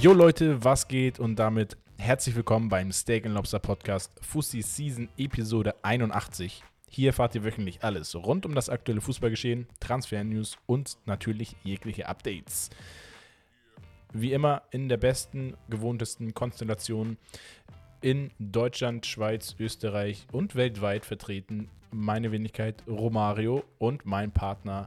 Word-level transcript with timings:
Jo 0.00 0.14
Leute, 0.14 0.64
was 0.64 0.88
geht? 0.88 1.20
Und 1.20 1.36
damit 1.36 1.76
herzlich 1.98 2.34
willkommen 2.34 2.70
beim 2.70 2.90
Steak 2.92 3.26
Lobster 3.26 3.58
Podcast 3.58 4.10
Fussi 4.22 4.62
Season 4.62 5.10
Episode 5.18 5.74
81. 5.82 6.64
Hier 6.88 7.10
erfahrt 7.10 7.34
ihr 7.34 7.44
wöchentlich 7.44 7.84
alles 7.84 8.14
rund 8.14 8.46
um 8.46 8.54
das 8.54 8.70
aktuelle 8.70 9.02
Fußballgeschehen, 9.02 9.66
Transfer-News 9.80 10.56
und 10.64 10.96
natürlich 11.04 11.54
jegliche 11.62 12.08
Updates. 12.08 12.70
Wie 14.14 14.32
immer 14.32 14.62
in 14.70 14.88
der 14.88 14.96
besten, 14.96 15.54
gewohntesten 15.68 16.32
Konstellation 16.32 17.18
in 18.00 18.30
Deutschland, 18.38 19.04
Schweiz, 19.04 19.56
Österreich 19.58 20.26
und 20.32 20.54
weltweit 20.54 21.04
vertreten. 21.04 21.68
Meine 21.90 22.32
Wenigkeit 22.32 22.82
Romario 22.88 23.62
und 23.78 24.06
mein 24.06 24.32
Partner 24.32 24.86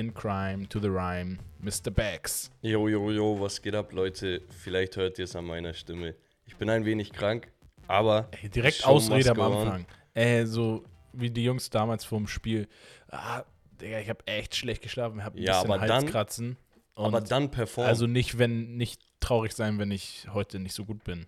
in 0.00 0.14
Crime 0.14 0.66
to 0.68 0.80
the 0.80 0.88
Rhyme, 0.88 1.38
Mr. 1.62 1.90
Bags. 1.90 2.50
Jo, 2.62 2.88
jo, 2.88 3.10
jo, 3.10 3.38
was 3.40 3.60
geht 3.60 3.74
ab, 3.74 3.92
Leute? 3.92 4.42
Vielleicht 4.48 4.96
hört 4.96 5.18
ihr 5.18 5.24
es 5.26 5.36
an 5.36 5.44
meiner 5.44 5.74
Stimme. 5.74 6.14
Ich 6.46 6.56
bin 6.56 6.68
ein 6.70 6.84
wenig 6.84 7.12
krank, 7.12 7.52
aber. 7.86 8.28
Ey, 8.42 8.48
direkt 8.48 8.84
Ausrede 8.84 9.30
am. 9.30 9.40
Anfang. 9.40 9.86
Äh, 10.14 10.46
so 10.46 10.82
wie 11.12 11.30
die 11.30 11.44
Jungs 11.44 11.70
damals 11.70 12.04
vorm 12.04 12.26
Spiel. 12.26 12.66
Ah, 13.08 13.44
Digga, 13.80 14.00
ich 14.00 14.08
habe 14.08 14.26
echt 14.26 14.56
schlecht 14.56 14.82
geschlafen. 14.82 15.18
Ich 15.18 15.24
habe 15.24 15.38
ein 15.38 15.42
Ja, 15.42 15.60
bisschen 15.60 15.72
aber 15.72 15.86
dann- 15.86 16.02
Halskratzen. 16.04 16.56
Aber 16.96 17.18
Und 17.18 17.30
dann 17.30 17.50
perform. 17.50 17.86
Also 17.86 18.06
nicht, 18.06 18.38
wenn, 18.38 18.76
nicht 18.76 19.00
traurig 19.20 19.52
sein, 19.52 19.78
wenn 19.78 19.90
ich 19.90 20.26
heute 20.32 20.58
nicht 20.58 20.74
so 20.74 20.84
gut 20.84 21.02
bin. 21.04 21.26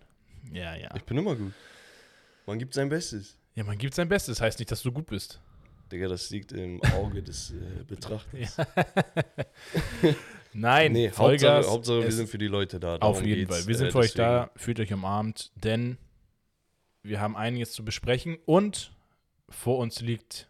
Ja, 0.51 0.75
ja. 0.75 0.89
ich 0.95 1.03
bin 1.03 1.17
immer 1.17 1.35
gut. 1.35 1.53
Man 2.45 2.59
gibt 2.59 2.73
sein 2.73 2.89
Bestes. 2.89 3.37
Ja, 3.55 3.63
man 3.63 3.77
gibt 3.77 3.93
sein 3.95 4.07
Bestes. 4.09 4.41
Heißt 4.41 4.59
nicht, 4.59 4.69
dass 4.71 4.83
du 4.83 4.91
gut 4.91 5.07
bist. 5.07 5.39
Digga, 5.93 6.07
das 6.07 6.29
liegt 6.31 6.51
im 6.53 6.81
Auge 6.95 7.21
des 7.21 7.51
äh, 7.51 7.83
Betrachters. 7.85 8.57
Nein, 10.53 10.91
Nee, 10.91 11.09
Vollgas. 11.09 11.67
Hauptsache, 11.67 11.71
Hauptsache 11.71 12.03
wir 12.03 12.11
sind 12.11 12.29
für 12.29 12.37
die 12.39 12.47
Leute 12.47 12.79
da. 12.79 12.95
Auf 12.95 12.99
Darum 13.17 13.25
jeden 13.25 13.41
geht's, 13.41 13.55
Fall. 13.55 13.67
Wir 13.67 13.75
sind 13.75 13.87
äh, 13.87 13.91
für 13.91 13.97
euch 13.99 14.13
deswegen. 14.13 14.27
da. 14.27 14.51
Fühlt 14.55 14.79
euch 14.79 14.91
umarmt, 14.91 15.51
denn 15.55 15.97
wir 17.03 17.21
haben 17.21 17.35
einiges 17.35 17.73
zu 17.73 17.85
besprechen 17.85 18.37
und 18.45 18.91
vor 19.49 19.77
uns 19.77 20.01
liegt 20.01 20.49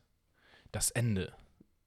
das 0.72 0.92
Ende. 0.92 1.34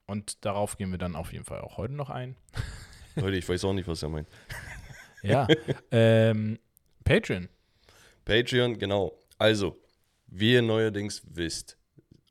Und 0.07 0.45
darauf 0.45 0.77
gehen 0.77 0.91
wir 0.91 0.99
dann 0.99 1.17
auf 1.17 1.33
jeden 1.33 1.45
Fall 1.45 1.61
auch 1.63 1.79
heute 1.79 1.95
noch 1.95 2.11
ein. 2.11 2.37
Leute, 3.17 3.39
ich 3.39 3.49
weiß 3.49 3.65
auch 3.65 3.73
nicht, 3.73 3.89
was 3.89 4.03
er 4.03 4.11
meint. 4.11 4.29
Ja. 5.23 5.49
ähm, 5.91 6.59
Patreon. 7.03 7.49
Patreon, 8.25 8.79
genau. 8.79 9.19
Also, 9.39 9.77
wie 10.27 10.53
ihr 10.53 10.63
neuerdings 10.63 11.23
wisst 11.25 11.77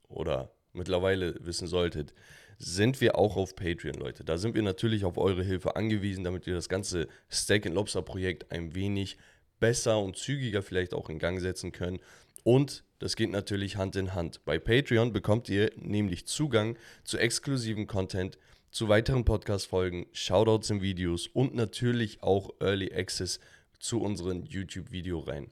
oder 0.08 0.50
mittlerweile 0.76 1.34
wissen 1.40 1.66
solltet, 1.66 2.12
sind 2.58 3.00
wir 3.00 3.18
auch 3.18 3.36
auf 3.36 3.54
Patreon, 3.54 3.94
Leute. 3.94 4.24
Da 4.24 4.38
sind 4.38 4.54
wir 4.54 4.62
natürlich 4.62 5.04
auf 5.04 5.18
eure 5.18 5.42
Hilfe 5.42 5.76
angewiesen, 5.76 6.24
damit 6.24 6.46
wir 6.46 6.54
das 6.54 6.68
ganze 6.68 7.08
Steak 7.30 7.66
Lobster 7.66 8.02
Projekt 8.02 8.50
ein 8.50 8.74
wenig 8.74 9.18
besser 9.60 10.00
und 10.00 10.16
zügiger 10.16 10.62
vielleicht 10.62 10.94
auch 10.94 11.10
in 11.10 11.18
Gang 11.18 11.40
setzen 11.40 11.72
können. 11.72 12.00
Und 12.44 12.84
das 12.98 13.16
geht 13.16 13.30
natürlich 13.30 13.76
Hand 13.76 13.96
in 13.96 14.14
Hand. 14.14 14.44
Bei 14.44 14.58
Patreon 14.58 15.12
bekommt 15.12 15.48
ihr 15.48 15.70
nämlich 15.76 16.26
Zugang 16.26 16.78
zu 17.04 17.18
exklusiven 17.18 17.86
Content, 17.86 18.38
zu 18.70 18.88
weiteren 18.88 19.24
Podcast-Folgen, 19.24 20.06
Shoutouts 20.12 20.70
in 20.70 20.80
Videos 20.80 21.26
und 21.26 21.54
natürlich 21.54 22.22
auch 22.22 22.50
Early 22.60 22.92
Access 22.94 23.40
zu 23.78 24.00
unseren 24.00 24.44
YouTube-Videoreihen. 24.44 25.50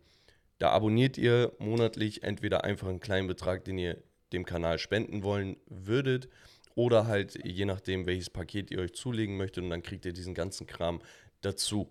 Da 0.58 0.70
abonniert 0.70 1.18
ihr 1.18 1.52
monatlich 1.58 2.22
entweder 2.22 2.64
einfach 2.64 2.88
einen 2.88 3.00
kleinen 3.00 3.28
Betrag, 3.28 3.64
den 3.64 3.78
ihr 3.78 4.02
dem 4.32 4.44
Kanal 4.44 4.78
spenden 4.78 5.22
wollen 5.22 5.56
würdet, 5.66 6.28
oder 6.74 7.06
halt 7.06 7.38
je 7.44 7.64
nachdem, 7.66 8.06
welches 8.06 8.30
Paket 8.30 8.70
ihr 8.70 8.80
euch 8.80 8.94
zulegen 8.94 9.36
möchtet, 9.36 9.62
und 9.64 9.70
dann 9.70 9.82
kriegt 9.82 10.04
ihr 10.06 10.12
diesen 10.12 10.34
ganzen 10.34 10.66
Kram 10.66 11.00
dazu. 11.40 11.88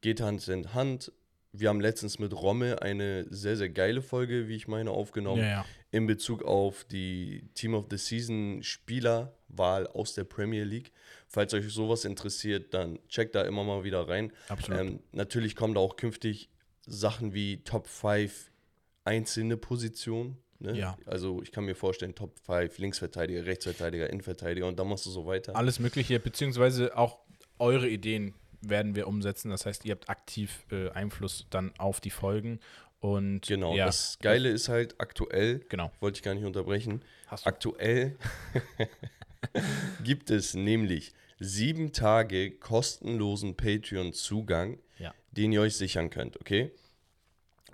Geht 0.00 0.20
Hand 0.20 0.48
in 0.48 0.74
Hand. 0.74 1.12
Wir 1.52 1.68
haben 1.68 1.80
letztens 1.80 2.18
mit 2.18 2.32
Romme 2.32 2.82
eine 2.82 3.26
sehr, 3.30 3.56
sehr 3.56 3.68
geile 3.68 4.02
Folge, 4.02 4.48
wie 4.48 4.56
ich 4.56 4.66
meine, 4.66 4.90
aufgenommen 4.90 5.42
Ja, 5.42 5.48
ja. 5.48 5.64
in 5.92 6.06
Bezug 6.06 6.42
auf 6.42 6.84
die 6.84 7.44
Team 7.54 7.74
of 7.74 7.86
the 7.90 7.96
Season 7.96 8.62
Spielerwahl 8.62 9.86
aus 9.86 10.14
der 10.14 10.24
Premier 10.24 10.64
League. 10.64 10.90
Falls 11.28 11.54
euch 11.54 11.72
sowas 11.72 12.04
interessiert, 12.04 12.74
dann 12.74 12.98
checkt 13.08 13.34
da 13.34 13.42
immer 13.42 13.62
mal 13.62 13.84
wieder 13.84 14.08
rein. 14.08 14.32
Absolut. 14.48 14.80
Ähm, 14.80 15.00
natürlich 15.12 15.54
kommen 15.54 15.74
da 15.74 15.80
auch 15.80 15.96
künftig 15.96 16.48
Sachen 16.86 17.34
wie 17.34 17.62
Top 17.62 17.86
5 17.86 18.50
einzelne 19.04 19.56
Positionen. 19.56 20.38
Ne? 20.60 20.76
Ja. 20.76 20.96
Also 21.06 21.42
ich 21.42 21.52
kann 21.52 21.64
mir 21.64 21.74
vorstellen, 21.74 22.14
Top 22.14 22.38
5 22.46 22.78
Linksverteidiger, 22.78 23.44
Rechtsverteidiger, 23.46 24.08
Innenverteidiger 24.10 24.66
und 24.66 24.78
dann 24.78 24.88
machst 24.88 25.06
du 25.06 25.10
so 25.10 25.26
weiter. 25.26 25.56
Alles 25.56 25.78
Mögliche, 25.80 26.18
beziehungsweise 26.20 26.96
auch 26.96 27.18
eure 27.58 27.88
Ideen 27.88 28.34
werden 28.60 28.94
wir 28.96 29.06
umsetzen. 29.06 29.50
Das 29.50 29.66
heißt, 29.66 29.84
ihr 29.84 29.92
habt 29.92 30.08
aktiv 30.08 30.64
äh, 30.70 30.88
Einfluss 30.90 31.46
dann 31.50 31.72
auf 31.78 32.00
die 32.00 32.10
Folgen. 32.10 32.60
Und 33.00 33.42
Genau, 33.46 33.74
ja, 33.76 33.84
das 33.86 34.18
Geile 34.22 34.48
ist 34.48 34.68
halt 34.70 34.94
aktuell, 34.98 35.58
Genau. 35.68 35.92
wollte 36.00 36.16
ich 36.18 36.22
gar 36.22 36.34
nicht 36.34 36.44
unterbrechen, 36.44 37.02
Hast 37.26 37.44
du. 37.44 37.48
aktuell 37.50 38.16
gibt 40.04 40.30
es 40.30 40.54
nämlich 40.54 41.12
sieben 41.38 41.92
Tage 41.92 42.50
kostenlosen 42.52 43.56
Patreon-Zugang, 43.56 44.78
Ja. 44.98 45.12
den 45.32 45.52
ihr 45.52 45.60
euch 45.60 45.76
sichern 45.76 46.10
könnt, 46.10 46.40
okay? 46.40 46.70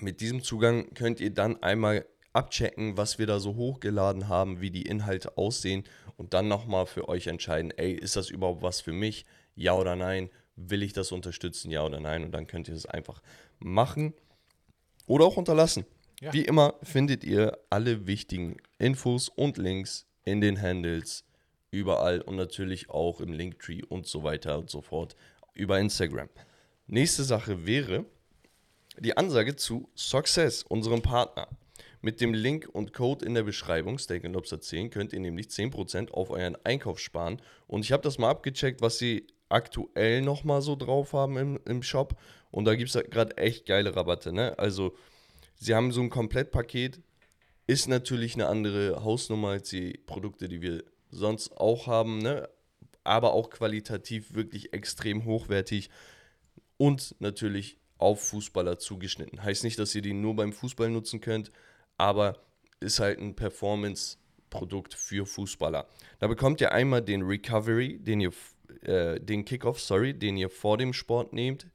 Mit 0.00 0.20
diesem 0.20 0.42
Zugang 0.42 0.92
könnt 0.94 1.20
ihr 1.20 1.30
dann 1.30 1.62
einmal 1.62 2.06
abchecken, 2.32 2.96
was 2.96 3.18
wir 3.18 3.26
da 3.26 3.41
so 3.41 3.56
hochgeladen 3.56 4.28
haben, 4.28 4.60
wie 4.60 4.70
die 4.70 4.86
Inhalte 4.86 5.36
aussehen 5.36 5.84
und 6.16 6.34
dann 6.34 6.48
nochmal 6.48 6.86
für 6.86 7.08
euch 7.08 7.26
entscheiden, 7.26 7.72
ey, 7.76 7.92
ist 7.92 8.16
das 8.16 8.30
überhaupt 8.30 8.62
was 8.62 8.80
für 8.80 8.92
mich? 8.92 9.24
Ja 9.54 9.74
oder 9.74 9.96
nein? 9.96 10.30
Will 10.56 10.82
ich 10.82 10.92
das 10.92 11.12
unterstützen? 11.12 11.70
Ja 11.70 11.84
oder 11.84 12.00
nein? 12.00 12.24
Und 12.24 12.32
dann 12.32 12.46
könnt 12.46 12.68
ihr 12.68 12.74
es 12.74 12.86
einfach 12.86 13.22
machen 13.58 14.14
oder 15.06 15.24
auch 15.24 15.36
unterlassen. 15.36 15.84
Ja. 16.20 16.32
Wie 16.32 16.44
immer 16.44 16.74
findet 16.82 17.24
ihr 17.24 17.58
alle 17.70 18.06
wichtigen 18.06 18.58
Infos 18.78 19.28
und 19.28 19.56
Links 19.56 20.06
in 20.24 20.41
den 20.41 20.60
Handles 20.60 21.24
überall 21.70 22.20
und 22.20 22.36
natürlich 22.36 22.91
auch 22.91 23.20
im 23.20 23.32
Linktree 23.32 23.82
und 23.88 24.06
so 24.06 24.22
weiter 24.22 24.58
und 24.58 24.70
so 24.70 24.82
fort 24.82 25.16
über 25.54 25.78
Instagram. 25.78 26.28
Nächste 26.86 27.24
Sache 27.24 27.66
wäre 27.66 28.04
die 28.98 29.16
Ansage 29.16 29.56
zu 29.56 29.88
Success, 29.94 30.62
unserem 30.62 31.00
Partner. 31.00 31.48
Mit 32.02 32.20
dem 32.20 32.32
Link 32.32 32.68
und 32.72 32.94
Code 32.94 33.26
in 33.26 33.34
der 33.34 33.42
Beschreibung, 33.42 33.98
Steak 33.98 34.24
Lobster 34.24 34.60
10, 34.60 34.90
könnt 34.90 35.12
ihr 35.12 35.20
nämlich 35.20 35.48
10% 35.48 36.10
auf 36.10 36.30
euren 36.30 36.56
Einkauf 36.64 36.98
sparen. 36.98 37.42
Und 37.66 37.84
ich 37.84 37.92
habe 37.92 38.02
das 38.02 38.18
mal 38.18 38.30
abgecheckt, 38.30 38.80
was 38.80 38.98
sie 38.98 39.26
aktuell 39.50 40.22
nochmal 40.22 40.62
so 40.62 40.76
drauf 40.76 41.12
haben 41.12 41.36
im, 41.36 41.60
im 41.66 41.82
Shop. 41.82 42.16
Und 42.50 42.64
da 42.64 42.74
gibt 42.74 42.94
es 42.94 43.10
gerade 43.10 43.36
echt 43.36 43.66
geile 43.66 43.94
Rabatte. 43.94 44.32
Ne? 44.32 44.58
Also, 44.58 44.96
sie 45.56 45.74
haben 45.74 45.92
so 45.92 46.00
ein 46.00 46.08
Komplettpaket, 46.08 47.02
ist 47.66 47.86
natürlich 47.86 48.34
eine 48.34 48.46
andere 48.46 49.04
Hausnummer 49.04 49.48
als 49.48 49.68
die 49.68 49.98
Produkte, 50.06 50.48
die 50.48 50.62
wir 50.62 50.84
sonst 51.10 51.56
auch 51.58 51.86
haben, 51.86 52.18
ne? 52.18 52.48
aber 53.04 53.32
auch 53.32 53.50
qualitativ 53.50 54.34
wirklich 54.34 54.72
extrem 54.72 55.24
hochwertig 55.24 55.90
und 56.76 57.14
natürlich 57.18 57.78
auf 57.98 58.22
Fußballer 58.28 58.78
zugeschnitten. 58.78 59.42
Heißt 59.42 59.64
nicht, 59.64 59.78
dass 59.78 59.94
ihr 59.94 60.02
die 60.02 60.14
nur 60.14 60.34
beim 60.34 60.52
Fußball 60.52 60.88
nutzen 60.88 61.20
könnt, 61.20 61.52
aber 62.00 62.38
ist 62.80 62.98
halt 62.98 63.18
ein 63.18 63.36
Performance-Produkt 63.36 64.94
für 64.94 65.26
Fußballer. 65.26 65.86
Da 66.18 66.26
bekommt 66.26 66.60
ihr 66.60 66.72
einmal 66.72 67.02
den 67.02 67.22
Recovery, 67.22 67.98
den 67.98 68.20
ihr, 68.20 68.32
äh, 68.82 69.20
den 69.20 69.44
Kickoff, 69.44 69.80
sorry, 69.80 70.14
den 70.14 70.36
ihr 70.36 70.48
vor 70.48 70.78
dem 70.78 70.92
Sport 70.92 71.32
nehmt, 71.32 71.66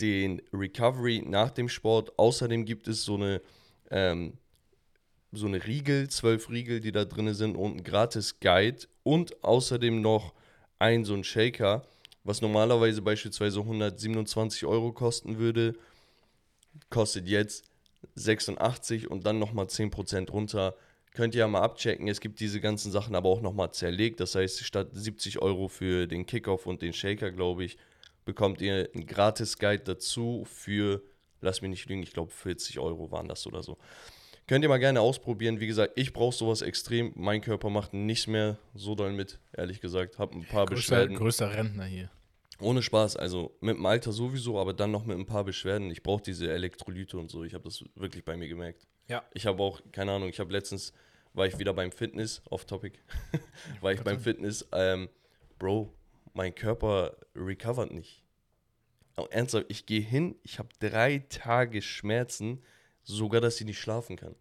den 0.00 0.42
Recovery 0.52 1.22
nach 1.26 1.50
dem 1.50 1.68
Sport. 1.68 2.18
Außerdem 2.18 2.64
gibt 2.64 2.88
es 2.88 3.04
so 3.04 3.14
eine 3.14 3.40
ähm, 3.90 4.34
so 5.32 5.46
eine 5.46 5.66
Riegel, 5.66 6.08
zwölf 6.08 6.48
Riegel, 6.48 6.80
die 6.80 6.92
da 6.92 7.04
drin 7.04 7.32
sind 7.34 7.56
und 7.56 7.76
ein 7.76 7.84
gratis 7.84 8.40
Guide 8.40 8.86
und 9.02 9.44
außerdem 9.44 10.00
noch 10.00 10.32
ein 10.78 11.04
so 11.04 11.14
ein 11.14 11.24
Shaker, 11.24 11.84
was 12.24 12.40
normalerweise 12.40 13.02
beispielsweise 13.02 13.60
127 13.60 14.64
Euro 14.64 14.92
kosten 14.92 15.38
würde, 15.38 15.74
kostet 16.90 17.28
jetzt 17.28 17.67
86 18.14 19.10
und 19.10 19.26
dann 19.26 19.38
nochmal 19.38 19.66
10% 19.66 20.30
runter. 20.30 20.74
Könnt 21.12 21.34
ihr 21.34 21.40
ja 21.40 21.48
mal 21.48 21.62
abchecken. 21.62 22.08
Es 22.08 22.20
gibt 22.20 22.40
diese 22.40 22.60
ganzen 22.60 22.92
Sachen 22.92 23.14
aber 23.14 23.28
auch 23.28 23.40
nochmal 23.40 23.72
zerlegt. 23.72 24.20
Das 24.20 24.34
heißt, 24.34 24.64
statt 24.64 24.88
70 24.92 25.40
Euro 25.40 25.68
für 25.68 26.06
den 26.06 26.26
Kickoff 26.26 26.66
und 26.66 26.82
den 26.82 26.92
Shaker, 26.92 27.30
glaube 27.32 27.64
ich, 27.64 27.78
bekommt 28.24 28.60
ihr 28.60 28.88
einen 28.94 29.06
gratis 29.06 29.58
Guide 29.58 29.84
dazu 29.84 30.44
für, 30.46 31.02
lass 31.40 31.62
mich 31.62 31.70
nicht 31.70 31.88
lügen, 31.88 32.02
ich 32.02 32.12
glaube 32.12 32.30
40 32.30 32.78
Euro 32.78 33.10
waren 33.10 33.26
das 33.26 33.46
oder 33.46 33.62
so. 33.62 33.78
Könnt 34.46 34.62
ihr 34.62 34.68
mal 34.68 34.78
gerne 34.78 35.00
ausprobieren. 35.00 35.60
Wie 35.60 35.66
gesagt, 35.66 35.92
ich 35.96 36.12
brauche 36.12 36.34
sowas 36.34 36.62
extrem. 36.62 37.12
Mein 37.16 37.42
Körper 37.42 37.68
macht 37.68 37.92
nichts 37.92 38.26
mehr 38.26 38.58
so 38.74 38.94
doll 38.94 39.12
mit, 39.12 39.38
ehrlich 39.52 39.80
gesagt. 39.80 40.18
Hab 40.18 40.34
ein 40.34 40.44
paar 40.44 40.64
Größter, 40.64 40.96
Beschwerden. 40.96 41.16
größter 41.16 41.54
Rentner 41.54 41.84
hier. 41.84 42.10
Ohne 42.60 42.82
Spaß, 42.82 43.16
also 43.16 43.56
mit 43.60 43.76
dem 43.76 43.86
Alter 43.86 44.12
sowieso, 44.12 44.58
aber 44.58 44.72
dann 44.74 44.90
noch 44.90 45.04
mit 45.04 45.16
ein 45.16 45.26
paar 45.26 45.44
Beschwerden. 45.44 45.90
Ich 45.90 46.02
brauche 46.02 46.22
diese 46.22 46.50
Elektrolyte 46.52 47.16
und 47.16 47.30
so. 47.30 47.44
Ich 47.44 47.54
habe 47.54 47.64
das 47.64 47.84
wirklich 47.94 48.24
bei 48.24 48.36
mir 48.36 48.48
gemerkt. 48.48 48.86
Ja. 49.06 49.22
Ich 49.32 49.46
habe 49.46 49.62
auch, 49.62 49.80
keine 49.92 50.12
Ahnung, 50.12 50.28
ich 50.28 50.40
habe 50.40 50.52
letztens, 50.52 50.92
war 51.34 51.46
ich 51.46 51.58
wieder 51.58 51.72
beim 51.72 51.92
Fitness, 51.92 52.42
off 52.50 52.64
topic, 52.64 52.98
war 53.80 53.92
ich 53.92 54.02
beim 54.02 54.18
Fitness, 54.18 54.66
ähm, 54.72 55.08
Bro, 55.58 55.92
mein 56.34 56.54
Körper 56.54 57.16
recovert 57.34 57.92
nicht. 57.92 58.24
Aber 59.14 59.32
ernsthaft, 59.32 59.66
ich 59.68 59.86
gehe 59.86 60.00
hin, 60.00 60.36
ich 60.42 60.58
habe 60.58 60.68
drei 60.80 61.24
Tage 61.28 61.82
Schmerzen, 61.82 62.62
sogar, 63.02 63.40
dass 63.40 63.60
ich 63.60 63.66
nicht 63.66 63.78
schlafen 63.80 64.16
kann. 64.16 64.34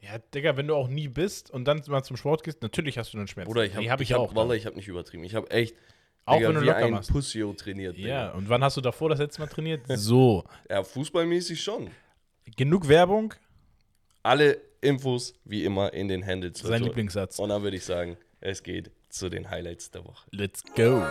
Ja, 0.00 0.18
Digga, 0.18 0.56
wenn 0.56 0.66
du 0.66 0.74
auch 0.74 0.88
nie 0.88 1.08
bist 1.08 1.50
und 1.50 1.64
dann 1.64 1.82
mal 1.86 2.02
zum 2.02 2.16
Sport 2.16 2.44
gehst, 2.44 2.62
natürlich 2.62 2.98
hast 2.98 3.12
du 3.14 3.18
dann 3.18 3.28
Schmerzen. 3.28 3.50
Oder 3.50 3.64
ich 3.64 3.72
habe 3.72 3.84
Nee, 3.84 3.90
hab 3.90 4.00
ich 4.00 4.10
ich 4.10 4.12
hab, 4.12 4.20
auch. 4.20 4.34
Wallah, 4.34 4.48
dann. 4.48 4.58
ich 4.58 4.66
habe 4.66 4.76
nicht 4.76 4.88
übertrieben. 4.88 5.24
Ich 5.24 5.34
habe 5.34 5.50
echt 5.50 5.74
Auch 6.26 6.36
Digga, 6.36 6.48
wenn 6.48 6.54
du 6.56 6.62
wie 6.62 6.66
locker 6.66 6.78
ein 6.86 6.90
machst. 6.92 7.10
Pussyo 7.12 7.52
trainiert. 7.52 7.96
Digga. 7.96 8.08
Ja, 8.08 8.30
und 8.32 8.48
wann 8.48 8.62
hast 8.64 8.76
du 8.76 8.80
davor 8.80 9.10
das 9.10 9.18
letzte 9.18 9.40
Mal 9.42 9.48
trainiert? 9.48 9.82
So. 9.96 10.44
ja, 10.70 10.82
fußballmäßig 10.82 11.62
schon. 11.62 11.90
Genug 12.56 12.88
Werbung, 12.88 13.34
Alle 14.22 14.58
Infos 14.80 15.34
wie 15.44 15.64
immer 15.64 15.92
in 15.92 16.08
den 16.08 16.24
Handles. 16.26 16.58
sein. 16.60 16.82
Lieblingssatz. 16.82 17.38
Und 17.38 17.48
dann 17.50 17.62
würde 17.62 17.76
ich 17.76 17.84
sagen, 17.84 18.16
es 18.40 18.62
geht 18.62 18.90
zu 19.08 19.28
den 19.28 19.48
Highlights 19.50 19.90
der 19.90 20.04
Woche. 20.04 20.26
Let's 20.30 20.62
go. 20.76 21.02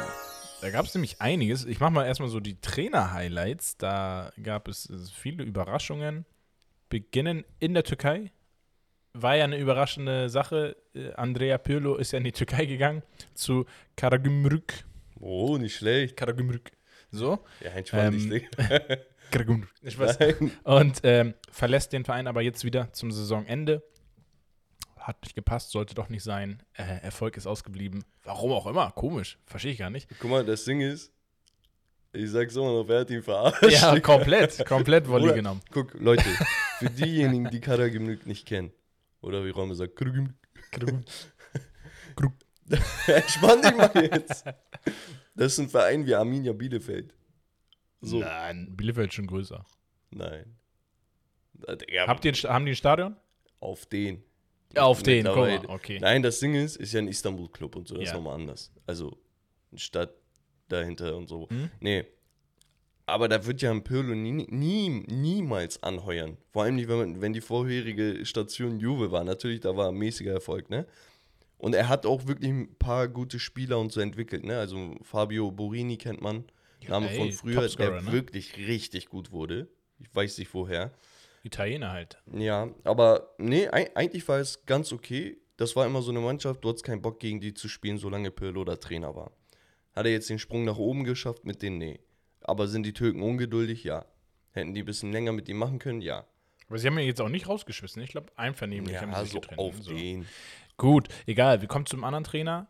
Da 0.62 0.70
gab 0.70 0.86
es 0.86 0.94
nämlich 0.94 1.20
einiges. 1.22 1.66
Ich 1.66 1.80
mache 1.80 1.92
mal 1.92 2.06
erstmal 2.06 2.30
so 2.30 2.40
die 2.40 2.60
Trainer-Highlights. 2.62 3.78
Da 3.78 4.32
gab 4.42 4.68
es 4.68 4.90
viele 5.14 5.44
Überraschungen. 5.44 6.26
Beginnen 6.90 7.44
in 7.60 7.74
der 7.74 7.84
Türkei. 7.84 8.32
War 9.14 9.36
ja 9.36 9.44
eine 9.44 9.58
überraschende 9.58 10.30
Sache. 10.30 10.76
Äh, 10.96 11.12
Andrea 11.14 11.58
Pirlo 11.58 11.96
ist 11.96 12.12
ja 12.14 12.18
in 12.20 12.24
die 12.24 12.32
Türkei 12.32 12.66
gegangen 12.66 13.04
zu 13.34 13.66
Karagümrük. 13.96 14.86
Oh, 15.26 15.58
nicht 15.58 15.76
schlecht. 15.78 16.18
Karagümrük. 16.18 16.72
So. 17.12 17.40
Ja, 17.64 17.70
entspann 17.72 18.12
dich, 18.12 18.24
Ähm, 18.26 18.30
Digga. 18.30 18.98
Karagümrük. 19.32 19.70
Ich 19.82 19.98
weiß. 19.98 20.20
Nein. 20.20 20.52
Und 20.64 21.00
ähm, 21.04 21.34
verlässt 21.50 21.94
den 21.94 22.04
Verein 22.04 22.28
aber 22.28 22.42
jetzt 22.42 22.66
wieder 22.66 22.92
zum 22.92 23.12
Saisonende. 23.12 23.84
Hat 24.98 25.22
nicht 25.24 25.34
gepasst, 25.36 25.72
sollte 25.72 25.96
doch 25.96 26.10
nicht 26.10 26.24
sein. 26.24 26.62
Äh, 26.74 27.00
Erfolg 27.04 27.38
ist 27.38 27.48
ausgeblieben. 27.48 28.04
Warum 28.24 28.52
auch 28.52 28.68
immer. 28.68 28.92
Komisch. 28.92 29.38
Verstehe 29.46 29.72
ich 29.72 29.78
gar 29.80 29.90
nicht. 29.90 30.10
Guck 30.20 30.30
mal, 30.30 30.46
das 30.46 30.66
Ding 30.66 30.82
ist, 30.82 31.12
ich 32.12 32.30
sag's 32.30 32.56
immer 32.56 32.72
noch, 32.74 32.88
wer 32.88 33.00
hat 33.02 33.10
ihn 33.10 33.24
verarscht? 33.24 33.64
Ja, 33.64 33.98
komplett. 34.02 34.66
Komplett 34.68 35.08
Volley 35.08 35.26
Oder- 35.26 35.34
genommen. 35.36 35.62
Guck, 35.72 35.94
Leute, 35.96 36.24
für 36.80 36.90
diejenigen, 36.90 37.50
die 37.50 37.60
Karagümrük 37.62 38.26
nicht 38.26 38.46
kennen, 38.46 38.72
oder 39.22 39.44
wie 39.46 39.50
Räume 39.52 39.74
sagt, 39.76 39.96
Karagümrük. 39.96 40.36
Entspann 43.08 43.62
dich 43.62 43.76
mal 43.76 43.92
jetzt. 43.96 44.46
Das 45.36 45.54
ist 45.54 45.60
ein 45.60 45.70
Verein 45.70 46.06
wie 46.06 46.14
Arminia 46.16 46.54
Bielefeld. 46.54 47.14
So. 48.02 48.20
Nein, 48.20 48.76
Bielefeld 48.76 49.10
ist 49.10 49.16
schon 49.16 49.28
größer. 49.28 49.66
Nein. 50.12 50.56
Digga, 51.54 52.08
Habt 52.08 52.26
ihr, 52.26 52.34
haben 52.34 52.66
die 52.66 52.72
ein 52.74 52.76
Stadion? 52.76 53.16
auf 53.60 53.86
den. 53.86 54.24
Auf 54.76 55.04
den, 55.04 55.24
guck 55.26 55.36
Mittlerweile. 55.36 55.68
mal, 55.68 55.74
okay. 55.76 56.00
Nein, 56.02 56.24
das 56.24 56.40
Ding 56.40 56.56
ist, 56.56 56.76
ist 56.78 56.94
ja 56.94 57.00
ein 57.00 57.08
Istanbul-Club 57.08 57.76
und 57.76 57.88
so, 57.88 57.96
das 57.96 58.06
Ja. 58.06 58.10
ist 58.10 58.16
nochmal 58.16 58.36
anders. 58.36 58.72
Also, 58.88 59.18
eine 59.72 59.80
Stadt 59.80 60.14
dahinter 60.68 61.16
und 61.16 61.30
so. 61.30 61.48
Hm? 61.50 61.70
Nee. 61.80 62.06
Aber 63.06 63.28
da 63.30 63.46
wird 63.46 63.62
ja 63.62 63.70
ein 63.72 63.84
Pirlo 63.84 64.16
nie, 64.16 64.32
nie, 64.50 64.90
niemals 65.08 65.82
anheuern. 65.84 66.38
Vor 66.52 66.64
allem, 66.64 66.76
nicht, 66.76 66.88
wenn, 66.90 66.98
man, 66.98 67.22
wenn 67.22 67.34
die 67.34 67.42
vorherige 67.42 68.26
Station 68.26 68.80
Juve 68.80 69.12
war. 69.12 69.24
Natürlich, 69.24 69.60
da 69.60 69.76
war 69.78 69.92
mäßiger 69.92 70.34
Erfolg, 70.34 70.70
ne? 70.70 70.88
Und 71.64 71.74
er 71.76 71.88
hat 71.88 72.06
auch 72.06 72.28
wirklich 72.28 72.50
ein 72.52 72.76
paar 72.76 73.08
gute 73.08 73.40
Spieler 73.40 73.80
und 73.80 73.90
so 73.94 74.02
entwickelt, 74.02 74.44
ne? 74.44 74.58
Also 74.60 74.96
Fabio 75.02 75.50
Borini 75.50 75.96
kennt 75.98 76.20
man. 76.22 76.44
Name 76.90 77.10
ey, 77.10 77.18
von 77.18 77.32
früher, 77.32 77.66
der 77.70 78.02
ne? 78.02 78.12
wirklich 78.12 78.58
richtig 78.58 79.08
gut 79.08 79.32
wurde. 79.32 79.70
Ich 79.98 80.14
weiß 80.14 80.40
nicht 80.40 80.54
woher. 80.54 80.92
Italiener 81.42 81.92
halt. 81.94 82.22
Ja, 82.34 82.70
aber 82.84 83.34
nee, 83.38 83.70
ei- 83.70 83.96
eigentlich 83.96 84.28
war 84.28 84.40
es 84.40 84.66
ganz 84.66 84.92
okay. 84.92 85.38
Das 85.56 85.74
war 85.78 85.86
immer 85.86 86.02
so 86.02 86.12
eine 86.12 86.20
Mannschaft, 86.20 86.62
du 86.66 86.68
hattest 86.68 86.84
keinen 86.84 87.02
Bock 87.02 87.22
gegen 87.22 87.40
die 87.40 87.54
zu 87.54 87.70
spielen, 87.70 87.98
solange 87.98 88.30
Pirlo 88.30 88.66
da 88.66 88.76
Trainer 88.76 89.16
war. 89.16 89.32
Hat 89.96 90.06
er 90.06 90.12
jetzt 90.12 90.30
den 90.30 90.40
Sprung 90.40 90.66
nach 90.66 90.78
oben 90.78 91.06
geschafft 91.06 91.46
mit 91.46 91.62
denen? 91.62 91.78
Nee. 91.78 92.00
Aber 92.42 92.68
sind 92.68 92.84
die 92.86 92.92
Türken 92.94 93.22
ungeduldig? 93.22 93.86
Ja. 93.86 94.06
Hätten 94.52 94.74
die 94.74 94.82
ein 94.82 94.86
bisschen 94.86 95.14
länger 95.14 95.32
mit 95.32 95.48
ihm 95.48 95.58
machen 95.60 95.80
können? 95.80 96.02
Ja. 96.02 96.26
Aber 96.68 96.78
sie 96.78 96.88
haben 96.88 96.98
ihn 96.98 97.06
jetzt 97.06 97.22
auch 97.22 97.30
nicht 97.30 97.48
rausgeschmissen. 97.48 98.02
Ich 98.02 98.10
glaube, 98.10 98.32
einvernehmlich 98.36 98.98
haben 99.00 99.12
sie 99.12 99.18
Ja, 99.18 99.24
sich 99.24 99.32
so 99.34 99.40
getrennt. 99.42 99.60
auf 99.60 99.76
So. 99.82 99.92
den. 99.94 100.26
Gut, 100.78 101.08
egal. 101.26 101.62
Wir 101.62 101.68
kommen 101.68 101.86
zum 101.86 102.04
anderen 102.04 102.24
Trainer. 102.24 102.68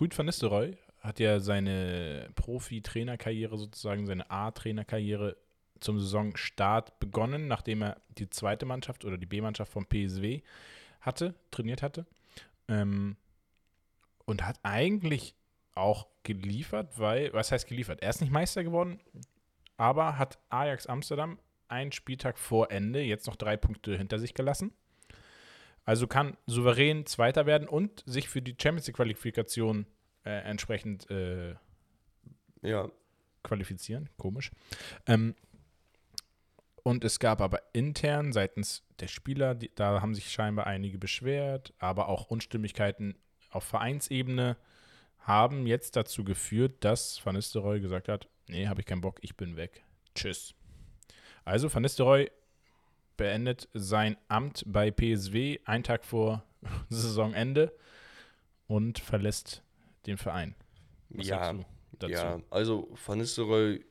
Rüd 0.00 0.16
van 0.16 0.26
Nistelrooy 0.26 0.76
hat 1.00 1.18
ja 1.18 1.40
seine 1.40 2.30
Profi-Trainerkarriere 2.34 3.58
sozusagen, 3.58 4.06
seine 4.06 4.30
A-Trainerkarriere 4.30 5.36
zum 5.80 5.98
Saisonstart 5.98 6.98
begonnen, 7.00 7.48
nachdem 7.48 7.82
er 7.82 8.00
die 8.18 8.30
zweite 8.30 8.66
Mannschaft 8.66 9.04
oder 9.04 9.18
die 9.18 9.26
B-Mannschaft 9.26 9.72
vom 9.72 9.86
PSW 9.86 10.40
hatte, 11.00 11.34
trainiert 11.50 11.82
hatte. 11.82 12.06
Ähm, 12.68 13.16
und 14.24 14.46
hat 14.46 14.60
eigentlich 14.62 15.34
auch 15.74 16.06
geliefert, 16.22 16.98
weil, 16.98 17.32
was 17.32 17.50
heißt 17.50 17.66
geliefert? 17.66 18.00
Er 18.02 18.10
ist 18.10 18.20
nicht 18.20 18.32
Meister 18.32 18.62
geworden, 18.62 19.00
aber 19.76 20.18
hat 20.18 20.38
Ajax 20.48 20.86
Amsterdam 20.86 21.38
einen 21.68 21.92
Spieltag 21.92 22.38
vor 22.38 22.70
Ende 22.70 23.00
jetzt 23.00 23.26
noch 23.26 23.36
drei 23.36 23.56
Punkte 23.56 23.96
hinter 23.96 24.18
sich 24.18 24.34
gelassen. 24.34 24.72
Also 25.84 26.06
kann 26.06 26.36
souverän 26.46 27.06
Zweiter 27.06 27.46
werden 27.46 27.68
und 27.68 28.02
sich 28.06 28.28
für 28.28 28.40
die 28.40 28.56
Champions 28.60 28.86
League-Qualifikation 28.86 29.86
äh, 30.24 30.30
entsprechend 30.30 31.10
äh, 31.10 31.54
Ja, 32.62 32.88
qualifizieren. 33.42 34.08
Komisch. 34.16 34.52
Ähm, 35.06 35.34
und 36.84 37.04
es 37.04 37.18
gab 37.18 37.40
aber 37.40 37.60
intern 37.72 38.32
seitens 38.32 38.84
der 39.00 39.08
Spieler, 39.08 39.54
die, 39.54 39.70
da 39.74 40.00
haben 40.00 40.14
sich 40.14 40.30
scheinbar 40.30 40.66
einige 40.66 40.98
beschwert, 40.98 41.72
aber 41.78 42.08
auch 42.08 42.26
Unstimmigkeiten 42.26 43.16
auf 43.50 43.64
Vereinsebene 43.64 44.56
haben 45.18 45.66
jetzt 45.66 45.94
dazu 45.94 46.24
geführt, 46.24 46.84
dass 46.84 47.24
Van 47.24 47.36
Nistelrooy 47.36 47.80
gesagt 47.80 48.08
hat, 48.08 48.28
nee, 48.48 48.66
habe 48.66 48.80
ich 48.80 48.86
keinen 48.86 49.00
Bock, 49.00 49.18
ich 49.22 49.36
bin 49.36 49.56
weg. 49.56 49.84
Tschüss. 50.14 50.54
Also 51.44 51.72
Van 51.72 51.82
Nistelrooy 51.82 52.30
beendet 53.16 53.68
sein 53.74 54.16
Amt 54.28 54.64
bei 54.66 54.90
PSW 54.90 55.58
einen 55.64 55.84
Tag 55.84 56.04
vor 56.04 56.44
Saisonende 56.88 57.72
und 58.66 58.98
verlässt 58.98 59.62
den 60.06 60.16
Verein. 60.16 60.54
Was 61.10 61.26
ja, 61.26 61.54
dazu? 61.98 62.12
ja. 62.12 62.40
Also 62.50 62.88
Van 63.04 63.18
Nistelrooy, 63.18 63.84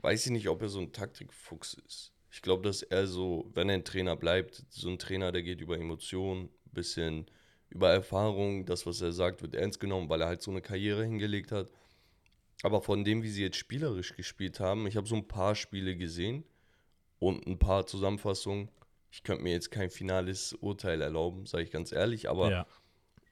weiß 0.00 0.26
ich 0.26 0.32
nicht, 0.32 0.48
ob 0.48 0.62
er 0.62 0.68
so 0.68 0.80
ein 0.80 0.92
Taktikfuchs 0.92 1.74
ist. 1.86 2.12
Ich 2.30 2.42
glaube, 2.42 2.62
dass 2.62 2.82
er 2.82 3.06
so, 3.06 3.50
wenn 3.54 3.68
er 3.68 3.76
ein 3.76 3.84
Trainer 3.84 4.16
bleibt, 4.16 4.64
so 4.68 4.88
ein 4.88 4.98
Trainer, 4.98 5.32
der 5.32 5.42
geht 5.42 5.60
über 5.60 5.78
Emotionen, 5.78 6.50
bisschen 6.72 7.26
über 7.70 7.90
Erfahrung, 7.90 8.66
das, 8.66 8.86
was 8.86 9.00
er 9.00 9.12
sagt, 9.12 9.42
wird 9.42 9.54
ernst 9.54 9.80
genommen, 9.80 10.08
weil 10.08 10.20
er 10.20 10.28
halt 10.28 10.42
so 10.42 10.50
eine 10.50 10.60
Karriere 10.60 11.04
hingelegt 11.04 11.52
hat. 11.52 11.68
Aber 12.62 12.82
von 12.82 13.04
dem, 13.04 13.22
wie 13.22 13.30
sie 13.30 13.42
jetzt 13.42 13.56
spielerisch 13.56 14.14
gespielt 14.14 14.60
haben, 14.60 14.86
ich 14.86 14.96
habe 14.96 15.06
so 15.06 15.14
ein 15.14 15.28
paar 15.28 15.54
Spiele 15.54 15.96
gesehen 15.96 16.44
und 17.18 17.46
ein 17.46 17.58
paar 17.58 17.86
Zusammenfassungen. 17.86 18.70
Ich 19.10 19.22
könnte 19.22 19.42
mir 19.42 19.52
jetzt 19.52 19.70
kein 19.70 19.90
finales 19.90 20.52
Urteil 20.54 21.00
erlauben, 21.00 21.46
sage 21.46 21.64
ich 21.64 21.70
ganz 21.70 21.92
ehrlich, 21.92 22.28
aber 22.28 22.50
ja. 22.50 22.66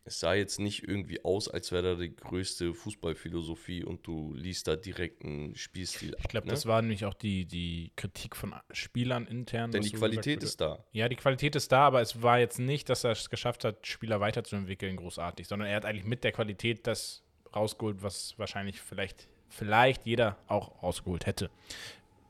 es 0.04 0.20
sah 0.20 0.32
jetzt 0.32 0.58
nicht 0.58 0.88
irgendwie 0.88 1.22
aus, 1.22 1.48
als 1.48 1.70
wäre 1.70 1.82
da 1.82 2.00
die 2.00 2.16
größte 2.16 2.72
Fußballphilosophie 2.72 3.84
und 3.84 4.06
du 4.06 4.32
liest 4.34 4.68
da 4.68 4.76
direkt 4.76 5.22
einen 5.22 5.54
Spielstil 5.54 6.14
ab. 6.14 6.20
Ich 6.22 6.28
glaube, 6.28 6.46
ne? 6.46 6.52
das 6.52 6.64
war 6.64 6.80
nämlich 6.80 7.04
auch 7.04 7.12
die, 7.12 7.44
die 7.44 7.92
Kritik 7.94 8.36
von 8.36 8.54
Spielern 8.70 9.26
intern. 9.26 9.70
Denn 9.70 9.82
die 9.82 9.92
Qualität 9.92 10.42
ist 10.42 10.60
da. 10.62 10.82
Ja, 10.92 11.10
die 11.10 11.16
Qualität 11.16 11.54
ist 11.56 11.70
da, 11.70 11.86
aber 11.86 12.00
es 12.00 12.22
war 12.22 12.38
jetzt 12.38 12.58
nicht, 12.58 12.88
dass 12.88 13.04
er 13.04 13.10
es 13.10 13.28
geschafft 13.28 13.64
hat, 13.64 13.86
Spieler 13.86 14.20
weiterzuentwickeln, 14.20 14.96
großartig, 14.96 15.46
sondern 15.46 15.68
er 15.68 15.76
hat 15.76 15.84
eigentlich 15.84 16.06
mit 16.06 16.24
der 16.24 16.32
Qualität 16.32 16.86
das 16.86 17.22
rausgeholt, 17.54 18.02
was 18.02 18.38
wahrscheinlich 18.38 18.80
vielleicht, 18.80 19.28
vielleicht 19.50 20.06
jeder 20.06 20.38
auch 20.46 20.82
rausgeholt 20.82 21.26
hätte. 21.26 21.50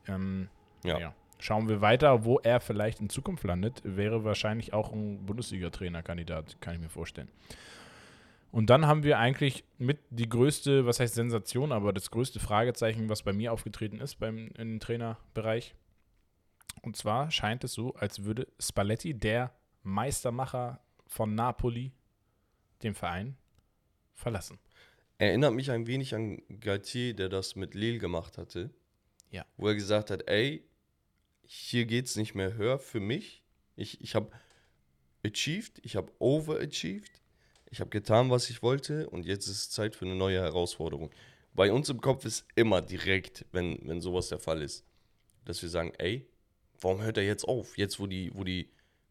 Ähm, 0.07 0.49
Ja. 0.83 0.99
ja. 0.99 1.15
Schauen 1.39 1.69
wir 1.69 1.81
weiter, 1.81 2.25
wo 2.25 2.39
er 2.39 2.59
vielleicht 2.59 2.99
in 2.99 3.09
Zukunft 3.09 3.43
landet, 3.43 3.81
wäre 3.83 4.23
wahrscheinlich 4.23 4.73
auch 4.73 4.91
ein 4.91 5.25
Bundesliga-Trainerkandidat, 5.25 6.59
kann 6.61 6.75
ich 6.75 6.81
mir 6.81 6.89
vorstellen. 6.89 7.29
Und 8.51 8.69
dann 8.69 8.87
haben 8.87 9.03
wir 9.03 9.19
eigentlich 9.19 9.63
mit 9.77 9.99
die 10.09 10.29
größte, 10.29 10.85
was 10.85 10.99
heißt 10.99 11.13
Sensation, 11.13 11.71
aber 11.71 11.93
das 11.93 12.09
größte 12.09 12.39
Fragezeichen, 12.39 13.09
was 13.09 13.21
bei 13.21 13.33
mir 13.33 13.53
aufgetreten 13.53 13.99
ist 13.99 14.15
beim 14.15 14.49
im 14.57 14.79
Trainerbereich. 14.79 15.75
Und 16.81 16.95
zwar 16.95 17.29
scheint 17.29 17.63
es 17.63 17.73
so, 17.73 17.93
als 17.95 18.23
würde 18.23 18.47
Spalletti, 18.59 19.13
der 19.13 19.51
Meistermacher 19.83 20.79
von 21.05 21.35
Napoli, 21.35 21.91
den 22.83 22.93
Verein 22.93 23.35
verlassen. 24.13 24.59
Erinnert 25.17 25.53
mich 25.53 25.71
ein 25.71 25.87
wenig 25.87 26.13
an 26.13 26.41
Galtier, 26.59 27.15
der 27.15 27.29
das 27.29 27.55
mit 27.55 27.73
Lille 27.73 27.97
gemacht 27.97 28.37
hatte. 28.37 28.69
Ja. 29.31 29.45
Wo 29.57 29.67
er 29.67 29.75
gesagt 29.75 30.11
hat, 30.11 30.27
ey, 30.27 30.63
hier 31.47 31.85
geht's 31.85 32.15
nicht 32.15 32.35
mehr 32.35 32.53
höher 32.55 32.77
für 32.79 32.99
mich. 32.99 33.43
Ich, 33.75 34.01
ich 34.01 34.15
habe 34.15 34.31
achieved, 35.25 35.79
ich 35.83 35.95
habe 35.95 36.11
overachieved. 36.19 37.21
Ich 37.69 37.79
habe 37.81 37.89
getan, 37.89 38.29
was 38.29 38.49
ich 38.49 38.61
wollte 38.61 39.09
und 39.09 39.25
jetzt 39.25 39.47
ist 39.47 39.57
es 39.57 39.69
Zeit 39.69 39.95
für 39.95 40.05
eine 40.05 40.15
neue 40.15 40.39
Herausforderung. 40.39 41.11
Bei 41.53 41.71
uns 41.71 41.89
im 41.89 41.99
Kopf 41.99 42.23
ist 42.23 42.45
immer 42.55 42.81
direkt, 42.81 43.45
wenn, 43.51 43.79
wenn 43.83 43.99
sowas 43.99 44.29
der 44.29 44.39
Fall 44.39 44.61
ist, 44.61 44.85
dass 45.43 45.61
wir 45.61 45.69
sagen, 45.69 45.91
ey, 45.97 46.25
warum 46.79 47.01
hört 47.01 47.17
er 47.17 47.25
jetzt 47.25 47.45
auf? 47.45 47.77
Jetzt, 47.77 47.99
wo 47.99 48.07
die, 48.07 48.31
wo 48.33 48.43
die 48.43 48.69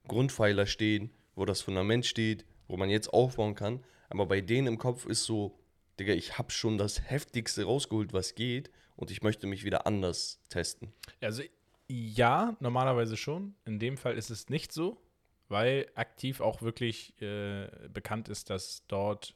Grundpfeiler 0.08 0.66
stehen, 0.66 1.10
wo 1.34 1.44
das 1.44 1.60
Fundament 1.60 2.06
steht, 2.06 2.46
wo 2.68 2.76
man 2.76 2.88
jetzt 2.88 3.12
aufbauen 3.12 3.54
kann. 3.54 3.84
Aber 4.08 4.26
bei 4.26 4.40
denen 4.40 4.68
im 4.68 4.78
Kopf 4.78 5.06
ist 5.06 5.24
so, 5.24 5.58
Digga, 5.98 6.12
ich 6.12 6.38
habe 6.38 6.50
schon 6.50 6.78
das 6.78 7.10
Heftigste 7.10 7.64
rausgeholt, 7.64 8.12
was 8.12 8.34
geht 8.34 8.70
und 8.96 9.10
ich 9.10 9.22
möchte 9.22 9.46
mich 9.46 9.64
wieder 9.64 9.86
anders 9.86 10.40
testen. 10.48 10.92
Also 11.20 11.42
ja, 11.88 12.56
normalerweise 12.60 13.16
schon. 13.16 13.54
In 13.64 13.78
dem 13.78 13.96
Fall 13.96 14.16
ist 14.16 14.30
es 14.30 14.48
nicht 14.48 14.72
so, 14.72 15.00
weil 15.48 15.86
aktiv 15.94 16.40
auch 16.40 16.62
wirklich 16.62 17.20
äh, 17.22 17.68
bekannt 17.92 18.28
ist, 18.28 18.50
dass 18.50 18.84
dort 18.88 19.34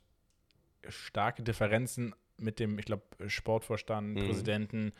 starke 0.88 1.42
Differenzen 1.42 2.14
mit 2.38 2.58
dem, 2.58 2.78
ich 2.78 2.86
glaube, 2.86 3.04
Sportvorstand, 3.28 4.14
Mhm. 4.14 4.26
Präsidenten 4.26 4.92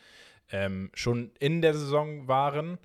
ähm, 0.50 0.90
schon 0.95 1.33
in 1.38 1.62
der 1.62 1.75
Saison 1.75 2.28
waren 2.28 2.78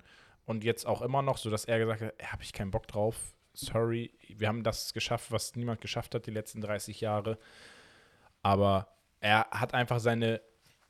und 0.46 0.64
jetzt 0.64 0.86
auch 0.86 1.02
immer 1.02 1.22
noch, 1.22 1.36
sodass 1.38 1.64
er 1.64 1.78
gesagt 1.78 2.00
hat, 2.00 2.32
habe 2.32 2.42
ich 2.42 2.52
keinen 2.52 2.70
Bock 2.70 2.86
drauf. 2.86 3.34
Sorry, 3.52 4.12
wir 4.28 4.48
haben 4.48 4.62
das 4.62 4.92
geschafft, 4.92 5.32
was 5.32 5.56
niemand 5.56 5.80
geschafft 5.80 6.14
hat 6.14 6.26
die 6.26 6.30
letzten 6.30 6.60
30 6.60 7.00
Jahre. 7.00 7.38
Aber 8.42 8.88
er 9.20 9.48
hat 9.50 9.74
einfach 9.74 9.98
seine, 9.98 10.40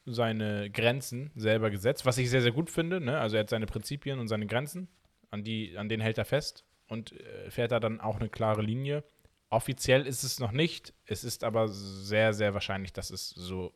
seine 0.06 0.70
Grenzen 0.70 1.30
selber 1.34 1.70
gesetzt, 1.70 2.06
was 2.06 2.18
ich 2.18 2.30
sehr, 2.30 2.42
sehr 2.42 2.52
gut 2.52 2.70
finde. 2.70 3.00
Ne? 3.00 3.18
Also 3.18 3.36
er 3.36 3.40
hat 3.40 3.50
seine 3.50 3.66
Prinzipien 3.66 4.18
und 4.18 4.28
seine 4.28 4.46
Grenzen, 4.46 4.88
an, 5.30 5.44
die, 5.44 5.76
an 5.76 5.88
denen 5.88 6.02
hält 6.02 6.18
er 6.18 6.24
fest 6.24 6.64
und 6.86 7.12
äh, 7.12 7.50
fährt 7.50 7.72
da 7.72 7.80
dann 7.80 8.00
auch 8.00 8.16
eine 8.16 8.28
klare 8.28 8.62
Linie. 8.62 9.04
Offiziell 9.50 10.06
ist 10.06 10.22
es 10.22 10.40
noch 10.40 10.52
nicht, 10.52 10.94
es 11.04 11.24
ist 11.24 11.44
aber 11.44 11.68
sehr, 11.68 12.32
sehr 12.32 12.54
wahrscheinlich, 12.54 12.92
dass 12.92 13.10
es 13.10 13.30
so 13.30 13.72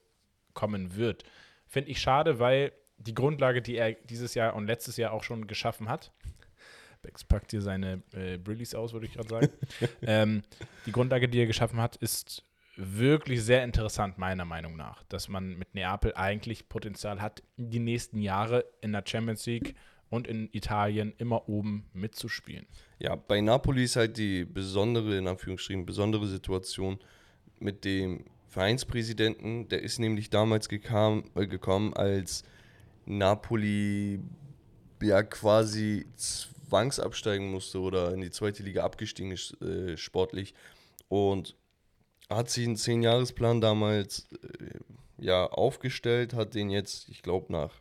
kommen 0.54 0.96
wird. 0.96 1.24
Finde 1.66 1.90
ich 1.90 2.00
schade, 2.00 2.38
weil 2.38 2.72
die 2.98 3.14
Grundlage, 3.14 3.62
die 3.62 3.76
er 3.76 3.92
dieses 3.92 4.34
Jahr 4.34 4.54
und 4.54 4.66
letztes 4.66 4.96
Jahr 4.96 5.12
auch 5.12 5.22
schon 5.22 5.46
geschaffen 5.46 5.88
hat, 5.88 6.12
Bex 7.02 7.24
packt 7.24 7.50
hier 7.50 7.62
seine 7.62 8.02
äh, 8.12 8.36
Brillis 8.36 8.74
aus, 8.74 8.92
würde 8.92 9.06
ich 9.06 9.14
gerade 9.14 9.28
sagen. 9.28 9.48
ähm, 10.02 10.42
die 10.86 10.92
Grundlage, 10.92 11.28
die 11.28 11.40
er 11.40 11.46
geschaffen 11.46 11.80
hat, 11.80 11.96
ist 11.96 12.44
wirklich 12.80 13.42
sehr 13.42 13.64
interessant, 13.64 14.18
meiner 14.18 14.44
Meinung 14.44 14.76
nach. 14.76 15.02
Dass 15.04 15.28
man 15.28 15.56
mit 15.56 15.74
Neapel 15.74 16.14
eigentlich 16.14 16.68
Potenzial 16.68 17.20
hat, 17.20 17.42
die 17.56 17.78
nächsten 17.78 18.20
Jahre 18.20 18.64
in 18.80 18.92
der 18.92 19.04
Champions 19.06 19.46
League 19.46 19.74
und 20.08 20.26
in 20.26 20.48
Italien 20.52 21.14
immer 21.18 21.48
oben 21.48 21.86
mitzuspielen. 21.92 22.66
Ja, 22.98 23.16
bei 23.16 23.40
Napoli 23.40 23.84
ist 23.84 23.96
halt 23.96 24.16
die 24.16 24.44
besondere, 24.44 25.16
in 25.16 25.26
Anführungsstrichen, 25.26 25.86
besondere 25.86 26.26
Situation 26.26 26.98
mit 27.58 27.84
dem 27.84 28.24
Vereinspräsidenten. 28.48 29.68
Der 29.68 29.82
ist 29.82 29.98
nämlich 29.98 30.28
damals 30.28 30.68
gekam, 30.68 31.24
äh, 31.36 31.46
gekommen, 31.46 31.94
als 31.94 32.44
Napoli 33.06 34.20
ja 35.02 35.22
quasi 35.22 36.06
zwangsabsteigen 36.16 37.50
musste 37.50 37.80
oder 37.80 38.12
in 38.12 38.20
die 38.20 38.30
zweite 38.30 38.62
Liga 38.62 38.84
abgestiegen 38.84 39.30
ist, 39.30 39.60
äh, 39.62 39.96
sportlich. 39.96 40.54
Und 41.08 41.56
hat 42.30 42.48
sich 42.48 42.66
einen 42.66 42.76
Zehn-Jahres-Plan 42.76 43.60
damals 43.60 44.28
äh, 44.42 44.78
ja 45.18 45.46
aufgestellt, 45.46 46.34
hat 46.34 46.54
den 46.54 46.70
jetzt, 46.70 47.08
ich 47.08 47.22
glaube, 47.22 47.52
nach 47.52 47.80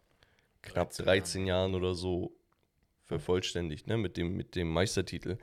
knapp 0.62 0.90
13 0.90 1.06
13 1.06 1.48
Jahren 1.48 1.76
oder 1.76 1.94
so 1.94 2.36
vervollständigt, 3.06 3.88
ne, 3.88 3.98
mit 3.98 4.18
dem, 4.18 4.36
mit 4.36 4.56
dem 4.56 4.72
Meistertitel. 4.72 5.38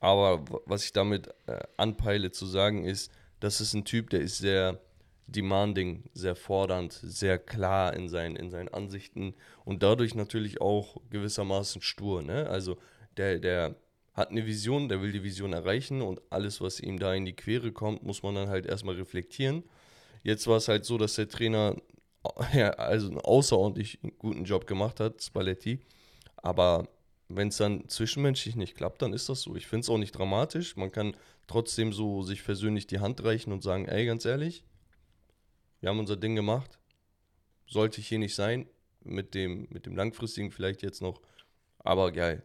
Aber 0.00 0.44
was 0.66 0.84
ich 0.84 0.92
damit 0.92 1.28
äh, 1.46 1.60
anpeile 1.76 2.30
zu 2.30 2.46
sagen 2.46 2.84
ist, 2.84 3.12
das 3.40 3.60
ist 3.60 3.74
ein 3.74 3.84
Typ, 3.84 4.10
der 4.10 4.20
ist 4.20 4.38
sehr 4.38 4.80
demanding, 5.26 6.04
sehr 6.12 6.36
fordernd, 6.36 6.92
sehr 6.92 7.38
klar 7.38 7.94
in 7.94 8.08
seinen, 8.08 8.36
in 8.36 8.50
seinen 8.50 8.68
Ansichten 8.68 9.34
und 9.64 9.82
dadurch 9.82 10.14
natürlich 10.14 10.60
auch 10.60 11.00
gewissermaßen 11.10 11.82
stur. 11.82 12.22
Ne? 12.22 12.48
Also 12.48 12.78
der, 13.16 13.38
der 13.38 13.74
hat 14.16 14.30
eine 14.30 14.46
Vision, 14.46 14.88
der 14.88 15.02
will 15.02 15.12
die 15.12 15.22
Vision 15.22 15.52
erreichen 15.52 16.00
und 16.00 16.20
alles, 16.30 16.60
was 16.62 16.80
ihm 16.80 16.98
da 16.98 17.14
in 17.14 17.26
die 17.26 17.34
Quere 17.34 17.70
kommt, 17.70 18.02
muss 18.02 18.22
man 18.22 18.34
dann 18.34 18.48
halt 18.48 18.64
erstmal 18.64 18.94
reflektieren. 18.94 19.62
Jetzt 20.22 20.46
war 20.46 20.56
es 20.56 20.68
halt 20.68 20.86
so, 20.86 20.96
dass 20.96 21.16
der 21.16 21.28
Trainer 21.28 21.76
ja, 22.54 22.70
also 22.70 23.08
einen 23.08 23.20
außerordentlich 23.20 24.00
guten 24.18 24.44
Job 24.44 24.66
gemacht 24.66 25.00
hat, 25.00 25.22
Spalletti. 25.22 25.80
Aber 26.36 26.88
wenn 27.28 27.48
es 27.48 27.58
dann 27.58 27.88
zwischenmenschlich 27.88 28.56
nicht 28.56 28.76
klappt, 28.76 29.02
dann 29.02 29.12
ist 29.12 29.28
das 29.28 29.42
so. 29.42 29.54
Ich 29.54 29.66
finde 29.66 29.82
es 29.82 29.90
auch 29.90 29.98
nicht 29.98 30.12
dramatisch. 30.12 30.76
Man 30.76 30.90
kann 30.90 31.16
trotzdem 31.46 31.92
so 31.92 32.22
sich 32.22 32.44
persönlich 32.44 32.86
die 32.86 33.00
Hand 33.00 33.22
reichen 33.22 33.52
und 33.52 33.62
sagen, 33.62 33.86
ey, 33.86 34.06
ganz 34.06 34.24
ehrlich, 34.24 34.64
wir 35.80 35.90
haben 35.90 35.98
unser 35.98 36.16
Ding 36.16 36.34
gemacht. 36.34 36.78
Sollte 37.66 38.00
ich 38.00 38.08
hier 38.08 38.18
nicht 38.18 38.34
sein. 38.34 38.66
Mit 39.04 39.34
dem, 39.34 39.68
mit 39.70 39.86
dem 39.86 39.94
langfristigen 39.94 40.50
vielleicht 40.50 40.82
jetzt 40.82 41.02
noch. 41.02 41.20
Aber 41.78 42.10
geil. 42.10 42.42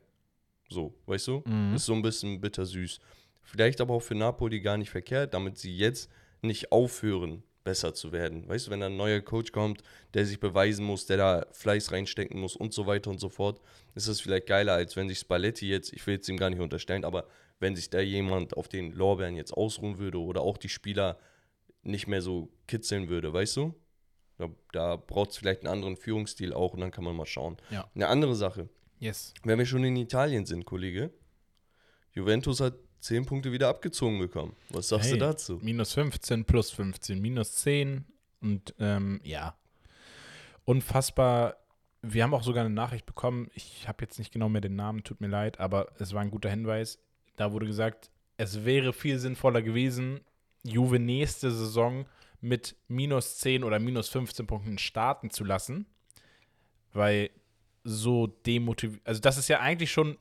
So, 0.72 0.94
weißt 1.06 1.28
du? 1.28 1.44
Mhm. 1.46 1.76
Ist 1.76 1.86
so 1.86 1.94
ein 1.94 2.02
bisschen 2.02 2.40
bittersüß. 2.40 3.00
Vielleicht 3.44 3.82
aber 3.82 3.94
auch 3.94 4.02
für 4.02 4.16
Napoli 4.16 4.62
gar 4.62 4.78
nicht 4.78 4.90
verkehrt, 4.90 5.34
damit 5.34 5.58
sie 5.58 5.76
jetzt 5.76 6.10
nicht 6.42 6.72
aufhören, 6.72 7.44
besser 7.64 7.94
zu 7.94 8.12
werden. 8.12 8.48
Weißt 8.48 8.68
du, 8.68 8.72
wenn 8.72 8.82
ein 8.82 8.96
neuer 8.96 9.20
Coach 9.20 9.52
kommt, 9.52 9.84
der 10.14 10.26
sich 10.26 10.40
beweisen 10.40 10.86
muss, 10.86 11.06
der 11.06 11.18
da 11.18 11.46
Fleiß 11.52 11.92
reinstecken 11.92 12.40
muss 12.40 12.56
und 12.56 12.74
so 12.74 12.88
weiter 12.88 13.10
und 13.10 13.20
so 13.20 13.30
fort, 13.30 13.60
ist 13.94 14.08
das 14.08 14.22
vielleicht 14.22 14.48
geiler, 14.48 14.74
als 14.74 14.96
wenn 14.96 15.10
sich 15.10 15.20
Spalletti 15.20 15.68
jetzt, 15.68 15.94
ich 15.94 16.08
will 16.08 16.16
jetzt 16.16 16.30
ihm 16.30 16.38
gar 16.38 16.50
nicht 16.50 16.62
unterstellen, 16.62 17.04
aber 17.04 17.28
wenn 17.60 17.76
sich 17.76 17.90
da 17.90 18.00
jemand 18.00 18.56
auf 18.58 18.68
den 18.68 18.94
Lorbeeren 18.94 19.36
jetzt 19.36 19.52
ausruhen 19.52 20.00
würde 20.00 20.20
oder 20.20 20.42
auch 20.42 20.58
die 20.58 20.70
Spieler 20.70 21.20
nicht 21.84 22.08
mehr 22.08 22.22
so 22.22 22.50
kitzeln 22.68 23.10
würde, 23.10 23.34
weißt 23.34 23.58
du? 23.58 23.76
Da, 24.38 24.50
da 24.72 24.96
braucht 24.96 25.32
es 25.32 25.38
vielleicht 25.38 25.62
einen 25.62 25.74
anderen 25.74 25.98
Führungsstil 25.98 26.54
auch 26.54 26.74
und 26.74 26.80
dann 26.80 26.92
kann 26.92 27.04
man 27.04 27.16
mal 27.16 27.28
schauen. 27.28 27.58
Ja. 27.70 27.90
Eine 27.94 28.08
andere 28.08 28.36
Sache, 28.36 28.70
Yes. 29.02 29.34
wenn 29.44 29.58
wir 29.60 29.66
schon 29.66 29.84
in 29.84 29.96
Italien 29.98 30.46
sind, 30.46 30.64
Kollege, 30.66 31.12
Juventus 32.14 32.60
hat 32.62 32.76
10 33.00 33.26
Punkte 33.26 33.52
wieder 33.52 33.68
abgezogen 33.68 34.20
bekommen. 34.20 34.56
Was 34.70 34.90
sagst 34.90 35.08
Hey, 35.10 35.18
du 35.18 35.26
dazu? 35.26 35.60
Minus 35.62 35.94
15, 35.94 36.46
plus 36.46 36.70
15, 36.72 37.20
minus 37.20 37.56
10 37.56 38.06
und 38.42 38.76
ähm, 38.80 39.20
ja. 39.24 39.58
Unfassbar. 40.66 41.58
Wir 42.04 42.24
haben 42.24 42.34
auch 42.34 42.44
sogar 42.44 42.64
eine 42.64 42.74
Nachricht 42.74 43.06
bekommen. 43.06 43.50
Ich 43.54 43.88
habe 43.88 44.04
jetzt 44.04 44.20
nicht 44.20 44.32
genau 44.32 44.50
mehr 44.50 44.62
den 44.62 44.76
Namen, 44.76 45.04
tut 45.04 45.20
mir 45.22 45.28
leid, 45.28 45.60
aber 45.60 45.88
es 46.00 46.14
war 46.14 46.22
ein 46.22 46.32
guter 46.32 46.50
Hinweis. 46.50 47.00
Da 47.36 47.52
wurde 47.52 47.66
gesagt, 47.66 48.12
es 48.38 48.66
wäre 48.66 48.94
viel 48.94 49.18
sinnvoller 49.20 49.62
gewesen, 49.62 50.20
Juve 50.64 51.00
nächste 51.00 51.52
Saison 51.52 52.06
mit 52.40 52.76
minus 52.88 53.38
10 53.38 53.64
oder 53.64 53.80
minus 53.80 54.10
15 54.10 54.46
Punkten 54.48 54.78
starten 54.78 55.30
zu 55.32 55.44
lassen, 55.44 55.86
weil 56.94 57.30
so 57.84 58.28
demotiviert. 58.28 59.02
Also, 59.06 59.22
das 59.22 59.38
ist 59.38 59.48
ja 59.48 59.60
eigentlich 59.60 59.92
schon 59.92 60.18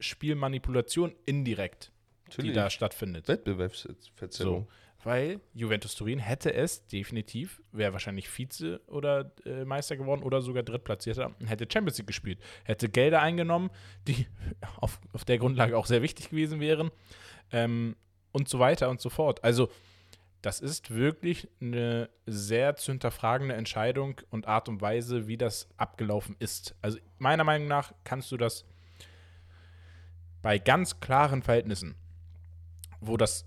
Spielmanipulation 0.00 1.14
indirekt, 1.24 1.92
die 2.38 2.52
da 2.52 2.70
stattfindet. 2.70 3.28
Wettbewerbsverzerrung. 3.28 4.62
So, 4.62 4.68
weil 5.06 5.40
Juventus 5.54 5.94
Turin 5.94 6.18
hätte 6.18 6.52
es 6.52 6.86
definitiv, 6.88 7.62
wäre 7.70 7.92
wahrscheinlich 7.92 8.28
Vize 8.28 8.80
oder 8.88 9.32
äh, 9.44 9.64
Meister 9.64 9.96
geworden 9.96 10.24
oder 10.24 10.42
sogar 10.42 10.64
Drittplatzierter, 10.64 11.32
und 11.38 11.46
hätte 11.46 11.68
Champions 11.72 11.98
League 11.98 12.08
gespielt, 12.08 12.40
hätte 12.64 12.88
Gelder 12.88 13.22
eingenommen, 13.22 13.70
die 14.08 14.26
auf, 14.80 15.00
auf 15.12 15.24
der 15.24 15.38
Grundlage 15.38 15.76
auch 15.76 15.86
sehr 15.86 16.02
wichtig 16.02 16.30
gewesen 16.30 16.58
wären 16.58 16.90
ähm, 17.52 17.94
und 18.32 18.48
so 18.48 18.58
weiter 18.58 18.90
und 18.90 19.00
so 19.00 19.08
fort. 19.08 19.44
Also 19.44 19.70
das 20.46 20.60
ist 20.60 20.94
wirklich 20.94 21.48
eine 21.60 22.08
sehr 22.24 22.76
zu 22.76 22.92
hinterfragende 22.92 23.56
Entscheidung 23.56 24.20
und 24.30 24.46
Art 24.46 24.68
und 24.68 24.80
Weise, 24.80 25.26
wie 25.26 25.36
das 25.36 25.68
abgelaufen 25.76 26.36
ist. 26.38 26.76
Also 26.82 26.98
meiner 27.18 27.42
Meinung 27.42 27.66
nach 27.66 27.92
kannst 28.04 28.30
du 28.30 28.36
das 28.36 28.64
bei 30.42 30.60
ganz 30.60 31.00
klaren 31.00 31.42
Verhältnissen, 31.42 31.96
wo 33.00 33.16
das 33.16 33.44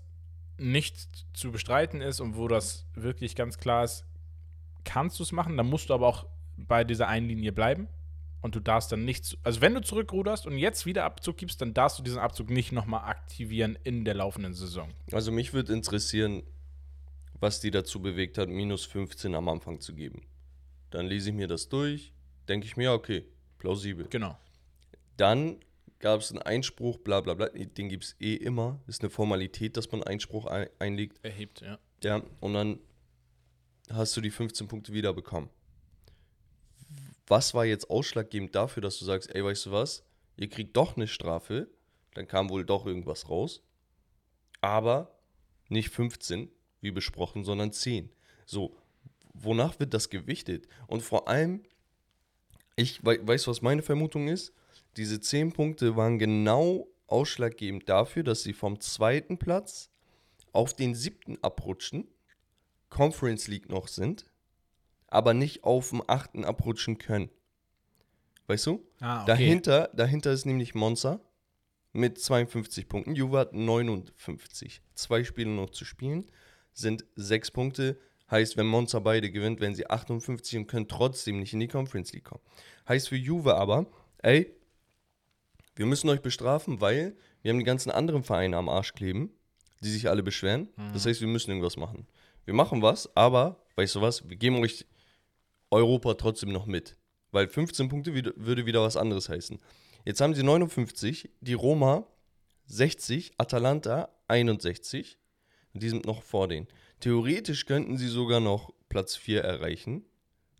nicht 0.58 1.08
zu 1.32 1.50
bestreiten 1.50 2.02
ist 2.02 2.20
und 2.20 2.36
wo 2.36 2.48
das 2.48 2.84
wirklich 2.94 3.34
ganz 3.34 3.56
klar 3.56 3.82
ist, 3.84 4.04
kannst 4.84 5.18
du 5.18 5.22
es 5.22 5.32
machen, 5.32 5.56
dann 5.56 5.70
musst 5.70 5.88
du 5.88 5.94
aber 5.94 6.06
auch 6.06 6.26
bei 6.58 6.84
dieser 6.84 7.08
einen 7.08 7.28
Linie 7.30 7.52
bleiben 7.52 7.88
und 8.42 8.54
du 8.56 8.60
darfst 8.60 8.92
dann 8.92 9.06
nicht, 9.06 9.24
zu- 9.24 9.38
also 9.42 9.62
wenn 9.62 9.72
du 9.72 9.80
zurückruderst 9.80 10.46
und 10.46 10.58
jetzt 10.58 10.84
wieder 10.84 11.04
Abzug 11.06 11.38
gibst, 11.38 11.62
dann 11.62 11.72
darfst 11.72 11.98
du 11.98 12.02
diesen 12.02 12.18
Abzug 12.18 12.50
nicht 12.50 12.72
nochmal 12.72 13.08
aktivieren 13.08 13.78
in 13.84 14.04
der 14.04 14.12
laufenden 14.12 14.52
Saison. 14.52 14.90
Also 15.12 15.32
mich 15.32 15.54
würde 15.54 15.72
interessieren, 15.72 16.42
was 17.40 17.60
die 17.60 17.70
dazu 17.70 18.00
bewegt 18.00 18.38
hat, 18.38 18.48
minus 18.48 18.84
15 18.84 19.34
am 19.34 19.48
Anfang 19.48 19.80
zu 19.80 19.94
geben. 19.94 20.22
Dann 20.90 21.06
lese 21.06 21.30
ich 21.30 21.34
mir 21.34 21.48
das 21.48 21.68
durch, 21.68 22.12
denke 22.48 22.66
ich 22.66 22.76
mir, 22.76 22.84
ja, 22.84 22.94
okay, 22.94 23.24
plausibel. 23.58 24.06
Genau. 24.10 24.38
Dann 25.16 25.60
gab 25.98 26.20
es 26.20 26.30
einen 26.30 26.42
Einspruch, 26.42 26.98
bla 26.98 27.20
bla 27.20 27.34
bla, 27.34 27.48
den 27.48 27.88
gibt 27.88 28.04
es 28.04 28.16
eh 28.20 28.34
immer. 28.34 28.80
Ist 28.86 29.02
eine 29.02 29.10
Formalität, 29.10 29.76
dass 29.76 29.90
man 29.90 30.02
Einspruch 30.02 30.46
ein 30.46 30.68
einlegt. 30.78 31.24
Erhebt, 31.24 31.60
ja. 31.60 31.78
Ja, 32.02 32.22
und 32.40 32.54
dann 32.54 32.80
hast 33.90 34.16
du 34.16 34.20
die 34.20 34.30
15 34.30 34.68
Punkte 34.68 34.92
wieder 34.92 35.12
bekommen. 35.12 35.50
Was 37.26 37.54
war 37.54 37.64
jetzt 37.64 37.90
ausschlaggebend 37.90 38.54
dafür, 38.54 38.82
dass 38.82 38.98
du 38.98 39.04
sagst, 39.04 39.32
ey, 39.34 39.44
weißt 39.44 39.66
du 39.66 39.72
was, 39.72 40.04
ihr 40.36 40.48
kriegt 40.48 40.76
doch 40.76 40.96
eine 40.96 41.06
Strafe, 41.06 41.68
dann 42.14 42.26
kam 42.26 42.50
wohl 42.50 42.64
doch 42.64 42.86
irgendwas 42.86 43.28
raus, 43.28 43.62
aber 44.60 45.16
nicht 45.68 45.90
15, 45.90 46.50
wie 46.80 46.90
besprochen, 46.90 47.44
sondern 47.44 47.72
10. 47.72 48.10
So, 48.46 48.76
wonach 49.34 49.78
wird 49.80 49.94
das 49.94 50.10
gewichtet? 50.10 50.66
Und 50.86 51.02
vor 51.02 51.28
allem, 51.28 51.62
ich 52.76 53.04
wei- 53.04 53.20
weißt 53.26 53.46
du, 53.46 53.50
was 53.50 53.62
meine 53.62 53.82
Vermutung 53.82 54.28
ist? 54.28 54.52
Diese 54.96 55.20
10 55.20 55.52
Punkte 55.52 55.96
waren 55.96 56.18
genau 56.18 56.88
ausschlaggebend 57.06 57.88
dafür, 57.88 58.22
dass 58.22 58.42
sie 58.42 58.52
vom 58.52 58.80
zweiten 58.80 59.38
Platz 59.38 59.90
auf 60.52 60.74
den 60.74 60.94
siebten 60.94 61.38
abrutschen 61.42 62.08
Conference 62.88 63.46
League 63.46 63.68
noch 63.68 63.86
sind, 63.88 64.26
aber 65.06 65.32
nicht 65.34 65.64
auf 65.64 65.90
dem 65.90 66.02
achten 66.08 66.44
abrutschen 66.44 66.98
können. 66.98 67.30
Weißt 68.46 68.66
du? 68.66 68.84
Ah, 69.00 69.22
okay. 69.22 69.26
Dahinter, 69.28 69.90
dahinter 69.94 70.32
ist 70.32 70.44
nämlich 70.44 70.74
Monza 70.74 71.20
mit 71.92 72.18
52 72.18 72.88
Punkten. 72.88 73.14
Juve 73.14 73.38
hat 73.38 73.52
59. 73.52 74.82
Zwei 74.94 75.22
Spiele 75.22 75.50
noch 75.50 75.70
zu 75.70 75.84
spielen, 75.84 76.28
sind 76.72 77.04
sechs 77.16 77.50
Punkte. 77.50 77.98
Heißt, 78.30 78.56
wenn 78.56 78.66
Monza 78.66 79.00
beide 79.00 79.30
gewinnt, 79.30 79.60
werden 79.60 79.74
sie 79.74 79.88
58 79.90 80.58
und 80.58 80.66
können 80.68 80.86
trotzdem 80.88 81.40
nicht 81.40 81.52
in 81.52 81.60
die 81.60 81.68
Conference 81.68 82.12
League 82.12 82.24
kommen. 82.24 82.42
Heißt 82.88 83.08
für 83.08 83.16
Juve 83.16 83.56
aber, 83.56 83.86
ey, 84.18 84.54
wir 85.76 85.86
müssen 85.86 86.08
euch 86.10 86.20
bestrafen, 86.20 86.80
weil 86.80 87.16
wir 87.42 87.50
haben 87.50 87.58
die 87.58 87.64
ganzen 87.64 87.90
anderen 87.90 88.22
Vereine 88.22 88.56
am 88.56 88.68
Arsch 88.68 88.92
kleben, 88.92 89.32
die 89.82 89.90
sich 89.90 90.08
alle 90.08 90.22
beschweren. 90.22 90.68
Das 90.92 91.06
heißt, 91.06 91.20
wir 91.20 91.28
müssen 91.28 91.50
irgendwas 91.50 91.76
machen. 91.76 92.06
Wir 92.44 92.54
machen 92.54 92.82
was, 92.82 93.14
aber, 93.16 93.64
weißt 93.76 93.94
du 93.96 94.00
was, 94.00 94.28
wir 94.28 94.36
geben 94.36 94.56
euch 94.56 94.86
Europa 95.70 96.14
trotzdem 96.14 96.52
noch 96.52 96.66
mit. 96.66 96.96
Weil 97.32 97.48
15 97.48 97.88
Punkte 97.88 98.14
wieder- 98.14 98.32
würde 98.36 98.66
wieder 98.66 98.82
was 98.82 98.96
anderes 98.96 99.28
heißen. 99.28 99.58
Jetzt 100.04 100.20
haben 100.20 100.34
sie 100.34 100.42
59, 100.42 101.30
die 101.40 101.54
Roma 101.54 102.06
60, 102.66 103.32
Atalanta 103.38 104.08
61. 104.28 105.18
Die 105.72 105.88
sind 105.88 106.06
noch 106.06 106.22
vor 106.22 106.48
denen. 106.48 106.66
Theoretisch 107.00 107.66
könnten 107.66 107.96
sie 107.96 108.08
sogar 108.08 108.40
noch 108.40 108.72
Platz 108.88 109.16
4 109.16 109.42
erreichen, 109.42 110.04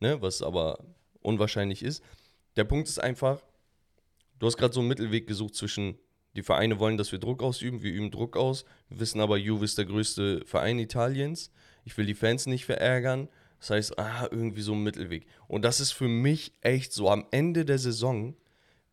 ne, 0.00 0.22
was 0.22 0.42
aber 0.42 0.84
unwahrscheinlich 1.20 1.82
ist. 1.82 2.02
Der 2.56 2.64
Punkt 2.64 2.88
ist 2.88 2.98
einfach, 2.98 3.42
du 4.38 4.46
hast 4.46 4.56
gerade 4.56 4.72
so 4.72 4.80
einen 4.80 4.88
Mittelweg 4.88 5.26
gesucht 5.26 5.54
zwischen, 5.54 5.98
die 6.36 6.42
Vereine 6.42 6.78
wollen, 6.78 6.96
dass 6.96 7.12
wir 7.12 7.18
Druck 7.18 7.42
ausüben, 7.42 7.82
wir 7.82 7.92
üben 7.92 8.10
Druck 8.10 8.36
aus, 8.36 8.64
wir 8.88 9.00
wissen 9.00 9.20
aber, 9.20 9.36
Juve 9.36 9.64
ist 9.64 9.78
der 9.78 9.84
größte 9.84 10.42
Verein 10.46 10.78
Italiens. 10.78 11.50
Ich 11.84 11.96
will 11.96 12.06
die 12.06 12.14
Fans 12.14 12.46
nicht 12.46 12.66
verärgern. 12.66 13.28
Das 13.58 13.70
heißt, 13.70 13.98
ah, 13.98 14.28
irgendwie 14.30 14.62
so 14.62 14.72
ein 14.72 14.82
Mittelweg. 14.82 15.26
Und 15.46 15.64
das 15.64 15.80
ist 15.80 15.92
für 15.92 16.08
mich 16.08 16.54
echt 16.62 16.92
so 16.92 17.10
am 17.10 17.26
Ende 17.30 17.64
der 17.64 17.78
Saison, 17.78 18.34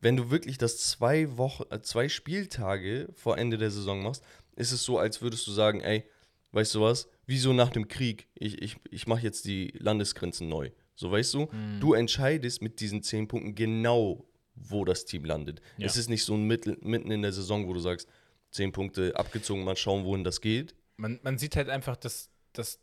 wenn 0.01 0.17
du 0.17 0.29
wirklich 0.29 0.57
das 0.57 0.77
zwei 0.77 1.37
Wochen, 1.37 1.63
äh, 1.69 1.81
zwei 1.81 2.09
Spieltage 2.09 3.07
vor 3.13 3.37
Ende 3.37 3.57
der 3.57 3.71
Saison 3.71 4.03
machst, 4.03 4.23
ist 4.57 4.71
es 4.71 4.83
so, 4.83 4.97
als 4.99 5.21
würdest 5.21 5.47
du 5.47 5.51
sagen, 5.51 5.81
ey, 5.81 6.03
weißt 6.51 6.75
du 6.75 6.81
was, 6.81 7.07
wie 7.25 7.37
so 7.37 7.53
nach 7.53 7.69
dem 7.69 7.87
Krieg, 7.87 8.27
ich, 8.35 8.61
ich, 8.61 8.77
ich 8.89 9.07
mache 9.07 9.21
jetzt 9.21 9.45
die 9.45 9.73
Landesgrenzen 9.77 10.49
neu. 10.49 10.71
So, 10.95 11.11
weißt 11.11 11.33
du, 11.35 11.47
du 11.79 11.93
entscheidest 11.93 12.61
mit 12.63 12.79
diesen 12.79 13.03
zehn 13.03 13.27
Punkten 13.27 13.53
genau, 13.53 14.25
wo 14.55 14.83
das 14.83 15.05
Team 15.05 15.25
landet. 15.25 15.61
Ja. 15.77 15.85
Es 15.85 15.95
ist 15.95 16.09
nicht 16.09 16.23
so 16.23 16.33
ein 16.33 16.43
Mittel, 16.43 16.77
mitten 16.81 17.11
in 17.11 17.21
der 17.21 17.31
Saison, 17.31 17.67
wo 17.67 17.73
du 17.73 17.79
sagst, 17.79 18.09
zehn 18.49 18.71
Punkte 18.71 19.15
abgezogen, 19.15 19.63
mal 19.63 19.77
schauen, 19.77 20.05
wohin 20.05 20.23
das 20.23 20.41
geht. 20.41 20.73
man, 20.95 21.19
man 21.21 21.37
sieht 21.37 21.55
halt 21.55 21.69
einfach, 21.69 21.95
dass, 21.95 22.31
dass 22.53 22.79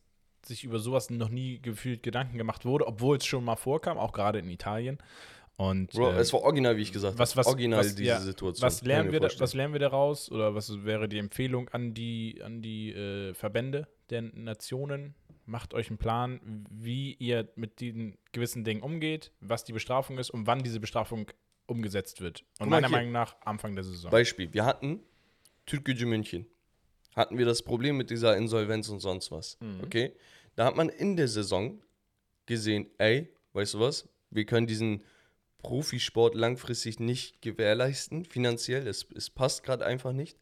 sich 0.46 0.62
über 0.62 0.78
sowas 0.78 1.10
noch 1.10 1.28
nie 1.28 1.60
gefühlt 1.60 2.02
Gedanken 2.02 2.38
gemacht 2.38 2.64
wurde, 2.64 2.86
obwohl 2.86 3.16
es 3.16 3.26
schon 3.26 3.44
mal 3.44 3.56
vorkam, 3.56 3.98
auch 3.98 4.12
gerade 4.12 4.38
in 4.38 4.48
Italien. 4.48 4.98
Und 5.56 5.92
Bro, 5.92 6.12
äh, 6.12 6.18
es 6.18 6.32
war 6.32 6.42
original, 6.42 6.76
wie 6.76 6.82
ich 6.82 6.92
gesagt 6.92 7.16
was, 7.18 7.30
habe. 7.30 7.38
was, 7.38 7.46
Original 7.46 7.80
was, 7.80 7.94
diese 7.94 8.08
ja, 8.08 8.20
Situation. 8.20 8.66
Was 8.66 8.82
lernen, 8.82 9.12
wir 9.12 9.20
da, 9.20 9.28
was 9.38 9.54
lernen 9.54 9.72
wir 9.72 9.80
daraus? 9.80 10.30
Oder 10.30 10.54
was 10.54 10.84
wäre 10.84 11.08
die 11.08 11.18
Empfehlung 11.18 11.68
an 11.68 11.94
die, 11.94 12.40
an 12.42 12.60
die 12.60 12.92
äh, 12.92 13.34
Verbände 13.34 13.86
der 14.10 14.22
Nationen? 14.22 15.14
Macht 15.46 15.74
euch 15.74 15.90
einen 15.90 15.98
Plan, 15.98 16.66
wie 16.70 17.14
ihr 17.14 17.48
mit 17.54 17.80
diesen 17.80 18.16
gewissen 18.32 18.64
Dingen 18.64 18.82
umgeht, 18.82 19.30
was 19.40 19.64
die 19.64 19.72
Bestrafung 19.72 20.18
ist 20.18 20.30
und 20.30 20.46
wann 20.46 20.62
diese 20.62 20.80
Bestrafung 20.80 21.30
umgesetzt 21.66 22.20
wird. 22.20 22.44
Und 22.58 22.70
meiner. 22.70 22.88
Meinung 22.88 23.12
nach 23.12 23.36
Anfang 23.42 23.74
der 23.74 23.84
Saison. 23.84 24.10
Beispiel, 24.10 24.52
wir 24.52 24.64
hatten 24.64 25.00
Türkgücü 25.66 26.06
München. 26.06 26.46
Hatten 27.14 27.38
wir 27.38 27.44
das 27.44 27.62
Problem 27.62 27.96
mit 27.96 28.10
dieser 28.10 28.36
Insolvenz 28.36 28.88
und 28.88 29.00
sonst 29.00 29.30
was. 29.30 29.56
Okay? 29.82 30.12
Da 30.56 30.64
hat 30.64 30.76
man 30.76 30.88
in 30.88 31.16
der 31.16 31.28
Saison 31.28 31.80
gesehen, 32.46 32.86
ey, 32.98 33.28
weißt 33.52 33.74
du 33.74 33.80
was? 33.80 34.08
Wir 34.30 34.44
können 34.46 34.66
diesen 34.66 35.04
Profisport 35.64 36.34
langfristig 36.34 37.00
nicht 37.00 37.40
gewährleisten, 37.40 38.26
finanziell. 38.26 38.86
Es, 38.86 39.06
es 39.14 39.30
passt 39.30 39.64
gerade 39.64 39.84
einfach 39.84 40.12
nicht. 40.12 40.38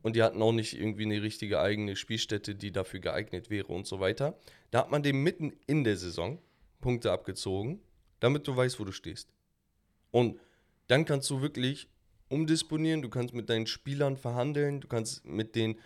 Und 0.00 0.14
die 0.14 0.22
hatten 0.22 0.40
auch 0.40 0.52
nicht 0.52 0.78
irgendwie 0.78 1.02
eine 1.02 1.20
richtige 1.20 1.60
eigene 1.60 1.96
Spielstätte, 1.96 2.54
die 2.54 2.70
dafür 2.70 3.00
geeignet 3.00 3.50
wäre 3.50 3.66
und 3.66 3.86
so 3.86 3.98
weiter. 3.98 4.38
Da 4.70 4.78
hat 4.78 4.90
man 4.90 5.02
dem 5.02 5.22
mitten 5.22 5.52
in 5.66 5.82
der 5.82 5.96
Saison 5.96 6.38
Punkte 6.80 7.10
abgezogen, 7.10 7.80
damit 8.20 8.46
du 8.46 8.56
weißt, 8.56 8.78
wo 8.78 8.84
du 8.84 8.92
stehst. 8.92 9.28
Und 10.12 10.38
dann 10.86 11.04
kannst 11.04 11.28
du 11.30 11.42
wirklich 11.42 11.88
umdisponieren, 12.28 13.02
du 13.02 13.08
kannst 13.08 13.34
mit 13.34 13.50
deinen 13.50 13.66
Spielern 13.66 14.16
verhandeln, 14.16 14.80
du 14.80 14.86
kannst 14.86 15.24
mit 15.24 15.56
denen 15.56 15.80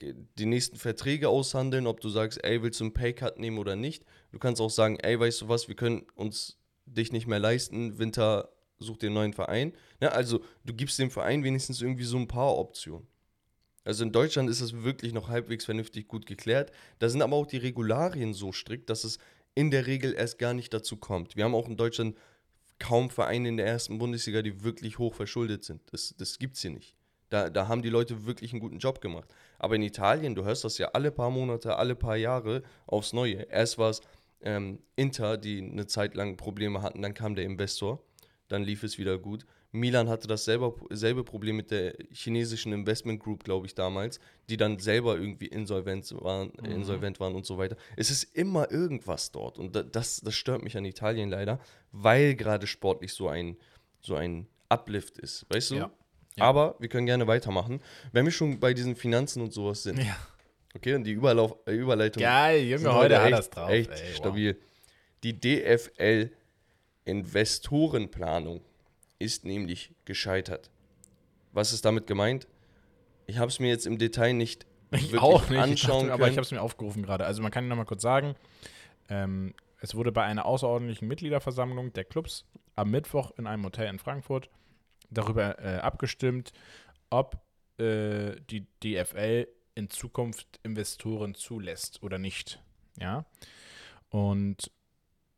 äh, 0.00 0.14
die 0.38 0.46
nächsten 0.46 0.76
Verträge 0.76 1.28
aushandeln, 1.28 1.88
ob 1.88 2.00
du 2.00 2.08
sagst, 2.08 2.42
ey, 2.44 2.62
willst 2.62 2.78
du 2.78 2.84
einen 2.84 2.94
Paycut 2.94 3.38
nehmen 3.38 3.58
oder 3.58 3.74
nicht. 3.74 4.04
Du 4.30 4.38
kannst 4.38 4.62
auch 4.62 4.70
sagen, 4.70 4.96
ey, 5.00 5.18
weißt 5.18 5.42
du 5.42 5.48
was, 5.48 5.66
wir 5.66 5.74
können 5.74 6.06
uns 6.14 6.59
dich 6.94 7.12
nicht 7.12 7.26
mehr 7.26 7.38
leisten, 7.38 7.98
Winter 7.98 8.50
such 8.78 8.98
dir 8.98 9.06
einen 9.06 9.14
neuen 9.14 9.32
Verein. 9.32 9.72
Ne? 10.00 10.10
Also 10.10 10.40
du 10.64 10.74
gibst 10.74 10.98
dem 10.98 11.10
Verein 11.10 11.44
wenigstens 11.44 11.80
irgendwie 11.82 12.04
so 12.04 12.16
ein 12.16 12.28
paar 12.28 12.56
Optionen. 12.56 13.06
Also 13.84 14.04
in 14.04 14.12
Deutschland 14.12 14.50
ist 14.50 14.60
es 14.60 14.82
wirklich 14.82 15.12
noch 15.12 15.28
halbwegs 15.28 15.64
vernünftig 15.64 16.08
gut 16.08 16.26
geklärt. 16.26 16.70
Da 16.98 17.08
sind 17.08 17.22
aber 17.22 17.36
auch 17.36 17.46
die 17.46 17.56
Regularien 17.56 18.34
so 18.34 18.52
strikt, 18.52 18.90
dass 18.90 19.04
es 19.04 19.18
in 19.54 19.70
der 19.70 19.86
Regel 19.86 20.14
erst 20.14 20.38
gar 20.38 20.54
nicht 20.54 20.72
dazu 20.72 20.96
kommt. 20.96 21.36
Wir 21.36 21.44
haben 21.44 21.54
auch 21.54 21.68
in 21.68 21.76
Deutschland 21.76 22.16
kaum 22.78 23.10
Vereine 23.10 23.48
in 23.48 23.56
der 23.56 23.66
ersten 23.66 23.98
Bundesliga, 23.98 24.42
die 24.42 24.62
wirklich 24.64 24.98
hoch 24.98 25.14
verschuldet 25.14 25.64
sind. 25.64 25.80
Das, 25.92 26.14
das 26.16 26.38
gibt 26.38 26.56
es 26.56 26.62
hier 26.62 26.70
nicht. 26.70 26.96
Da, 27.28 27.48
da 27.48 27.68
haben 27.68 27.82
die 27.82 27.90
Leute 27.90 28.26
wirklich 28.26 28.52
einen 28.52 28.60
guten 28.60 28.78
Job 28.78 29.00
gemacht. 29.00 29.32
Aber 29.58 29.76
in 29.76 29.82
Italien, 29.82 30.34
du 30.34 30.44
hörst 30.44 30.64
das 30.64 30.78
ja 30.78 30.88
alle 30.88 31.12
paar 31.12 31.30
Monate, 31.30 31.76
alle 31.76 31.94
paar 31.94 32.16
Jahre 32.16 32.62
aufs 32.86 33.12
Neue. 33.12 33.42
Erst 33.42 33.78
war 33.78 33.90
es 33.90 34.00
ähm, 34.42 34.78
Inter, 34.96 35.36
die 35.36 35.60
eine 35.62 35.86
Zeit 35.86 36.14
lang 36.14 36.36
Probleme 36.36 36.82
hatten, 36.82 37.02
dann 37.02 37.14
kam 37.14 37.34
der 37.34 37.44
Investor, 37.44 38.02
dann 38.48 38.62
lief 38.62 38.82
es 38.82 38.98
wieder 38.98 39.18
gut. 39.18 39.46
Milan 39.72 40.08
hatte 40.08 40.26
das 40.26 40.44
selber, 40.44 40.74
selbe 40.90 41.22
Problem 41.22 41.54
mit 41.56 41.70
der 41.70 41.94
chinesischen 42.10 42.72
Investment 42.72 43.20
Group, 43.22 43.44
glaube 43.44 43.66
ich, 43.66 43.74
damals, 43.76 44.18
die 44.48 44.56
dann 44.56 44.80
selber 44.80 45.16
irgendwie 45.16 45.46
insolvent 45.46 46.12
waren, 46.20 46.50
insolvent 46.64 47.20
waren 47.20 47.36
und 47.36 47.46
so 47.46 47.56
weiter. 47.56 47.76
Es 47.96 48.10
ist 48.10 48.24
immer 48.36 48.70
irgendwas 48.72 49.30
dort 49.30 49.58
und 49.60 49.76
da- 49.76 49.84
das, 49.84 50.20
das 50.22 50.34
stört 50.34 50.64
mich 50.64 50.76
an 50.76 50.84
Italien 50.84 51.30
leider, 51.30 51.60
weil 51.92 52.34
gerade 52.34 52.66
sportlich 52.66 53.12
so 53.14 53.28
ein, 53.28 53.56
so 54.00 54.16
ein 54.16 54.48
Uplift 54.68 55.18
ist, 55.18 55.46
weißt 55.50 55.70
du? 55.70 55.74
Ja. 55.76 55.90
Ja. 56.36 56.44
Aber 56.44 56.76
wir 56.78 56.88
können 56.88 57.06
gerne 57.06 57.26
weitermachen. 57.26 57.80
Wenn 58.12 58.24
wir 58.24 58.32
schon 58.32 58.58
bei 58.60 58.72
diesen 58.74 58.96
Finanzen 58.96 59.40
und 59.42 59.52
sowas 59.52 59.82
sind, 59.84 59.98
ja. 59.98 60.16
Okay, 60.74 60.94
und 60.94 61.04
die 61.04 61.12
Überlauf, 61.12 61.56
äh, 61.66 61.72
Überleitung 61.72 62.22
Geil, 62.22 62.64
Junge, 62.64 62.94
heute 62.94 63.18
hat 63.18 63.26
echt, 63.26 63.38
das 63.38 63.50
drauf. 63.50 63.70
Echt 63.70 63.90
ey, 63.90 64.08
wow. 64.08 64.16
stabil. 64.16 64.60
Die 65.22 65.38
DFL 65.38 66.30
Investorenplanung 67.04 68.62
ist 69.18 69.44
nämlich 69.44 69.92
gescheitert. 70.04 70.70
Was 71.52 71.72
ist 71.72 71.84
damit 71.84 72.06
gemeint? 72.06 72.46
Ich 73.26 73.38
habe 73.38 73.48
es 73.48 73.58
mir 73.58 73.68
jetzt 73.68 73.86
im 73.86 73.98
Detail 73.98 74.32
nicht 74.32 74.66
Ich 74.92 75.12
wirklich 75.12 75.20
auch 75.20 75.42
nicht, 75.42 75.50
ich 75.50 75.58
anschauen 75.58 76.08
dachte, 76.08 76.12
aber 76.14 76.22
ich 76.24 76.28
können. 76.28 76.36
habe 76.36 76.44
es 76.44 76.50
mir 76.50 76.62
aufgerufen 76.62 77.02
gerade. 77.02 77.24
Also 77.24 77.42
man 77.42 77.50
kann 77.50 77.68
noch 77.68 77.76
mal 77.76 77.84
kurz 77.84 78.02
sagen, 78.02 78.34
ähm, 79.08 79.54
es 79.80 79.94
wurde 79.94 80.12
bei 80.12 80.24
einer 80.24 80.46
außerordentlichen 80.46 81.06
Mitgliederversammlung 81.06 81.92
der 81.92 82.04
Clubs 82.04 82.44
am 82.76 82.90
Mittwoch 82.90 83.32
in 83.38 83.46
einem 83.46 83.64
Hotel 83.64 83.88
in 83.88 83.98
Frankfurt 83.98 84.50
darüber 85.10 85.58
äh, 85.58 85.78
abgestimmt, 85.78 86.52
ob 87.08 87.40
äh, 87.78 88.36
die 88.50 88.66
DFL 88.82 89.48
in 89.80 89.90
Zukunft 89.90 90.60
Investoren 90.62 91.34
zulässt 91.34 92.02
oder 92.02 92.18
nicht. 92.18 92.62
Ja. 92.98 93.24
Und 94.10 94.70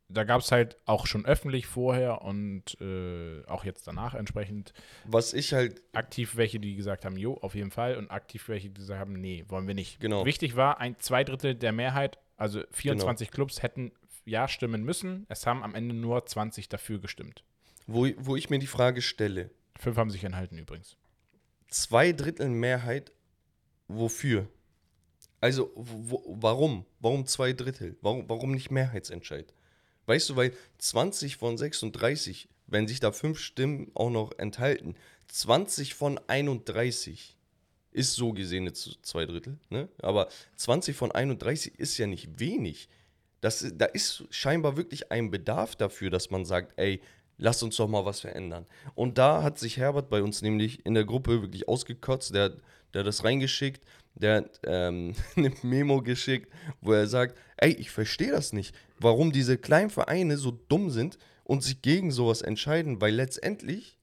da 0.09 0.25
gab 0.25 0.43
es 0.43 0.53
halt 0.53 0.77
auch 0.85 1.07
schon 1.07 1.25
öffentlich 1.25 1.67
vorher 1.67 2.23
und 2.23 2.79
äh, 2.81 3.43
auch 3.47 3.65
jetzt 3.65 3.87
danach 3.87 4.15
entsprechend 4.15 4.75
Was 5.07 5.33
ich 5.33 5.55
halt, 5.55 5.83
aktiv 5.93 6.37
welche, 6.37 6.61
die 6.61 6.75
gesagt 6.75 7.05
haben, 7.07 7.17
jo, 7.17 7.35
auf 7.39 7.55
jeden 7.55 7.71
Fall, 7.71 7.97
und 7.97 8.11
aktiv 8.11 8.49
welche, 8.49 8.69
die 8.69 8.81
gesagt 8.81 9.01
haben, 9.01 9.15
nee, 9.15 9.45
wollen 9.49 9.67
wir 9.67 9.75
nicht. 9.75 10.01
Genau. 10.01 10.27
Wichtig 10.27 10.55
war, 10.55 10.79
ein 10.81 10.97
zwei 10.99 11.25
Drittel 11.25 11.55
der 11.55 11.73
Mehrheit, 11.73 12.19
also 12.37 12.63
24 12.73 13.31
Clubs 13.31 13.63
hätten 13.63 13.93
ja 14.25 14.49
stimmen 14.49 14.85
müssen. 14.85 15.25
Es 15.29 15.47
haben 15.47 15.63
am 15.63 15.75
Ende 15.75 15.95
nur 15.95 16.27
20 16.27 16.69
dafür 16.69 17.01
gestimmt. 17.01 17.45
wo, 17.87 18.07
wo 18.19 18.37
ich 18.37 18.51
mir 18.51 18.59
die 18.59 18.67
Frage 18.67 19.01
stelle, 19.01 19.51
Fünf 19.79 19.97
haben 19.97 20.11
sich 20.11 20.25
enthalten 20.25 20.59
übrigens. 20.59 20.97
zwei 21.69 22.13
Drittel 22.13 22.49
Mehrheit, 22.49 23.13
wofür? 23.97 24.49
Also, 25.41 25.73
wo, 25.75 26.23
warum? 26.41 26.87
Warum 27.01 27.27
zwei 27.27 27.53
Drittel? 27.53 27.97
Warum, 28.01 28.29
warum 28.29 28.53
nicht 28.53 28.71
Mehrheitsentscheid? 28.71 29.53
Weißt 30.07 30.31
du, 30.31 30.37
weil 30.37 30.53
20 30.79 31.37
von 31.37 31.59
36, 31.59 32.49
wenn 32.67 32.89
sich 32.89 33.01
da 33.01 33.13
fünf 33.13 33.39
Stimmen 33.39 33.91
auch 33.95 34.11
noch 34.11 34.39
enthalten, 34.39 34.95
20 35.29 35.95
von 35.95 36.21
31 36.27 37.37
ist 37.93 38.15
so 38.15 38.33
gesehen 38.33 38.65
jetzt 38.65 38.99
zwei 39.03 39.27
Drittel, 39.27 39.59
ne? 39.69 39.89
aber 40.01 40.29
20 40.57 40.97
von 40.97 41.13
31 41.13 41.79
ist 41.79 41.99
ja 41.99 42.07
nicht 42.07 42.41
wenig. 42.41 42.89
Das, 43.41 43.67
da 43.75 43.87
ist 43.87 44.25
scheinbar 44.31 44.77
wirklich 44.77 45.11
ein 45.11 45.31
Bedarf 45.31 45.77
dafür, 45.77 46.11
dass 46.11 46.31
man 46.31 46.45
sagt, 46.45 46.79
ey, 46.79 47.01
lass 47.39 47.63
uns 47.63 47.77
doch 47.77 47.89
mal 47.89 48.05
was 48.05 48.21
verändern. 48.21 48.67
Und 48.95 49.19
da 49.19 49.43
hat 49.43 49.59
sich 49.59 49.77
Herbert 49.77 50.09
bei 50.09 50.23
uns 50.23 50.43
nämlich 50.43 50.87
in 50.87 50.95
der 50.95 51.05
Gruppe 51.05 51.43
wirklich 51.43 51.69
ausgekotzt, 51.69 52.35
der, 52.35 52.57
der 52.93 53.01
hat 53.01 53.07
das 53.07 53.25
reingeschickt, 53.25 53.85
der 54.15 54.37
hat 54.37 54.61
ähm, 54.65 55.15
eine 55.37 55.53
Memo 55.63 56.03
geschickt, 56.03 56.53
wo 56.81 56.93
er 56.93 57.07
sagt, 57.07 57.37
ey, 57.57 57.73
ich 57.73 57.91
verstehe 57.91 58.31
das 58.31 58.53
nicht, 58.53 58.75
warum 58.99 59.33
diese 59.33 59.59
kleinen 59.59 59.91
Vereine 59.91 60.37
so 60.37 60.51
dumm 60.51 60.91
sind 60.91 61.19
und 61.45 61.63
sich 61.63 61.83
gegen 61.83 62.11
sowas 62.11 62.43
entscheiden, 62.43 63.01
weil 63.01 63.15
letztendlich 63.15 63.99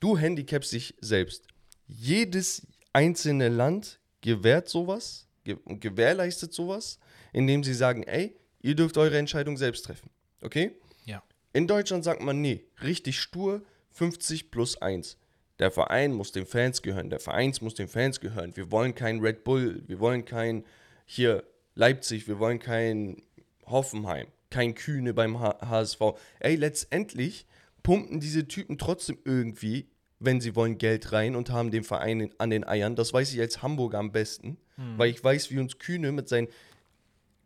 du 0.00 0.16
handicapst 0.18 0.72
dich 0.72 0.94
selbst. 1.00 1.46
Jedes 1.86 2.66
einzelne 2.92 3.48
Land 3.48 3.98
gewährt 4.20 4.68
sowas 4.68 5.28
und 5.64 5.80
gewährleistet 5.80 6.52
sowas, 6.52 6.98
indem 7.32 7.64
sie 7.64 7.74
sagen, 7.74 8.02
ey, 8.02 8.36
ihr 8.60 8.74
dürft 8.74 8.98
eure 8.98 9.18
Entscheidung 9.18 9.56
selbst 9.56 9.84
treffen. 9.84 10.10
Okay? 10.42 10.72
Ja. 11.04 11.22
In 11.52 11.66
Deutschland 11.66 12.04
sagt 12.04 12.22
man, 12.22 12.40
nee, 12.40 12.64
richtig 12.82 13.20
stur, 13.20 13.62
50 13.90 14.50
plus 14.50 14.76
1. 14.80 15.16
Der 15.58 15.70
Verein 15.72 16.12
muss 16.12 16.30
den 16.30 16.46
Fans 16.46 16.82
gehören, 16.82 17.10
der 17.10 17.18
Verein 17.18 17.52
muss 17.60 17.74
den 17.74 17.88
Fans 17.88 18.20
gehören. 18.20 18.56
Wir 18.56 18.70
wollen 18.70 18.94
kein 18.94 19.20
Red 19.20 19.42
Bull, 19.42 19.82
wir 19.86 19.98
wollen 19.98 20.24
kein 20.24 20.64
hier 21.04 21.42
Leipzig, 21.74 22.28
wir 22.28 22.38
wollen 22.38 22.60
kein 22.60 23.22
Hoffenheim, 23.66 24.28
kein 24.50 24.74
Kühne 24.74 25.14
beim 25.14 25.40
HSV. 25.40 26.00
Ey, 26.38 26.54
letztendlich 26.54 27.46
pumpen 27.82 28.20
diese 28.20 28.46
Typen 28.46 28.78
trotzdem 28.78 29.18
irgendwie, 29.24 29.88
wenn 30.20 30.40
sie 30.40 30.54
wollen, 30.54 30.78
Geld 30.78 31.12
rein 31.12 31.34
und 31.34 31.50
haben 31.50 31.70
den 31.70 31.84
Verein 31.84 32.30
an 32.38 32.50
den 32.50 32.66
Eiern. 32.66 32.94
Das 32.94 33.12
weiß 33.12 33.32
ich 33.32 33.40
als 33.40 33.60
Hamburger 33.62 33.98
am 33.98 34.12
besten, 34.12 34.58
hm. 34.76 34.96
weil 34.96 35.10
ich 35.10 35.22
weiß, 35.22 35.50
wie 35.50 35.58
uns 35.58 35.78
Kühne 35.78 36.12
mit 36.12 36.28
seinen 36.28 36.48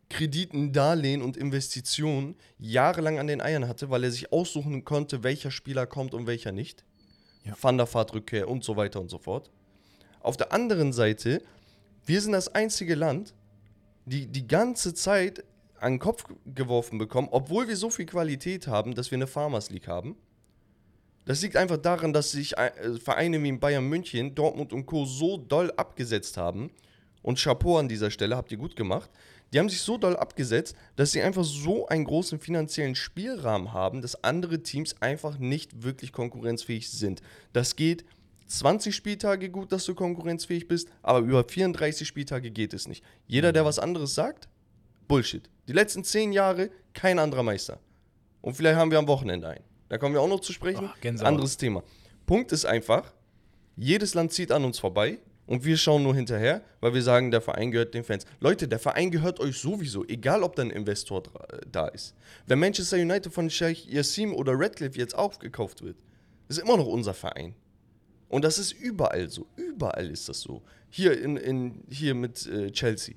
Krediten, 0.09 0.71
Darlehen 0.71 1.23
und 1.23 1.35
Investitionen 1.35 2.35
jahrelang 2.59 3.17
an 3.17 3.25
den 3.25 3.41
Eiern 3.41 3.67
hatte, 3.67 3.89
weil 3.89 4.03
er 4.03 4.11
sich 4.11 4.31
aussuchen 4.31 4.83
konnte, 4.83 5.23
welcher 5.23 5.49
Spieler 5.49 5.87
kommt 5.87 6.13
und 6.13 6.27
welcher 6.27 6.51
nicht 6.51 6.85
ja. 7.43 7.53
Van 7.59 7.77
der 7.77 7.87
Fahrtrückkehr 7.87 8.47
und 8.47 8.63
so 8.63 8.75
weiter 8.75 8.99
und 8.99 9.09
so 9.09 9.17
fort. 9.17 9.49
Auf 10.21 10.37
der 10.37 10.53
anderen 10.53 10.93
Seite, 10.93 11.41
wir 12.05 12.21
sind 12.21 12.33
das 12.33 12.53
einzige 12.53 12.95
Land, 12.95 13.33
die 14.05 14.27
die 14.27 14.47
ganze 14.47 14.93
Zeit 14.93 15.43
an 15.79 15.93
den 15.93 15.99
Kopf 15.99 16.25
geworfen 16.45 16.97
bekommen, 16.97 17.27
obwohl 17.31 17.67
wir 17.67 17.75
so 17.75 17.89
viel 17.89 18.05
Qualität 18.05 18.67
haben, 18.67 18.95
dass 18.95 19.11
wir 19.11 19.17
eine 19.17 19.27
Farmers 19.27 19.69
League 19.69 19.87
haben. 19.87 20.15
Das 21.25 21.41
liegt 21.41 21.55
einfach 21.55 21.77
daran, 21.77 22.11
dass 22.11 22.31
sich 22.31 22.57
äh, 22.57 22.97
Vereine 22.99 23.41
wie 23.41 23.51
Bayern 23.53 23.87
München, 23.87 24.35
Dortmund 24.35 24.73
und 24.73 24.85
Co. 24.85 25.05
so 25.05 25.37
doll 25.37 25.71
abgesetzt 25.77 26.37
haben. 26.37 26.71
Und 27.21 27.39
Chapeau 27.39 27.77
an 27.77 27.87
dieser 27.87 28.11
Stelle, 28.11 28.35
habt 28.35 28.51
ihr 28.51 28.57
gut 28.57 28.75
gemacht. 28.75 29.09
Die 29.53 29.59
haben 29.59 29.69
sich 29.69 29.81
so 29.81 29.99
doll 29.99 30.17
abgesetzt, 30.17 30.75
dass 30.95 31.11
sie 31.11 31.21
einfach 31.21 31.43
so 31.43 31.87
einen 31.87 32.05
großen 32.05 32.39
finanziellen 32.39 32.95
Spielrahmen 32.95 33.71
haben, 33.71 34.01
dass 34.01 34.23
andere 34.23 34.63
Teams 34.63 34.99
einfach 34.99 35.37
nicht 35.37 35.83
wirklich 35.83 36.11
konkurrenzfähig 36.11 36.89
sind. 36.89 37.21
Das 37.53 37.75
geht 37.75 38.03
20 38.47 38.95
Spieltage 38.95 39.49
gut, 39.49 39.71
dass 39.71 39.85
du 39.85 39.93
konkurrenzfähig 39.93 40.67
bist, 40.67 40.89
aber 41.03 41.19
über 41.19 41.43
34 41.43 42.07
Spieltage 42.07 42.49
geht 42.51 42.73
es 42.73 42.87
nicht. 42.87 43.03
Jeder, 43.27 43.53
der 43.53 43.63
was 43.63 43.79
anderes 43.79 44.15
sagt, 44.15 44.49
Bullshit. 45.07 45.49
Die 45.67 45.73
letzten 45.73 46.03
10 46.03 46.33
Jahre 46.33 46.71
kein 46.93 47.19
anderer 47.19 47.43
Meister. 47.43 47.79
Und 48.41 48.55
vielleicht 48.55 48.77
haben 48.77 48.91
wir 48.91 48.99
am 48.99 49.07
Wochenende 49.07 49.49
einen. 49.49 49.63
Da 49.89 49.97
kommen 49.97 50.15
wir 50.15 50.21
auch 50.21 50.27
noch 50.27 50.39
zu 50.39 50.53
sprechen. 50.53 50.89
Oh, 50.91 51.23
Anderes 51.23 51.57
Thema. 51.57 51.83
Punkt 52.25 52.51
ist 52.51 52.65
einfach, 52.65 53.13
jedes 53.75 54.15
Land 54.15 54.33
zieht 54.33 54.51
an 54.51 54.65
uns 54.65 54.79
vorbei. 54.79 55.19
Und 55.45 55.65
wir 55.65 55.75
schauen 55.75 56.03
nur 56.03 56.15
hinterher, 56.15 56.61
weil 56.79 56.93
wir 56.93 57.01
sagen, 57.01 57.29
der 57.29 57.41
Verein 57.41 57.71
gehört 57.71 57.93
den 57.93 58.03
Fans. 58.03 58.25
Leute, 58.39 58.67
der 58.67 58.79
Verein 58.79 59.11
gehört 59.11 59.39
euch 59.39 59.57
sowieso, 59.57 60.05
egal 60.05 60.41
ob 60.41 60.55
da 60.55 60.61
ein 60.63 60.69
Investor 60.69 61.23
da 61.69 61.87
ist. 61.87 62.15
Wenn 62.47 62.59
Manchester 62.59 62.97
United 62.97 63.33
von 63.33 63.49
Sheikh 63.49 63.89
Yassim 63.89 64.33
oder 64.33 64.53
Radcliffe 64.55 64.97
jetzt 64.97 65.15
aufgekauft 65.15 65.81
wird, 65.83 65.97
ist 66.47 66.59
immer 66.59 66.77
noch 66.77 66.87
unser 66.87 67.13
Verein. 67.13 67.55
Und 68.29 68.43
das 68.43 68.57
ist 68.57 68.71
überall 68.71 69.29
so. 69.29 69.45
Überall 69.57 70.09
ist 70.09 70.29
das 70.29 70.39
so. 70.39 70.63
Hier, 70.89 71.21
in, 71.21 71.37
in, 71.37 71.83
hier 71.89 72.15
mit 72.15 72.47
äh, 72.47 72.71
Chelsea. 72.71 73.15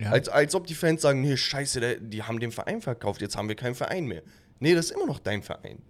Ja. 0.00 0.10
Als, 0.10 0.28
als 0.28 0.54
ob 0.54 0.66
die 0.66 0.74
Fans 0.74 1.02
sagen, 1.02 1.20
nee, 1.20 1.36
scheiße, 1.36 1.80
der, 1.80 1.96
die 1.96 2.22
haben 2.22 2.40
den 2.40 2.52
Verein 2.52 2.80
verkauft, 2.80 3.20
jetzt 3.20 3.36
haben 3.36 3.48
wir 3.48 3.56
keinen 3.56 3.74
Verein 3.74 4.06
mehr. 4.06 4.22
Nee, 4.60 4.74
das 4.74 4.86
ist 4.86 4.92
immer 4.92 5.06
noch 5.06 5.18
dein 5.18 5.42
Verein. 5.42 5.82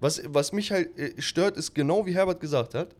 Was, 0.00 0.22
was 0.26 0.52
mich 0.52 0.70
halt 0.70 0.96
äh, 0.98 1.20
stört, 1.20 1.56
ist 1.56 1.74
genau 1.74 2.06
wie 2.06 2.14
Herbert 2.14 2.40
gesagt 2.40 2.74
hat, 2.74 2.94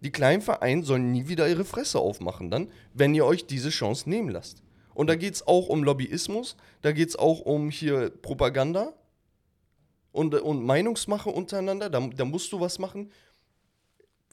die 0.00 0.10
kleinen 0.10 0.42
Vereine 0.42 0.84
sollen 0.84 1.12
nie 1.12 1.28
wieder 1.28 1.48
ihre 1.48 1.64
Fresse 1.64 1.98
aufmachen 1.98 2.50
dann, 2.50 2.70
wenn 2.94 3.14
ihr 3.14 3.24
euch 3.24 3.46
diese 3.46 3.70
Chance 3.70 4.08
nehmen 4.08 4.28
lasst. 4.28 4.62
Und 4.94 5.08
da 5.08 5.14
geht 5.14 5.34
es 5.34 5.46
auch 5.46 5.68
um 5.68 5.84
Lobbyismus, 5.84 6.56
da 6.82 6.92
geht 6.92 7.10
es 7.10 7.16
auch 7.16 7.40
um 7.40 7.70
hier 7.70 8.10
Propaganda 8.10 8.94
und, 10.12 10.34
und 10.34 10.64
Meinungsmache 10.64 11.28
untereinander. 11.28 11.90
Da, 11.90 12.00
da 12.00 12.24
musst 12.24 12.52
du 12.52 12.60
was 12.60 12.78
machen. 12.78 13.10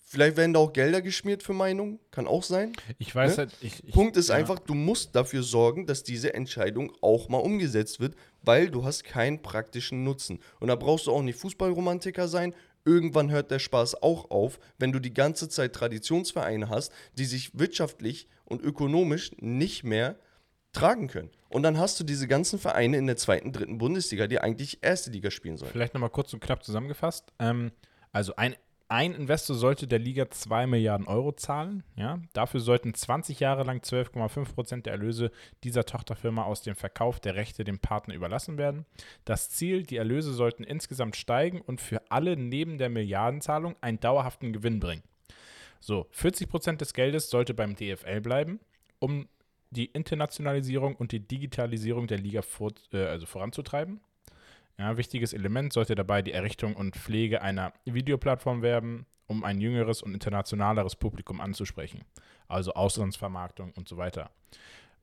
Vielleicht 0.05 0.37
werden 0.37 0.53
da 0.53 0.59
auch 0.59 0.71
Gelder 0.71 1.01
geschmiert 1.01 1.41
für 1.41 1.53
Meinungen, 1.53 1.99
kann 2.11 2.27
auch 2.27 2.43
sein. 2.43 2.73
Ich 2.99 3.15
weiß 3.15 3.31
ne? 3.31 3.37
halt. 3.37 3.57
Ich, 3.61 3.83
ich, 3.83 3.91
Punkt 3.91 4.15
ist 4.15 4.29
ja. 4.29 4.35
einfach, 4.35 4.59
du 4.59 4.75
musst 4.75 5.15
dafür 5.15 5.41
sorgen, 5.41 5.87
dass 5.87 6.03
diese 6.03 6.33
Entscheidung 6.35 6.93
auch 7.01 7.29
mal 7.29 7.39
umgesetzt 7.39 7.99
wird, 7.99 8.15
weil 8.43 8.69
du 8.69 8.85
hast 8.85 9.03
keinen 9.03 9.41
praktischen 9.41 10.03
Nutzen. 10.03 10.39
Und 10.59 10.67
da 10.67 10.75
brauchst 10.75 11.07
du 11.07 11.11
auch 11.11 11.23
nicht 11.23 11.39
Fußballromantiker 11.39 12.27
sein, 12.27 12.53
irgendwann 12.85 13.31
hört 13.31 13.51
der 13.51 13.59
Spaß 13.59 14.01
auch 14.01 14.29
auf, 14.31 14.59
wenn 14.77 14.91
du 14.91 14.99
die 14.99 15.13
ganze 15.13 15.49
Zeit 15.49 15.73
Traditionsvereine 15.73 16.69
hast, 16.69 16.91
die 17.17 17.25
sich 17.25 17.57
wirtschaftlich 17.57 18.27
und 18.45 18.61
ökonomisch 18.61 19.31
nicht 19.39 19.83
mehr 19.83 20.17
tragen 20.73 21.07
können. 21.07 21.29
Und 21.49 21.63
dann 21.63 21.77
hast 21.77 21.99
du 21.99 22.03
diese 22.03 22.27
ganzen 22.27 22.59
Vereine 22.59 22.97
in 22.97 23.05
der 23.05 23.15
zweiten, 23.15 23.51
dritten 23.51 23.77
Bundesliga, 23.77 24.27
die 24.27 24.39
eigentlich 24.39 24.79
erste 24.81 25.11
Liga 25.11 25.29
spielen 25.29 25.57
sollen. 25.57 25.71
Vielleicht 25.71 25.93
nochmal 25.93 26.09
kurz 26.09 26.33
und 26.33 26.39
knapp 26.39 26.63
zusammengefasst. 26.63 27.31
Ähm, 27.39 27.71
also 28.11 28.35
ein 28.35 28.55
ein 28.93 29.15
Investor 29.15 29.55
sollte 29.55 29.87
der 29.87 29.97
Liga 29.97 30.29
2 30.29 30.67
Milliarden 30.67 31.07
Euro 31.07 31.31
zahlen. 31.31 31.83
Ja? 31.95 32.19
Dafür 32.33 32.59
sollten 32.59 32.93
20 32.93 33.39
Jahre 33.39 33.63
lang 33.63 33.79
12,5 33.79 34.53
Prozent 34.53 34.85
der 34.85 34.93
Erlöse 34.93 35.31
dieser 35.63 35.83
Tochterfirma 35.83 36.43
aus 36.43 36.61
dem 36.61 36.75
Verkauf 36.75 37.19
der 37.19 37.33
Rechte 37.33 37.63
dem 37.63 37.79
Partner 37.79 38.13
überlassen 38.13 38.59
werden. 38.59 38.85
Das 39.25 39.49
Ziel, 39.49 39.81
die 39.81 39.97
Erlöse 39.97 40.31
sollten 40.31 40.63
insgesamt 40.63 41.15
steigen 41.15 41.59
und 41.59 41.81
für 41.81 42.03
alle 42.11 42.37
neben 42.37 42.77
der 42.77 42.89
Milliardenzahlung 42.89 43.75
einen 43.81 43.99
dauerhaften 43.99 44.53
Gewinn 44.53 44.79
bringen. 44.79 45.01
So, 45.79 46.05
40 46.11 46.47
Prozent 46.47 46.79
des 46.79 46.93
Geldes 46.93 47.31
sollte 47.31 47.55
beim 47.55 47.75
DFL 47.75 48.21
bleiben, 48.21 48.59
um 48.99 49.27
die 49.71 49.85
Internationalisierung 49.85 50.95
und 50.95 51.11
die 51.13 51.27
Digitalisierung 51.27 52.05
der 52.05 52.19
Liga 52.19 52.43
vor, 52.43 52.71
äh, 52.91 53.05
also 53.05 53.25
voranzutreiben. 53.25 54.01
Ja, 54.77 54.97
wichtiges 54.97 55.33
Element 55.33 55.73
sollte 55.73 55.95
dabei 55.95 56.21
die 56.21 56.31
Errichtung 56.31 56.75
und 56.75 56.95
Pflege 56.95 57.41
einer 57.41 57.73
Videoplattform 57.85 58.61
werden, 58.61 59.05
um 59.27 59.43
ein 59.43 59.61
jüngeres 59.61 60.01
und 60.01 60.13
internationaleres 60.13 60.95
Publikum 60.95 61.41
anzusprechen. 61.41 62.03
Also 62.47 62.73
Auslandsvermarktung 62.73 63.71
und 63.73 63.87
so 63.87 63.97
weiter. 63.97 64.31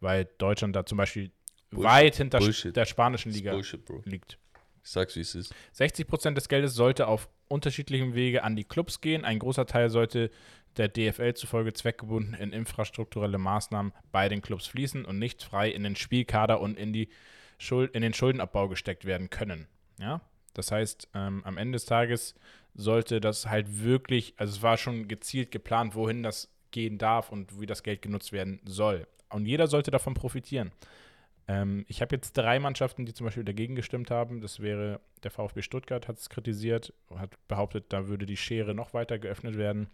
Weil 0.01 0.29
Deutschland 0.39 0.75
da 0.75 0.85
zum 0.85 0.99
Beispiel 0.99 1.31
Bullshit. 1.71 1.91
weit 1.91 2.17
hinter 2.17 2.39
Bullshit. 2.39 2.75
der 2.75 2.85
spanischen 2.85 3.33
Liga 3.33 3.53
Bullshit, 3.53 3.81
liegt. 4.05 4.39
Ich 4.83 4.91
sag's, 4.91 5.15
wie 5.15 5.21
es 5.21 5.35
ist. 5.35 5.55
60 5.73 6.07
Prozent 6.07 6.37
des 6.37 6.49
Geldes 6.49 6.75
sollte 6.75 7.07
auf 7.07 7.29
unterschiedlichem 7.49 8.15
Wege 8.15 8.43
an 8.45 8.57
die 8.57 8.65
Clubs 8.65 9.01
gehen. 9.01 9.25
Ein 9.25 9.39
großer 9.39 9.67
Teil 9.67 9.91
sollte 9.91 10.31
der 10.77 10.89
DFL 10.89 11.35
zufolge 11.35 11.73
zweckgebunden 11.73 12.35
in 12.35 12.53
infrastrukturelle 12.53 13.39
Maßnahmen 13.39 13.93
bei 14.13 14.29
den 14.29 14.41
Clubs 14.41 14.67
fließen 14.67 15.05
und 15.05 15.19
nicht 15.19 15.43
frei 15.43 15.69
in 15.71 15.83
den 15.83 15.97
Spielkader 15.97 16.61
und 16.61 16.79
in 16.79 16.93
die 16.93 17.09
Schuld, 17.61 17.95
in 17.95 18.03
den 18.03 18.15
Schuldenabbau 18.15 18.69
gesteckt 18.69 19.05
werden 19.05 19.29
können. 19.29 19.69
Ja? 19.99 20.23
Das 20.55 20.73
heißt, 20.73 21.09
ähm, 21.15 21.43
am 21.45 21.59
Ende 21.59 21.77
des 21.77 21.85
Tages 21.85 22.35
sollte 22.75 23.21
das 23.21 23.47
halt 23.47 23.83
wirklich, 23.83 24.35
also 24.39 24.53
es 24.53 24.63
war 24.63 24.77
schon 24.77 25.09
gezielt 25.09 25.51
geplant, 25.51 25.95
wohin 25.95 26.23
das 26.23 26.49
gehen 26.71 26.99
darf 26.99 27.31
und 27.31 27.61
wie 27.61 27.67
das 27.67 27.83
Geld 27.83 28.01
genutzt 28.01 28.33
werden 28.33 28.61
soll. 28.65 29.07
Und 29.29 29.47
jeder 29.47 29.67
sollte 29.67 29.91
davon 29.91 30.15
profitieren. 30.15 30.73
Ähm, 31.49 31.85
ich 31.87 32.01
habe 32.01 32.17
jetzt 32.17 32.33
drei 32.33 32.59
Mannschaften, 32.59 33.05
die 33.05 33.13
zum 33.13 33.27
Beispiel 33.27 33.45
dagegen 33.45 33.75
gestimmt 33.75 34.11
haben. 34.11 34.41
Das 34.41 34.61
wäre 34.61 35.01
der 35.23 35.31
VfB 35.31 35.61
Stuttgart, 35.61 36.09
hat 36.09 36.19
es 36.19 36.31
kritisiert, 36.31 36.95
hat 37.15 37.37
behauptet, 37.47 37.87
da 37.91 38.09
würde 38.09 38.25
die 38.25 38.39
Schere 38.39 38.75
noch 38.75 38.95
weiter 38.95 39.19
geöffnet 39.19 39.59
werden. 39.59 39.89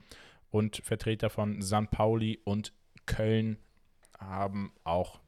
Und 0.50 0.82
Vertreter 0.84 1.30
von 1.30 1.60
St. 1.60 1.90
Pauli 1.90 2.38
und 2.44 2.72
Köln 3.06 3.58
haben 4.18 4.72
auch 4.84 5.20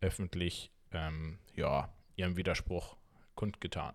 öffentlich 0.00 0.72
ähm, 0.92 1.38
ja, 1.54 1.88
ihren 2.16 2.36
Widerspruch 2.36 2.96
kundgetan. 3.34 3.94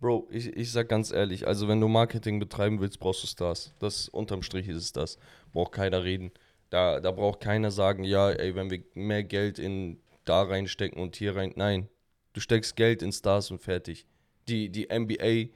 Bro, 0.00 0.28
ich, 0.30 0.48
ich 0.54 0.70
sag 0.70 0.88
ganz 0.88 1.12
ehrlich, 1.12 1.46
also 1.46 1.66
wenn 1.68 1.80
du 1.80 1.88
Marketing 1.88 2.38
betreiben 2.38 2.80
willst, 2.80 2.98
brauchst 3.00 3.22
du 3.22 3.26
Stars. 3.26 3.72
Das 3.78 4.08
unterm 4.08 4.42
Strich 4.42 4.68
ist 4.68 4.76
es 4.76 4.92
das. 4.92 5.18
Braucht 5.52 5.72
keiner 5.72 6.04
reden. 6.04 6.30
Da, 6.68 7.00
da 7.00 7.10
braucht 7.10 7.40
keiner 7.40 7.70
sagen, 7.70 8.04
ja, 8.04 8.30
ey, 8.30 8.54
wenn 8.54 8.70
wir 8.70 8.82
mehr 8.94 9.24
Geld 9.24 9.58
in 9.58 10.00
da 10.24 10.42
reinstecken 10.42 11.00
und 11.00 11.16
hier 11.16 11.36
rein. 11.36 11.52
Nein. 11.56 11.88
Du 12.32 12.40
steckst 12.40 12.76
Geld 12.76 13.02
in 13.02 13.12
Stars 13.12 13.50
und 13.50 13.60
fertig. 13.60 14.06
Die, 14.48 14.68
die 14.70 14.88
NBA 14.92 15.50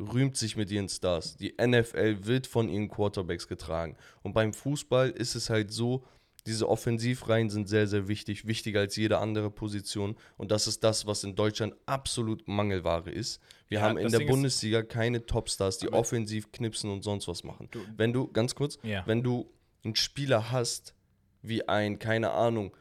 rühmt 0.00 0.36
sich 0.36 0.56
mit 0.56 0.70
ihren 0.70 0.88
Stars. 0.88 1.36
Die 1.36 1.54
NFL 1.60 2.24
wird 2.24 2.46
von 2.46 2.68
ihren 2.68 2.88
Quarterbacks 2.88 3.46
getragen. 3.46 3.96
Und 4.22 4.32
beim 4.32 4.52
Fußball 4.52 5.10
ist 5.10 5.34
es 5.34 5.50
halt 5.50 5.72
so, 5.72 6.04
diese 6.46 6.68
Offensivreihen 6.68 7.48
sind 7.48 7.68
sehr, 7.68 7.86
sehr 7.86 8.06
wichtig, 8.06 8.46
wichtiger 8.46 8.80
als 8.80 8.96
jede 8.96 9.18
andere 9.18 9.50
Position. 9.50 10.16
Und 10.36 10.50
das 10.50 10.66
ist 10.66 10.84
das, 10.84 11.06
was 11.06 11.24
in 11.24 11.36
Deutschland 11.36 11.74
absolut 11.86 12.46
Mangelware 12.46 13.10
ist. 13.10 13.40
Wir 13.68 13.78
ja, 13.78 13.84
haben 13.84 13.96
in 13.96 14.10
der 14.10 14.20
Ding 14.20 14.28
Bundesliga 14.28 14.82
keine 14.82 15.24
Topstars, 15.24 15.78
die 15.78 15.90
offensiv 15.92 16.52
knipsen 16.52 16.90
und 16.90 17.02
sonst 17.02 17.28
was 17.28 17.44
machen. 17.44 17.68
Du, 17.70 17.80
wenn 17.96 18.12
du, 18.12 18.30
ganz 18.30 18.54
kurz, 18.54 18.78
ja. 18.82 19.02
wenn 19.06 19.22
du 19.22 19.50
einen 19.84 19.96
Spieler 19.96 20.50
hast, 20.52 20.94
wie 21.40 21.66
ein, 21.66 21.98
keine 21.98 22.32
Ahnung, 22.32 22.76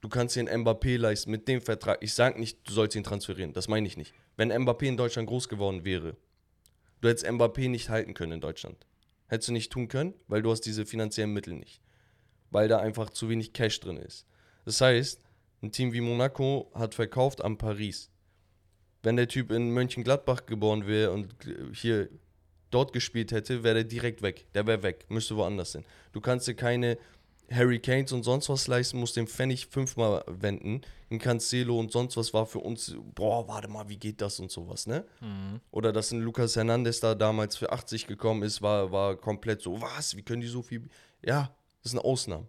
du 0.00 0.08
kannst 0.08 0.34
dir 0.34 0.40
einen 0.40 0.64
Mbappé 0.64 0.98
leisten 0.98 1.30
mit 1.30 1.46
dem 1.46 1.60
Vertrag. 1.60 1.98
Ich 2.02 2.14
sage 2.14 2.40
nicht, 2.40 2.58
du 2.68 2.72
sollst 2.72 2.96
ihn 2.96 3.04
transferieren, 3.04 3.52
das 3.52 3.68
meine 3.68 3.86
ich 3.86 3.96
nicht. 3.96 4.14
Wenn 4.36 4.52
Mbappé 4.52 4.86
in 4.86 4.96
Deutschland 4.96 5.28
groß 5.28 5.48
geworden 5.48 5.84
wäre, 5.84 6.16
du 7.00 7.08
hättest 7.08 7.26
Mbappé 7.26 7.68
nicht 7.68 7.88
halten 7.88 8.14
können 8.14 8.32
in 8.32 8.40
Deutschland. 8.40 8.84
Hättest 9.28 9.48
du 9.48 9.52
nicht 9.52 9.72
tun 9.72 9.88
können, 9.88 10.14
weil 10.26 10.42
du 10.42 10.50
hast 10.50 10.62
diese 10.62 10.86
finanziellen 10.86 11.32
Mittel 11.32 11.54
nicht. 11.54 11.80
Weil 12.54 12.68
da 12.68 12.78
einfach 12.78 13.10
zu 13.10 13.28
wenig 13.28 13.52
Cash 13.52 13.80
drin 13.80 13.96
ist. 13.96 14.26
Das 14.64 14.80
heißt, 14.80 15.20
ein 15.60 15.72
Team 15.72 15.92
wie 15.92 16.00
Monaco 16.00 16.70
hat 16.72 16.94
verkauft 16.94 17.42
an 17.42 17.58
Paris. 17.58 18.10
Wenn 19.02 19.16
der 19.16 19.26
Typ 19.26 19.50
in 19.50 19.70
Mönchengladbach 19.70 20.46
geboren 20.46 20.86
wäre 20.86 21.10
und 21.10 21.34
hier 21.72 22.08
dort 22.70 22.92
gespielt 22.92 23.32
hätte, 23.32 23.64
wäre 23.64 23.74
der 23.74 23.84
direkt 23.84 24.22
weg. 24.22 24.46
Der 24.54 24.68
wäre 24.68 24.84
weg, 24.84 25.04
müsste 25.08 25.34
woanders 25.36 25.72
hin. 25.72 25.84
Du 26.12 26.20
kannst 26.20 26.46
dir 26.46 26.54
keine 26.54 26.96
Harry 27.50 27.80
Kanes 27.80 28.12
und 28.12 28.22
sonst 28.22 28.48
was 28.48 28.68
leisten, 28.68 29.00
musst 29.00 29.16
den 29.16 29.26
Pfennig 29.26 29.66
fünfmal 29.66 30.22
wenden. 30.28 30.82
Ein 31.10 31.18
Cancelo 31.18 31.76
und 31.76 31.90
sonst 31.90 32.16
was 32.16 32.32
war 32.32 32.46
für 32.46 32.60
uns, 32.60 32.94
boah, 33.16 33.48
warte 33.48 33.66
mal, 33.66 33.88
wie 33.88 33.96
geht 33.96 34.20
das 34.20 34.38
und 34.38 34.52
sowas, 34.52 34.86
ne? 34.86 35.04
Mhm. 35.20 35.60
Oder 35.72 35.92
dass 35.92 36.12
ein 36.12 36.20
Lucas 36.20 36.54
Hernandez 36.54 37.00
da 37.00 37.16
damals 37.16 37.56
für 37.56 37.72
80 37.72 38.06
gekommen 38.06 38.44
ist, 38.44 38.62
war, 38.62 38.92
war 38.92 39.16
komplett 39.16 39.60
so, 39.60 39.80
was, 39.80 40.16
wie 40.16 40.22
können 40.22 40.40
die 40.40 40.46
so 40.46 40.62
viel. 40.62 40.88
Ja, 41.20 41.52
das 41.84 41.92
ist 41.92 41.98
eine 41.98 42.04
Ausnahme. 42.04 42.48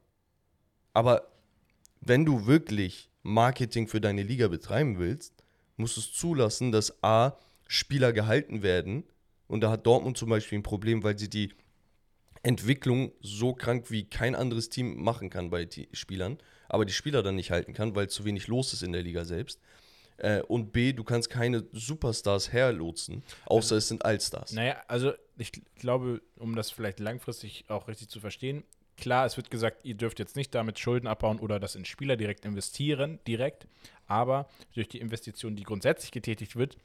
Aber 0.93 1.28
wenn 2.00 2.26
du 2.26 2.48
wirklich 2.48 3.12
Marketing 3.21 3.88
für 3.88 4.02
deine 4.02 4.24
Liga 4.24 4.48
betreiben 4.48 4.98
willst, 4.98 5.34
musst 5.78 5.98
du 5.98 6.02
es 6.02 6.13
zulassen, 6.13 6.71
dass 6.71 7.04
A, 7.04 7.38
Spieler 7.67 8.13
gehalten 8.13 8.63
werden. 8.63 9.04
Und 9.48 9.62
da 9.62 9.71
hat 9.71 9.86
Dortmund 9.86 10.17
zum 10.17 10.30
Beispiel 10.30 10.60
ein 10.60 10.63
Problem, 10.63 11.04
weil 11.04 11.19
sie 11.19 11.30
die 11.30 11.54
Entwicklung 12.43 13.12
so 13.21 13.54
krank 13.54 13.91
wie 13.91 14.06
kein 14.06 14.36
anderes 14.36 14.69
Team 14.69 15.04
machen 15.04 15.30
kann 15.30 15.50
bei 15.50 15.67
Spielern, 15.91 16.38
aber 16.69 16.86
die 16.86 16.93
Spieler 16.93 17.24
dann 17.24 17.36
nicht 17.36 17.52
halten 17.52 17.74
kann, 17.74 17.95
weil 17.95 18.08
zu 18.08 18.24
wenig 18.24 18.48
los 18.48 18.71
ist 18.71 18.84
in 18.84 18.93
der 18.93 19.02
Liga 19.02 19.26
selbst. 19.26 19.60
Äh, 20.17 20.41
und 20.43 20.71
B, 20.71 20.93
du 20.93 21.04
kannst 21.04 21.30
keine 21.30 21.65
Superstars 21.74 22.54
herlotsen, 22.54 23.24
außer 23.45 23.56
also, 23.56 23.76
es 23.76 23.88
sind 23.88 24.06
Allstars. 24.06 24.54
Naja, 24.54 24.82
also 24.88 25.13
ich 25.38 25.52
glaube, 25.76 26.21
um 26.38 26.56
das 26.56 26.71
vielleicht 26.71 27.00
langfristig 27.00 27.65
auch 27.67 27.88
richtig 27.88 28.10
zu 28.10 28.19
verstehen, 28.19 28.63
klar, 28.98 29.26
es 29.26 29.38
wird 29.38 29.52
gesagt, 29.52 29.84
ihr 29.84 29.96
dürft 29.96 30.20
jetzt 30.20 30.36
nicht 30.36 30.54
damit 30.56 30.80
Schulden 30.80 31.08
abbauen 31.08 31.40
oder 31.40 31.60
das 31.60 31.76
in 31.76 31.86
Spieler 31.86 32.18
direkt 32.18 32.46
investieren, 32.46 33.20
direkt, 33.28 33.68
aber 34.08 34.48
durch 34.74 34.88
die 34.88 35.00
Investition, 35.00 35.56
die 35.56 35.64
grundsätzlich 35.64 36.12
getätigt 36.12 36.56
wird, 36.56 36.78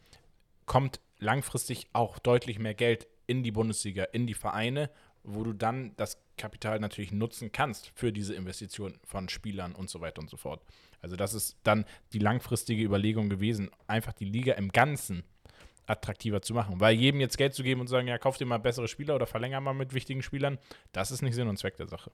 kommt 0.67 1.01
langfristig 1.19 1.89
auch 1.93 2.19
deutlich 2.19 2.59
mehr 2.59 2.75
Geld 2.75 3.07
in 3.27 3.43
die 3.43 3.53
Bundesliga, 3.53 4.05
in 4.05 4.27
die 4.27 4.35
Vereine 4.35 4.91
wo 5.23 5.45
du 5.45 5.53
dann 5.53 5.93
das 5.97 6.19
Kapital 6.37 6.81
natürlich 6.81 7.13
nutzen 7.13 7.53
kannst 7.53 7.93
für 7.95 8.13
diese 8.13 8.35
Investition 8.35 8.99
von 9.05 9.29
Spielern 9.29 9.75
und 9.75 9.91
so 9.91 10.01
weiter 10.01 10.21
und 10.21 10.31
so 10.31 10.37
fort. 10.37 10.63
Also 11.03 11.17
das 11.17 11.35
ist 11.35 11.59
dann 11.63 11.85
die 12.13 12.19
langfristige 12.19 12.83
Überlegung 12.83 13.29
gewesen, 13.29 13.71
einfach 13.87 14.13
die 14.13 14.25
Liga 14.25 14.55
im 14.55 14.71
Ganzen 14.71 15.25
attraktiver 15.87 16.43
zu 16.43 16.55
machen. 16.55 16.81
Weil 16.81 16.95
jedem 16.95 17.21
jetzt 17.21 17.37
Geld 17.37 17.55
zu 17.55 17.63
geben 17.63 17.81
und 17.81 17.89
zu 17.89 17.93
sagen, 17.93 18.09
ja, 18.09 18.19
kauf 18.19 18.37
dir 18.37 18.47
mal 18.47 18.59
bessere 18.59 18.89
Spieler 18.89 19.15
oder 19.15 19.27
verlänger 19.27 19.61
mal 19.61 19.75
mit 19.75 19.95
wichtigen 19.95 20.23
Spielern, 20.23 20.59
das 20.93 21.11
ist 21.11 21.23
nicht 21.23 21.35
Sinn 21.35 21.49
und 21.49 21.59
Zweck 21.59 21.77
der 21.77 21.89
Sache. 21.89 22.11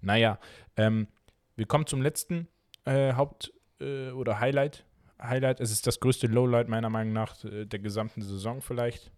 Naja, 0.00 0.38
ähm, 0.76 1.08
wir 1.56 1.66
kommen 1.66 1.86
zum 1.86 2.02
letzten 2.02 2.48
äh, 2.84 3.14
Haupt- 3.14 3.52
äh, 3.80 4.10
oder 4.10 4.40
Highlight. 4.40 4.84
Highlight, 5.20 5.60
es 5.60 5.70
ist 5.70 5.86
das 5.86 6.00
größte 6.00 6.26
Lowlight 6.26 6.68
meiner 6.68 6.90
Meinung 6.90 7.12
nach 7.12 7.44
äh, 7.44 7.66
der 7.66 7.80
gesamten 7.80 8.22
Saison 8.22 8.62
vielleicht. 8.62 9.10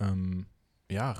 Ähm, 0.00 0.46
ja, 0.90 1.16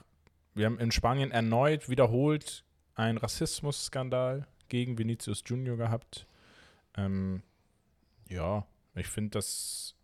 wir 0.55 0.66
haben 0.66 0.79
in 0.79 0.92
Spanien 0.92 1.31
erneut 1.31 1.88
wiederholt 1.88 2.64
einen 2.94 3.18
Rassismusskandal 3.18 4.46
gegen 4.68 4.98
Vinicius 4.98 5.42
Junior 5.46 5.77
gehabt. 5.77 6.27
Ähm, 6.96 7.42
ja, 8.29 8.66
ich 8.94 9.07
finde 9.07 9.31
das 9.31 9.94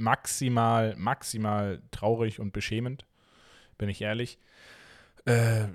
maximal, 0.00 0.96
maximal 0.96 1.82
traurig 1.90 2.40
und 2.40 2.52
beschämend, 2.52 3.04
bin 3.78 3.88
ich 3.88 4.00
ehrlich. 4.00 4.38
Äh, 5.26 5.66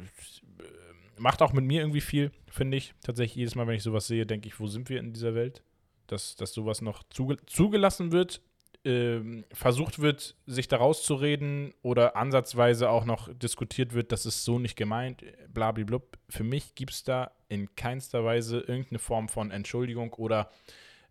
macht 1.17 1.41
auch 1.41 1.53
mit 1.53 1.63
mir 1.63 1.81
irgendwie 1.81 2.01
viel, 2.01 2.31
finde 2.49 2.77
ich. 2.77 2.93
Tatsächlich 3.03 3.35
jedes 3.35 3.55
Mal, 3.55 3.67
wenn 3.67 3.75
ich 3.75 3.83
sowas 3.83 4.07
sehe, 4.07 4.25
denke 4.25 4.47
ich, 4.47 4.59
wo 4.59 4.67
sind 4.67 4.89
wir 4.89 4.99
in 4.99 5.13
dieser 5.13 5.35
Welt? 5.35 5.61
Dass, 6.07 6.35
dass 6.35 6.53
sowas 6.53 6.81
noch 6.81 7.03
zuge 7.09 7.37
zugelassen 7.45 8.11
wird, 8.11 8.41
ähm, 8.83 9.45
versucht 9.51 9.99
wird, 9.99 10.35
sich 10.45 10.67
da 10.67 10.77
rauszureden 10.77 11.73
oder 11.81 12.15
ansatzweise 12.15 12.89
auch 12.89 13.05
noch 13.05 13.33
diskutiert 13.33 13.93
wird, 13.93 14.11
das 14.11 14.25
ist 14.25 14.43
so 14.43 14.59
nicht 14.59 14.75
gemeint, 14.75 15.23
blablablub. 15.51 16.17
Für 16.29 16.43
mich 16.43 16.75
gibt 16.75 16.91
es 16.91 17.03
da 17.03 17.31
in 17.47 17.75
keinster 17.75 18.23
Weise 18.23 18.59
irgendeine 18.59 18.99
Form 18.99 19.29
von 19.29 19.49
Entschuldigung 19.49 20.13
oder 20.13 20.51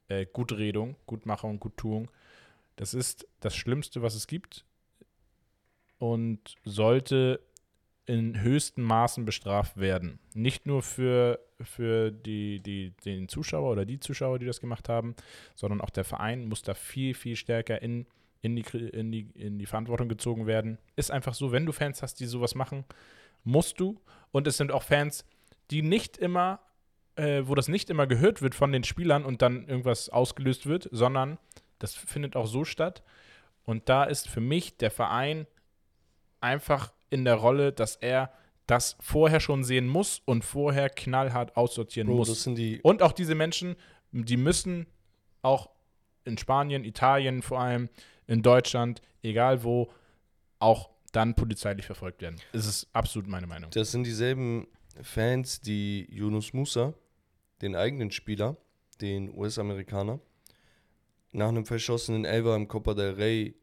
äh, 0.09 0.27
Gutredung, 0.27 0.97
Gutmachung, 1.07 1.59
Guttuung. 1.59 2.11
Das 2.77 2.95
ist 2.95 3.27
das 3.41 3.55
Schlimmste, 3.55 4.03
was 4.03 4.15
es 4.15 4.27
gibt 4.27 4.65
und 5.99 6.57
sollte 6.65 7.41
in 8.07 8.41
höchsten 8.43 8.83
Maßen 8.83 9.25
bestraft 9.25 9.79
werden. 9.79 10.19
Nicht 10.35 10.67
nur 10.67 10.83
für, 10.83 11.41
für 11.61 12.11
die, 12.11 12.61
die, 12.61 12.91
den 13.05 13.29
Zuschauer 13.29 13.73
oder 13.73 13.87
die 13.87 13.99
Zuschauer, 13.99 14.39
die 14.39 14.47
das 14.47 14.61
gemacht 14.61 14.89
haben, 14.89 15.15
sondern 15.55 15.81
auch 15.81 15.91
der 15.91 16.05
Verein 16.05 16.47
muss 16.47 16.63
da 16.63 16.75
viel, 16.75 17.15
viel 17.15 17.37
stärker 17.37 17.81
in, 17.81 18.07
in, 18.43 18.57
die, 18.57 18.63
in, 18.63 19.11
die, 19.11 19.31
in 19.35 19.59
die 19.59 19.67
Verantwortung 19.67 20.09
gezogen 20.09 20.47
werden. 20.47 20.79
Ist 20.97 21.11
einfach 21.11 21.33
so, 21.33 21.53
wenn 21.53 21.65
du 21.65 21.73
Fans 21.73 22.03
hast, 22.03 22.21
die 22.21 22.27
sowas 22.27 22.55
machen, 22.55 22.85
musst 23.43 23.81
du. 23.81 23.99
Und 24.33 24.47
es 24.47 24.59
sind 24.59 24.71
auch 24.71 24.83
Fans, 24.83 25.25
die 25.71 25.81
nicht 25.81 26.19
immer, 26.19 26.61
äh, 27.17 27.43
wo 27.45 27.55
das 27.55 27.69
nicht 27.69 27.89
immer 27.89 28.07
gehört 28.07 28.43
wird 28.43 28.55
von 28.55 28.71
den 28.73 28.85
Spielern 28.85 29.25
und 29.25 29.41
dann 29.41 29.67
irgendwas 29.67 30.11
ausgelöst 30.11 30.67
wird, 30.67 30.89
sondern 30.93 31.39
das 31.79 31.95
findet 31.95 32.37
auch 32.37 32.47
so 32.47 32.65
statt. 32.65 33.03
Und 33.65 33.89
da 33.89 34.05
ist 34.05 34.29
für 34.29 34.41
mich 34.41 34.77
der 34.77 34.91
Verein 34.91 35.47
einfach 36.41 36.93
in 37.11 37.25
der 37.25 37.37
Rolle, 37.37 37.73
dass 37.73 37.97
er 37.97 38.33
das 38.67 38.97
vorher 39.01 39.41
schon 39.41 39.65
sehen 39.65 39.87
muss 39.87 40.23
und 40.25 40.45
vorher 40.45 40.89
knallhart 40.89 41.57
aussortieren 41.57 42.09
Bro, 42.09 42.17
muss. 42.17 42.47
und 42.83 43.03
auch 43.03 43.13
diese 43.13 43.35
Menschen, 43.35 43.77
die 44.13 44.37
müssen 44.37 44.87
auch 45.43 45.71
in 46.25 46.39
Spanien, 46.39 46.85
Italien 46.85 47.43
vor 47.43 47.61
allem, 47.61 47.91
in 48.27 48.43
Deutschland, 48.43 49.03
egal 49.23 49.65
wo, 49.65 49.91
auch 50.59 50.91
dann 51.13 51.35
polizeilich 51.35 51.87
verfolgt 51.87 52.23
werden. 52.23 52.41
Das 52.53 52.67
ist 52.67 52.89
absolut 52.93 53.29
meine 53.29 53.47
Meinung. 53.47 53.71
Das 53.71 53.93
sind 53.93 54.05
dieselben 54.05 54.67
Fans, 55.03 55.61
die 55.61 56.07
Yunus 56.11 56.53
Musa, 56.53 56.95
den 57.61 57.77
eigenen 57.77 58.11
Spieler, 58.11 58.57
den 59.01 59.33
US-Amerikaner, 59.33 60.21
nach 61.35 61.49
einem 61.49 61.67
verschossenen 61.67 62.25
Elfer 62.25 62.57
im 62.57 62.69
Copa 62.69 62.95
del 62.95 63.15
Rey, 63.15 63.55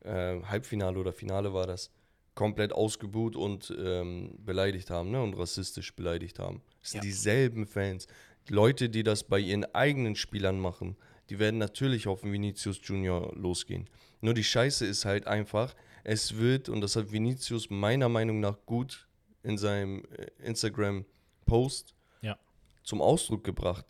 äh, 0.00 0.42
Halbfinale 0.42 0.98
oder 0.98 1.12
Finale 1.12 1.52
war 1.52 1.66
das, 1.66 1.90
komplett 2.34 2.72
ausgebuht 2.72 3.36
und 3.36 3.74
ähm, 3.78 4.38
beleidigt 4.38 4.90
haben 4.90 5.10
ne? 5.10 5.20
und 5.20 5.34
rassistisch 5.34 5.94
beleidigt 5.94 6.38
haben. 6.38 6.62
Das 6.80 6.92
sind 6.92 6.98
ja. 6.98 7.10
dieselben 7.10 7.66
Fans. 7.66 8.06
Leute, 8.48 8.88
die 8.88 9.02
das 9.02 9.24
bei 9.24 9.40
ihren 9.40 9.64
eigenen 9.74 10.14
Spielern 10.14 10.58
machen, 10.58 10.96
die 11.28 11.38
werden 11.38 11.58
natürlich 11.58 12.06
auf 12.06 12.22
Vinicius 12.22 12.80
Junior 12.82 13.34
losgehen. 13.36 13.90
Nur 14.20 14.34
die 14.34 14.44
Scheiße 14.44 14.86
ist 14.86 15.04
halt 15.04 15.26
einfach, 15.26 15.74
es 16.04 16.36
wird, 16.38 16.68
und 16.68 16.80
das 16.80 16.96
hat 16.96 17.12
Vinicius 17.12 17.68
meiner 17.70 18.08
Meinung 18.08 18.40
nach 18.40 18.56
gut 18.64 19.08
in 19.42 19.58
seinem 19.58 20.04
äh, 20.16 20.28
Instagram-Post 20.46 21.94
ja. 22.22 22.38
zum 22.82 23.02
Ausdruck 23.02 23.44
gebracht. 23.44 23.84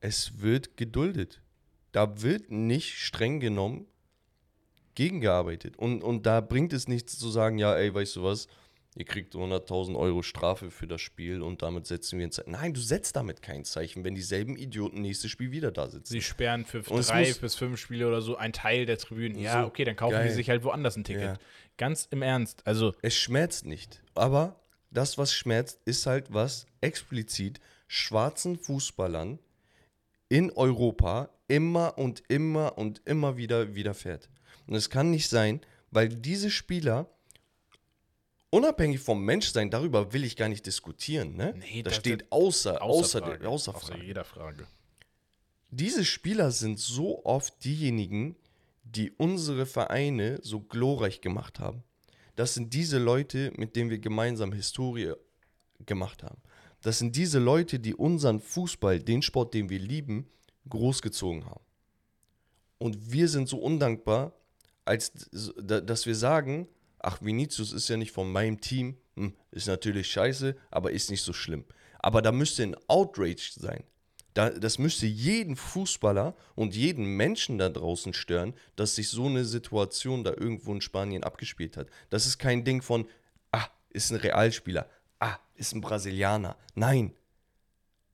Es 0.00 0.40
wird 0.40 0.76
geduldet. 0.76 1.40
Da 1.92 2.22
wird 2.22 2.50
nicht 2.50 2.98
streng 2.98 3.40
genommen 3.40 3.86
gegengearbeitet. 4.94 5.76
Und, 5.76 6.02
und 6.02 6.26
da 6.26 6.40
bringt 6.40 6.72
es 6.72 6.88
nichts 6.88 7.18
zu 7.18 7.30
sagen, 7.30 7.58
ja, 7.58 7.74
ey, 7.74 7.92
weißt 7.92 8.16
du 8.16 8.22
was, 8.22 8.48
ihr 8.96 9.04
kriegt 9.04 9.34
100.000 9.34 9.96
Euro 9.96 10.22
Strafe 10.22 10.70
für 10.70 10.86
das 10.86 11.00
Spiel 11.00 11.42
und 11.42 11.62
damit 11.62 11.86
setzen 11.86 12.18
wir 12.18 12.26
ein 12.26 12.32
Zeichen. 12.32 12.50
Nein, 12.50 12.74
du 12.74 12.80
setzt 12.80 13.16
damit 13.16 13.40
kein 13.40 13.64
Zeichen, 13.64 14.04
wenn 14.04 14.14
dieselben 14.14 14.56
Idioten 14.56 15.00
nächstes 15.00 15.30
Spiel 15.30 15.52
wieder 15.52 15.70
da 15.70 15.88
sitzen. 15.88 16.12
Sie 16.12 16.22
sperren 16.22 16.64
für 16.64 16.82
und 16.90 17.08
drei 17.08 17.32
bis 17.32 17.54
fünf 17.54 17.78
Spiele 17.78 18.08
oder 18.08 18.20
so 18.20 18.36
einen 18.36 18.52
Teil 18.52 18.86
der 18.86 18.98
Tribünen. 18.98 19.38
Ja, 19.38 19.62
so 19.62 19.68
okay, 19.68 19.84
dann 19.84 19.96
kaufen 19.96 20.14
geil. 20.14 20.28
die 20.28 20.34
sich 20.34 20.50
halt 20.50 20.64
woanders 20.64 20.96
ein 20.96 21.04
Ticket. 21.04 21.22
Ja. 21.22 21.38
Ganz 21.76 22.08
im 22.10 22.22
Ernst. 22.22 22.66
Also. 22.66 22.92
Es 23.00 23.14
schmerzt 23.14 23.64
nicht. 23.64 24.02
Aber 24.14 24.60
das, 24.90 25.18
was 25.18 25.32
schmerzt, 25.32 25.80
ist 25.84 26.06
halt, 26.06 26.32
was 26.32 26.66
explizit 26.80 27.60
schwarzen 27.86 28.58
Fußballern 28.58 29.38
in 30.30 30.50
Europa 30.52 31.28
immer 31.48 31.98
und 31.98 32.22
immer 32.28 32.78
und 32.78 33.02
immer 33.04 33.36
wieder 33.36 33.74
widerfährt. 33.74 34.30
Und 34.66 34.76
es 34.76 34.88
kann 34.88 35.10
nicht 35.10 35.28
sein, 35.28 35.60
weil 35.90 36.08
diese 36.08 36.50
Spieler, 36.50 37.10
unabhängig 38.50 39.00
vom 39.00 39.22
Menschsein, 39.24 39.70
darüber 39.70 40.12
will 40.12 40.24
ich 40.24 40.36
gar 40.36 40.48
nicht 40.48 40.64
diskutieren. 40.64 41.36
Ne? 41.36 41.54
Nee, 41.58 41.82
das, 41.82 41.94
das 41.94 42.00
steht 42.00 42.30
außer, 42.30 42.80
außer, 42.80 43.18
Frage, 43.18 43.48
außer, 43.48 43.72
Frage. 43.72 43.94
außer 43.94 44.02
jeder 44.02 44.24
Frage. 44.24 44.66
Diese 45.70 46.04
Spieler 46.04 46.52
sind 46.52 46.78
so 46.78 47.24
oft 47.24 47.64
diejenigen, 47.64 48.36
die 48.84 49.10
unsere 49.10 49.66
Vereine 49.66 50.38
so 50.42 50.60
glorreich 50.60 51.20
gemacht 51.20 51.58
haben. 51.58 51.82
das 52.36 52.54
sind 52.54 52.72
diese 52.72 52.98
Leute, 52.98 53.52
mit 53.56 53.76
denen 53.76 53.90
wir 53.90 53.98
gemeinsam 53.98 54.52
Historie 54.52 55.12
gemacht 55.84 56.22
haben. 56.22 56.40
Das 56.82 56.98
sind 56.98 57.16
diese 57.16 57.38
Leute, 57.38 57.78
die 57.78 57.94
unseren 57.94 58.40
Fußball, 58.40 59.00
den 59.00 59.22
Sport, 59.22 59.54
den 59.54 59.68
wir 59.68 59.78
lieben, 59.78 60.28
großgezogen 60.68 61.44
haben. 61.46 61.64
Und 62.78 63.12
wir 63.12 63.28
sind 63.28 63.48
so 63.48 63.58
undankbar, 63.58 64.32
als 64.84 65.12
dass 65.32 66.06
wir 66.06 66.14
sagen, 66.14 66.68
ach, 66.98 67.20
Vinicius 67.20 67.72
ist 67.72 67.88
ja 67.88 67.96
nicht 67.96 68.12
von 68.12 68.32
meinem 68.32 68.60
Team, 68.60 68.96
hm, 69.16 69.34
ist 69.50 69.66
natürlich 69.66 70.10
scheiße, 70.10 70.56
aber 70.70 70.90
ist 70.90 71.10
nicht 71.10 71.22
so 71.22 71.32
schlimm. 71.32 71.64
Aber 71.98 72.22
da 72.22 72.32
müsste 72.32 72.62
ein 72.62 72.76
Outrage 72.88 73.52
sein. 73.54 73.84
Da, 74.32 74.48
das 74.50 74.78
müsste 74.78 75.06
jeden 75.06 75.56
Fußballer 75.56 76.34
und 76.54 76.74
jeden 76.74 77.04
Menschen 77.04 77.58
da 77.58 77.68
draußen 77.68 78.14
stören, 78.14 78.54
dass 78.76 78.94
sich 78.94 79.08
so 79.08 79.26
eine 79.26 79.44
Situation 79.44 80.24
da 80.24 80.30
irgendwo 80.30 80.72
in 80.72 80.80
Spanien 80.80 81.24
abgespielt 81.24 81.76
hat. 81.76 81.88
Das 82.10 82.26
ist 82.26 82.38
kein 82.38 82.64
Ding 82.64 82.80
von, 82.80 83.06
ah, 83.50 83.66
ist 83.90 84.12
ein 84.12 84.16
Realspieler, 84.16 84.88
ist 85.60 85.74
ein 85.74 85.80
Brasilianer. 85.80 86.56
Nein. 86.74 87.12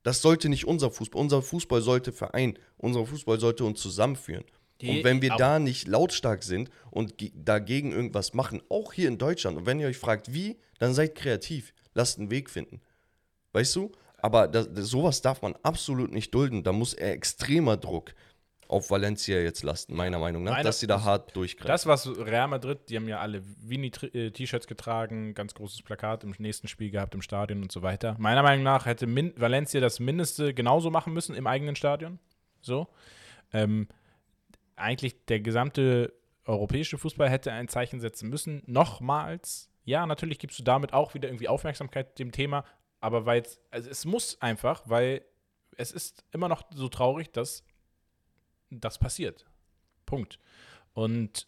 Das 0.02 0.20
sollte 0.20 0.48
nicht 0.48 0.66
unser 0.66 0.90
Fußball. 0.90 1.20
Unser 1.20 1.42
Fußball 1.42 1.80
sollte 1.80 2.12
vereinen. 2.12 2.58
Unser 2.76 3.06
Fußball 3.06 3.40
sollte 3.40 3.64
uns 3.64 3.80
zusammenführen. 3.80 4.44
Die, 4.80 4.90
und 4.90 5.04
wenn 5.04 5.22
wir 5.22 5.30
da 5.36 5.58
nicht 5.58 5.88
lautstark 5.88 6.42
sind 6.42 6.70
und 6.90 7.14
dagegen 7.34 7.92
irgendwas 7.92 8.34
machen, 8.34 8.62
auch 8.68 8.92
hier 8.92 9.08
in 9.08 9.16
Deutschland, 9.16 9.56
und 9.56 9.66
wenn 9.66 9.80
ihr 9.80 9.86
euch 9.86 9.96
fragt, 9.96 10.34
wie, 10.34 10.58
dann 10.78 10.92
seid 10.92 11.14
kreativ. 11.14 11.72
Lasst 11.94 12.18
einen 12.18 12.30
Weg 12.30 12.50
finden. 12.50 12.82
Weißt 13.52 13.74
du? 13.74 13.90
Aber 14.18 14.48
das, 14.48 14.68
das, 14.72 14.88
sowas 14.88 15.22
darf 15.22 15.40
man 15.40 15.54
absolut 15.62 16.12
nicht 16.12 16.34
dulden. 16.34 16.62
Da 16.62 16.72
muss 16.72 16.92
er 16.92 17.12
extremer 17.12 17.76
Druck 17.76 18.14
auf 18.68 18.90
Valencia 18.90 19.38
jetzt 19.38 19.62
lasten, 19.62 19.94
meiner 19.94 20.18
Meinung 20.18 20.44
nach, 20.44 20.52
Meine, 20.52 20.64
dass 20.64 20.80
sie 20.80 20.86
da 20.86 21.02
hart 21.02 21.34
durchgreifen. 21.36 21.68
Das, 21.68 21.86
was 21.86 22.08
Real 22.18 22.48
Madrid, 22.48 22.88
die 22.88 22.96
haben 22.96 23.08
ja 23.08 23.20
alle 23.20 23.42
Vini-T-Shirts 23.44 24.66
getragen, 24.66 25.34
ganz 25.34 25.54
großes 25.54 25.82
Plakat 25.82 26.24
im 26.24 26.34
nächsten 26.38 26.68
Spiel 26.68 26.90
gehabt 26.90 27.14
im 27.14 27.22
Stadion 27.22 27.62
und 27.62 27.72
so 27.72 27.82
weiter. 27.82 28.16
Meiner 28.18 28.42
Meinung 28.42 28.64
nach 28.64 28.86
hätte 28.86 29.06
Min 29.06 29.32
Valencia 29.36 29.80
das 29.80 30.00
Mindeste 30.00 30.54
genauso 30.54 30.90
machen 30.90 31.12
müssen 31.12 31.34
im 31.34 31.46
eigenen 31.46 31.76
Stadion. 31.76 32.18
So. 32.60 32.88
Ähm, 33.52 33.88
eigentlich 34.76 35.24
der 35.26 35.40
gesamte 35.40 36.12
europäische 36.44 36.98
Fußball 36.98 37.28
hätte 37.28 37.52
ein 37.52 37.68
Zeichen 37.68 38.00
setzen 38.00 38.28
müssen. 38.28 38.62
Nochmals. 38.66 39.70
Ja, 39.84 40.06
natürlich 40.06 40.38
gibst 40.38 40.58
du 40.58 40.62
damit 40.62 40.92
auch 40.92 41.14
wieder 41.14 41.28
irgendwie 41.28 41.48
Aufmerksamkeit 41.48 42.18
dem 42.18 42.32
Thema, 42.32 42.64
aber 43.00 43.26
weil 43.26 43.44
also 43.70 43.88
es 43.88 44.04
muss 44.04 44.40
einfach, 44.42 44.82
weil 44.86 45.24
es 45.76 45.92
ist 45.92 46.24
immer 46.32 46.48
noch 46.48 46.64
so 46.72 46.88
traurig, 46.88 47.30
dass 47.32 47.62
das 48.70 48.98
passiert. 48.98 49.46
Punkt. 50.04 50.38
Und 50.94 51.46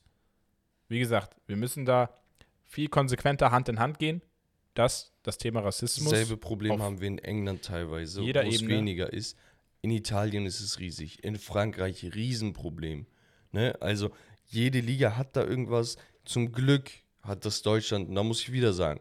wie 0.88 0.98
gesagt, 0.98 1.36
wir 1.46 1.56
müssen 1.56 1.84
da 1.84 2.10
viel 2.64 2.88
konsequenter 2.88 3.50
Hand 3.50 3.68
in 3.68 3.78
Hand 3.78 3.98
gehen, 3.98 4.22
dass 4.74 5.12
das 5.22 5.38
Thema 5.38 5.60
Rassismus. 5.60 6.10
Dasselbe 6.10 6.36
Problem 6.36 6.80
haben 6.82 7.00
wir 7.00 7.08
in 7.08 7.18
England 7.18 7.64
teilweise, 7.64 8.22
wo 8.22 8.26
es 8.26 8.66
weniger 8.66 9.12
ist. 9.12 9.36
In 9.80 9.90
Italien 9.90 10.46
ist 10.46 10.60
es 10.60 10.78
riesig, 10.78 11.22
in 11.24 11.36
Frankreich 11.36 12.04
Riesenproblem. 12.14 13.06
Ne? 13.52 13.76
Also 13.80 14.10
jede 14.46 14.80
Liga 14.80 15.16
hat 15.16 15.36
da 15.36 15.44
irgendwas. 15.44 15.96
Zum 16.24 16.52
Glück 16.52 16.90
hat 17.22 17.44
das 17.44 17.62
Deutschland, 17.62 18.08
und 18.08 18.14
da 18.14 18.22
muss 18.22 18.40
ich 18.40 18.52
wieder 18.52 18.72
sagen, 18.72 19.00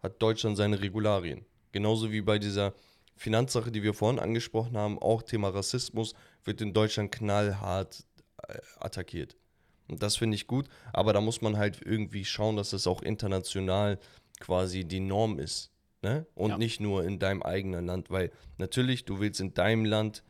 hat 0.00 0.20
Deutschland 0.20 0.56
seine 0.56 0.80
Regularien. 0.80 1.44
Genauso 1.72 2.12
wie 2.12 2.20
bei 2.20 2.38
dieser 2.38 2.74
Finanzsache, 3.16 3.70
die 3.70 3.82
wir 3.82 3.94
vorhin 3.94 4.18
angesprochen 4.18 4.76
haben, 4.76 4.98
auch 4.98 5.22
Thema 5.22 5.48
Rassismus, 5.48 6.14
wird 6.44 6.60
in 6.60 6.72
Deutschland 6.72 7.12
knallhart 7.12 8.04
äh, 8.48 8.58
attackiert. 8.78 9.36
Und 9.88 10.02
das 10.02 10.16
finde 10.16 10.36
ich 10.36 10.46
gut, 10.46 10.68
aber 10.92 11.12
da 11.12 11.20
muss 11.20 11.42
man 11.42 11.56
halt 11.56 11.80
irgendwie 11.84 12.24
schauen, 12.24 12.56
dass 12.56 12.70
das 12.70 12.86
auch 12.86 13.02
international 13.02 13.98
quasi 14.40 14.84
die 14.84 15.00
Norm 15.00 15.38
ist. 15.38 15.70
Ne? 16.02 16.26
Und 16.34 16.50
ja. 16.50 16.58
nicht 16.58 16.80
nur 16.80 17.04
in 17.04 17.18
deinem 17.18 17.42
eigenen 17.42 17.86
Land, 17.86 18.10
weil 18.10 18.32
natürlich, 18.58 19.04
du 19.04 19.20
willst 19.20 19.40
in 19.40 19.54
deinem 19.54 19.84
Land 19.84 20.24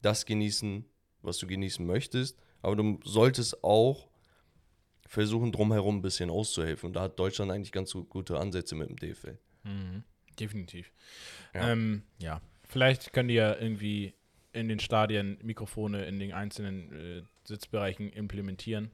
das 0.00 0.24
genießen, 0.24 0.86
was 1.22 1.38
du 1.38 1.46
genießen 1.46 1.84
möchtest, 1.84 2.38
aber 2.62 2.76
du 2.76 3.00
solltest 3.04 3.62
auch 3.62 4.08
versuchen, 5.06 5.52
drumherum 5.52 5.98
ein 5.98 6.02
bisschen 6.02 6.30
auszuhelfen. 6.30 6.88
Und 6.88 6.92
da 6.94 7.02
hat 7.02 7.18
Deutschland 7.18 7.50
eigentlich 7.50 7.72
ganz 7.72 7.92
gute 7.92 8.38
Ansätze 8.38 8.74
mit 8.76 8.88
dem 8.88 8.96
DFL. 8.96 9.38
Mhm. 9.64 10.04
Definitiv. 10.38 10.92
Ja. 11.52 11.70
Ähm, 11.70 12.04
ja. 12.18 12.40
Vielleicht 12.68 13.12
könnt 13.12 13.30
ihr 13.30 13.58
irgendwie 13.60 14.14
in 14.52 14.68
den 14.68 14.80
Stadien 14.80 15.38
Mikrofone 15.42 16.04
in 16.06 16.18
den 16.18 16.32
einzelnen 16.32 16.92
äh, 16.92 17.22
Sitzbereichen 17.44 18.12
implementieren, 18.12 18.90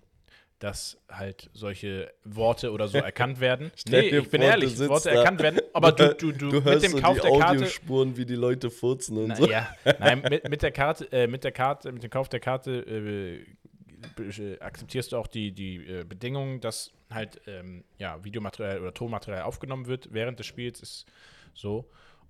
dass 0.58 0.98
halt 1.10 1.50
solche 1.52 2.12
Worte 2.24 2.72
oder 2.72 2.88
so 2.88 2.98
erkannt 3.12 3.40
werden. 3.40 3.70
nee, 3.88 4.08
ich 4.08 4.30
bin 4.30 4.42
ehrlich, 4.42 4.78
Worte 4.78 5.10
da. 5.10 5.16
erkannt 5.16 5.42
werden, 5.42 5.60
aber 5.72 5.92
du, 5.92 6.14
du, 6.14 6.32
du, 6.32 6.60
du 6.60 6.60
mit 6.60 6.82
dem 6.82 6.92
so 6.92 7.00
Kauf 7.00 7.20
der 7.20 7.38
Karte. 7.38 7.66
Spuren, 7.66 8.16
wie 8.16 8.26
die 8.26 8.34
Leute 8.34 8.70
furzen 8.70 9.18
und 9.18 9.28
na, 9.28 9.36
so. 9.36 9.48
Ja, 9.48 9.74
nein, 9.98 10.22
mit, 10.28 10.48
mit 10.48 10.62
der 10.62 10.72
Karte, 10.72 11.10
äh, 11.12 11.26
mit 11.26 11.44
der 11.44 11.52
Karte, 11.52 11.92
mit 11.92 12.02
dem 12.02 12.10
Kauf 12.10 12.28
der 12.28 12.40
Karte 12.40 12.80
äh, 12.80 14.56
akzeptierst 14.60 15.12
du 15.12 15.16
auch 15.16 15.26
die, 15.26 15.52
die 15.52 15.76
äh, 15.76 16.04
Bedingungen, 16.04 16.60
dass 16.60 16.92
halt 17.10 17.40
ähm, 17.46 17.84
ja, 17.98 18.22
Videomaterial 18.24 18.80
oder 18.80 18.94
Tonmaterial 18.94 19.42
aufgenommen 19.42 19.86
wird 19.86 20.12
während 20.12 20.38
des 20.38 20.46
Spiels, 20.46 20.80
ist 20.80 21.06
so. 21.54 21.88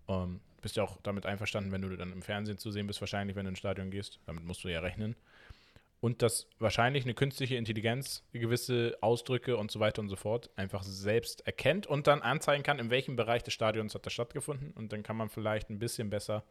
Ähm, 0.08 0.40
bist 0.66 0.74
ja 0.74 0.82
auch 0.82 0.98
damit 1.04 1.26
einverstanden, 1.26 1.70
wenn 1.70 1.80
du 1.80 1.96
dann 1.96 2.12
im 2.12 2.22
Fernsehen 2.22 2.58
zu 2.58 2.72
sehen 2.72 2.88
bist, 2.88 3.00
wahrscheinlich, 3.00 3.36
wenn 3.36 3.44
du 3.44 3.50
ins 3.50 3.60
Stadion 3.60 3.88
gehst. 3.88 4.18
Damit 4.26 4.42
musst 4.42 4.64
du 4.64 4.68
ja 4.68 4.80
rechnen. 4.80 5.14
Und 6.00 6.22
dass 6.22 6.48
wahrscheinlich 6.58 7.04
eine 7.04 7.14
künstliche 7.14 7.54
Intelligenz 7.54 8.24
gewisse 8.32 8.98
Ausdrücke 9.00 9.56
und 9.58 9.70
so 9.70 9.78
weiter 9.78 10.02
und 10.02 10.08
so 10.08 10.16
fort 10.16 10.50
einfach 10.56 10.82
selbst 10.82 11.46
erkennt 11.46 11.86
und 11.86 12.08
dann 12.08 12.20
anzeigen 12.20 12.64
kann, 12.64 12.80
in 12.80 12.90
welchem 12.90 13.14
Bereich 13.14 13.44
des 13.44 13.54
Stadions 13.54 13.94
hat 13.94 14.06
das 14.06 14.12
stattgefunden. 14.12 14.72
Und 14.72 14.92
dann 14.92 15.04
kann 15.04 15.16
man 15.16 15.28
vielleicht 15.28 15.70
ein 15.70 15.78
bisschen 15.78 16.10
besser 16.10 16.42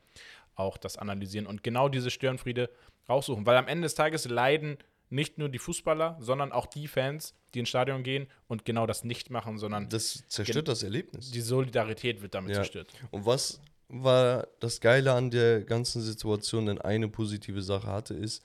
auch 0.56 0.78
das 0.78 0.96
analysieren 0.96 1.46
und 1.46 1.62
genau 1.62 1.90
diese 1.90 2.10
Störenfriede 2.10 2.70
raussuchen. 3.10 3.46
Weil 3.46 3.58
am 3.58 3.68
Ende 3.68 3.84
des 3.84 3.96
Tages 3.96 4.30
leiden 4.30 4.78
nicht 5.10 5.38
nur 5.38 5.50
die 5.50 5.60
Fußballer, 5.60 6.16
sondern 6.22 6.54
auch 6.54 6.68
die 6.68 6.88
Fans, 6.88 7.36
die 7.54 7.60
ins 7.60 7.70
Stadion 7.70 8.04
gehen 8.04 8.28
und 8.48 8.64
genau 8.64 8.88
das 8.88 9.04
nicht 9.04 9.30
machen, 9.30 9.58
sondern. 9.58 9.90
Das 9.90 10.24
zerstört 10.30 10.70
das 10.70 10.84
Erlebnis. 10.84 11.32
Die 11.32 11.42
Solidarität 11.42 12.22
wird 12.22 12.34
damit 12.34 12.52
ja. 12.52 12.56
zerstört. 12.56 12.94
Und 13.12 13.26
was 13.26 13.60
war 13.88 14.48
das 14.60 14.82
Geile 14.82 15.14
an 15.14 15.32
der 15.32 15.64
ganzen 15.64 16.02
Situation, 16.02 16.66
denn 16.66 16.80
eine 16.80 17.08
positive 17.08 17.62
Sache 17.62 17.88
hatte, 17.88 18.14
ist, 18.14 18.44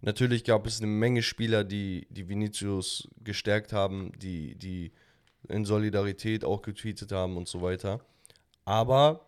natürlich 0.00 0.44
gab 0.44 0.66
es 0.66 0.80
eine 0.80 0.86
Menge 0.86 1.22
Spieler, 1.22 1.64
die, 1.64 2.06
die 2.10 2.28
Vinicius 2.28 3.08
gestärkt 3.22 3.72
haben, 3.72 4.12
die, 4.18 4.54
die 4.56 4.92
in 5.48 5.64
Solidarität 5.64 6.44
auch 6.44 6.62
getweetet 6.62 7.12
haben 7.12 7.36
und 7.36 7.48
so 7.48 7.62
weiter. 7.62 8.00
Aber 8.64 9.26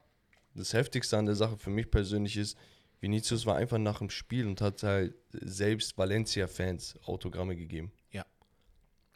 das 0.55 0.73
Heftigste 0.73 1.17
an 1.17 1.27
der 1.27 1.37
Sache 1.37 1.57
für 1.57 1.71
mich 1.71 1.91
persönlich 1.91 2.37
ist, 2.37 2.59
Vinicius 3.01 3.47
war 3.47 3.57
einfach 3.57 3.79
nach 3.79 3.99
dem 3.99 4.11
Spiel 4.11 4.47
und 4.47 4.61
hat 4.61 4.83
halt 4.83 5.15
selbst 5.33 5.97
Valencia-Fans 5.97 6.99
Autogramme 7.05 7.55
gegeben. 7.55 7.93
Ja. 8.11 8.27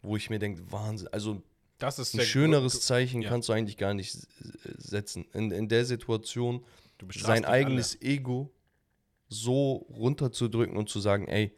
Wo 0.03 0.17
ich 0.17 0.31
mir 0.31 0.39
denke, 0.39 0.71
Wahnsinn. 0.71 1.09
Also 1.09 1.43
das 1.83 1.99
ist 1.99 2.15
ein 2.15 2.21
schöneres 2.21 2.81
Zeichen 2.81 3.23
ja. 3.23 3.29
kannst 3.29 3.49
du 3.49 3.53
eigentlich 3.53 3.77
gar 3.77 3.93
nicht 3.95 4.17
setzen. 4.79 5.27
In, 5.33 5.51
in 5.51 5.69
der 5.69 5.85
Situation 5.85 6.65
sein 7.15 7.45
eigenes 7.45 7.99
alle. 8.01 8.11
Ego 8.11 8.55
so 9.29 9.87
runterzudrücken 9.91 10.77
und 10.77 10.89
zu 10.89 11.01
sagen, 11.01 11.27
ey, 11.27 11.57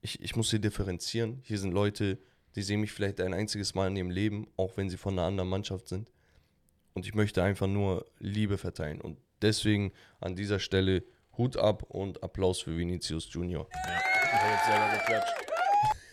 ich, 0.00 0.20
ich 0.20 0.34
muss 0.34 0.50
hier 0.50 0.58
differenzieren. 0.58 1.40
Hier 1.44 1.58
sind 1.58 1.72
Leute, 1.72 2.18
die 2.54 2.62
sehen 2.62 2.80
mich 2.80 2.92
vielleicht 2.92 3.20
ein 3.20 3.34
einziges 3.34 3.74
Mal 3.74 3.88
in 3.88 3.96
ihrem 3.96 4.10
Leben, 4.10 4.48
auch 4.56 4.76
wenn 4.76 4.88
sie 4.88 4.96
von 4.96 5.14
einer 5.14 5.26
anderen 5.26 5.50
Mannschaft 5.50 5.88
sind. 5.88 6.10
Und 6.94 7.06
ich 7.06 7.14
möchte 7.14 7.42
einfach 7.42 7.66
nur 7.66 8.06
Liebe 8.18 8.58
verteilen. 8.58 9.00
Und 9.00 9.18
deswegen 9.42 9.92
an 10.20 10.34
dieser 10.34 10.58
Stelle 10.58 11.04
Hut 11.36 11.56
ab 11.56 11.82
und 11.84 12.22
Applaus 12.22 12.62
für 12.62 12.76
Vinicius 12.76 13.30
Junior. 13.30 13.68
Ja, 13.72 14.00
ich 14.24 14.32
habe 14.32 14.52
jetzt 14.52 14.66
selber 14.66 14.98
geklatscht. 14.98 15.45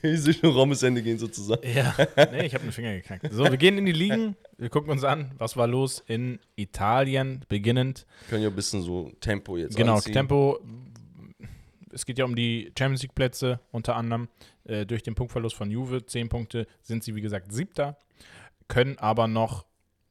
Schon 0.04 0.52
Raumesende 0.52 1.02
gehen 1.02 1.18
sozusagen. 1.18 1.62
Ja, 1.68 1.96
nee, 2.32 2.46
ich 2.46 2.54
habe 2.54 2.63
einen 2.63 2.72
Finger 2.72 2.94
geknackt. 2.94 3.32
So, 3.32 3.44
wir 3.46 3.58
gehen 3.58 3.78
in 3.78 3.86
die 3.86 3.92
Ligen. 3.94 4.36
Wir 4.58 4.69
gucken 4.69 4.92
uns 4.92 5.04
an, 5.04 5.32
was 5.38 5.56
war 5.56 5.67
los 5.67 6.04
in 6.08 6.40
Italien, 6.56 7.46
beginnend. 7.48 8.06
Wir 8.21 8.30
können 8.30 8.44
ja 8.44 8.50
ein 8.50 8.56
bisschen 8.56 8.82
so 8.82 9.12
Tempo 9.19 9.58
jetzt 9.58 9.75
Genau, 9.75 9.96
anziehen. 9.96 10.13
Tempo. 10.13 10.60
Es 11.92 12.06
geht 12.06 12.17
ja 12.17 12.25
um 12.25 12.36
die 12.36 12.71
Champions 12.77 13.04
League 13.04 13.15
Plätze 13.15 13.60
unter 13.71 13.96
anderem. 13.96 14.27
Äh, 14.65 14.86
durch 14.86 15.04
den 15.04 15.15
Punktverlust 15.15 15.56
von 15.56 15.69
Juve, 15.69 16.06
10 16.06 16.30
Punkte, 16.30 16.67
sind 16.82 17.04
sie 17.04 17.15
wie 17.15 17.21
gesagt 17.21 17.52
siebter, 17.52 17.98
können 18.67 18.98
aber 18.98 19.27
noch 19.27 19.65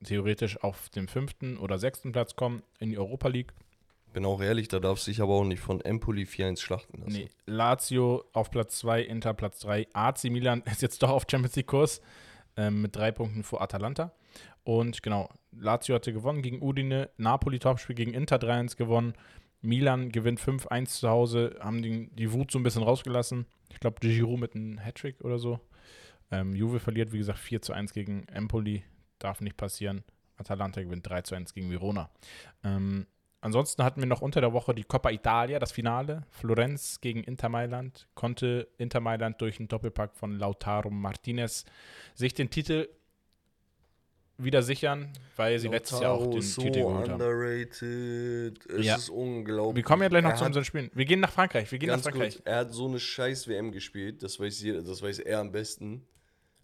theoretisch 0.05 0.63
auf 0.63 0.89
den 0.91 1.09
fünften 1.09 1.57
oder 1.57 1.79
sechsten 1.79 2.13
Platz 2.13 2.37
kommen 2.37 2.63
in 2.79 2.91
die 2.91 2.99
Europa 2.99 3.29
League. 3.29 3.53
Bin 4.13 4.25
auch 4.27 4.43
ehrlich, 4.43 4.69
da 4.69 4.79
darf 4.79 5.01
sich 5.01 5.21
aber 5.21 5.35
auch 5.35 5.45
nicht 5.45 5.61
von 5.61 5.81
Empoli 5.81 6.25
4-1 6.25 6.61
schlachten 6.61 6.99
lassen. 6.99 7.13
Nee, 7.13 7.29
Lazio 7.47 8.25
auf 8.33 8.51
Platz 8.51 8.79
2, 8.79 9.03
Inter 9.03 9.35
Platz 9.35 9.61
3, 9.61 9.89
AC 9.93 10.25
Milan 10.25 10.63
ist 10.71 10.83
jetzt 10.83 11.03
doch 11.03 11.11
auf 11.11 11.25
Champions 11.31 11.57
League 11.57 11.67
Kurs 11.67 12.03
ähm, 12.57 12.83
mit 12.83 12.95
drei 12.95 13.11
Punkten 13.13 13.43
vor 13.43 13.63
Atalanta. 13.63 14.13
Und 14.65 15.03
genau, 15.03 15.29
Lazio 15.53 15.95
hatte 15.95 16.13
gewonnen 16.13 16.43
gegen 16.43 16.63
Udine, 16.63 17.11
Napoli 17.17 17.59
Topspiel 17.59 17.97
gegen 17.97 18.15
Inter 18.15 18.37
3-1 18.37 18.77
gewonnen. 18.77 19.15
Milan 19.61 20.11
gewinnt 20.11 20.41
5-1 20.41 20.87
zu 20.87 21.09
Hause, 21.09 21.57
haben 21.61 21.83
die, 21.83 22.11
die 22.15 22.33
Wut 22.33 22.51
so 22.51 22.59
ein 22.59 22.63
bisschen 22.63 22.83
rausgelassen. 22.83 23.47
Ich 23.71 23.81
glaube, 23.81 24.01
Giroud 24.01 24.41
mit 24.41 24.55
einem 24.55 24.79
Hattrick 24.79 25.21
oder 25.23 25.39
so. 25.39 25.61
Ähm, 26.31 26.55
Juve 26.55 26.81
verliert, 26.81 27.13
wie 27.13 27.19
gesagt, 27.19 27.39
4 27.39 27.63
zu 27.63 27.73
1 27.73 27.93
gegen 27.93 28.27
Empoli. 28.29 28.85
Darf 29.19 29.41
nicht 29.41 29.57
passieren. 29.57 30.03
Atalanta 30.37 30.83
gewinnt 30.83 31.09
3 31.09 31.23
zu 31.23 31.35
1 31.35 31.55
gegen 31.55 31.71
Verona. 31.71 32.11
Ähm, 32.65 33.07
ansonsten 33.43 33.85
hatten 33.85 34.01
wir 34.01 34.07
noch 34.09 34.23
unter 34.23 34.41
der 34.41 34.55
Woche 34.55 34.75
die 34.75 34.85
Coppa 34.85 35.11
Italia, 35.11 35.59
das 35.59 35.71
Finale. 35.73 36.23
Florenz 36.31 37.01
gegen 37.03 37.23
Inter 37.23 37.51
Mailand. 37.51 38.09
Konnte 38.15 38.69
Inter 38.79 39.01
Mailand 39.01 39.39
durch 39.43 39.59
einen 39.59 39.69
Doppelpack 39.69 40.15
von 40.17 40.39
Lautaro 40.39 40.89
Martinez 40.89 41.67
sich 42.15 42.33
den 42.33 42.49
Titel 42.49 42.89
wieder 44.39 44.63
sichern, 44.63 45.13
weil 45.37 45.59
sie 45.59 45.69
letztes 45.69 46.01
Jahr 46.01 46.13
auch 46.15 46.27
den 46.31 46.41
so 46.43 46.63
Titel 46.63 46.81
geholt 46.81 47.09
haben. 47.11 47.21
underrated. 47.21 48.67
Es 48.67 48.87
Ja. 48.87 48.97
ist 48.97 49.09
unglaublich. 49.11 49.77
Wir 49.77 49.83
kommen 49.87 50.03
ja 50.03 50.09
gleich 50.09 50.23
noch 50.25 50.31
Er 50.31 50.37
zu 50.37 50.45
unseren 50.45 50.65
Spielen. 50.65 50.91
Wir 50.95 51.05
gehen 51.05 51.21
nach 51.21 51.31
Frankreich. 51.31 51.71
Wir 51.71 51.79
gehen 51.79 51.91
nach 51.91 52.01
Frankreich. 52.01 52.37
gut, 52.39 52.47
er 52.47 52.57
hat 52.57 52.73
so 52.73 52.89
eine 52.89 52.99
scheiß 52.99 53.47
WM 53.47 53.71
gespielt, 53.71 54.23
das 54.23 54.41
weiß, 54.41 54.61
jeder, 54.63 54.83
das 54.83 55.03
weiß 55.03 55.21
er 55.21 55.39
am 55.41 55.53
besten. 55.53 56.07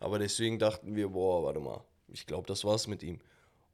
Aber 0.00 0.18
deswegen 0.18 0.58
dachten 0.58 0.96
wir, 0.96 1.08
boah, 1.10 1.44
warte 1.44 1.60
mal, 1.60 1.84
ich 2.08 2.26
glaube, 2.26 2.46
das 2.46 2.64
war's 2.64 2.86
mit 2.88 3.02
ihm. 3.02 3.20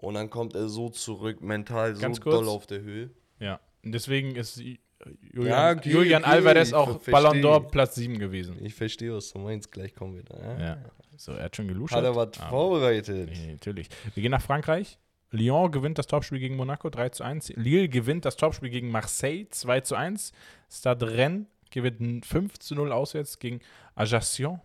Und 0.05 0.14
dann 0.14 0.30
kommt 0.30 0.55
er 0.55 0.68
so 0.68 0.88
zurück, 0.90 1.40
mental 1.40 1.94
so 1.96 2.00
Ganz 2.02 2.20
kurz. 2.20 2.36
doll 2.36 2.48
auf 2.48 2.66
der 2.66 2.80
Höhe. 2.82 3.11
Ja. 3.38 3.61
Und 3.84 3.92
deswegen 3.92 4.36
ist 4.36 4.57
Julian, 4.59 5.46
Ja, 5.46 5.70
okay, 5.72 5.90
Julian 5.90 6.22
okay, 6.22 6.32
Alvarez 6.32 6.72
auch 6.72 7.00
ver- 7.00 7.11
Ballon 7.12 7.38
d'Or 7.42 7.55
versteh. 7.61 7.70
Platz 7.72 7.94
7 7.96 8.18
gewesen. 8.18 8.64
Ich 8.64 8.74
verstehe, 8.74 9.12
was 9.14 9.32
du 9.32 9.38
meinst, 9.38 9.70
gleich 9.70 9.94
kommen 9.94 10.14
wir 10.16 10.22
da. 10.22 10.38
Ja. 10.40 10.59
Ja. 10.59 10.78
So, 11.16 11.32
er 11.32 11.44
hat 11.44 11.57
schon 11.57 11.68
geluscht. 11.68 11.94
Hat 11.94 12.05
er 12.05 12.16
was 12.16 12.36
vorbereitet? 12.48 13.30
Nee, 13.30 13.52
natürlich. 13.52 13.88
Wir 14.14 14.22
gehen 14.22 14.30
nach 14.30 14.42
Frankreich. 14.42 14.98
Lyon 15.30 15.70
gewinnt 15.72 15.98
das 15.98 16.07
Topspiel 16.07 16.38
gegen 16.38 16.57
Monaco 16.57 16.88
3 16.90 17.09
zu 17.11 17.22
1. 17.24 17.50
Lille 17.57 17.88
gewinnt 17.88 18.24
das 18.24 18.36
Topspiel 18.36 18.70
gegen 18.70 18.90
Marseille 18.90 19.46
2 19.50 19.80
zu 19.80 19.94
1. 19.96 20.32
Stade 20.70 21.11
Rennes 21.12 21.46
gewinnt 21.70 22.24
5 22.24 22.59
zu 22.59 22.74
0 22.74 22.92
auswärts 22.92 23.38
gegen 23.38 23.61
Ajaccio. 23.96 24.61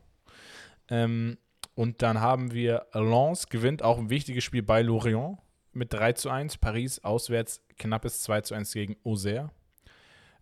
Ähm, 0.89 1.37
und 1.80 2.01
dann 2.01 2.19
haben 2.19 2.51
wir 2.51 2.88
Lens 2.91 3.47
gewinnt 3.47 3.84
auch 3.84 3.99
ein 3.99 4.09
wichtiges 4.09 4.43
Spiel 4.43 4.63
bei 4.63 4.82
Lorient 4.82 5.38
mit 5.71 5.93
3 5.93 6.11
zu 6.11 6.30
1. 6.30 6.57
Paris 6.57 7.01
auswärts 7.05 7.65
knappes 7.77 8.21
2 8.23 8.41
zu 8.41 8.53
1 8.53 8.73
gegen 8.73 8.97
Auxerre. 9.05 9.49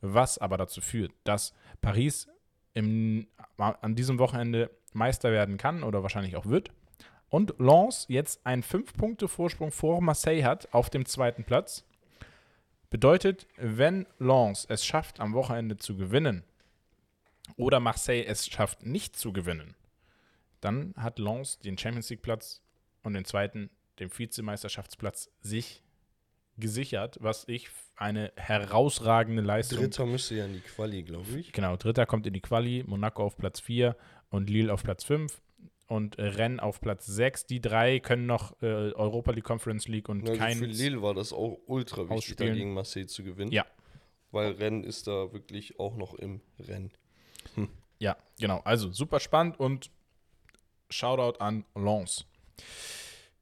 Was 0.02 0.40
aber 0.40 0.58
dazu 0.58 0.82
führt, 0.82 1.12
dass 1.26 1.54
Paris 1.80 2.28
im, 2.74 3.28
an 3.56 3.94
diesem 3.94 4.18
Wochenende 4.18 4.72
Meister 4.94 5.32
werden 5.32 5.58
kann 5.58 5.84
oder 5.84 6.02
wahrscheinlich 6.02 6.36
auch 6.38 6.48
wird. 6.48 6.72
Und 7.30 7.54
Lens 7.60 8.08
jetzt 8.10 8.44
einen 8.44 8.64
5-Punkte-Vorsprung 8.64 9.72
vor 9.72 10.02
Marseille 10.02 10.44
hat 10.44 10.74
auf 10.74 10.90
dem 10.90 11.06
zweiten 11.06 11.44
Platz. 11.44 11.86
Bedeutet, 12.90 13.46
wenn 13.58 14.08
Lens 14.18 14.66
es 14.68 14.84
schafft, 14.84 15.20
am 15.20 15.36
Wochenende 15.36 15.78
zu 15.78 15.98
gewinnen 15.98 16.44
oder 17.58 17.80
Marseille 17.80 18.26
es 18.26 18.48
schafft, 18.48 18.88
nicht 18.88 19.16
zu 19.16 19.32
gewinnen, 19.32 19.76
dann 20.62 20.94
hat 20.98 21.20
Lens 21.20 21.60
den 21.60 21.78
Champions 21.78 22.10
League-Platz 22.10 22.62
und 23.04 23.14
den 23.14 23.26
zweiten, 23.26 23.70
den 24.00 24.10
Vizemeisterschaftsplatz, 24.16 25.30
sich 25.42 25.84
gesichert, 26.58 27.18
was 27.22 27.48
ich 27.48 27.70
eine 27.96 28.32
herausragende 28.36 29.42
Leistung 29.42 29.80
Dritter 29.80 30.06
müsste 30.06 30.36
ja 30.36 30.46
in 30.46 30.54
die 30.54 30.60
Quali, 30.60 31.04
glaube 31.04 31.30
ich. 31.40 31.52
Genau, 31.52 31.76
Dritter 31.78 32.06
kommt 32.06 32.26
in 32.28 32.34
die 32.34 32.42
Quali, 32.42 32.84
Monaco 32.88 33.24
auf 33.24 33.38
Platz 33.38 33.60
4 33.60 33.96
und 34.30 34.50
Lille 34.50 34.74
auf 34.74 34.84
Platz 34.84 35.04
5 35.04 35.40
und 35.88 36.18
äh, 36.20 36.26
Rennes 36.26 36.60
auf 36.62 36.82
Platz 36.82 37.06
6. 37.06 37.46
Die 37.46 37.62
drei 37.62 38.00
können 38.00 38.26
noch 38.26 38.60
äh, 38.62 38.66
Europa 38.66 39.32
League, 39.32 39.44
Conference 39.44 39.88
League 39.88 40.10
und 40.10 40.28
Also 40.28 40.40
kein. 40.40 40.58
für 40.58 40.66
Lille 40.66 41.02
war 41.02 41.14
das 41.14 41.32
auch 41.32 41.60
ultra 41.68 41.98
wichtig, 42.02 42.10
da 42.10 42.16
Ausspielen. 42.16 42.56
gegen 42.56 42.74
Marseille 42.74 43.06
zu 43.08 43.24
gewinnen. 43.24 43.52
Ja. 43.52 43.66
Weil 44.32 44.52
Rennen 44.54 44.84
ist 44.84 45.08
da 45.08 45.32
wirklich 45.32 45.80
auch 45.80 45.96
noch 45.96 46.14
im 46.16 46.42
Rennen. 46.60 46.92
Ja, 48.00 48.18
genau. 48.40 48.60
Also 48.64 48.92
super 48.92 49.20
spannend 49.20 49.60
und 49.60 49.90
Shoutout 50.90 51.40
an 51.40 51.66
Lens. 51.76 52.26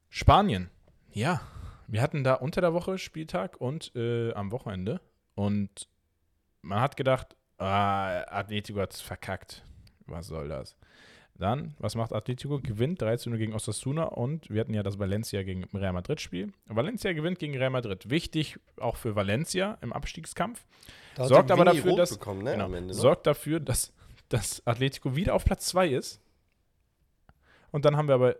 Spanien. 0.08 0.70
Ja, 1.12 1.40
wir 1.88 2.02
hatten 2.02 2.24
da 2.24 2.34
unter 2.34 2.60
der 2.60 2.74
Woche 2.74 2.98
Spieltag 2.98 3.60
und 3.60 3.94
äh, 3.94 4.32
am 4.34 4.50
Wochenende. 4.50 5.00
Und 5.34 5.88
man 6.62 6.80
hat 6.80 6.96
gedacht, 6.96 7.36
ah, 7.58 8.22
Atletico 8.28 8.80
hat 8.80 8.92
es 8.92 9.00
verkackt. 9.00 9.64
Was 10.06 10.26
soll 10.28 10.48
das? 10.48 10.76
Dann, 11.38 11.74
was 11.78 11.94
macht 11.94 12.12
Atletico? 12.12 12.60
Gewinnt 12.60 13.02
13 13.02 13.36
gegen 13.36 13.52
Osasuna 13.52 14.04
und 14.04 14.48
wir 14.48 14.60
hatten 14.60 14.72
ja 14.72 14.82
das 14.82 14.98
Valencia 14.98 15.42
gegen 15.42 15.64
Real 15.74 15.92
Madrid 15.92 16.20
Spiel. 16.20 16.52
Valencia 16.66 17.12
gewinnt 17.12 17.38
gegen 17.38 17.56
Real 17.56 17.70
Madrid. 17.70 18.08
Wichtig 18.08 18.58
auch 18.80 18.96
für 18.96 19.16
Valencia 19.16 19.76
im 19.82 19.92
Abstiegskampf. 19.92 20.64
Da 21.14 21.26
Sorgt 21.26 21.50
er 21.50 21.54
aber 21.58 21.66
Vini 21.66 21.76
dafür, 21.76 21.96
dass, 21.96 22.10
bekommen, 22.10 22.42
ne, 22.42 22.52
genau, 22.52 22.66
Ende, 22.66 22.86
ne? 22.86 22.94
sorgt 22.94 23.26
dafür, 23.26 23.60
dass, 23.60 23.92
dass 24.28 24.66
Atletico 24.66 25.14
wieder 25.14 25.34
auf 25.34 25.44
Platz 25.44 25.66
2 25.66 25.88
ist. 25.88 26.20
Und 27.76 27.84
dann 27.84 27.94
haben 27.98 28.08
wir 28.08 28.14
aber 28.14 28.36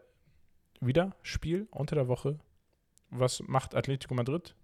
wieder 0.81 1.15
Spiel 1.21 1.69
unter 1.71 1.95
der 1.95 2.09
Woche. 2.09 2.39
Was 3.11 3.43
macht 3.43 3.75
Atletico 3.75 4.15
Madrid? 4.15 4.55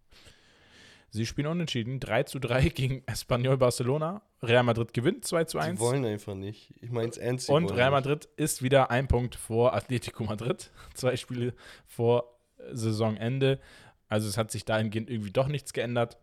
Sie 1.11 1.27
spielen 1.27 1.49
unentschieden. 1.49 2.01
3 2.01 2.23
zu 2.23 2.39
3 2.39 2.69
gegen 2.75 3.03
Espanyol 3.05 3.59
Barcelona. 3.59 4.23
Real 4.43 4.63
Madrid 4.63 4.95
gewinnt 4.95 5.27
2 5.27 5.45
zu 5.45 5.59
Die 5.59 5.65
1. 5.65 5.79
wollen 5.79 6.07
einfach 6.07 6.35
nicht. 6.35 6.73
Ich 6.81 6.91
meine 6.91 7.11
es 7.11 7.19
ernst. 7.19 7.49
sie 7.49 7.53
Und 7.53 7.71
Real 7.71 7.91
nicht. 7.91 7.97
Madrid 7.97 8.29
ist 8.37 8.63
wieder 8.63 8.91
ein 8.91 9.09
Punkt 9.09 9.35
vor 9.35 9.75
Atletico 9.75 10.25
Madrid. 10.25 10.71
Zwei 10.95 11.19
Spiele 11.19 11.53
vor 11.85 12.35
äh, 12.57 12.75
Saisonende. 12.75 13.61
Also 14.09 14.27
es 14.27 14.39
hat 14.39 14.51
sich 14.51 14.65
dahingehend 14.65 15.11
irgendwie 15.11 15.33
doch 15.33 15.49
nichts 15.49 15.75
geändert. 15.75 16.17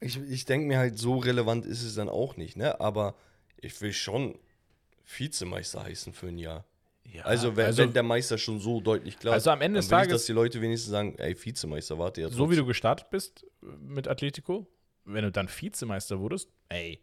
Ich, 0.00 0.18
ich 0.20 0.46
denke 0.46 0.66
mir 0.66 0.78
halt, 0.78 0.98
so 0.98 1.18
relevant 1.18 1.64
ist 1.64 1.84
es 1.84 1.94
dann 1.94 2.08
auch 2.08 2.36
nicht, 2.36 2.56
ne? 2.56 2.80
Aber 2.80 3.14
ich 3.56 3.80
will 3.80 3.92
schon 3.92 4.36
Vizemeister 5.06 5.84
heißen 5.84 6.12
für 6.12 6.26
ein 6.26 6.38
Jahr. 6.38 6.64
Ja, 7.10 7.24
Also, 7.24 7.56
wenn, 7.56 7.76
wenn 7.76 7.92
der 7.92 8.02
Meister 8.02 8.38
schon 8.38 8.58
so 8.60 8.80
deutlich 8.80 9.18
klar 9.18 9.34
Also 9.34 9.50
am 9.50 9.60
Ende 9.60 9.80
des 9.80 9.90
will 9.90 9.96
ich, 9.96 10.00
Tages- 10.02 10.12
dass 10.12 10.26
die 10.26 10.32
Leute 10.32 10.60
wenigstens 10.60 10.90
sagen, 10.90 11.14
ey, 11.18 11.36
Vizemeister, 11.44 11.98
warte 11.98 12.20
ja 12.22 12.28
so 12.28 12.50
wie 12.50 12.56
du 12.56 12.64
gestartet 12.64 13.10
bist 13.10 13.44
äh, 13.62 13.66
mit 13.80 14.08
Atletico, 14.08 14.66
wenn 15.04 15.24
du 15.24 15.32
dann 15.32 15.48
Vizemeister 15.48 16.20
wurdest, 16.20 16.48
ey, 16.68 17.00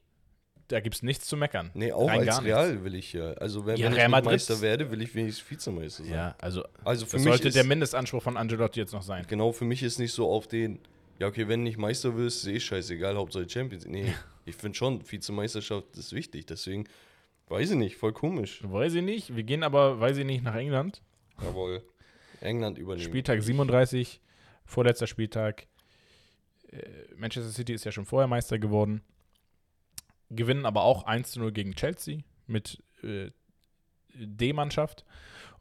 da 0.69 0.79
gibt 0.79 0.95
es 0.95 1.03
nichts 1.03 1.25
zu 1.27 1.35
meckern. 1.35 1.71
Nee, 1.73 1.91
auch 1.91 2.07
Rein 2.07 2.19
als 2.19 2.27
gar 2.27 2.41
nichts. 2.41 2.57
Real 2.57 2.83
will 2.83 2.95
ich 2.95 3.13
ja. 3.13 3.31
Also, 3.33 3.65
wenn, 3.65 3.75
Ja, 3.77 3.87
wenn 3.87 3.93
Real 3.93 4.19
ich 4.19 4.25
Meister 4.25 4.61
werde, 4.61 4.89
will 4.91 5.01
ich 5.01 5.13
wenigstens 5.15 5.49
Vizemeister 5.49 6.03
sein. 6.03 6.13
Ja, 6.13 6.35
also 6.39 6.63
Also, 6.85 7.05
für 7.07 7.17
das 7.17 7.25
mich 7.25 7.31
sollte 7.33 7.47
ist, 7.49 7.55
der 7.55 7.63
Mindestanspruch 7.63 8.21
von 8.23 8.37
Angelotti 8.37 8.79
jetzt 8.79 8.93
noch 8.93 9.01
sein. 9.01 9.25
genau, 9.27 9.51
für 9.51 9.65
mich 9.65 9.81
ist 9.83 9.97
nicht 9.99 10.13
so 10.13 10.29
auf 10.29 10.47
den, 10.47 10.79
ja, 11.19 11.27
okay, 11.27 11.47
wenn 11.47 11.63
nicht 11.63 11.77
Meister 11.77 12.15
wirst, 12.15 12.45
ist 12.45 12.53
eh 12.53 12.59
scheißegal, 12.59 13.15
Hauptsache 13.17 13.49
Champions. 13.49 13.85
Nee, 13.85 14.13
ich 14.45 14.55
finde 14.55 14.77
schon, 14.77 15.01
Vizemeisterschaft 15.11 15.97
ist 15.97 16.13
wichtig. 16.13 16.45
Deswegen, 16.45 16.85
weiß 17.49 17.71
ich 17.71 17.77
nicht, 17.77 17.97
voll 17.97 18.13
komisch. 18.13 18.61
Weiß 18.63 18.93
ich 18.93 19.03
nicht. 19.03 19.35
Wir 19.35 19.43
gehen 19.43 19.63
aber, 19.63 19.99
weiß 19.99 20.17
ich 20.17 20.25
nicht, 20.25 20.43
nach 20.43 20.55
England. 20.55 21.01
Jawohl. 21.41 21.83
England 22.41 22.77
übernehmen. 22.77 23.05
Spieltag 23.05 23.41
37, 23.41 24.21
vorletzter 24.65 25.07
Spieltag. 25.07 25.67
Äh, 26.71 26.83
Manchester 27.15 27.51
City 27.51 27.73
ist 27.73 27.85
ja 27.85 27.91
schon 27.91 28.05
vorher 28.05 28.27
Meister 28.27 28.59
geworden. 28.59 29.01
Gewinnen 30.29 30.65
aber 30.65 30.83
auch 30.83 31.03
1 31.03 31.31
zu 31.31 31.39
0 31.39 31.51
gegen 31.51 31.73
Chelsea 31.73 32.19
mit 32.45 32.81
äh, 33.03 33.31
D-Mannschaft. 34.13 35.05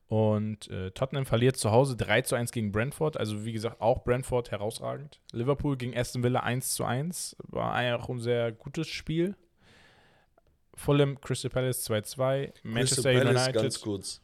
Und 0.08 0.70
äh, 0.70 0.90
Tottenham 0.92 1.26
verliert 1.26 1.56
zu 1.56 1.70
Hause 1.70 1.96
3 1.96 2.22
zu 2.22 2.34
1 2.34 2.52
gegen 2.52 2.72
Brentford. 2.72 3.18
Also 3.18 3.44
wie 3.44 3.52
gesagt, 3.52 3.80
auch 3.80 4.04
Brentford 4.04 4.50
herausragend. 4.50 5.20
Liverpool 5.32 5.76
gegen 5.76 5.96
Aston 5.96 6.22
Villa 6.22 6.40
1 6.40 6.74
zu 6.74 6.84
1. 6.84 7.36
War 7.44 7.98
auch 7.98 8.08
ein 8.08 8.20
sehr 8.20 8.52
gutes 8.52 8.88
Spiel. 8.88 9.36
Fulham, 10.78 11.20
Crystal 11.20 11.50
Palace 11.50 11.88
2-2. 11.88 12.52
Manchester 12.62 13.02
Crystal 13.02 13.14
Palace, 13.24 13.42
United. 13.46 13.54
ganz 13.62 13.80
kurz. 13.80 14.20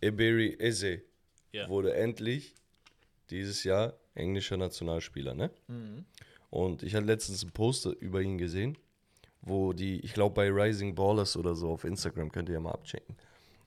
Eberi 0.00 0.54
Eze 0.58 1.02
Ja. 1.52 1.68
wurde 1.68 1.94
endlich 1.94 2.54
dieses 3.30 3.64
Jahr 3.64 3.94
englischer 4.14 4.56
Nationalspieler, 4.56 5.34
ne? 5.34 5.50
Mhm. 5.68 6.04
Und 6.50 6.82
ich 6.82 6.94
hatte 6.94 7.06
letztens 7.06 7.42
einen 7.42 7.52
Poster 7.52 7.94
über 8.00 8.20
ihn 8.22 8.38
gesehen, 8.38 8.76
wo 9.40 9.72
die, 9.72 10.00
ich 10.00 10.14
glaube 10.14 10.34
bei 10.34 10.48
Rising 10.50 10.94
Ballers 10.94 11.36
oder 11.36 11.54
so 11.54 11.70
auf 11.70 11.84
Instagram, 11.84 12.30
könnt 12.30 12.48
ihr 12.48 12.54
ja 12.54 12.60
mal 12.60 12.72
abchecken, 12.72 13.16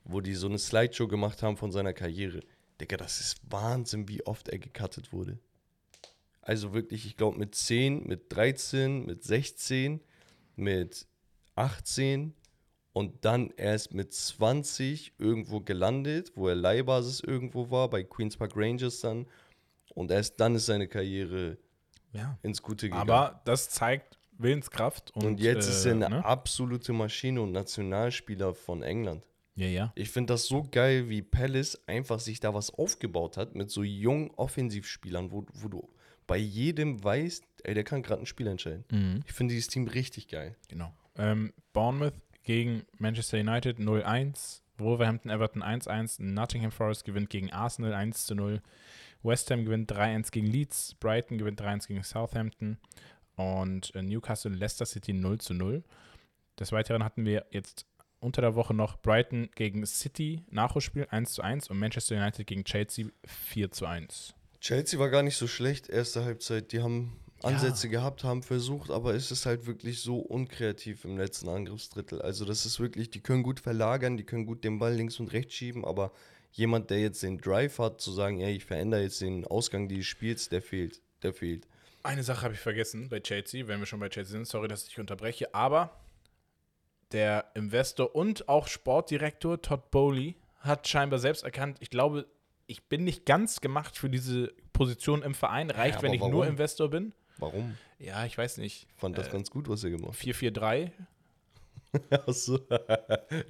wo 0.04 0.20
die 0.20 0.34
so 0.34 0.46
eine 0.48 0.58
Slideshow 0.58 1.06
gemacht 1.08 1.42
haben 1.42 1.56
von 1.56 1.70
seiner 1.70 1.92
Karriere. 1.92 2.40
Digga, 2.80 2.96
das 2.96 3.20
ist 3.20 3.38
Wahnsinn, 3.50 4.08
wie 4.08 4.24
oft 4.26 4.48
er 4.48 4.58
gecuttet 4.58 5.12
wurde. 5.12 5.38
Also 6.40 6.72
wirklich, 6.72 7.04
ich 7.04 7.16
glaube 7.16 7.38
mit 7.38 7.54
10, 7.54 8.06
mit 8.06 8.34
13, 8.34 9.04
mit 9.04 9.22
16, 9.22 10.00
mit 10.56 11.06
18 11.58 12.34
und 12.92 13.24
dann 13.24 13.50
erst 13.56 13.94
mit 13.94 14.12
20 14.12 15.14
irgendwo 15.18 15.60
gelandet, 15.60 16.32
wo 16.34 16.48
er 16.48 16.54
Leihbasis 16.54 17.20
irgendwo 17.20 17.70
war, 17.70 17.90
bei 17.90 18.02
Queen's 18.02 18.36
Park 18.36 18.52
Rangers 18.56 19.00
dann. 19.00 19.26
Und 19.94 20.10
erst 20.10 20.38
dann 20.40 20.54
ist 20.54 20.66
seine 20.66 20.88
Karriere 20.88 21.58
Ja. 22.12 22.38
ins 22.42 22.62
Gute 22.62 22.88
gegangen. 22.88 23.10
Aber 23.10 23.40
das 23.44 23.68
zeigt 23.68 24.18
Willenskraft. 24.38 25.10
Und, 25.14 25.24
und, 25.24 25.40
jetzt 25.40 25.68
ist 25.68 25.84
er 25.84 25.92
eine 25.92 26.10
ne? 26.10 26.24
absolute 26.24 26.92
Maschine 26.92 27.42
und 27.42 27.52
Nationalspieler 27.52 28.54
von 28.54 28.82
England. 28.82 29.26
Ja, 29.56 29.66
ja. 29.66 29.92
Ich 29.96 30.10
finde 30.10 30.34
das 30.34 30.46
so 30.46 30.62
geil, 30.70 31.08
wie 31.08 31.20
Palace 31.20 31.80
einfach 31.88 32.20
sich 32.20 32.38
da 32.38 32.54
was 32.54 32.70
aufgebaut 32.70 33.36
hat 33.36 33.56
mit 33.56 33.70
so 33.70 33.82
jungen 33.82 34.30
Offensivspielern, 34.36 35.32
wo, 35.32 35.44
wo 35.52 35.68
du 35.68 35.88
bei 36.28 36.36
jedem 36.36 37.02
weißt, 37.02 37.44
ey, 37.64 37.74
der 37.74 37.82
kann 37.82 38.02
gerade 38.02 38.22
ein 38.22 38.26
Spiel 38.26 38.46
entscheiden. 38.46 38.84
Mhm. 38.90 39.22
Ich 39.26 39.32
finde 39.32 39.54
dieses 39.54 39.68
Team 39.68 39.88
richtig 39.88 40.28
geil. 40.28 40.54
Genau. 40.68 40.92
Ähm, 41.18 41.52
Bournemouth 41.72 42.14
gegen 42.44 42.84
Manchester 42.98 43.38
United 43.38 43.78
0-1. 43.78 44.62
Wolverhampton 44.78 45.30
Everton 45.30 45.62
1-1. 45.62 46.22
Nottingham 46.22 46.70
Forest 46.70 47.04
gewinnt 47.04 47.30
gegen 47.30 47.52
Arsenal 47.52 47.92
1-0. 47.92 48.60
West 49.22 49.50
Ham 49.50 49.64
gewinnt 49.64 49.92
3-1 49.92 50.30
gegen 50.30 50.46
Leeds. 50.46 50.94
Brighton 51.00 51.38
gewinnt 51.38 51.60
3-1 51.60 51.88
gegen 51.88 52.04
Southampton. 52.04 52.78
Und 53.36 53.94
äh, 53.94 54.02
Newcastle 54.02 54.52
Leicester 54.52 54.86
City 54.86 55.12
0-0. 55.12 55.82
Des 56.58 56.72
Weiteren 56.72 57.04
hatten 57.04 57.24
wir 57.24 57.46
jetzt 57.50 57.86
unter 58.20 58.40
der 58.40 58.54
Woche 58.54 58.74
noch 58.74 58.96
Brighton 58.96 59.48
gegen 59.54 59.84
City 59.86 60.42
Nachholspiel 60.50 61.04
1-1 61.04 61.70
und 61.70 61.78
Manchester 61.78 62.16
United 62.16 62.46
gegen 62.46 62.64
Chelsea 62.64 63.06
4-1. 63.52 64.32
Chelsea 64.60 64.98
war 64.98 65.08
gar 65.08 65.22
nicht 65.22 65.36
so 65.36 65.46
schlecht, 65.46 65.88
erste 65.88 66.24
Halbzeit. 66.24 66.72
Die 66.72 66.82
haben 66.82 67.20
Ja. 67.42 67.50
Ansätze 67.50 67.88
gehabt, 67.88 68.24
haben 68.24 68.42
versucht, 68.42 68.90
aber 68.90 69.14
es 69.14 69.30
ist 69.30 69.46
halt 69.46 69.66
wirklich 69.66 70.00
so 70.00 70.18
unkreativ 70.18 71.04
im 71.04 71.16
letzten 71.16 71.48
Angriffsdrittel. 71.48 72.20
Also 72.20 72.44
das 72.44 72.66
ist 72.66 72.80
wirklich, 72.80 73.10
die 73.10 73.20
können 73.20 73.42
gut 73.42 73.60
verlagern, 73.60 74.16
die 74.16 74.24
können 74.24 74.44
gut 74.44 74.64
den 74.64 74.78
Ball 74.78 74.94
links 74.94 75.20
und 75.20 75.32
rechts 75.32 75.54
schieben, 75.54 75.84
aber 75.84 76.12
jemand, 76.52 76.90
der 76.90 77.00
jetzt 77.00 77.22
den 77.22 77.38
Drive 77.38 77.78
hat, 77.78 78.00
zu 78.00 78.10
sagen, 78.10 78.40
ey, 78.40 78.56
ich 78.56 78.64
verändere 78.64 79.02
jetzt 79.02 79.20
den 79.20 79.46
Ausgang 79.46 79.88
dieses 79.88 80.06
Spiels, 80.06 80.48
der 80.48 80.62
fehlt. 80.62 81.00
Der 81.22 81.32
fehlt. 81.32 81.66
Eine 82.02 82.22
Sache 82.22 82.42
habe 82.42 82.54
ich 82.54 82.60
vergessen 82.60 83.08
bei 83.08 83.20
Chelsea, 83.20 83.66
wenn 83.68 83.80
wir 83.80 83.86
schon 83.86 84.00
bei 84.00 84.08
Chelsea 84.08 84.32
sind. 84.32 84.46
Sorry, 84.46 84.68
dass 84.68 84.82
ich 84.82 84.88
dich 84.88 85.00
unterbreche, 85.00 85.54
aber 85.54 85.90
der 87.12 87.50
Investor 87.54 88.14
und 88.14 88.48
auch 88.48 88.68
Sportdirektor 88.68 89.60
Todd 89.62 89.90
Bowley 89.90 90.36
hat 90.60 90.86
scheinbar 90.88 91.18
selbst 91.18 91.44
erkannt, 91.44 91.78
ich 91.80 91.90
glaube, 91.90 92.26
ich 92.66 92.84
bin 92.84 93.04
nicht 93.04 93.24
ganz 93.24 93.60
gemacht 93.60 93.96
für 93.96 94.10
diese 94.10 94.52
Position 94.72 95.22
im 95.22 95.34
Verein. 95.34 95.70
Reicht, 95.70 95.96
Ja, 95.96 96.02
wenn 96.02 96.12
ich 96.12 96.20
nur 96.20 96.32
warum? 96.32 96.48
Investor 96.48 96.90
bin. 96.90 97.12
Warum? 97.38 97.76
Ja, 97.98 98.24
ich 98.26 98.36
weiß 98.36 98.58
nicht. 98.58 98.86
Ich 98.94 99.00
fand 99.00 99.16
das 99.18 99.28
Äh, 99.28 99.32
ganz 99.32 99.50
gut, 99.50 99.68
was 99.68 99.82
er 99.84 99.90
gemacht 99.90 100.18
4-4-3. 100.18 100.90
hat. 102.10 102.28
Achso. 102.28 102.58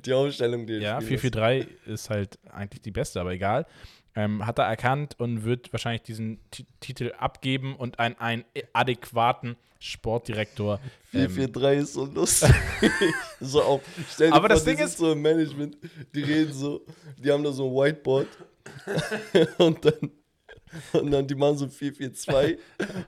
die 0.04 0.12
Aufstellung, 0.12 0.66
die 0.66 0.74
Ja, 0.74 1.00
spielen 1.00 1.18
4-4-3 1.20 1.66
ist 1.86 2.08
halt 2.10 2.38
eigentlich 2.50 2.82
die 2.82 2.90
beste, 2.92 3.20
aber 3.20 3.32
egal. 3.32 3.66
Ähm, 4.14 4.46
hat 4.46 4.58
er 4.58 4.64
erkannt 4.66 5.18
und 5.18 5.44
wird 5.44 5.72
wahrscheinlich 5.72 6.02
diesen 6.02 6.38
Ti- 6.50 6.66
Titel 6.80 7.12
abgeben 7.18 7.76
und 7.76 7.98
einen, 7.98 8.16
einen 8.18 8.44
adäquaten 8.72 9.56
Sportdirektor. 9.80 10.80
lässt. 11.12 11.36
ähm, 11.38 11.44
4-4-3 11.52 11.72
ist 11.74 11.92
so 11.94 12.04
lustig. 12.06 12.50
so 13.40 13.62
auch. 13.62 13.80
Stell 14.12 14.28
dir 14.30 14.34
Aber 14.34 14.42
vor, 14.42 14.48
das 14.50 14.64
Ding 14.64 14.78
ist- 14.78 14.98
so 14.98 15.12
im 15.12 15.22
Management, 15.22 15.76
die 16.14 16.22
reden 16.22 16.52
so, 16.52 16.84
die 17.16 17.30
haben 17.30 17.42
da 17.44 17.52
so 17.52 17.68
ein 17.68 17.74
Whiteboard 17.74 18.28
und 19.58 19.84
dann 19.84 20.10
und 20.92 21.10
dann 21.10 21.26
die 21.26 21.34
machen 21.34 21.58
so 21.58 21.66
4-4-2. 21.66 22.58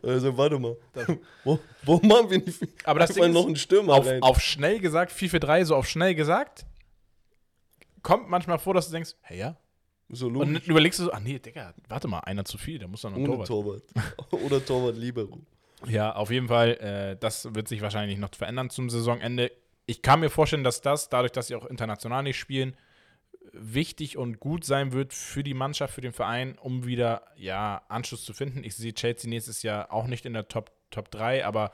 Also 0.02 0.36
warte 0.36 0.58
mal. 0.58 0.76
Wo, 1.44 1.58
wo 1.84 1.96
machen 1.98 2.30
wir 2.30 2.38
nicht 2.38 2.60
Aber 2.84 3.00
das 3.00 3.14
Ding 3.14 3.32
noch 3.32 3.40
ist, 3.40 3.46
einen 3.46 3.56
Stürmer 3.56 3.94
auf, 3.94 4.06
rein? 4.06 4.22
auf 4.22 4.40
schnell 4.40 4.78
gesagt, 4.78 5.12
4-4-3, 5.12 5.64
so 5.64 5.76
auf 5.76 5.88
schnell 5.88 6.14
gesagt, 6.14 6.66
kommt 8.02 8.28
manchmal 8.28 8.58
vor, 8.58 8.74
dass 8.74 8.86
du 8.86 8.92
denkst, 8.92 9.14
hey 9.22 9.38
ja. 9.38 9.56
so 10.08 10.26
Und 10.28 10.54
dann 10.54 10.62
überlegst 10.64 10.98
du 10.98 11.04
so, 11.04 11.12
ach 11.12 11.20
nee, 11.20 11.38
Digga, 11.38 11.74
warte 11.88 12.08
mal, 12.08 12.20
einer 12.20 12.44
zu 12.44 12.58
viel, 12.58 12.78
da 12.78 12.86
muss 12.86 13.02
dann 13.02 13.12
noch 13.12 13.18
Ohne 13.18 13.44
Torwart. 13.44 13.84
Torwart. 13.94 14.32
Oder 14.32 14.64
Torwart 14.64 14.96
Libero. 14.96 15.40
Ja, 15.86 16.14
auf 16.14 16.30
jeden 16.30 16.48
Fall, 16.48 16.72
äh, 16.76 17.16
das 17.18 17.54
wird 17.54 17.68
sich 17.68 17.80
wahrscheinlich 17.80 18.18
noch 18.18 18.34
verändern 18.34 18.70
zum 18.70 18.90
Saisonende. 18.90 19.50
Ich 19.86 20.02
kann 20.02 20.20
mir 20.20 20.30
vorstellen, 20.30 20.64
dass 20.64 20.80
das, 20.82 21.08
dadurch, 21.08 21.32
dass 21.32 21.46
sie 21.46 21.54
auch 21.54 21.66
international 21.66 22.22
nicht 22.22 22.38
spielen, 22.38 22.76
wichtig 23.52 24.16
und 24.16 24.40
gut 24.40 24.64
sein 24.64 24.92
wird 24.92 25.12
für 25.12 25.42
die 25.42 25.54
Mannschaft, 25.54 25.94
für 25.94 26.00
den 26.00 26.12
Verein, 26.12 26.56
um 26.58 26.86
wieder 26.86 27.22
ja, 27.36 27.82
Anschluss 27.88 28.24
zu 28.24 28.32
finden. 28.32 28.64
Ich 28.64 28.76
sehe 28.76 28.92
Chelsea 28.94 29.28
nächstes 29.28 29.62
Jahr 29.62 29.92
auch 29.92 30.06
nicht 30.06 30.24
in 30.26 30.32
der 30.32 30.48
Top, 30.48 30.70
Top 30.90 31.10
3, 31.10 31.44
aber 31.44 31.72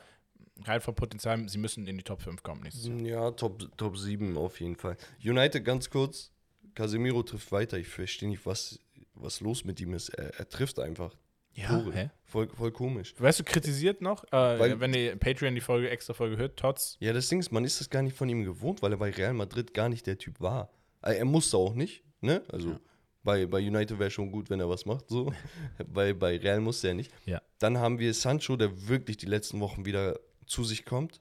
halt 0.67 0.83
vom 0.83 0.95
Potenzial, 0.95 1.49
sie 1.49 1.59
müssen 1.59 1.87
in 1.87 1.97
die 1.99 2.03
Top 2.05 2.23
5 2.23 2.43
kommen 2.43 2.63
nächstes 2.63 2.87
Jahr. 2.87 2.99
Ja, 3.01 3.31
Top, 3.33 3.77
Top 3.77 3.97
7 3.99 4.37
auf 4.37 4.61
jeden 4.61 4.77
Fall. 4.77 4.97
United 5.23 5.65
ganz 5.65 5.91
kurz. 5.91 6.31
Casemiro 6.75 7.23
trifft 7.23 7.53
weiter. 7.53 7.79
Ich 7.79 7.89
verstehe 7.89 8.29
nicht, 8.29 8.45
was, 8.45 8.79
was 9.15 9.41
los 9.41 9.65
mit 9.65 9.81
ihm 9.81 9.95
ist. 9.95 10.11
Er, 10.11 10.35
er 10.39 10.49
trifft 10.49 10.79
einfach. 10.79 11.15
Ja? 11.55 12.11
Voll, 12.27 12.49
voll 12.51 12.71
komisch. 12.71 13.15
Weißt 13.19 13.41
du, 13.41 13.45
kritisiert 13.45 14.03
noch, 14.03 14.25
äh, 14.25 14.59
Weil- 14.59 14.81
wenn 14.81 14.93
ihr 14.93 15.17
Patreon 15.17 15.55
die 15.55 15.63
Folge, 15.63 15.89
extra 15.89 16.13
Folge 16.13 16.37
hört, 16.37 16.59
Tots, 16.59 16.99
Ja, 17.01 17.15
das 17.15 17.29
Ding 17.31 17.39
ist, 17.41 17.51
man 17.51 17.65
ist 17.65 17.81
das 17.81 17.89
gar 17.89 18.03
nicht 18.03 18.15
von 18.15 18.29
ihm 18.29 18.45
gewohnt, 18.45 18.83
weil 18.83 18.93
er 18.93 18.99
bei 18.99 19.09
Real 19.11 19.33
Madrid 19.33 19.73
gar 19.73 19.89
nicht 19.89 20.07
der 20.07 20.19
Typ 20.19 20.41
war. 20.41 20.69
Also, 21.07 21.19
er 21.19 21.25
musste 21.25 21.57
auch 21.57 21.75
nicht, 21.75 22.03
ne? 22.21 22.43
Also 22.49 22.79
bei, 23.23 23.47
bei 23.47 23.59
United 23.59 23.99
wäre 23.99 24.11
schon 24.11 24.31
gut, 24.33 24.51
wenn 24.51 24.61
er 24.61 24.69
was 24.69 24.87
macht, 24.87 25.09
so. 25.09 25.33
bei, 25.87 26.13
bei 26.13 26.37
Real 26.37 26.61
musste 26.61 26.89
er 26.89 26.95
nicht. 26.95 27.13
Ja. 27.27 27.43
Dann 27.59 27.79
haben 27.79 27.99
wir 27.99 28.13
Sancho, 28.15 28.57
der 28.57 28.89
wirklich 28.89 29.17
die 29.17 29.27
letzten 29.27 29.61
Wochen 29.61 29.85
wieder 29.85 30.19
zu 30.47 30.65
sich 30.65 30.85
kommt. 30.85 31.21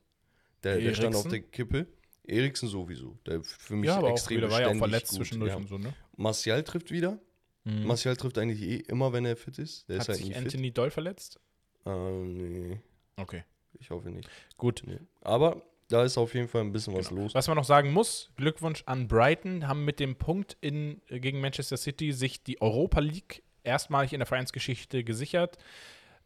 Der, 0.63 0.79
der 0.79 0.93
stand 0.93 1.15
auf 1.15 1.27
der 1.27 1.41
Kippe. 1.41 1.87
Eriksen 2.23 2.67
sowieso. 2.67 3.19
Der 3.27 3.43
für 3.43 3.75
mich 3.75 3.87
ja, 3.87 3.97
aber 3.97 4.07
auch 4.07 4.11
extrem 4.13 4.37
wieder, 4.37 4.49
war 4.49 4.61
ja 4.61 4.69
auch 4.69 4.75
verletzt 4.75 5.11
gut, 5.11 5.17
zwischendurch 5.17 5.51
ja. 5.51 5.57
und 5.57 5.67
so, 5.69 5.77
ne? 5.77 5.93
Martial 6.15 6.63
trifft 6.63 6.89
wieder. 6.89 7.19
Mhm. 7.65 7.85
Martial 7.85 8.15
trifft 8.15 8.39
eigentlich 8.39 8.61
eh 8.63 8.77
immer, 8.77 9.13
wenn 9.13 9.25
er 9.25 9.35
fit 9.35 9.59
ist. 9.59 9.87
Der 9.87 9.97
Hat 9.97 10.03
ist 10.03 10.07
halt 10.09 10.17
sich 10.17 10.27
nie 10.27 10.33
fit. 10.33 10.43
Anthony 10.43 10.71
Doll 10.71 10.89
verletzt? 10.89 11.39
Ah, 11.83 12.09
nee, 12.23 12.79
Okay, 13.17 13.43
ich 13.79 13.91
hoffe 13.91 14.09
nicht. 14.09 14.27
gut. 14.57 14.81
Nee. 14.85 14.99
Aber 15.21 15.61
da 15.89 16.03
ist 16.03 16.17
auf 16.17 16.33
jeden 16.33 16.47
Fall 16.47 16.61
ein 16.61 16.71
bisschen 16.71 16.95
was 16.95 17.09
Genau. 17.09 17.21
los. 17.23 17.35
Was 17.35 17.47
man 17.47 17.57
noch 17.57 17.63
sagen 17.65 17.91
muss, 17.93 18.31
Glückwunsch 18.37 18.83
an 18.87 19.07
Brighton, 19.07 19.67
haben 19.67 19.85
mit 19.85 19.99
dem 19.99 20.15
Punkt 20.15 20.57
in, 20.61 21.01
äh, 21.09 21.19
gegen 21.19 21.41
Manchester 21.41 21.77
City 21.77 22.11
sich 22.11 22.43
die 22.43 22.61
Europa 22.61 22.99
League 22.99 23.43
erstmalig 23.63 24.13
in 24.13 24.19
der 24.19 24.25
Vereinsgeschichte 24.27 25.03
gesichert. 25.03 25.57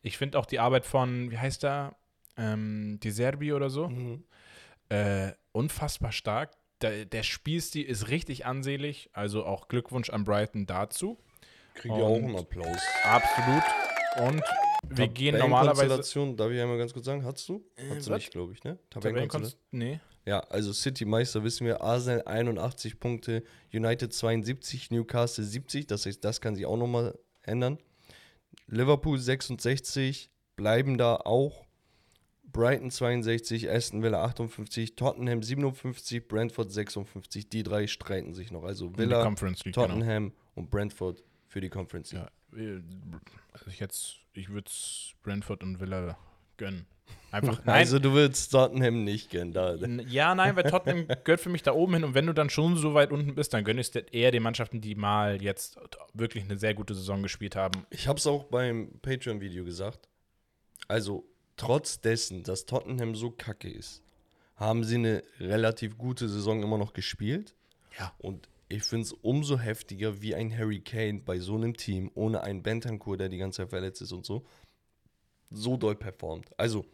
Ich 0.01 0.17
finde 0.17 0.39
auch 0.39 0.45
die 0.45 0.59
Arbeit 0.59 0.85
von, 0.85 1.29
wie 1.31 1.37
heißt 1.37 1.63
er, 1.65 1.95
ähm, 2.37 2.99
Die 3.03 3.11
Serbi 3.11 3.51
oder 3.53 3.69
so, 3.69 3.89
Mhm. 3.89 4.23
äh, 4.89 5.31
unfassbar 5.51 6.11
stark. 6.11 6.51
Der, 6.81 7.03
der 7.05 7.23
Spielstil 7.23 7.83
ist 7.85 8.07
richtig 8.07 8.45
ansehlich, 8.45 9.09
also 9.11 9.45
auch 9.45 9.67
Glückwunsch 9.67 10.09
an 10.09 10.23
Brighton 10.23 10.65
dazu. 10.65 11.17
Kriegt 11.73 11.95
ja 11.97 12.03
auch 12.03 12.15
einen 12.15 12.37
Applaus. 12.37 12.79
Absolut. 13.03 13.63
Und 14.21 14.41
wir 14.87 15.07
gehen 15.07 15.37
normalerweise. 15.37 15.81
Tabellenkonstellation, 15.81 16.37
darf 16.37 16.51
ich 16.51 16.59
einmal 16.61 16.77
ganz 16.77 16.93
kurz 16.93 17.05
sagen, 17.05 17.23
hast 17.23 17.47
du? 17.49 17.65
Äh, 17.75 17.95
Hast 17.95 18.07
du 18.07 18.13
nicht, 18.13 18.31
glaube 18.31 18.53
ich, 18.53 18.63
ne? 18.63 18.77
Tabellenkonst- 18.91 19.55
Nee. 19.71 19.99
Ja, 20.25 20.41
also 20.41 20.73
City 20.73 21.05
Meister 21.05 21.43
wissen 21.43 21.65
wir, 21.65 21.81
Arsenal 21.81 22.21
81 22.25 22.99
Punkte, 22.99 23.43
United 23.73 24.13
72, 24.13 24.91
Newcastle 24.91 25.43
70, 25.43 25.87
das 25.87 26.05
heißt, 26.05 26.23
das 26.23 26.39
kann 26.41 26.55
sich 26.55 26.65
auch 26.65 26.77
nochmal 26.77 27.17
ändern. 27.41 27.79
Liverpool 28.67 29.17
66, 29.17 30.29
bleiben 30.55 30.97
da 30.97 31.15
auch. 31.15 31.65
Brighton 32.51 32.89
62, 32.89 33.69
Aston 33.69 34.01
Villa 34.01 34.23
58, 34.23 34.95
Tottenham 34.95 35.43
57, 35.43 36.27
Brentford 36.27 36.71
56. 36.71 37.47
Die 37.47 37.61
drei 37.61 37.85
streiten 37.85 38.33
sich 38.33 38.51
noch. 38.51 38.63
Also 38.63 38.97
Villa, 38.97 39.23
Conference 39.23 39.63
League, 39.65 39.75
genau. 39.75 39.87
Tottenham 39.87 40.33
und 40.55 40.71
Brentford 40.71 41.23
für 41.47 41.61
die 41.61 41.69
Conference 41.69 42.11
League. 42.11 42.23
Ja, 42.23 42.79
also 43.53 43.67
ich 43.67 43.79
jetzt, 43.79 44.15
ich 44.39 44.49
würde 44.49 44.67
es 44.69 45.13
Brentford 45.23 45.63
und 45.63 45.79
Villa 45.79 46.17
gönnen. 46.57 46.85
Einfach, 47.31 47.63
nein, 47.65 47.75
Also 47.75 47.97
du 47.99 48.13
willst 48.13 48.51
Tottenham 48.51 49.03
nicht 49.03 49.29
gern 49.29 49.51
da. 49.51 49.73
n- 49.75 50.05
ja, 50.09 50.33
nein, 50.35 50.55
weil 50.55 50.63
Tottenham 50.69 51.07
gehört 51.23 51.39
für 51.41 51.49
mich 51.49 51.63
da 51.63 51.73
oben 51.73 51.95
hin 51.95 52.03
und 52.03 52.13
wenn 52.13 52.25
du 52.27 52.33
dann 52.33 52.49
schon 52.49 52.75
so 52.77 52.93
weit 52.93 53.11
unten 53.11 53.35
bist, 53.35 53.53
dann 53.53 53.63
gönne 53.63 53.81
ich 53.81 53.89
es 53.93 53.95
eher 54.11 54.31
den 54.31 54.43
Mannschaften, 54.43 54.81
die 54.81 54.95
mal 54.95 55.41
jetzt 55.41 55.77
wirklich 56.13 56.43
eine 56.43 56.57
sehr 56.57 56.73
gute 56.73 56.93
Saison 56.95 57.21
gespielt 57.23 57.55
haben. 57.55 57.85
Ich 57.89 58.07
habe 58.07 58.17
es 58.19 58.25
auch 58.27 58.45
beim 58.45 58.99
Patreon-Video 59.01 59.63
gesagt. 59.63 60.07
Also, 60.87 61.25
trotz 61.57 61.99
dessen, 62.01 62.43
dass 62.43 62.65
Tottenham 62.65 63.15
so 63.15 63.31
kacke 63.31 63.69
ist, 63.69 64.01
haben 64.55 64.83
sie 64.83 64.95
eine 64.95 65.23
relativ 65.39 65.97
gute 65.97 66.27
Saison 66.29 66.61
immer 66.63 66.77
noch 66.77 66.93
gespielt. 66.93 67.55
Ja. 67.99 68.13
Und 68.19 68.49
ich 68.69 68.83
finde 68.83 69.03
es 69.05 69.13
umso 69.13 69.57
heftiger, 69.59 70.21
wie 70.21 70.35
ein 70.35 70.55
Harry 70.55 70.79
Kane 70.79 71.21
bei 71.25 71.39
so 71.39 71.55
einem 71.55 71.75
Team, 71.75 72.11
ohne 72.13 72.43
einen 72.43 72.61
Bentancur, 72.63 73.17
der 73.17 73.27
die 73.29 73.37
ganze 73.39 73.57
Zeit 73.63 73.69
verletzt 73.71 74.01
ist 74.01 74.11
und 74.11 74.25
so, 74.25 74.45
so 75.49 75.75
doll 75.75 75.95
performt. 75.95 76.51
Also, 76.57 76.85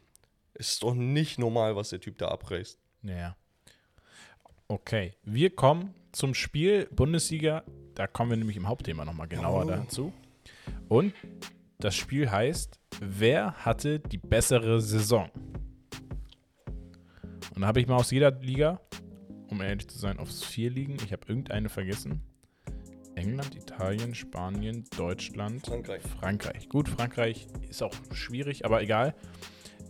es 0.53 0.69
ist 0.73 0.84
doch 0.84 0.93
nicht 0.93 1.38
normal, 1.38 1.76
was 1.76 1.89
der 1.89 1.99
Typ 1.99 2.17
da 2.17 2.30
abreißt. 2.30 2.80
Ja. 3.03 3.36
Okay, 4.69 5.13
wir 5.23 5.53
kommen 5.53 5.93
zum 6.13 6.34
Spiel 6.34 6.88
Bundesliga. 6.91 7.63
Da 7.93 8.07
kommen 8.07 8.30
wir 8.32 8.38
nämlich 8.38 8.57
im 8.57 8.67
Hauptthema 8.67 9.03
nochmal 9.05 9.28
genauer 9.28 9.65
Oh. 9.65 9.67
dazu. 9.67 10.13
Und 10.88 11.13
das 11.80 11.93
Spiel 11.95 12.32
heißt, 12.32 12.80
wer 13.01 13.53
hatte 13.65 13.99
die 13.99 14.17
bessere 14.17 14.80
Saison? 14.82 15.30
Und 17.53 17.61
da 17.61 17.67
habe 17.67 17.80
ich 17.82 17.88
mal 17.88 17.95
aus 17.97 18.11
jeder 18.11 18.32
Liga, 18.32 18.80
um 19.49 19.61
ehrlich 19.61 19.87
zu 19.87 19.97
sein, 19.97 20.19
aufs 20.19 20.43
vier 20.43 20.69
Ligen. 20.69 20.97
Ich 21.05 21.11
habe 21.11 21.27
irgendeine 21.27 21.69
vergessen. 21.69 22.21
England, 23.15 23.55
Italien, 23.55 24.13
Spanien, 24.13 24.83
Deutschland, 24.97 25.65
Frankreich. 25.65 26.01
Frankreich. 26.19 26.69
Gut, 26.69 26.89
Frankreich 26.89 27.47
ist 27.69 27.81
auch 27.81 27.93
schwierig, 28.13 28.65
aber 28.65 28.81
egal. 28.81 29.15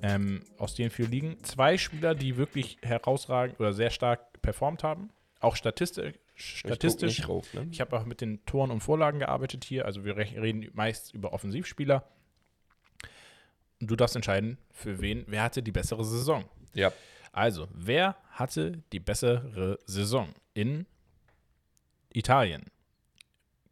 Ähm, 0.03 0.43
aus 0.57 0.75
den 0.75 0.91
vier 0.91 1.07
Ligen. 1.07 1.43
Zwei 1.43 1.77
Spieler, 1.77 2.13
die 2.13 2.37
wirklich 2.37 2.77
herausragend 2.83 3.59
oder 3.59 3.73
sehr 3.73 3.89
stark 3.89 4.41
performt 4.41 4.83
haben. 4.83 5.09
Auch 5.39 5.55
statistisch. 5.55 6.13
Ich 6.35 6.57
statistisch. 6.59 7.27
rauf, 7.27 7.51
ne? 7.53 7.67
Ich 7.71 7.81
habe 7.81 7.97
auch 7.97 8.05
mit 8.05 8.21
den 8.21 8.45
Toren 8.45 8.69
und 8.69 8.81
Vorlagen 8.81 9.19
gearbeitet 9.19 9.63
hier. 9.63 9.85
Also 9.85 10.03
wir 10.03 10.17
re- 10.17 10.41
reden 10.41 10.69
meist 10.73 11.13
über 11.13 11.33
Offensivspieler. 11.33 12.07
Und 13.81 13.89
du 13.89 13.95
darfst 13.95 14.15
entscheiden, 14.15 14.57
für 14.71 15.01
wen, 15.01 15.23
wer 15.27 15.43
hatte 15.43 15.63
die 15.63 15.71
bessere 15.71 16.03
Saison. 16.03 16.45
Ja. 16.73 16.91
Also, 17.36 17.67
wer 17.73 18.15
hatte 18.29 18.81
die 18.93 18.99
bessere 19.01 19.77
Saison 19.86 20.33
in 20.53 20.86
Italien. 22.13 22.71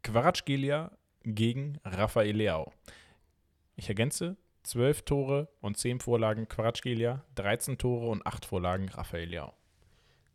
Quaratschgelia 0.02 0.90
gegen 1.22 1.78
Rafael 1.82 2.36
Leao. 2.36 2.72
Ich 3.76 3.88
ergänze, 3.88 4.36
12 4.64 5.02
Tore 5.02 5.48
und 5.62 5.78
10 5.78 6.00
Vorlagen 6.00 6.46
Quaratschgelia, 6.46 7.24
13 7.36 7.78
Tore 7.78 8.08
und 8.10 8.26
8 8.26 8.44
Vorlagen 8.44 8.90
Rafael 8.90 9.28
Leao. 9.30 9.54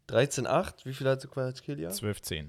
13,8. 0.07 0.85
Wie 0.85 0.93
viel 0.95 1.07
hatte 1.07 1.27
Kvaratskhelia? 1.27 1.89
12-10. 1.91 2.47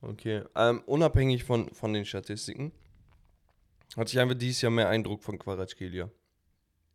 Okay. 0.00 0.42
Ähm, 0.56 0.82
unabhängig 0.86 1.44
von, 1.44 1.72
von 1.72 1.92
den 1.92 2.04
Statistiken 2.04 2.72
hatte 3.96 4.10
ich 4.12 4.18
einfach 4.18 4.34
dieses 4.36 4.60
Jahr 4.62 4.72
mehr 4.72 4.88
Eindruck 4.88 5.22
von. 5.22 5.38
Mehr 5.38 6.10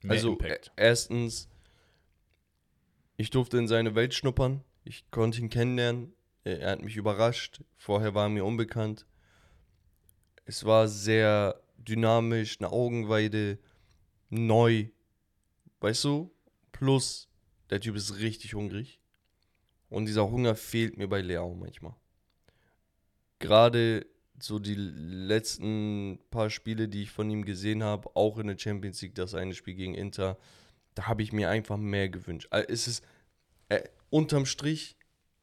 Also 0.10 0.34
Impact. 0.34 0.68
ä- 0.68 0.72
erstens, 0.76 1.48
ich 3.18 3.30
durfte 3.30 3.58
in 3.58 3.68
seine 3.68 3.96
Welt 3.96 4.14
schnuppern. 4.14 4.64
Ich 4.84 5.10
konnte 5.12 5.40
ihn 5.40 5.50
kennenlernen. 5.50 6.14
Er 6.44 6.72
hat 6.72 6.82
mich 6.82 6.96
überrascht. 6.96 7.62
Vorher 7.78 8.14
war 8.14 8.26
er 8.26 8.30
mir 8.30 8.46
unbekannt. 8.46 9.06
Es 10.46 10.64
war 10.66 10.88
sehr 10.88 11.60
dynamisch, 11.78 12.58
eine 12.60 12.72
Augenweide, 12.72 13.58
neu. 14.30 14.90
Weißt 15.80 16.04
du? 16.04 16.32
Plus, 16.72 17.30
der 17.70 17.80
Typ 17.80 17.96
ist 17.96 18.20
richtig 18.20 18.54
hungrig. 18.54 19.00
Und 19.90 20.06
dieser 20.06 20.30
Hunger 20.30 20.56
fehlt 20.56 20.98
mir 20.98 21.08
bei 21.08 21.22
Leao 21.22 21.56
manchmal. 21.56 21.96
Gerade 23.40 24.06
so 24.40 24.60
die 24.60 24.76
letzten 24.76 26.20
paar 26.30 26.50
Spiele, 26.50 26.88
die 26.88 27.04
ich 27.04 27.12
von 27.12 27.30
ihm 27.30 27.46
gesehen 27.46 27.84
habe, 27.84 28.16
auch 28.16 28.38
in 28.38 28.48
der 28.48 28.58
Champions 28.58 29.02
League, 29.02 29.16
das 29.16 29.34
eine 29.34 29.54
Spiel 29.54 29.76
gegen 29.76 29.96
Inter, 29.96 30.38
da 30.96 31.08
habe 31.08 31.22
ich 31.22 31.32
mir 31.32 31.50
einfach 31.50 31.78
mehr 31.78 32.10
gewünscht. 32.10 32.48
Also 32.50 32.68
es 32.70 32.88
ist 32.88 33.04
äh, 33.70 33.84
unterm 34.10 34.46
Strich, 34.46 34.98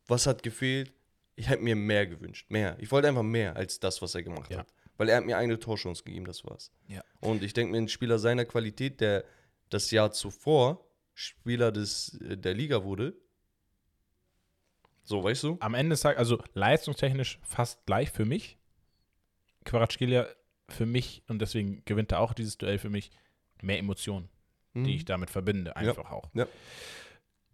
was 0.06 0.26
hat 0.26 0.42
gefehlt? 0.42 0.92
Ich 1.36 1.48
hätte 1.48 1.62
mir 1.62 1.76
mehr 1.76 2.06
gewünscht, 2.06 2.50
mehr. 2.50 2.76
Ich 2.80 2.90
wollte 2.90 3.08
einfach 3.08 3.22
mehr 3.22 3.56
als 3.56 3.80
das, 3.80 4.02
was 4.02 4.14
er 4.14 4.22
gemacht 4.22 4.50
Ja. 4.50 4.58
hat. 4.58 4.72
Weil 4.98 5.08
er 5.08 5.16
hat 5.16 5.24
mir 5.24 5.38
eine 5.38 5.58
Torchance 5.58 6.04
gegeben, 6.04 6.26
das 6.26 6.44
war's. 6.44 6.70
Ja. 6.86 7.02
Und 7.20 7.42
ich 7.42 7.54
denke 7.54 7.72
mir, 7.72 7.78
ein 7.78 7.88
Spieler 7.88 8.18
seiner 8.18 8.44
Qualität, 8.44 9.00
der 9.00 9.24
das 9.70 9.90
Jahr 9.90 10.12
zuvor 10.12 10.86
Spieler 11.14 11.72
des, 11.72 12.20
äh, 12.20 12.36
der 12.36 12.54
Liga 12.54 12.84
wurde, 12.84 13.14
so, 15.04 15.24
weißt 15.24 15.42
du? 15.44 15.56
Am 15.60 15.74
Ende 15.74 15.96
sagt, 15.96 16.18
also 16.18 16.42
leistungstechnisch 16.54 17.40
fast 17.42 17.84
gleich 17.86 18.10
für 18.10 18.24
mich. 18.24 18.56
Quaratschgelia 19.64 20.28
für 20.68 20.86
mich 20.86 21.22
und 21.28 21.40
deswegen 21.40 21.84
gewinnt 21.84 22.12
er 22.12 22.20
auch 22.20 22.32
dieses 22.34 22.56
Duell 22.58 22.78
für 22.78 22.90
mich 22.90 23.10
mehr 23.62 23.78
Emotionen, 23.78 24.28
Mhm. 24.74 24.84
die 24.84 24.96
ich 24.96 25.04
damit 25.04 25.30
verbinde, 25.30 25.76
einfach 25.76 26.10
auch. 26.10 26.28
Ja. 26.34 26.46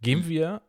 Gehen 0.01 0.29
wir 0.29 0.62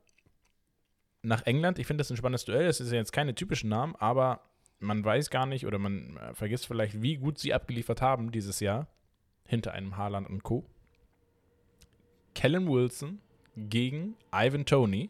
nach 1.21 1.45
England. 1.45 1.79
Ich 1.79 1.87
finde 1.87 2.01
das 2.01 2.09
ein 2.09 2.17
spannendes 2.17 2.45
Duell. 2.45 2.65
Das 2.65 2.79
ist 2.79 2.91
ja 2.91 2.97
jetzt 2.97 3.11
keine 3.11 3.35
typischen 3.35 3.69
Namen, 3.69 3.95
aber 3.95 4.41
man 4.79 5.03
weiß 5.03 5.29
gar 5.29 5.45
nicht 5.45 5.65
oder 5.65 5.77
man 5.77 6.17
äh, 6.17 6.33
vergisst 6.33 6.65
vielleicht, 6.67 7.01
wie 7.01 7.17
gut 7.17 7.37
sie 7.37 7.53
abgeliefert 7.53 8.01
haben 8.01 8.31
dieses 8.31 8.59
Jahr 8.59 8.87
hinter 9.45 9.73
einem 9.73 9.97
Haaland 9.97 10.29
und 10.29 10.43
Co. 10.43 10.65
Kellen 12.33 12.69
Wilson 12.69 13.19
gegen 13.57 14.15
Ivan 14.31 14.65
Tony. 14.65 15.09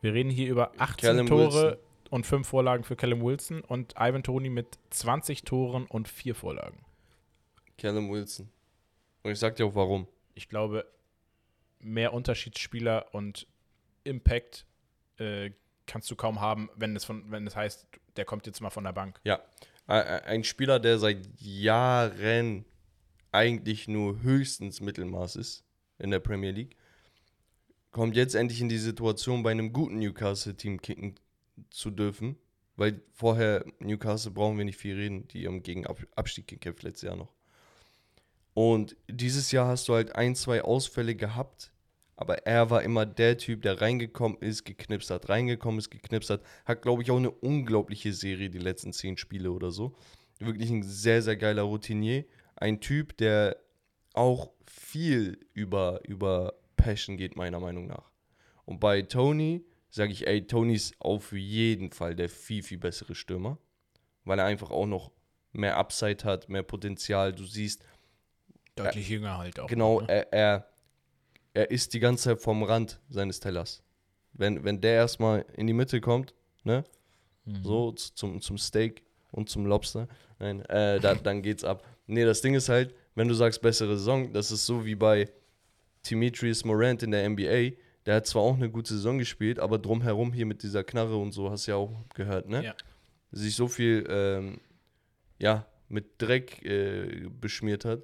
Wir 0.00 0.14
reden 0.14 0.30
hier 0.30 0.48
über 0.48 0.72
18 0.78 1.08
Callum 1.08 1.26
Tore 1.26 1.54
Wilson. 1.54 1.78
und 2.10 2.26
5 2.26 2.46
Vorlagen 2.46 2.84
für 2.84 2.96
Callum 2.96 3.22
Wilson 3.22 3.62
und 3.62 3.94
Ivan 3.98 4.22
Tony 4.22 4.50
mit 4.50 4.78
20 4.90 5.42
Toren 5.42 5.86
und 5.86 6.08
4 6.08 6.34
Vorlagen. 6.34 6.84
Callum 7.78 8.10
Wilson. 8.10 8.48
Und 9.22 9.32
ich 9.32 9.38
sag 9.38 9.56
dir 9.56 9.66
auch 9.66 9.74
warum. 9.74 10.06
Ich 10.34 10.48
glaube, 10.48 10.86
mehr 11.80 12.12
Unterschiedsspieler 12.12 13.14
und 13.14 13.46
Impact 14.04 14.66
äh, 15.18 15.50
kannst 15.86 16.10
du 16.10 16.16
kaum 16.16 16.40
haben, 16.40 16.70
wenn 16.76 16.96
es, 16.96 17.04
von, 17.04 17.30
wenn 17.30 17.46
es 17.46 17.56
heißt, 17.56 17.86
der 18.16 18.24
kommt 18.24 18.46
jetzt 18.46 18.60
mal 18.60 18.70
von 18.70 18.84
der 18.84 18.92
Bank. 18.92 19.20
Ja, 19.24 19.42
ein 19.86 20.44
Spieler, 20.44 20.78
der 20.78 20.98
seit 20.98 21.26
Jahren 21.40 22.64
eigentlich 23.32 23.88
nur 23.88 24.22
höchstens 24.22 24.80
Mittelmaß 24.80 25.36
ist 25.36 25.64
in 25.98 26.10
der 26.10 26.20
Premier 26.20 26.50
League, 26.50 26.76
kommt 27.90 28.16
jetzt 28.16 28.34
endlich 28.34 28.60
in 28.60 28.68
die 28.68 28.78
Situation, 28.78 29.42
bei 29.42 29.50
einem 29.50 29.72
guten 29.72 29.98
Newcastle-Team 29.98 30.80
kicken 30.80 31.16
zu 31.70 31.90
dürfen, 31.90 32.36
weil 32.76 33.02
vorher 33.12 33.64
Newcastle 33.80 34.30
brauchen 34.30 34.56
wir 34.56 34.64
nicht 34.64 34.78
viel 34.78 34.96
reden, 34.96 35.28
die 35.28 35.46
haben 35.46 35.62
gegen 35.62 35.86
Ab 35.86 35.98
Abstieg 36.16 36.46
gekämpft 36.46 36.82
letztes 36.82 37.02
Jahr 37.02 37.16
noch. 37.16 37.32
Und 38.54 38.96
dieses 39.08 39.50
Jahr 39.52 39.68
hast 39.68 39.88
du 39.88 39.94
halt 39.94 40.14
ein, 40.14 40.34
zwei 40.34 40.62
Ausfälle 40.62 41.14
gehabt, 41.14 41.72
aber 42.16 42.46
er 42.46 42.70
war 42.70 42.82
immer 42.82 43.06
der 43.06 43.38
Typ, 43.38 43.62
der 43.62 43.80
reingekommen 43.80 44.38
ist, 44.38 44.64
geknipst 44.64 45.10
hat, 45.10 45.28
reingekommen 45.28 45.78
ist, 45.78 45.90
geknipst 45.90 46.30
hat. 46.30 46.42
Hat, 46.64 46.82
glaube 46.82 47.02
ich, 47.02 47.10
auch 47.10 47.16
eine 47.16 47.30
unglaubliche 47.30 48.12
Serie, 48.12 48.50
die 48.50 48.58
letzten 48.58 48.92
zehn 48.92 49.16
Spiele 49.16 49.50
oder 49.50 49.70
so. 49.70 49.96
Wirklich 50.38 50.70
ein 50.70 50.82
sehr, 50.82 51.22
sehr 51.22 51.36
geiler 51.36 51.62
Routinier. 51.62 52.24
Ein 52.56 52.80
Typ, 52.80 53.16
der 53.16 53.56
auch 54.14 54.50
viel 54.66 55.40
über, 55.54 56.00
über 56.06 56.54
Passion 56.76 57.16
geht, 57.16 57.36
meiner 57.36 57.60
Meinung 57.60 57.86
nach. 57.86 58.10
Und 58.66 58.78
bei 58.78 59.02
Tony 59.02 59.64
sage 59.90 60.12
ich, 60.12 60.26
ey, 60.26 60.46
Tony 60.46 60.74
ist 60.74 60.94
auf 61.00 61.32
jeden 61.32 61.90
Fall 61.90 62.14
der 62.14 62.28
viel, 62.28 62.62
viel 62.62 62.78
bessere 62.78 63.14
Stürmer, 63.14 63.58
weil 64.24 64.38
er 64.38 64.44
einfach 64.44 64.70
auch 64.70 64.86
noch 64.86 65.10
mehr 65.52 65.76
Upside 65.76 66.24
hat, 66.24 66.48
mehr 66.48 66.62
Potenzial. 66.62 67.32
Du 67.32 67.44
siehst, 67.44 67.82
Deutlich 68.76 69.08
jünger 69.08 69.38
halt 69.38 69.58
auch. 69.60 69.66
Genau, 69.68 70.00
Ne? 70.00 70.08
er, 70.08 70.32
er, 70.32 70.66
er 71.54 71.70
ist 71.70 71.92
die 71.94 72.00
ganze 72.00 72.24
Zeit 72.24 72.40
vom 72.40 72.62
Rand 72.62 73.00
seines 73.10 73.40
Tellers. 73.40 73.82
Wenn, 74.32 74.64
wenn 74.64 74.80
der 74.80 74.94
erstmal 74.94 75.44
in 75.56 75.66
die 75.66 75.72
Mitte 75.74 76.00
kommt, 76.00 76.34
ne, 76.64 76.84
Mhm. 77.44 77.64
so 77.64 77.90
zum, 77.92 78.40
zum 78.40 78.56
Steak 78.56 79.02
und 79.32 79.50
zum 79.50 79.66
Lobster, 79.66 80.06
nein, 80.38 80.64
äh, 80.66 81.00
da, 81.00 81.14
dann 81.16 81.42
geht's 81.42 81.64
ab. 81.64 81.84
Nee, 82.06 82.24
das 82.24 82.40
Ding 82.40 82.54
ist 82.54 82.68
halt, 82.68 82.94
wenn 83.16 83.26
du 83.28 83.34
sagst 83.34 83.60
bessere 83.60 83.96
Saison, 83.98 84.32
das 84.32 84.52
ist 84.52 84.64
so 84.64 84.84
wie 84.84 84.94
bei 84.94 85.28
Demetrius 86.08 86.64
Morant 86.64 87.02
in 87.02 87.10
der 87.10 87.28
NBA. 87.28 87.76
Der 88.06 88.16
hat 88.16 88.26
zwar 88.26 88.42
auch 88.42 88.54
eine 88.54 88.70
gute 88.70 88.94
Saison 88.94 89.18
gespielt, 89.18 89.58
aber 89.58 89.78
drumherum 89.78 90.32
hier 90.32 90.46
mit 90.46 90.62
dieser 90.62 90.82
Knarre 90.84 91.16
und 91.16 91.32
so, 91.32 91.50
hast 91.50 91.66
du 91.66 91.72
ja 91.72 91.76
auch 91.76 91.90
gehört, 92.14 92.48
ne? 92.48 92.64
Ja. 92.64 92.74
Sich 93.32 93.54
so 93.56 93.68
viel, 93.68 94.06
ähm, 94.08 94.60
ja, 95.38 95.66
mit 95.88 96.20
Dreck 96.22 96.64
äh, 96.64 97.28
beschmiert 97.40 97.84
hat, 97.84 98.02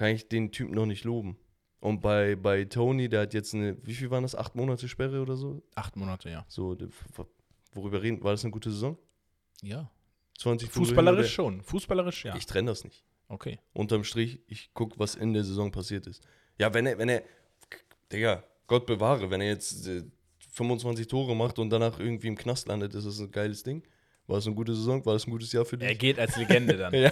kann 0.00 0.14
ich 0.14 0.28
den 0.28 0.50
Typen 0.50 0.74
noch 0.74 0.86
nicht 0.86 1.04
loben. 1.04 1.36
Und 1.78 2.00
bei, 2.00 2.34
bei 2.34 2.64
Tony, 2.64 3.10
der 3.10 3.20
hat 3.20 3.34
jetzt 3.34 3.54
eine, 3.54 3.76
wie 3.84 3.92
viel 3.92 4.10
waren 4.10 4.22
das? 4.22 4.34
Acht 4.34 4.54
Monate 4.54 4.88
Sperre 4.88 5.20
oder 5.20 5.36
so? 5.36 5.62
Acht 5.74 5.94
Monate, 5.94 6.30
ja. 6.30 6.46
So, 6.48 6.74
worüber 7.74 8.00
reden? 8.00 8.24
War 8.24 8.30
das 8.30 8.42
eine 8.42 8.50
gute 8.50 8.70
Saison? 8.70 8.96
Ja. 9.60 9.90
20 10.38 10.70
Tore 10.70 10.86
Fußballerisch 10.86 11.34
schon. 11.34 11.60
Fußballerisch, 11.60 12.24
ja. 12.24 12.34
Ich 12.34 12.46
trenne 12.46 12.70
das 12.70 12.82
nicht. 12.82 13.04
okay. 13.28 13.58
Unterm 13.74 14.02
Strich, 14.04 14.40
ich 14.46 14.72
gucke, 14.72 14.98
was 14.98 15.16
in 15.16 15.34
der 15.34 15.44
Saison 15.44 15.70
passiert 15.70 16.06
ist. 16.06 16.26
Ja, 16.58 16.72
wenn 16.72 16.86
er, 16.86 16.96
wenn 16.96 17.10
er, 17.10 17.22
Digga, 18.10 18.42
Gott 18.68 18.86
bewahre, 18.86 19.30
wenn 19.30 19.42
er 19.42 19.48
jetzt 19.48 19.86
äh, 19.86 20.02
25 20.52 21.08
Tore 21.08 21.36
macht 21.36 21.58
und 21.58 21.68
danach 21.68 22.00
irgendwie 22.00 22.28
im 22.28 22.36
Knast 22.36 22.68
landet, 22.68 22.94
ist 22.94 23.06
das 23.06 23.18
ein 23.18 23.30
geiles 23.30 23.64
Ding. 23.64 23.82
War 24.30 24.38
es 24.38 24.46
eine 24.46 24.54
gute 24.54 24.74
Saison? 24.74 25.04
War 25.04 25.16
es 25.16 25.26
ein 25.26 25.30
gutes 25.32 25.52
Jahr 25.52 25.64
für 25.64 25.74
Er 25.80 25.88
dich? 25.88 25.98
geht 25.98 26.18
als 26.20 26.36
Legende 26.36 26.76
dann. 26.76 26.94
Ja, 27.00 27.10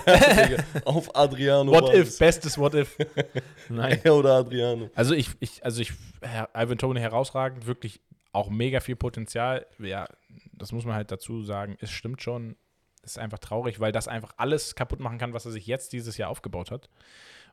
auf 0.85 1.15
Adriano. 1.17 1.73
What 1.73 1.93
if? 1.93 2.17
Bestes 2.17 2.57
What 2.57 2.75
if. 2.75 2.97
Nein. 3.69 4.01
Er 4.05 4.15
oder 4.15 4.35
Adriano. 4.37 4.89
Also 4.95 5.15
ich, 5.15 5.31
ich, 5.41 5.65
also 5.65 5.83
ich, 5.83 5.93
Herr 6.23 6.49
Ivan 6.55 6.79
Tony 6.79 7.01
herausragend, 7.01 7.67
wirklich 7.67 8.01
auch 8.33 8.51
mega 8.51 8.79
viel 8.79 8.95
Potenzial. 8.95 9.67
Ja, 9.81 10.07
das 10.53 10.71
muss 10.71 10.85
man 10.85 10.95
halt 10.95 11.11
dazu 11.11 11.43
sagen. 11.43 11.77
Es 11.81 11.91
stimmt 11.91 12.23
schon. 12.23 12.57
Es 13.03 13.13
ist 13.13 13.19
einfach 13.19 13.39
traurig, 13.39 13.81
weil 13.81 13.91
das 13.91 14.07
einfach 14.07 14.33
alles 14.37 14.77
kaputt 14.77 15.01
machen 15.01 15.19
kann, 15.19 15.33
was 15.33 15.45
er 15.45 15.51
sich 15.51 15.67
jetzt 15.67 15.93
dieses 15.93 16.19
Jahr 16.19 16.31
aufgebaut 16.31 16.71
hat. 16.71 16.89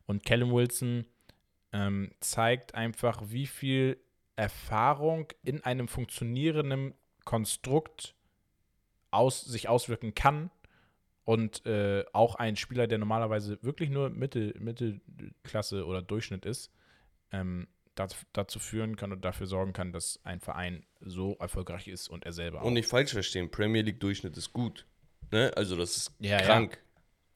Und 0.06 0.24
Callum 0.26 0.54
Wilson 0.54 1.06
ähm, 1.74 2.12
zeigt 2.20 2.76
einfach, 2.76 3.22
wie 3.26 3.48
viel 3.48 3.98
Erfahrung 4.36 5.28
in 5.44 5.64
einem 5.64 5.88
funktionierenden 5.88 6.94
Konstrukt 7.24 8.14
aus, 9.16 9.42
sich 9.42 9.68
auswirken 9.70 10.14
kann. 10.14 10.52
Und 11.24 11.66
äh, 11.66 12.06
auch 12.14 12.36
ein 12.36 12.56
Spieler, 12.56 12.86
der 12.86 13.00
normalerweise 13.00 13.58
wirklich 13.64 13.90
nur 13.90 14.12
Mittel, 14.12 14.54
Mittelklasse 14.60 15.86
oder 15.86 16.02
Durchschnitt 16.04 16.46
ist, 16.46 16.72
ähm, 17.32 17.68
dazu, 18.34 18.60
führen 18.60 18.96
kann 18.96 19.12
und 19.12 19.24
dafür 19.26 19.48
sorgen 19.48 19.74
kann, 19.74 19.92
dass 19.94 20.20
ein 20.24 20.40
Verein 20.40 20.86
so 21.00 21.36
erfolgreich 21.40 21.88
ist 21.88 22.10
und 22.10 22.26
er 22.26 22.34
selber 22.34 22.62
auch. 22.62 22.66
Und 22.66 22.74
nicht 22.74 22.88
falsch 22.90 23.12
verstehen, 23.14 23.50
Premier 23.50 23.82
League 23.82 24.00
Durchschnitt 24.02 24.38
ist 24.38 24.54
gut. 24.54 24.86
Ne? 25.32 25.52
Also 25.56 25.76
das 25.78 25.96
ist 25.98 26.16
Ja, 26.20 26.38
krank. 26.42 26.78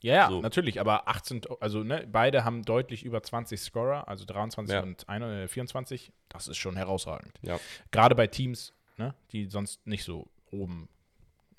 ja, 0.01 0.13
ja, 0.15 0.29
so. 0.29 0.41
natürlich, 0.41 0.79
aber 0.79 1.07
18, 1.07 1.41
To- 1.43 1.57
also 1.59 1.83
ne, 1.83 2.05
beide 2.11 2.43
haben 2.43 2.63
deutlich 2.63 3.03
über 3.05 3.23
20 3.23 3.59
Scorer, 3.59 4.07
also 4.07 4.25
23 4.25 4.73
Ja. 4.73 4.83
und 4.83 5.07
1, 5.09 5.23
äh, 5.23 5.47
24. 5.47 6.11
Das 6.27 6.47
ist 6.47 6.57
schon 6.57 6.75
herausragend. 6.75 7.33
Ja. 7.41 7.57
Gerade 7.91 8.13
bei 8.15 8.27
Teams, 8.27 8.73
ne, 8.97 9.15
die 9.31 9.45
sonst 9.47 9.87
nicht 9.87 10.03
so 10.03 10.27
oben 10.51 10.89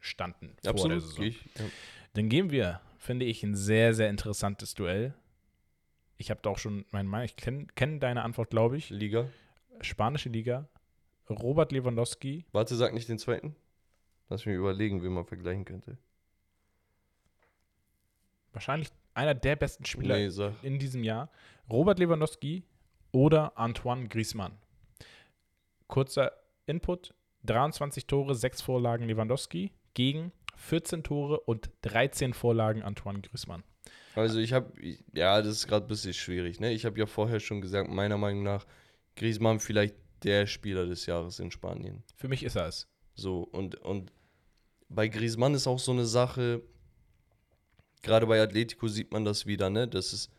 standen 0.01 0.49
vor 0.49 0.57
der 0.63 0.71
Absolut. 0.71 1.03
Saison. 1.03 1.25
Ich, 1.25 1.45
ja. 1.59 1.65
Dann 2.15 2.29
gehen 2.29 2.51
wir, 2.51 2.81
finde 2.99 3.27
ich, 3.27 3.43
ein 3.43 3.55
sehr, 3.55 3.95
sehr 3.95 4.09
interessantes 4.09 4.75
Duell. 4.75 5.15
Ich 6.17 6.31
habe 6.31 6.41
da 6.43 6.51
auch 6.51 6.59
schon 6.59 6.85
meine 6.91 7.09
Meinung, 7.09 7.25
ich 7.25 7.37
kenne 7.37 7.67
kenn 7.75 8.01
deine 8.01 8.23
Antwort, 8.23 8.51
glaube 8.51 8.77
ich. 8.77 8.91
Liga. 8.91 9.29
Spanische 9.81 10.29
Liga, 10.29 10.69
Robert 11.31 11.73
Lewandowski, 11.73 12.45
Warte, 12.53 12.75
sag 12.77 12.93
nicht 12.93 13.09
den 13.09 13.19
zweiten. 13.19 13.57
Lass 14.29 14.45
mich 14.45 14.55
überlegen, 14.55 15.03
wie 15.03 15.09
man 15.09 15.25
vergleichen 15.25 15.65
könnte. 15.65 15.97
Wahrscheinlich 18.53 18.91
einer 19.15 19.35
der 19.35 19.57
besten 19.57 19.85
Spieler 19.85 20.17
Nee, 20.17 20.53
in 20.63 20.79
diesem 20.79 21.03
Jahr. 21.03 21.31
Robert 21.71 21.99
Lewandowski 21.99 22.65
oder 23.13 23.57
Antoine 23.59 24.09
Griezmann. 24.09 24.53
Kurzer 25.87 26.33
Input: 26.67 27.15
23 27.45 28.07
Tore, 28.07 28.35
6 28.35 28.63
Vorlagen 28.63 29.07
Lewandowski 29.07 29.73
gegen 29.95 30.33
14 30.57 31.03
Tore 31.03 31.41
und 31.41 31.71
13 31.83 32.35
Vorlagen 32.35 32.83
Antoine 32.83 33.21
Griezmann. 33.21 33.63
Also 34.15 34.39
ich 34.41 34.53
habe, 34.53 34.73
ja, 35.15 35.41
das 35.41 35.57
ist 35.57 35.69
gerade 35.69 35.87
ein 35.87 35.89
bisschen 35.89 36.13
schwierig. 36.15 36.61
Ne? 36.61 36.73
Ich 36.73 36.85
habe 36.85 36.99
ja 36.99 37.07
vorher 37.07 37.41
schon 37.41 37.61
gesagt, 37.61 37.91
meiner 37.91 38.19
Meinung 38.19 38.43
nach, 38.43 38.67
Griezmann 39.17 39.61
vielleicht 39.61 39.95
der 40.23 40.47
Spieler 40.47 40.87
des 40.87 41.07
Jahres 41.07 41.39
in 41.39 41.51
Spanien. 41.51 42.03
Für 42.17 42.29
mich 42.29 42.43
ist 42.43 42.57
er 42.57 42.67
es. 42.69 42.89
So, 43.15 43.43
und, 43.43 43.77
und 43.77 44.13
bei 44.89 45.09
Griezmann 45.09 45.55
ist 45.55 45.67
auch 45.67 45.79
so 45.79 45.93
eine 45.93 46.05
Sache, 46.07 46.63
gerade 48.03 48.27
bei 48.27 48.41
Atletico 48.43 48.89
sieht 48.89 49.13
man 49.13 49.25
das 49.25 49.47
wieder, 49.47 49.71
ne? 49.71 49.87
Das 49.89 50.13
ist 50.13 50.31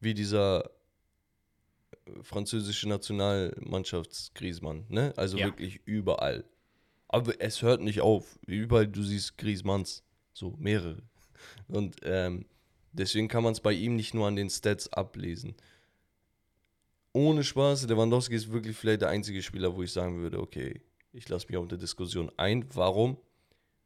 wie 0.00 0.14
dieser 0.14 0.64
äh, 2.06 2.22
französische 2.22 2.88
Nationalmannschafts-Griezmann, 2.88 4.86
ne? 4.88 5.12
Also 5.16 5.38
Ja. 5.38 5.46
wirklich 5.46 5.80
überall. 5.84 6.44
Aber 7.12 7.34
es 7.40 7.60
hört 7.60 7.80
nicht 7.80 8.00
auf. 8.02 8.38
Überall 8.46 8.86
du 8.86 9.02
siehst 9.02 9.36
Griezmanns, 9.36 10.04
so 10.32 10.54
mehrere. 10.58 11.02
Und 11.66 11.96
ähm, 12.04 12.46
deswegen 12.92 13.26
kann 13.26 13.42
man 13.42 13.52
es 13.52 13.60
bei 13.60 13.72
ihm 13.72 13.96
nicht 13.96 14.14
nur 14.14 14.28
an 14.28 14.36
den 14.36 14.48
Stats 14.48 14.92
ablesen. 14.92 15.56
Ohne 17.12 17.42
Spaß, 17.42 17.88
Lewandowski 17.88 18.36
ist 18.36 18.52
wirklich 18.52 18.76
vielleicht 18.76 19.02
der 19.02 19.08
einzige 19.08 19.42
Spieler, 19.42 19.74
wo 19.74 19.82
ich 19.82 19.90
sagen 19.90 20.20
würde, 20.20 20.38
okay, 20.38 20.80
ich 21.12 21.28
lasse 21.28 21.48
mich 21.48 21.56
auf 21.56 21.66
der 21.66 21.78
Diskussion 21.78 22.30
ein. 22.36 22.64
Warum? 22.74 23.16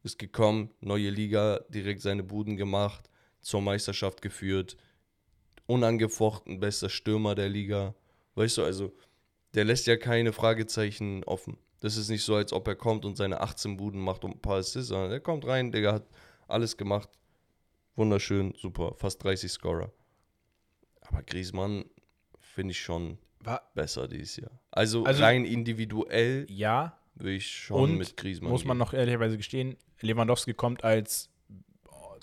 Ist 0.02 0.18
gekommen, 0.18 0.70
neue 0.82 1.08
Liga, 1.08 1.60
direkt 1.70 2.02
seine 2.02 2.22
Buden 2.22 2.58
gemacht, 2.58 3.08
zur 3.40 3.62
Meisterschaft 3.62 4.20
geführt, 4.20 4.76
unangefochten 5.64 6.60
bester 6.60 6.90
Stürmer 6.90 7.34
der 7.34 7.48
Liga. 7.48 7.94
Weißt 8.34 8.58
du, 8.58 8.64
also, 8.64 8.92
der 9.54 9.64
lässt 9.64 9.86
ja 9.86 9.96
keine 9.96 10.34
Fragezeichen 10.34 11.24
offen. 11.24 11.56
Das 11.84 11.98
ist 11.98 12.08
nicht 12.08 12.24
so, 12.24 12.34
als 12.34 12.50
ob 12.54 12.66
er 12.66 12.76
kommt 12.76 13.04
und 13.04 13.18
seine 13.18 13.42
18 13.42 13.76
Buden 13.76 14.00
macht 14.00 14.24
und 14.24 14.36
ein 14.36 14.40
paar 14.40 14.56
Assists, 14.56 14.88
sondern 14.88 15.10
er 15.10 15.20
kommt 15.20 15.46
rein, 15.46 15.70
Digga, 15.70 15.92
hat 15.92 16.06
alles 16.48 16.78
gemacht. 16.78 17.10
Wunderschön, 17.94 18.54
super, 18.56 18.94
fast 18.96 19.22
30 19.22 19.52
Scorer. 19.52 19.92
Aber 21.02 21.22
Griezmann 21.22 21.84
finde 22.38 22.72
ich 22.72 22.80
schon 22.80 23.18
War, 23.40 23.70
besser 23.74 24.08
dieses 24.08 24.36
Jahr. 24.36 24.50
Also, 24.70 25.04
Also- 25.04 25.22
rein 25.22 25.44
individuell 25.44 26.46
ja, 26.48 26.98
würde 27.16 27.32
ich 27.34 27.50
schon 27.54 27.82
Und 27.82 27.98
mit 27.98 28.16
Griezmann 28.16 28.50
muss 28.50 28.64
man 28.64 28.78
gehen. 28.78 28.86
noch 28.86 28.94
ehrlicherweise 28.94 29.36
gestehen, 29.36 29.76
Lewandowski 30.00 30.54
kommt 30.54 30.84
als 30.84 31.28
oh, 31.90 32.14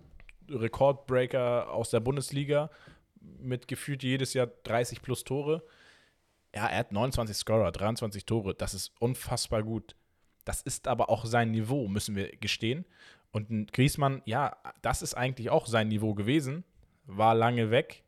Rekordbreaker 0.50 1.70
aus 1.72 1.92
der 1.92 2.00
Bundesliga 2.00 2.72
mit 3.40 3.68
gefühlt 3.68 4.02
jedes 4.02 4.34
Jahr 4.34 4.48
30 4.64 5.04
plus 5.04 5.24
Tore. 5.24 5.62
Ja, 6.54 6.68
er 6.68 6.80
hat 6.80 6.92
29 6.92 7.36
Scorer, 7.36 7.72
23 7.72 8.26
Tore. 8.26 8.54
Das 8.54 8.74
ist 8.74 8.92
unfassbar 9.00 9.64
gut. 9.64 9.96
Das 10.44 10.62
ist 10.62 10.88
aber 10.88 11.10
auch 11.10 11.26
sein 11.26 11.52
Niveau, 11.52 11.88
müssen 11.88 12.16
wir 12.16 12.36
gestehen. 12.38 12.86
Und 13.32 13.50
ein 13.50 13.68
Griezmann, 13.68 14.22
ja, 14.26 14.58
das 14.82 15.02
ist 15.02 15.14
eigentlich 15.14 15.50
auch 15.50 15.68
sein 15.68 15.88
Niveau 15.88 16.14
gewesen, 16.14 16.64
war 17.06 17.36
lange 17.36 17.72
weg. 17.72 18.04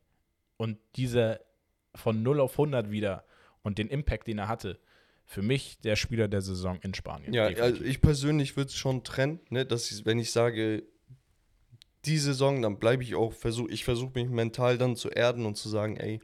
Und 0.57 0.77
dieser 0.95 1.39
von 1.95 2.23
0 2.23 2.39
auf 2.39 2.53
100 2.53 2.91
wieder 2.91 3.23
und 3.61 3.77
den 3.77 3.87
Impact, 3.87 4.27
den 4.27 4.39
er 4.39 4.47
hatte, 4.47 4.79
für 5.25 5.41
mich 5.41 5.79
der 5.79 5.95
Spieler 5.95 6.27
der 6.27 6.41
Saison 6.41 6.79
in 6.81 6.93
Spanien. 6.93 7.33
Ja, 7.33 7.47
Definitiv. 7.47 7.79
also 7.79 7.85
ich 7.85 8.01
persönlich 8.01 8.57
würde 8.57 8.69
es 8.69 8.75
schon 8.75 9.03
trennen, 9.03 9.39
ne, 9.49 9.65
dass 9.65 9.89
ich, 9.91 10.05
wenn 10.05 10.19
ich 10.19 10.31
sage, 10.31 10.83
die 12.05 12.17
Saison, 12.17 12.61
dann 12.61 12.77
bleibe 12.77 13.03
ich 13.03 13.15
auch, 13.15 13.31
versuch, 13.31 13.69
ich 13.69 13.85
versuche 13.85 14.11
mich 14.15 14.29
mental 14.29 14.77
dann 14.77 14.97
zu 14.97 15.09
erden 15.09 15.45
und 15.45 15.55
zu 15.55 15.69
sagen, 15.69 15.95
ey, 15.97 16.19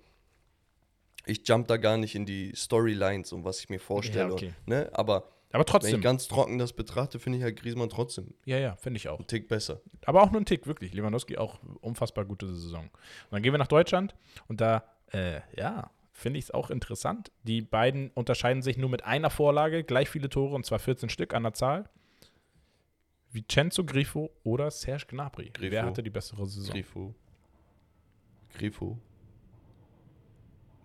ich 1.26 1.48
jump 1.48 1.68
da 1.68 1.78
gar 1.78 1.98
nicht 1.98 2.16
in 2.16 2.26
die 2.26 2.54
Storylines 2.56 3.34
und 3.34 3.44
was 3.44 3.60
ich 3.60 3.70
mir 3.70 3.80
vorstelle. 3.80 4.30
Ja, 4.30 4.34
okay. 4.34 4.54
ne? 4.66 4.90
Aber 4.94 5.30
Aber 5.52 5.60
wenn 5.60 5.66
trotzdem. 5.66 5.96
ich 5.96 6.02
ganz 6.02 6.28
trocken 6.28 6.58
das 6.58 6.74
betrachte, 6.74 7.20
finde 7.20 7.38
ich 7.40 7.44
halt 7.44 7.58
Griezmann 7.60 7.90
trotzdem 7.90 8.34
Ja, 8.46 8.58
ja, 8.58 8.76
finde 8.76 8.98
ich 8.98 9.10
auch. 9.10 9.20
einen 9.20 9.28
Tick 9.28 9.48
besser. 9.48 9.82
Aber 10.06 10.24
auch 10.24 10.32
nur 10.32 10.42
ein 10.42 10.46
Tick, 10.46 10.66
wirklich. 10.68 10.94
Lewandowski 10.94 11.38
auch 11.38 11.60
unfassbar 11.82 12.26
gute 12.26 12.48
Saison. 12.48 12.86
Und 12.86 12.92
dann 13.32 13.42
gehen 13.44 13.54
wir 13.54 13.58
nach 13.58 13.68
Deutschland 13.68 14.16
und 14.48 14.62
da, 14.62 14.84
äh, 15.12 15.42
ja, 15.56 15.92
finde 16.12 16.40
ich 16.40 16.46
es 16.46 16.52
auch 16.52 16.70
interessant. 16.70 17.32
Die 17.44 17.62
beiden 17.62 18.10
unterscheiden 18.12 18.62
sich 18.62 18.78
nur 18.78 18.90
mit 18.90 19.06
einer 19.06 19.30
Vorlage, 19.30 19.84
gleich 19.84 20.10
viele 20.10 20.30
Tore 20.30 20.56
und 20.56 20.66
zwar 20.66 20.80
14 20.80 21.10
Stück 21.10 21.34
an 21.34 21.44
der 21.44 21.54
Zahl. 21.54 21.90
Vincenzo 23.32 23.84
Grifo 23.86 24.32
oder 24.44 24.72
Serge 24.72 25.06
Gnabry. 25.08 25.52
Grifo. 25.54 25.72
Wer 25.72 25.86
hatte 25.86 26.02
die 26.02 26.10
bessere 26.10 26.46
Saison? 26.48 26.74
Grifo. 26.74 27.14
Grifo. 28.58 28.98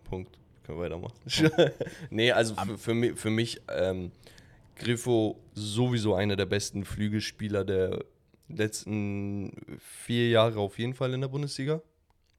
Punkt. 0.04 0.38
Können 0.62 0.78
wir 0.78 0.84
weitermachen. 0.84 1.14
nee, 2.10 2.32
also 2.32 2.54
für, 2.54 2.78
für, 2.78 2.94
mich, 2.94 3.18
für 3.18 3.30
mich 3.30 3.60
ähm, 3.68 4.12
Grifo 4.76 5.38
sowieso 5.54 6.14
einer 6.14 6.36
der 6.36 6.46
besten 6.46 6.84
Flügelspieler 6.84 7.64
der 7.64 8.04
letzten 8.48 9.52
vier 9.78 10.30
Jahre 10.30 10.58
auf 10.60 10.78
jeden 10.78 10.94
Fall 10.94 11.12
in 11.12 11.20
der 11.20 11.28
Bundesliga. 11.28 11.82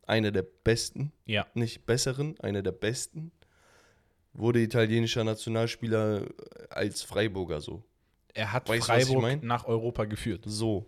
Einer 0.07 0.31
der 0.31 0.43
besten, 0.43 1.11
Ja, 1.25 1.47
nicht 1.55 1.85
besseren, 1.85 2.39
einer 2.39 2.61
der 2.61 2.71
besten. 2.71 3.31
Wurde 4.33 4.59
italienischer 4.61 5.23
Nationalspieler 5.23 6.27
als 6.69 7.01
Freiburger 7.03 7.61
so. 7.61 7.83
er 8.33 8.51
hat 8.51 8.67
Weißt 8.69 8.87
was 8.89 8.97
ich 8.97 9.05
Freiburg 9.05 9.21
mein? 9.21 9.39
nach 9.45 9.65
Europa 9.65 10.05
geführt. 10.05 10.43
So. 10.45 10.85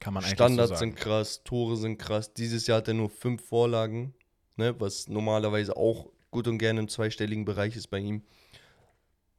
Kann 0.00 0.14
man 0.14 0.24
eigentlich 0.24 0.34
Standards 0.34 0.70
so 0.70 0.74
sagen. 0.76 0.92
sind 0.92 1.00
krass, 1.00 1.44
Tore 1.44 1.76
sind 1.76 1.98
krass. 1.98 2.32
Dieses 2.32 2.66
Jahr 2.66 2.78
hat 2.78 2.88
er 2.88 2.94
nur 2.94 3.10
fünf 3.10 3.46
Vorlagen, 3.46 4.14
ne, 4.56 4.78
was 4.80 5.08
normalerweise 5.08 5.76
auch 5.76 6.10
gut 6.30 6.48
und 6.48 6.58
gerne 6.58 6.80
im 6.80 6.88
zweistelligen 6.88 7.44
Bereich 7.44 7.76
ist 7.76 7.88
bei 7.88 7.98
ihm. 7.98 8.22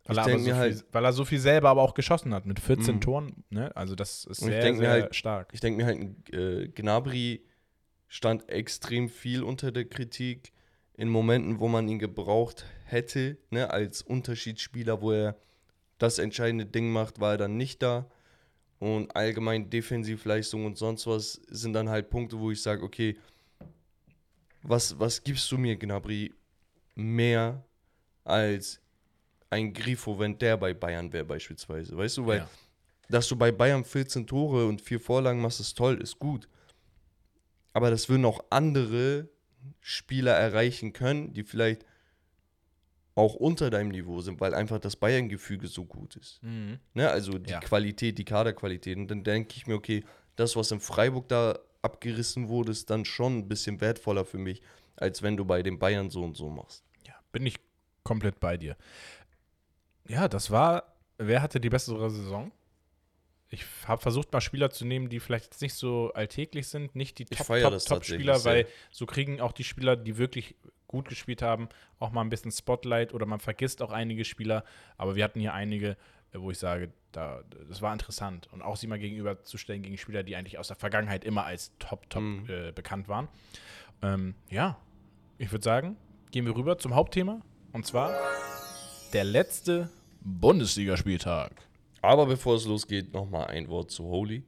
Weil 0.07 0.17
er, 0.19 0.23
so 0.39 0.53
halt- 0.55 0.75
viel, 0.75 0.83
weil 0.91 1.03
er 1.05 1.13
so 1.13 1.25
viel 1.25 1.39
selber 1.39 1.69
aber 1.69 1.81
auch 1.81 1.95
geschossen 1.95 2.33
hat 2.33 2.45
mit 2.45 2.59
14 2.59 2.95
Mhm. 2.95 3.01
Toren. 3.01 3.43
Ne? 3.49 3.75
Also 3.75 3.95
das 3.95 4.25
ist 4.25 4.41
sehr, 4.41 4.75
sehr 4.75 4.89
halt- 4.89 5.15
stark. 5.15 5.49
Ich 5.51 5.61
denke 5.61 5.77
mir 5.83 5.85
halt, 5.87 6.31
äh, 6.33 6.67
Gnabry 6.67 7.41
stand 8.07 8.47
extrem 8.49 9.09
viel 9.09 9.41
unter 9.41 9.71
der 9.71 9.85
Kritik 9.85 10.51
in 10.93 11.09
Momenten, 11.09 11.59
wo 11.59 11.67
man 11.67 11.87
ihn 11.89 11.97
gebraucht 11.99 12.65
hätte, 12.85 13.37
ne, 13.49 13.71
als 13.71 14.03
Unterschiedsspieler, 14.03 15.01
wo 15.01 15.11
er 15.11 15.35
das 15.97 16.19
entscheidende 16.19 16.65
Ding 16.67 16.91
macht, 16.91 17.19
war 17.19 17.31
er 17.31 17.37
dann 17.37 17.57
nicht 17.57 17.81
da. 17.81 18.07
Und 18.77 19.15
allgemein 19.15 19.69
Defensivleistung 19.71 20.65
und 20.65 20.77
sonst 20.77 21.07
was 21.07 21.33
sind 21.47 21.73
dann 21.73 21.89
halt 21.89 22.09
Punkte, 22.11 22.39
wo 22.39 22.51
ich 22.51 22.61
sage, 22.61 22.83
okay, 22.83 23.17
was, 24.67 24.97
was 24.99 25.23
gibst 25.23 25.51
du 25.51 25.57
mir, 25.57 25.75
Gnabry, 25.75 26.33
mehr 26.95 27.63
als 28.23 28.81
ein 29.49 29.73
Grifo, 29.73 30.17
wenn 30.19 30.37
der 30.37 30.57
bei 30.57 30.73
Bayern 30.73 31.11
wäre 31.13 31.25
beispielsweise, 31.25 31.95
weißt 31.95 32.17
du, 32.17 32.25
weil 32.25 32.39
Ja. 32.39 32.49
dass 33.09 33.27
du 33.27 33.35
bei 33.35 33.51
Bayern 33.51 33.85
14 33.85 34.25
Tore 34.27 34.65
und 34.67 34.81
vier 34.81 34.99
Vorlagen 34.99 35.41
machst, 35.41 35.59
ist 35.59 35.77
toll, 35.77 36.01
ist 36.01 36.17
gut. 36.19 36.47
Aber 37.73 37.89
das 37.91 38.09
würden 38.09 38.25
auch 38.25 38.43
andere 38.49 39.29
Spieler 39.81 40.33
erreichen 40.33 40.93
können, 40.93 41.33
die 41.33 41.43
vielleicht 41.43 41.85
auch 43.15 43.35
unter 43.35 43.69
deinem 43.69 43.89
Niveau 43.89 44.19
sind, 44.21 44.41
weil 44.41 44.53
einfach 44.53 44.79
das 44.79 44.95
Bayern-Gefüge 44.97 45.67
so 45.67 45.85
gut 45.85 46.15
ist. 46.17 46.41
Mhm. 46.43 46.79
Ne? 46.93 47.09
Also 47.09 47.37
die 47.37 47.51
Ja. 47.51 47.59
Qualität, 47.59 48.17
die 48.17 48.25
Kaderqualität. 48.25 48.97
Und 48.97 49.07
dann 49.09 49.23
denke 49.23 49.53
ich 49.55 49.67
mir, 49.67 49.75
okay, 49.75 50.03
das, 50.35 50.55
was 50.55 50.71
in 50.71 50.81
Freiburg 50.81 51.29
da 51.29 51.57
abgerissen 51.85 52.49
wurde, 52.49 52.71
ist 52.71 52.89
dann 52.89 53.05
schon 53.05 53.37
ein 53.37 53.47
bisschen 53.47 53.79
wertvoller 53.79 54.25
für 54.25 54.37
mich, 54.37 54.61
als 54.97 55.21
wenn 55.21 55.37
du 55.37 55.45
bei 55.45 55.63
den 55.63 55.79
Bayern 55.79 56.09
so 56.09 56.23
und 56.23 56.35
so 56.35 56.49
machst. 56.49 56.83
Ja, 57.07 57.13
bin 57.31 57.45
ich 57.45 57.57
komplett 58.03 58.39
bei 58.39 58.57
dir. 58.57 58.75
Ja, 60.07 60.27
das 60.27 60.51
war. 60.51 60.95
Wer 61.17 61.41
hatte 61.41 61.61
die 61.61 61.69
bessere 61.69 62.09
Saison? 62.09 62.51
Ich 63.49 63.63
habe 63.85 64.01
versucht, 64.01 64.33
mal 64.33 64.41
Spieler 64.41 64.69
zu 64.69 64.85
nehmen, 64.85 65.07
die 65.07 65.19
vielleicht 65.19 65.45
jetzt 65.45 65.61
nicht 65.61 65.75
so 65.75 66.11
alltäglich 66.13 66.67
sind, 66.67 66.95
nicht 66.95 67.19
die 67.19 67.25
Ich 67.29 67.37
Top, 67.37 67.47
Top, 67.47 67.79
Top 67.79 68.03
weil 68.43 68.67
so 68.91 69.05
kriegen 69.05 69.39
auch 69.39 69.53
die 69.53 69.63
Spieler, 69.63 69.95
die 69.95 70.17
wirklich 70.17 70.55
gut 70.87 71.07
gespielt 71.07 71.41
haben, 71.41 71.69
auch 71.99 72.11
mal 72.11 72.21
ein 72.21 72.29
bisschen 72.29 72.51
Spotlight 72.51 73.13
oder 73.13 73.25
man 73.25 73.39
vergisst 73.39 73.81
auch 73.81 73.91
einige 73.91 74.25
Spieler. 74.25 74.63
Aber 74.97 75.15
wir 75.15 75.23
hatten 75.23 75.39
hier 75.39 75.53
einige, 75.53 75.95
wo 76.41 76.51
ich 76.51 76.57
sage, 76.59 76.91
da, 77.11 77.41
das 77.69 77.81
war 77.81 77.93
interessant. 77.93 78.47
Und 78.51 78.61
auch 78.61 78.75
sie 78.75 78.87
mal 78.87 78.99
gegenüberzustellen 78.99 79.81
gegen 79.83 79.97
Spieler, 79.97 80.23
die 80.23 80.35
eigentlich 80.35 80.57
aus 80.59 80.67
der 80.67 80.75
Vergangenheit 80.77 81.23
immer 81.23 81.45
als 81.45 81.71
Top, 81.79 82.09
Top 82.09 82.21
Mhm. 82.23 82.45
äh, 82.49 82.71
bekannt 82.71 83.07
waren. 83.07 83.27
Ähm, 84.01 84.35
ja, 84.49 84.77
ich 85.37 85.51
würde 85.51 85.63
sagen, 85.63 85.95
gehen 86.31 86.45
wir 86.45 86.55
rüber 86.55 86.77
zum 86.77 86.93
Hauptthema. 86.95 87.41
Und 87.73 87.85
zwar 87.85 88.13
der 89.13 89.23
letzte 89.23 89.89
Bundesligaspieltag. 90.21 91.51
Aber 92.01 92.25
bevor 92.25 92.55
es 92.55 92.65
losgeht, 92.65 93.13
nochmal 93.13 93.47
ein 93.47 93.67
Wort 93.67 93.91
zu 93.91 94.03
Holy. 94.05 94.43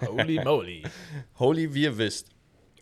Holy 0.00 0.40
moly. 0.44 0.82
Holy, 1.38 1.72
wie 1.74 1.82
ihr 1.84 1.98
wisst, 1.98 2.30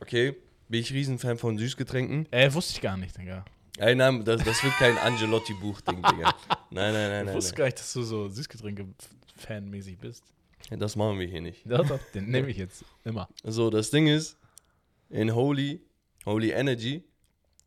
okay, 0.00 0.36
bin 0.68 0.80
ich 0.80 0.92
Riesenfan 0.92 1.38
von 1.38 1.58
Süßgetränken. 1.58 2.26
äh, 2.32 2.52
wusste 2.52 2.72
ich 2.74 2.80
gar 2.80 2.96
nicht, 2.96 3.16
Digga. 3.18 3.44
Ey, 3.78 3.94
nein, 3.94 4.24
das, 4.24 4.42
das 4.44 4.62
wird 4.62 4.74
kein 4.74 4.96
Angelotti-Buch-Ding, 4.98 5.96
Digga. 5.96 6.34
Nein, 6.70 6.92
nein, 6.92 6.92
nein, 6.92 7.20
Ich 7.20 7.26
nein. 7.26 7.34
wusste 7.34 7.52
nein. 7.52 7.58
gar 7.58 7.64
nicht, 7.66 7.78
dass 7.78 7.92
du 7.92 8.02
so 8.02 8.28
Süßgetränke-fanmäßig 8.28 9.98
bist. 9.98 10.24
Das 10.70 10.96
machen 10.96 11.18
wir 11.18 11.26
hier 11.26 11.40
nicht. 11.40 11.62
Doch, 11.66 11.86
doch, 11.86 12.00
den 12.14 12.30
nehme 12.30 12.48
ich 12.50 12.56
jetzt 12.56 12.84
immer. 13.04 13.28
So, 13.42 13.70
das 13.70 13.90
Ding 13.90 14.06
ist, 14.06 14.38
in 15.10 15.34
Holy, 15.34 15.80
Holy 16.24 16.50
Energy 16.50 17.04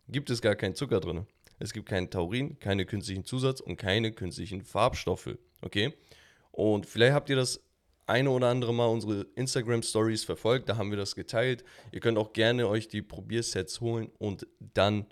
gibt 0.08 0.30
es 0.30 0.41
gar 0.41 0.55
keinen 0.55 0.76
Zucker 0.76 0.99
drin. 0.99 1.26
Es 1.60 1.74
gibt 1.74 1.89
keinen 1.89 2.10
Taurin, 2.10 2.60
keine 2.60 2.86
künstlichen 2.86 3.26
Zusatz 3.26 3.60
und 3.60 3.78
keine 3.78 4.12
künstlichen 4.12 4.62
Farbstoffe. 4.64 5.38
Okay? 5.62 5.93
Und 6.51 6.86
vielleicht 6.86 7.14
habt 7.14 7.30
ihr 7.30 7.36
das 7.36 7.62
eine 8.05 8.30
oder 8.30 8.47
andere 8.47 8.74
Mal 8.74 8.88
unsere 8.88 9.28
Instagram 9.36 9.84
Stories 9.84 10.24
verfolgt, 10.24 10.70
da 10.70 10.78
haben 10.78 10.89
wir 10.89 10.97
das 10.97 11.16
geteilt. 11.16 11.64
Ihr 11.91 11.99
könnt 11.99 12.18
auch 12.18 12.32
gerne 12.32 12.68
euch 12.68 12.88
die 12.88 13.01
Probiersets 13.01 13.82
holen 13.82 14.10
und 14.18 14.47
dann 14.60 15.05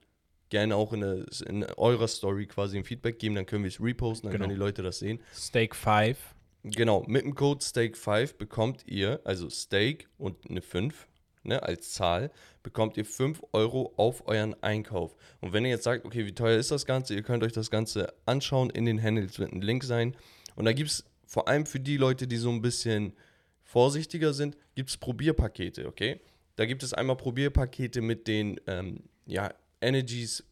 gerne 0.50 0.76
auch 0.76 0.94
in, 0.94 1.02
der, 1.02 1.26
in 1.48 1.64
eurer 1.78 2.08
Story 2.08 2.46
quasi 2.46 2.78
ein 2.78 2.84
Feedback 2.84 3.20
geben, 3.20 3.36
dann 3.36 3.46
können 3.46 3.64
wir 3.64 3.70
es 3.70 3.82
reposten, 3.82 4.28
dann 4.30 4.34
Genau. 4.34 4.44
können 4.46 4.56
die 4.56 4.60
Leute 4.60 4.84
das 4.84 5.00
sehen. 5.00 5.20
Steak 5.34 5.76
5. 5.76 6.18
Genau, 6.64 7.04
mit 7.08 7.24
dem 7.24 7.36
Code 7.36 7.64
Steak5 7.64 8.38
bekommt 8.38 8.88
ihr, 8.88 9.20
also 9.24 9.50
Steak 9.50 10.08
und 10.18 10.50
eine 10.50 10.62
5 10.64 11.08
ne, 11.44 11.62
als 11.62 11.94
Zahl, 11.94 12.32
bekommt 12.64 12.98
ihr 12.98 13.06
5 13.06 13.44
Euro 13.54 13.94
auf 13.98 14.28
euren 14.28 14.56
Einkauf. 14.64 15.16
Und 15.42 15.54
wenn 15.54 15.64
ihr 15.64 15.70
jetzt 15.72 15.84
sagt, 15.84 16.06
okay, 16.06 16.26
wie 16.26 16.34
teuer 16.34 16.58
ist 16.58 16.72
das 16.72 16.86
Ganze, 16.88 17.14
ihr 17.14 17.22
könnt 17.22 17.44
euch 17.44 17.54
das 17.54 17.70
Ganze 17.70 18.14
anschauen, 18.26 18.72
in 18.72 18.86
den 18.86 19.02
Handles 19.02 19.38
wird 19.38 19.54
ein 19.54 19.62
Link 19.62 19.84
sein. 19.84 20.16
Und 20.56 20.66
da 20.66 20.74
gibt 20.74 20.90
es 20.90 21.06
vor 21.28 21.48
allem 21.48 21.66
für 21.68 21.80
die 21.80 21.98
Leute, 21.98 22.28
die 22.28 22.38
so 22.38 22.50
ein 22.50 22.62
bisschen 22.64 23.14
vorsichtiger 23.64 24.34
sind, 24.34 24.58
gibt 24.76 24.90
es 24.90 24.98
Probierpakete, 24.98 25.88
okay? 25.88 26.20
Da 26.56 26.66
gibt 26.66 26.82
es 26.84 26.94
einmal 26.94 27.18
Probierpakete 27.18 28.02
mit 28.02 28.28
den, 28.28 28.60
ähm, 28.68 29.04
ja, 29.26 29.54
Energies 29.86 30.44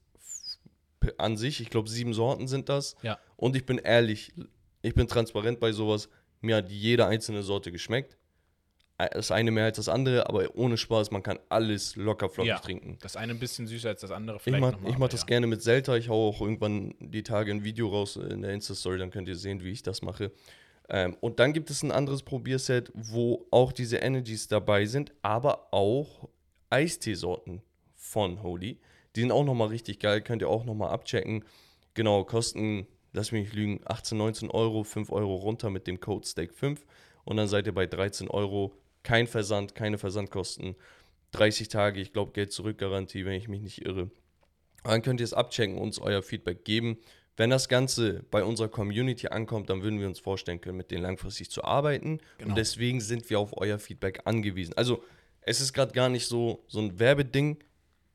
an 1.18 1.36
sich, 1.38 1.60
ich 1.60 1.70
glaube 1.70 1.90
sieben 1.90 2.14
Sorten 2.14 2.48
sind 2.48 2.70
das. 2.70 2.96
Ja. 3.02 3.20
Und 3.36 3.56
ich 3.56 3.66
bin 3.66 3.78
ehrlich, 3.78 4.34
ich 4.82 4.94
bin 4.94 5.08
transparent 5.08 5.60
bei 5.60 5.72
sowas. 5.72 6.10
Mir 6.42 6.58
hat 6.58 6.70
jede 6.72 7.06
einzelne 7.06 7.44
Sorte 7.44 7.72
geschmeckt. 7.72 8.18
Äh, 8.98 9.10
Das 9.14 9.32
eine 9.32 9.52
mehr 9.52 9.66
als 9.66 9.78
das 9.78 9.90
andere, 9.90 10.28
aber 10.30 10.56
ohne 10.56 10.78
Spaß, 10.78 11.12
man 11.12 11.24
kann 11.24 11.40
alles 11.50 11.96
locker 11.96 12.30
flockig 12.30 12.50
Ja. 12.50 12.60
trinken. 12.60 12.98
Das 13.02 13.16
eine 13.18 13.34
ein 13.34 13.40
bisschen 13.40 13.68
süßer 13.68 13.90
als 13.90 14.02
das 14.02 14.12
andere. 14.12 14.38
Ich 14.38 14.44
Vielleicht 14.44 14.62
mach, 14.62 14.96
aber 14.96 15.08
das 15.10 15.22
ja. 15.22 15.26
gerne 15.28 15.48
mit 15.48 15.62
Selta. 15.62 15.96
Ich 15.98 16.10
hau 16.10 16.30
auch 16.30 16.42
irgendwann 16.42 16.94
die 17.00 17.24
Tage 17.24 17.52
ein 17.52 17.64
Video 17.64 17.90
raus 17.90 18.16
in 18.18 18.42
der 18.42 18.52
Insta-Story, 18.52 18.98
dann 18.98 19.10
könnt 19.12 19.28
ihr 19.28 19.36
sehen, 19.36 19.62
wie 19.64 19.72
ich 19.72 19.84
das 19.84 20.02
mache. 20.02 20.32
Ähm, 20.90 21.16
und 21.22 21.40
dann 21.40 21.54
gibt 21.54 21.70
es 21.70 21.82
ein 21.84 21.92
anderes 21.92 22.24
Probierset, 22.24 22.92
wo 22.94 23.46
auch 23.52 23.72
diese 23.72 23.98
Energies 23.98 24.48
dabei 24.48 24.86
sind, 24.86 25.12
aber 25.22 25.74
auch 25.74 26.30
Eisteesorten 26.70 27.62
von 27.96 28.44
Holy. 28.44 28.80
Die 29.16 29.22
sind 29.22 29.32
auch 29.32 29.44
nochmal 29.44 29.70
richtig 29.70 30.00
geil, 30.00 30.22
könnt 30.22 30.42
ihr 30.42 30.50
auch 30.50 30.66
nochmal 30.66 30.90
abchecken. 30.90 31.44
Genau, 31.94 32.24
kosten, 32.24 32.88
lass 33.12 33.32
mich 33.32 33.44
nicht 33.46 33.54
lügen, 33.54 33.82
18, 33.86 34.18
19 34.18 34.52
Euro, 34.52 34.84
5 34.84 35.12
Euro 35.12 35.36
runter 35.36 35.70
mit 35.70 35.88
dem 35.88 36.00
Code 36.00 36.26
Steak5 36.26 36.80
und 37.24 37.38
dann 37.38 37.48
seid 37.48 37.68
ihr 37.68 37.74
bei 37.74 37.86
13 37.86 38.28
Euro. 38.30 38.74
Kein 39.04 39.28
Versand, 39.28 39.76
keine 39.76 39.98
Versandkosten. 39.98 40.76
30 41.32 41.68
Tage, 41.68 42.00
ich 42.00 42.14
glaube, 42.14 42.32
Geld 42.32 42.52
zurück 42.52 42.78
Garantie, 42.78 43.26
wenn 43.26 43.34
ich 43.34 43.48
mich 43.48 43.62
nicht 43.62 43.86
irre. 43.86 44.10
Dann 44.84 45.02
könnt 45.02 45.20
ihr 45.20 45.26
es 45.26 45.34
abchecken, 45.34 45.78
uns 45.78 46.00
euer 46.00 46.22
Feedback 46.22 46.64
geben. 46.64 46.98
Wenn 47.36 47.50
das 47.50 47.68
Ganze 47.68 48.24
bei 48.30 48.44
unserer 48.44 48.68
Community 48.68 49.28
ankommt, 49.28 49.70
dann 49.70 49.82
würden 49.82 50.00
wir 50.00 50.08
uns 50.08 50.20
vorstellen 50.20 50.62
können, 50.62 50.78
mit 50.78 50.92
denen 50.92 51.02
langfristig 51.02 51.50
zu 51.50 51.64
arbeiten. 51.64 52.20
Genau. 52.38 52.50
Und 52.50 52.58
deswegen 52.58 53.02
sind 53.02 53.30
wir 53.30 53.40
auf 53.40 53.58
euer 53.58 53.80
Feedback 53.80 54.22
angewiesen. 54.26 54.74
Also, 54.76 55.04
es 55.42 55.60
ist 55.60 55.74
gerade 55.74 55.94
gar 55.94 56.10
nicht 56.10 56.28
so, 56.28 56.64
so 56.68 56.80
ein 56.80 57.00
Werbeding. 57.00 57.58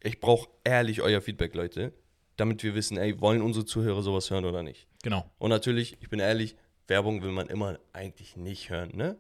Ich 0.03 0.21
brauche 0.21 0.49
ehrlich 0.65 1.03
euer 1.03 1.21
Feedback, 1.21 1.55
Leute, 1.55 1.93
damit 2.37 2.63
wir 2.63 2.75
wissen, 2.75 2.97
ey, 2.99 3.21
wollen 3.21 3.43
unsere 3.43 3.65
Zuhörer 3.65 4.03
sowas 4.03 4.31
hören 4.31 4.45
oder 4.45 4.63
nicht. 4.63 4.87
Genau. 5.03 5.29
Und 5.39 5.51
natürlich, 5.51 5.97
ich 6.01 6.09
bin 6.09 6.21
ehrlich, 6.21 6.57
Werbung 6.87 7.23
will 7.23 7.33
man 7.33 7.49
immer 7.49 7.79
eigentlich 7.93 8.37
nicht 8.37 8.71
hören, 8.71 8.91
ne? 8.95 9.17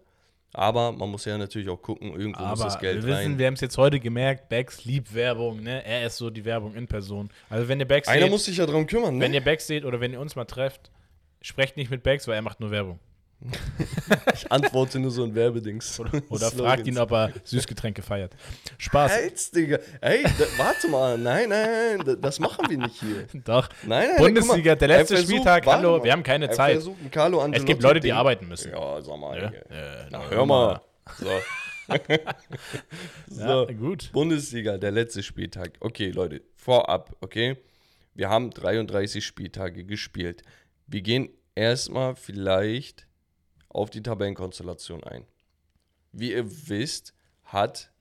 Aber 0.54 0.92
man 0.92 1.10
muss 1.10 1.26
ja 1.26 1.36
natürlich 1.36 1.68
auch 1.68 1.82
gucken, 1.82 2.08
irgendwo 2.14 2.40
muss 2.42 2.60
Aber 2.60 2.70
das 2.70 2.78
Geld 2.80 3.04
wir 3.04 3.12
rein. 3.12 3.20
wissen, 3.20 3.38
wir 3.38 3.46
haben 3.46 3.54
es 3.54 3.60
jetzt 3.60 3.76
heute 3.76 4.00
gemerkt, 4.00 4.48
Bex 4.48 4.84
liebt 4.86 5.14
Werbung, 5.14 5.62
ne? 5.62 5.84
Er 5.84 6.06
ist 6.06 6.16
so 6.16 6.30
die 6.30 6.44
Werbung 6.44 6.74
in 6.74 6.86
Person. 6.86 7.28
Also 7.50 7.68
wenn 7.68 7.78
ihr 7.78 7.86
Bex 7.86 8.08
Einer 8.08 8.22
seht, 8.22 8.30
muss 8.30 8.44
sich 8.46 8.56
ja 8.56 8.64
darum 8.64 8.86
kümmern, 8.86 9.16
ne? 9.18 9.24
wenn 9.24 9.34
ihr 9.34 9.42
Bex 9.42 9.66
seht 9.66 9.84
oder 9.84 10.00
wenn 10.00 10.12
ihr 10.12 10.20
uns 10.20 10.36
mal 10.36 10.46
trefft, 10.46 10.90
sprecht 11.42 11.76
nicht 11.76 11.90
mit 11.90 12.02
Bex, 12.02 12.26
weil 12.26 12.36
er 12.36 12.42
macht 12.42 12.60
nur 12.60 12.70
Werbung. 12.70 12.98
Ich 14.34 14.50
antworte 14.50 14.98
nur 14.98 15.10
so 15.10 15.22
ein 15.22 15.34
Werbedings. 15.34 16.00
Oder 16.28 16.50
fragt 16.50 16.86
ihn, 16.86 16.98
ob 16.98 17.12
er 17.12 17.32
Süßgetränke 17.44 18.02
feiert. 18.02 18.34
Spaß. 18.78 19.12
Halt's, 19.12 19.50
Digga. 19.50 19.78
Ey, 20.00 20.24
da, 20.24 20.30
warte 20.56 20.88
mal. 20.88 21.16
Nein, 21.16 21.48
nein, 21.48 22.02
da- 22.04 22.14
das 22.16 22.40
machen 22.40 22.68
wir 22.68 22.78
nicht 22.78 23.00
hier. 23.00 23.26
Doch. 23.44 23.68
Nein, 23.86 24.08
nein, 24.08 24.18
Bundesliga, 24.18 24.74
der 24.74 24.88
letzte 24.88 25.14
er 25.14 25.18
versucht- 25.18 25.30
Spieltag, 25.36 25.66
hallo, 25.66 26.02
wir 26.02 26.12
haben 26.12 26.22
keine 26.24 26.50
Zeit. 26.50 26.72
versucht 26.74 26.96
Carlo 27.12 27.44
Es 27.52 27.64
gibt 27.64 27.82
Leute, 27.82 28.00
die 28.00 28.12
arbeiten 28.12 28.48
müssen. 28.48 28.72
Ja, 28.72 29.00
sag 29.00 29.18
mal. 29.18 29.38
Ja, 29.40 29.48
äh, 29.76 30.06
Na, 30.10 30.18
na, 30.18 30.30
hör 30.30 30.46
mal. 30.46 30.80
So. 31.18 31.26
Ja, 33.30 33.64
so. 33.66 33.66
gut. 33.66 34.10
Bundesliga, 34.12 34.76
der 34.76 34.90
letzte 34.90 35.22
Spieltag. 35.22 35.72
Okay, 35.80 36.10
Leute, 36.10 36.42
vorab, 36.54 37.16
okay? 37.22 37.56
Wir 38.14 38.28
haben 38.28 38.50
33 38.50 39.24
Spieltage 39.24 39.84
gespielt. 39.84 40.42
Wir 40.86 41.00
gehen 41.00 41.30
erstmal 41.54 42.14
vielleicht 42.14 43.06
auf 43.78 43.90
die 43.90 44.02
Tabellenkonstellation 44.02 45.04
ein. 45.04 45.24
Wie 46.12 46.32
ihr 46.32 46.68
wisst, 46.68 47.14
hat. 47.44 47.92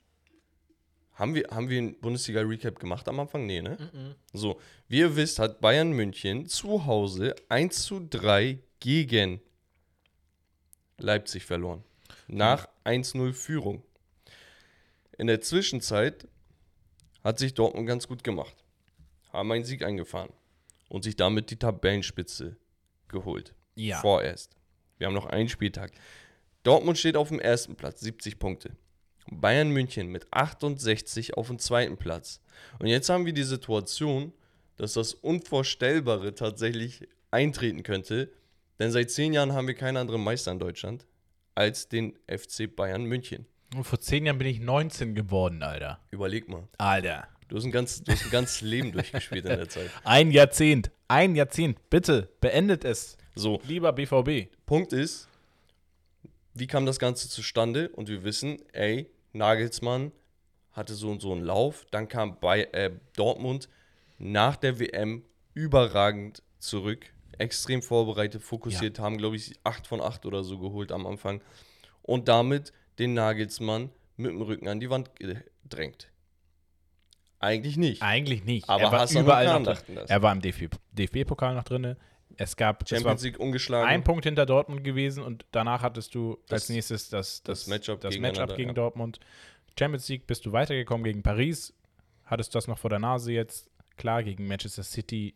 Haben 1.14 1.34
wir, 1.34 1.48
haben 1.50 1.70
wir 1.70 1.80
einen 1.80 2.00
Bundesliga-Recap 2.00 2.80
gemacht 2.80 3.08
am 3.08 3.20
Anfang? 3.20 3.46
Nee, 3.46 3.62
ne? 3.62 4.16
So, 4.34 4.60
wie 4.88 5.00
ihr 5.00 5.16
wisst, 5.16 5.40
hat 5.40 5.62
Bayern 5.62 5.92
München 5.92 6.48
zu 6.48 6.86
Hause 6.86 7.36
1 7.50 7.84
zu 7.84 8.08
3 8.08 8.60
gegen 8.80 9.42
Leipzig 10.98 11.46
verloren. 11.46 11.84
Nach 12.28 12.68
1-0 12.86 13.34
Führung. 13.34 13.84
In 15.18 15.28
der 15.28 15.42
Zwischenzeit 15.42 16.28
hat 17.24 17.40
sich 17.40 17.54
Dortmund 17.54 17.88
ganz 17.88 18.08
gut 18.08 18.24
gemacht. 18.24 18.56
Haben 19.32 19.52
einen 19.52 19.66
Sieg 19.66 19.84
eingefahren 19.84 20.32
und 20.90 21.04
sich 21.04 21.16
damit 21.16 21.50
die 21.50 21.58
Tabellenspitze 21.58 22.58
geholt. 23.08 23.54
Ja. 23.76 24.00
Vorerst. 24.02 24.57
Wir 24.98 25.08
haben 25.08 25.14
noch 25.14 25.26
einen 25.26 25.50
Spieltag. 25.50 25.92
Dortmund 26.64 26.98
steht 26.98 27.16
auf 27.16 27.30
dem 27.30 27.40
ersten 27.40 27.76
Platz, 27.76 28.02
70 28.02 28.40
Punkte. 28.40 28.72
Bayern 29.30 29.70
München 29.70 30.08
mit 30.08 30.28
68 30.32 31.36
auf 31.36 31.48
dem 31.48 31.60
zweiten 31.60 31.98
Platz. 31.98 32.42
Und 32.80 32.88
jetzt 32.88 33.10
haben 33.10 33.26
wir 33.26 33.34
die 33.34 33.44
Situation, 33.44 34.34
dass 34.78 34.94
das 34.94 35.14
Unvorstellbare 35.14 36.34
tatsächlich 36.34 37.08
eintreten 37.32 37.84
könnte. 37.84 38.32
Denn 38.80 38.92
seit 38.92 39.12
zehn 39.12 39.34
Jahren 39.34 39.54
haben 39.54 39.68
wir 39.68 39.74
keinen 39.74 39.98
anderen 39.98 40.24
Meister 40.24 40.52
in 40.52 40.60
Deutschland 40.60 41.06
als 41.56 41.90
den 41.90 42.18
FC 42.28 42.74
Bayern 42.74 43.06
München. 43.06 43.46
Und 43.76 43.84
vor 43.84 44.00
zehn 44.00 44.26
Jahren 44.26 44.38
bin 44.38 44.48
ich 44.48 44.60
19 44.60 45.16
geworden, 45.16 45.64
Alter. 45.64 46.00
Überleg 46.12 46.48
mal. 46.48 46.68
Alter. 46.78 47.28
Du 47.48 47.56
hast 47.56 47.64
ein, 47.64 47.72
ganz, 47.72 48.04
du 48.04 48.12
hast 48.12 48.26
ein 48.26 48.32
ganzes 48.32 48.62
Leben 48.62 48.92
durchgespielt 48.92 49.46
in 49.46 49.58
der 49.58 49.70
Zeit. 49.70 49.90
Ein 50.04 50.32
Jahrzehnt. 50.32 50.92
Ein 51.08 51.36
Jahrzehnt. 51.36 51.90
Bitte, 51.90 52.30
beendet 52.40 52.86
es. 52.86 53.18
So, 53.36 53.62
Lieber 53.68 53.94
BVB. 53.94 54.50
Punkt 54.68 54.94
ist, 54.94 55.28
wie 56.54 56.68
kam 56.68 56.86
das 56.86 57.00
Ganze 57.00 57.30
zustande? 57.30 57.90
Und 57.90 58.10
wir 58.10 58.24
wissen, 58.24 58.60
ey, 58.74 59.10
Nagelsmann 59.34 60.12
hatte 60.74 60.94
so 60.94 61.10
und 61.10 61.22
so 61.22 61.32
einen 61.32 61.44
Lauf. 61.44 61.86
Dann 61.90 62.08
kam 62.08 62.40
bei 62.40 62.66
äh, 62.66 62.92
Dortmund 63.16 63.70
nach 64.20 64.58
der 64.58 64.80
WM 64.80 65.24
überragend 65.54 66.44
zurück. 66.60 67.06
Extrem 67.38 67.82
vorbereitet, 67.82 68.44
fokussiert, 68.44 69.00
haben, 69.00 69.18
glaube 69.18 69.36
ich, 69.38 69.54
8 69.64 69.88
von 69.88 70.02
8 70.02 70.26
oder 70.26 70.44
so 70.44 70.60
geholt 70.60 70.92
am 70.92 71.08
Anfang. 71.08 71.42
Und 72.02 72.28
damit 72.28 72.74
den 73.00 73.14
Nagelsmann 73.14 73.90
mit 74.18 74.32
dem 74.32 74.42
Rücken 74.42 74.68
an 74.68 74.80
die 74.80 74.90
Wand 74.90 75.12
gedrängt. 75.16 76.10
Eigentlich 77.40 77.78
nicht. 77.78 78.02
Eigentlich 78.02 78.44
nicht. 78.44 78.68
Aber 78.68 78.84
er 78.84 78.92
war 78.92 79.00
Hassan 79.02 79.24
überall 79.24 79.60
noch 79.60 79.64
das. 79.64 79.84
Er 80.10 80.22
war 80.22 80.32
im 80.34 80.42
DFB-Pokal 80.42 81.54
noch 81.56 81.64
drin. 81.64 81.96
Es 82.38 82.56
gab 82.56 82.84
es 82.84 82.90
Champions 82.90 83.24
League 83.24 83.40
ungeschlagen. 83.40 83.90
ein 83.90 84.04
Punkt 84.04 84.24
hinter 84.26 84.46
Dortmund 84.46 84.84
gewesen 84.84 85.24
und 85.24 85.46
danach 85.52 85.82
hattest 85.82 86.14
du 86.16 86.38
Das- 86.48 86.62
als 86.64 86.70
nächstes 86.70 87.10
das, 87.10 87.42
das, 87.44 87.64
das 87.64 87.68
Matchup 87.68 88.00
das 88.02 88.18
Matchup 88.18 88.56
gegen 88.56 88.70
ja. 88.70 88.74
Dortmund. 88.74 89.20
Champions 89.78 90.08
League 90.10 90.28
bist 90.28 90.46
du 90.46 90.52
weitergekommen 90.52 91.04
gegen 91.04 91.24
Paris. 91.24 91.74
Hattest 92.26 92.54
das 92.56 92.68
noch 92.68 92.78
vor 92.78 92.90
der 92.90 93.00
Nase 93.00 93.32
jetzt. 93.32 93.70
Klar, 93.96 94.24
gegen 94.24 94.48
Manchester 94.48 94.84
City. 94.84 95.36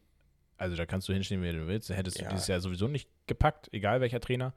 Also 0.57 0.75
da 0.75 0.85
kannst 0.85 1.09
du 1.09 1.13
hinstehen, 1.13 1.41
wie 1.41 1.51
du 1.51 1.67
willst. 1.67 1.89
Da 1.89 1.95
hättest 1.95 2.19
Ja. 2.19 2.25
du 2.29 2.35
dieses 2.35 2.47
Jahr 2.47 2.59
sowieso 2.59 2.87
nicht 2.87 3.09
gepackt, 3.27 3.69
egal 3.73 3.99
welcher 4.01 4.19
Trainer. 4.19 4.53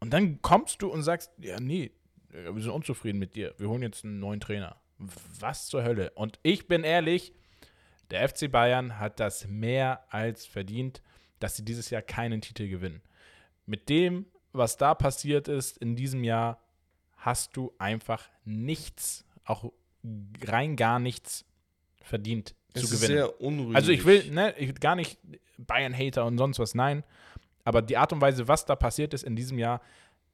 Und 0.00 0.10
dann 0.12 0.42
kommst 0.42 0.82
du 0.82 0.88
und 0.88 1.02
sagst, 1.02 1.30
ja, 1.38 1.58
nee, 1.60 1.92
wir 2.28 2.60
sind 2.60 2.70
unzufrieden 2.72 3.18
mit 3.18 3.34
dir. 3.34 3.54
Wir 3.58 3.68
holen 3.68 3.82
jetzt 3.82 4.04
einen 4.04 4.18
neuen 4.18 4.40
Trainer. 4.40 4.76
Was 4.98 5.68
zur 5.68 5.84
Hölle? 5.84 6.10
Und 6.14 6.38
ich 6.42 6.68
bin 6.68 6.84
ehrlich, 6.84 7.32
der 8.10 8.28
FC 8.28 8.50
Bayern 8.50 8.98
hat 8.98 9.20
das 9.20 9.46
mehr 9.48 10.04
als 10.12 10.44
verdient, 10.46 11.02
dass 11.44 11.56
sie 11.56 11.64
dieses 11.64 11.90
Jahr 11.90 12.00
keinen 12.00 12.40
Titel 12.40 12.68
gewinnen. 12.68 13.02
Mit 13.66 13.90
dem, 13.90 14.24
was 14.54 14.78
da 14.78 14.94
passiert 14.94 15.46
ist 15.46 15.76
in 15.76 15.94
diesem 15.94 16.24
Jahr, 16.24 16.58
hast 17.18 17.54
du 17.54 17.70
einfach 17.76 18.30
nichts, 18.46 19.26
auch 19.44 19.70
rein 20.42 20.74
gar 20.74 20.98
nichts 20.98 21.44
verdient 22.00 22.54
es 22.72 22.86
zu 22.86 22.94
ist 22.94 23.02
gewinnen. 23.02 23.18
sehr 23.18 23.40
unruhig. 23.42 23.76
Also 23.76 23.92
ich 23.92 24.06
will, 24.06 24.30
ne, 24.30 24.54
ich 24.56 24.68
will 24.68 24.74
gar 24.76 24.96
nicht 24.96 25.18
Bayern-Hater 25.58 26.24
und 26.24 26.38
sonst 26.38 26.58
was, 26.58 26.74
nein. 26.74 27.04
Aber 27.62 27.82
die 27.82 27.98
Art 27.98 28.14
und 28.14 28.22
Weise, 28.22 28.48
was 28.48 28.64
da 28.64 28.74
passiert 28.74 29.12
ist 29.12 29.22
in 29.22 29.36
diesem 29.36 29.58
Jahr, 29.58 29.82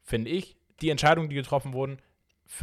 finde 0.04 0.30
ich, 0.30 0.56
die 0.80 0.90
Entscheidungen, 0.90 1.28
die 1.28 1.34
getroffen 1.34 1.72
wurden, 1.72 1.98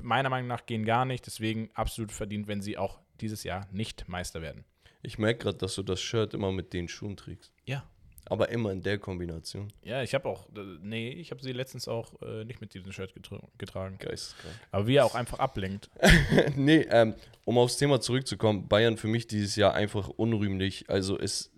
meiner 0.02 0.30
Meinung 0.30 0.48
nach 0.48 0.66
gehen 0.66 0.86
gar 0.86 1.04
nicht. 1.04 1.26
Deswegen 1.26 1.70
absolut 1.74 2.14
verdient, 2.14 2.48
wenn 2.48 2.62
sie 2.62 2.78
auch 2.78 3.02
dieses 3.20 3.44
Jahr 3.44 3.68
nicht 3.74 4.08
Meister 4.08 4.42
werden. 4.42 4.64
Ich 5.02 5.18
merke 5.18 5.40
gerade, 5.40 5.58
dass 5.58 5.76
du 5.76 5.84
das 5.84 6.00
Shirt 6.00 6.34
immer 6.34 6.54
mit 6.54 6.72
den 6.72 6.88
Schuhen 6.88 7.18
trägst. 7.18 7.52
Ja. 7.66 7.84
Aber 8.30 8.50
immer 8.50 8.72
in 8.72 8.82
der 8.82 8.98
Kombination. 8.98 9.72
Ja, 9.84 10.04
ich 10.04 10.14
habe 10.14 10.28
auch, 10.28 10.48
nee, 10.82 11.12
ich 11.12 11.32
habe 11.32 11.42
sie 11.42 11.54
letztens 11.54 11.88
auch 11.88 12.22
äh, 12.22 12.44
nicht 12.44 12.60
mit 12.60 12.74
diesem 12.74 12.92
Shirt 12.92 13.14
getra 13.14 13.42
getragen. 13.58 13.98
Geisteskrank. 14.00 14.56
Aber 14.72 14.88
wie 14.88 14.96
er 14.96 15.06
auch 15.06 15.16
einfach 15.16 15.40
ablenkt. 15.40 15.90
nee, 16.56 16.86
ähm, 16.90 17.16
um 17.46 17.58
aufs 17.58 17.78
Thema 17.78 18.02
zurückzukommen, 18.02 18.68
Bayern 18.68 18.98
für 18.98 19.08
mich 19.08 19.28
dieses 19.28 19.56
Jahr 19.56 19.74
einfach 19.74 20.10
unrühmlich. 20.10 20.90
Also 20.90 21.18
ist 21.18 21.52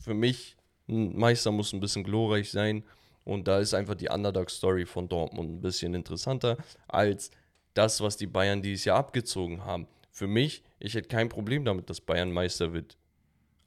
für 0.00 0.14
mich, 0.14 0.56
ein 0.88 1.16
Meister 1.16 1.50
muss 1.50 1.72
ein 1.72 1.80
bisschen 1.80 2.04
glorreich 2.04 2.50
sein. 2.50 2.84
Und 3.24 3.46
da 3.46 3.58
ist 3.58 3.74
einfach 3.74 3.94
die 3.94 4.08
Underdog-Story 4.08 4.86
von 4.86 5.08
Dortmund 5.08 5.50
ein 5.50 5.60
bisschen 5.60 5.94
interessanter 5.94 6.56
als 6.88 7.30
das, 7.74 8.00
was 8.00 8.16
die 8.16 8.26
Bayern 8.26 8.62
dieses 8.62 8.84
Jahr 8.84 8.98
abgezogen 8.98 9.64
haben. 9.64 9.86
Für 10.10 10.26
mich, 10.26 10.62
ich 10.78 10.94
hätte 10.94 11.08
kein 11.08 11.28
Problem 11.28 11.64
damit, 11.64 11.88
dass 11.88 12.00
Bayern 12.00 12.32
Meister 12.32 12.72
wird. 12.72 12.96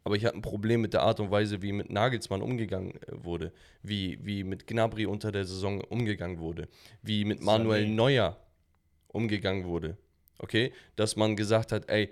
Aber 0.06 0.16
ich 0.16 0.24
hatte 0.24 0.38
ein 0.38 0.43
Problem 0.43 0.82
mit 0.82 0.93
der 0.93 1.01
Art 1.01 1.20
und 1.20 1.32
Weise, 1.32 1.64
wie 1.64 1.72
mit 1.72 1.89
Nagelsmann 1.89 2.43
umgegangen 2.43 2.91
äh, 2.91 3.24
wurde, 3.24 3.51
wie, 3.82 4.20
wie 4.24 4.43
mit 4.43 4.68
Gnabry 4.68 5.08
unter 5.08 5.32
der 5.32 5.45
Saison 5.45 5.82
umgegangen 5.82 6.39
wurde, 6.39 6.70
wie 7.01 7.26
mit 7.26 7.41
Manuel 7.41 7.89
Neuer 7.89 8.38
umgegangen 9.08 9.66
wurde. 9.66 9.97
Okay? 10.38 10.72
Dass 10.95 11.16
man 11.16 11.36
gesagt 11.36 11.72
hat, 11.72 11.89
ey, 11.89 12.12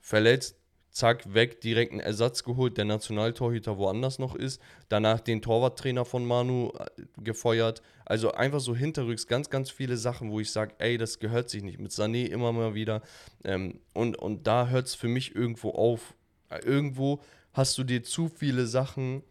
verletzt, 0.00 0.56
zack, 0.88 1.34
weg, 1.34 1.60
direkt 1.60 1.92
einen 1.92 2.00
Ersatz 2.00 2.42
geholt, 2.42 2.78
der 2.78 2.86
Nationaltorhüter 2.86 3.76
woanders 3.76 4.18
noch 4.18 4.34
ist, 4.34 4.62
danach 4.88 5.20
den 5.20 5.42
Torwarttrainer 5.42 6.06
von 6.06 6.24
Manu 6.24 6.70
äh, 6.78 7.02
gefeuert. 7.22 7.82
Also 8.06 8.32
einfach 8.32 8.60
so 8.60 8.74
hinterrücks 8.74 9.26
ganz, 9.26 9.50
ganz 9.50 9.70
viele 9.70 9.98
Sachen, 9.98 10.30
wo 10.30 10.40
ich 10.40 10.50
sage, 10.50 10.74
ey, 10.78 10.96
das 10.96 11.18
gehört 11.18 11.50
sich 11.50 11.62
nicht. 11.62 11.78
Mit 11.80 11.92
Sané 11.92 12.28
immer 12.28 12.52
mal 12.52 12.74
wieder. 12.74 13.02
Ähm, 13.44 13.80
und, 13.92 14.16
und 14.16 14.46
da 14.46 14.68
hört 14.68 14.86
es 14.86 14.94
für 14.94 15.08
mich 15.08 15.34
irgendwo 15.34 15.72
auf, 15.72 16.14
irgendwo 16.64 17.20
hast 17.52 17.76
du 17.78 17.84
dir 17.84 18.02
zu 18.02 18.28
viele 18.28 18.66
Sachen 18.66 19.22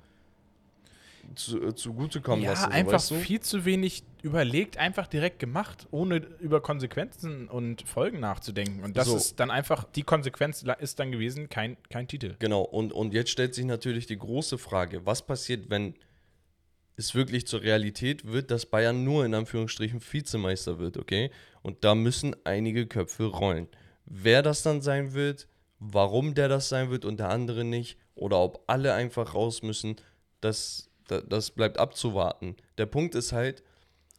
zu, 1.33 1.61
äh, 1.61 1.75
zugutekommen 1.75 2.43
ja, 2.43 2.51
lassen. 2.51 2.71
einfach 2.71 2.93
weißt 2.93 3.11
du? 3.11 3.15
viel 3.15 3.39
zu 3.39 3.65
wenig 3.65 4.03
überlegt, 4.21 4.77
einfach 4.77 5.07
direkt 5.07 5.39
gemacht, 5.39 5.87
ohne 5.91 6.17
über 6.39 6.61
Konsequenzen 6.61 7.47
und 7.47 7.81
Folgen 7.87 8.19
nachzudenken. 8.19 8.83
Und 8.83 8.97
das 8.97 9.07
so. 9.07 9.15
ist 9.15 9.39
dann 9.39 9.51
einfach, 9.51 9.83
die 9.83 10.03
Konsequenz 10.03 10.63
ist 10.79 10.99
dann 10.99 11.11
gewesen, 11.11 11.49
kein, 11.49 11.77
kein 11.89 12.07
Titel. 12.07 12.35
Genau, 12.39 12.61
und, 12.61 12.93
und 12.93 13.13
jetzt 13.13 13.31
stellt 13.31 13.55
sich 13.55 13.65
natürlich 13.65 14.05
die 14.05 14.17
große 14.17 14.57
Frage, 14.57 15.05
was 15.05 15.25
passiert, 15.25 15.69
wenn 15.69 15.95
es 16.97 17.13
wirklich 17.13 17.45
zur 17.45 17.61
Realität 17.61 18.31
wird, 18.31 18.51
dass 18.51 18.65
Bayern 18.65 19.03
nur 19.03 19.25
in 19.25 19.33
Anführungsstrichen 19.33 20.01
Vizemeister 20.01 20.79
wird, 20.79 20.97
okay? 20.97 21.29
Und 21.61 21.83
da 21.83 21.93
müssen 21.93 22.35
einige 22.45 22.87
Köpfe 22.87 23.25
rollen. 23.25 23.67
Wer 24.05 24.41
das 24.41 24.63
dann 24.63 24.81
sein 24.81 25.13
wird, 25.13 25.47
warum 25.79 26.33
der 26.33 26.47
das 26.47 26.69
sein 26.69 26.89
wird 26.89 27.05
und 27.05 27.19
der 27.19 27.29
andere 27.29 27.63
nicht 27.63 27.97
oder 28.15 28.39
ob 28.39 28.63
alle 28.67 28.93
einfach 28.93 29.33
raus 29.33 29.61
müssen, 29.61 29.95
das, 30.41 30.89
das, 31.07 31.23
das 31.27 31.51
bleibt 31.51 31.77
abzuwarten. 31.79 32.55
Der 32.77 32.85
Punkt 32.85 33.15
ist 33.15 33.31
halt, 33.31 33.63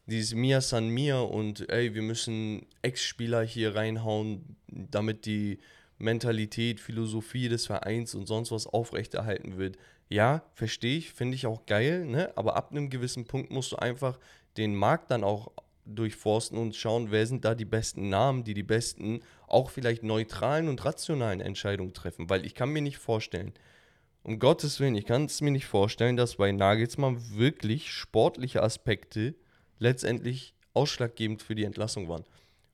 dieses 0.07 0.35
Mia 0.35 0.61
San 0.61 0.89
Mia 0.89 1.21
und 1.21 1.69
ey, 1.69 1.95
wir 1.95 2.03
müssen 2.03 2.67
Ex-Spieler 2.83 3.43
hier 3.43 3.75
reinhauen, 3.75 4.57
damit 4.69 5.27
die 5.27 5.59
Mentalität, 5.99 6.81
Philosophie 6.81 7.49
des 7.49 7.67
Vereins 7.67 8.15
und 8.15 8.27
sonst 8.27 8.53
was 8.53 8.67
aufrechterhalten 8.67 9.57
wird. 9.57 9.77
Ja, 10.09 10.43
verstehe 10.55 10.99
ich, 10.99 11.13
finde 11.13 11.35
ich 11.35 11.47
auch 11.47 11.67
geil, 11.67 12.05
ne? 12.07 12.33
aber 12.37 12.55
ab 12.55 12.71
einem 12.71 12.91
gewissen 12.91 13.25
Punkt 13.25 13.51
musst 13.51 13.73
du 13.73 13.77
einfach 13.77 14.19
den 14.57 14.75
Markt 14.77 15.11
dann 15.11 15.25
auch 15.25 15.51
durchforsten 15.87 16.59
und 16.59 16.75
schauen, 16.75 17.11
wer 17.11 17.27
sind 17.27 17.45
da 17.45 17.55
die 17.55 17.65
besten 17.65 18.09
Namen, 18.09 18.45
die 18.45 18.55
die 18.55 18.63
besten, 18.63 19.21
auch 19.47 19.71
vielleicht 19.71 20.03
neutralen 20.03 20.69
und 20.69 20.85
rationalen 20.85 21.41
Entscheidungen 21.41 21.95
treffen. 21.95 22.29
Weil 22.29 22.45
ich 22.45 22.55
kann 22.55 22.71
mir 22.71 22.83
nicht 22.83 22.99
vorstellen, 22.99 23.53
um 24.23 24.41
Gottes 24.41 24.81
Willen, 24.81 24.97
ich 24.97 25.07
kann 25.07 25.27
es 25.27 25.41
mir 25.41 25.53
nicht 25.53 25.67
vorstellen, 25.67 26.17
dass 26.17 26.37
bei 26.37 26.51
Nagelsmann 26.51 27.37
wirklich 27.37 27.93
sportliche 27.93 28.63
Aspekte 28.63 29.37
letztendlich 29.79 30.55
ausschlaggebend 30.75 31.43
für 31.43 31.55
die 31.55 31.65
Entlassung 31.65 32.09
waren. 32.09 32.25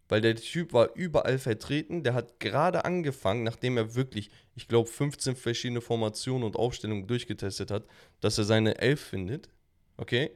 Weil 0.08 0.20
der 0.20 0.36
Typ 0.36 0.72
war 0.72 0.94
überall 0.94 1.38
vertreten, 1.38 2.02
der 2.02 2.14
hat 2.14 2.40
gerade 2.40 2.84
angefangen, 2.84 3.44
nachdem 3.44 3.76
er 3.76 3.94
wirklich, 3.94 4.30
ich 4.54 4.68
glaube, 4.68 4.88
15 4.88 5.36
verschiedene 5.36 5.80
Formationen 5.80 6.44
und 6.44 6.56
Aufstellungen 6.56 7.06
durchgetestet 7.06 7.70
hat, 7.70 7.84
dass 8.20 8.38
er 8.38 8.44
seine 8.44 8.78
Elf 8.78 9.00
findet. 9.00 9.48
Okay? 9.96 10.32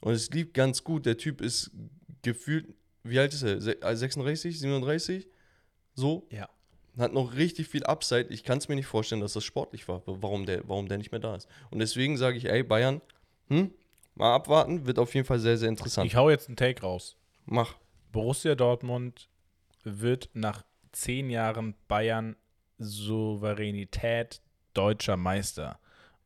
Und 0.00 0.12
es 0.12 0.30
lief 0.30 0.52
ganz 0.52 0.84
gut. 0.84 1.06
Der 1.06 1.16
Typ 1.16 1.40
ist 1.40 1.70
gefühlt, 2.26 2.74
wie 3.04 3.18
alt 3.18 3.32
ist 3.32 3.42
er? 3.42 3.60
36, 3.60 4.58
37? 4.58 5.26
Äh, 5.26 5.28
so? 5.94 6.26
Ja. 6.30 6.48
Hat 6.98 7.12
noch 7.12 7.34
richtig 7.34 7.68
viel 7.68 7.84
Upside. 7.84 8.26
Ich 8.30 8.42
kann 8.42 8.58
es 8.58 8.68
mir 8.68 8.74
nicht 8.74 8.86
vorstellen, 8.86 9.20
dass 9.20 9.34
das 9.34 9.44
sportlich 9.44 9.86
war, 9.86 10.02
warum 10.06 10.44
der, 10.46 10.68
warum 10.68 10.88
der 10.88 10.98
nicht 10.98 11.12
mehr 11.12 11.20
da 11.20 11.36
ist. 11.36 11.48
Und 11.70 11.78
deswegen 11.78 12.16
sage 12.16 12.38
ich, 12.38 12.46
ey, 12.46 12.62
Bayern, 12.62 13.00
hm, 13.48 13.70
mal 14.14 14.34
abwarten, 14.34 14.86
wird 14.86 14.98
auf 14.98 15.14
jeden 15.14 15.26
Fall 15.26 15.38
sehr, 15.38 15.56
sehr 15.56 15.68
interessant. 15.68 16.06
Ich 16.06 16.16
hau 16.16 16.30
jetzt 16.30 16.48
einen 16.48 16.56
Take 16.56 16.82
raus. 16.82 17.16
Mach. 17.44 17.76
Borussia 18.12 18.54
Dortmund 18.54 19.28
wird 19.84 20.30
nach 20.32 20.64
zehn 20.92 21.30
Jahren 21.30 21.74
Bayern 21.86 22.34
Souveränität 22.78 24.40
deutscher 24.74 25.16
Meister. 25.16 25.78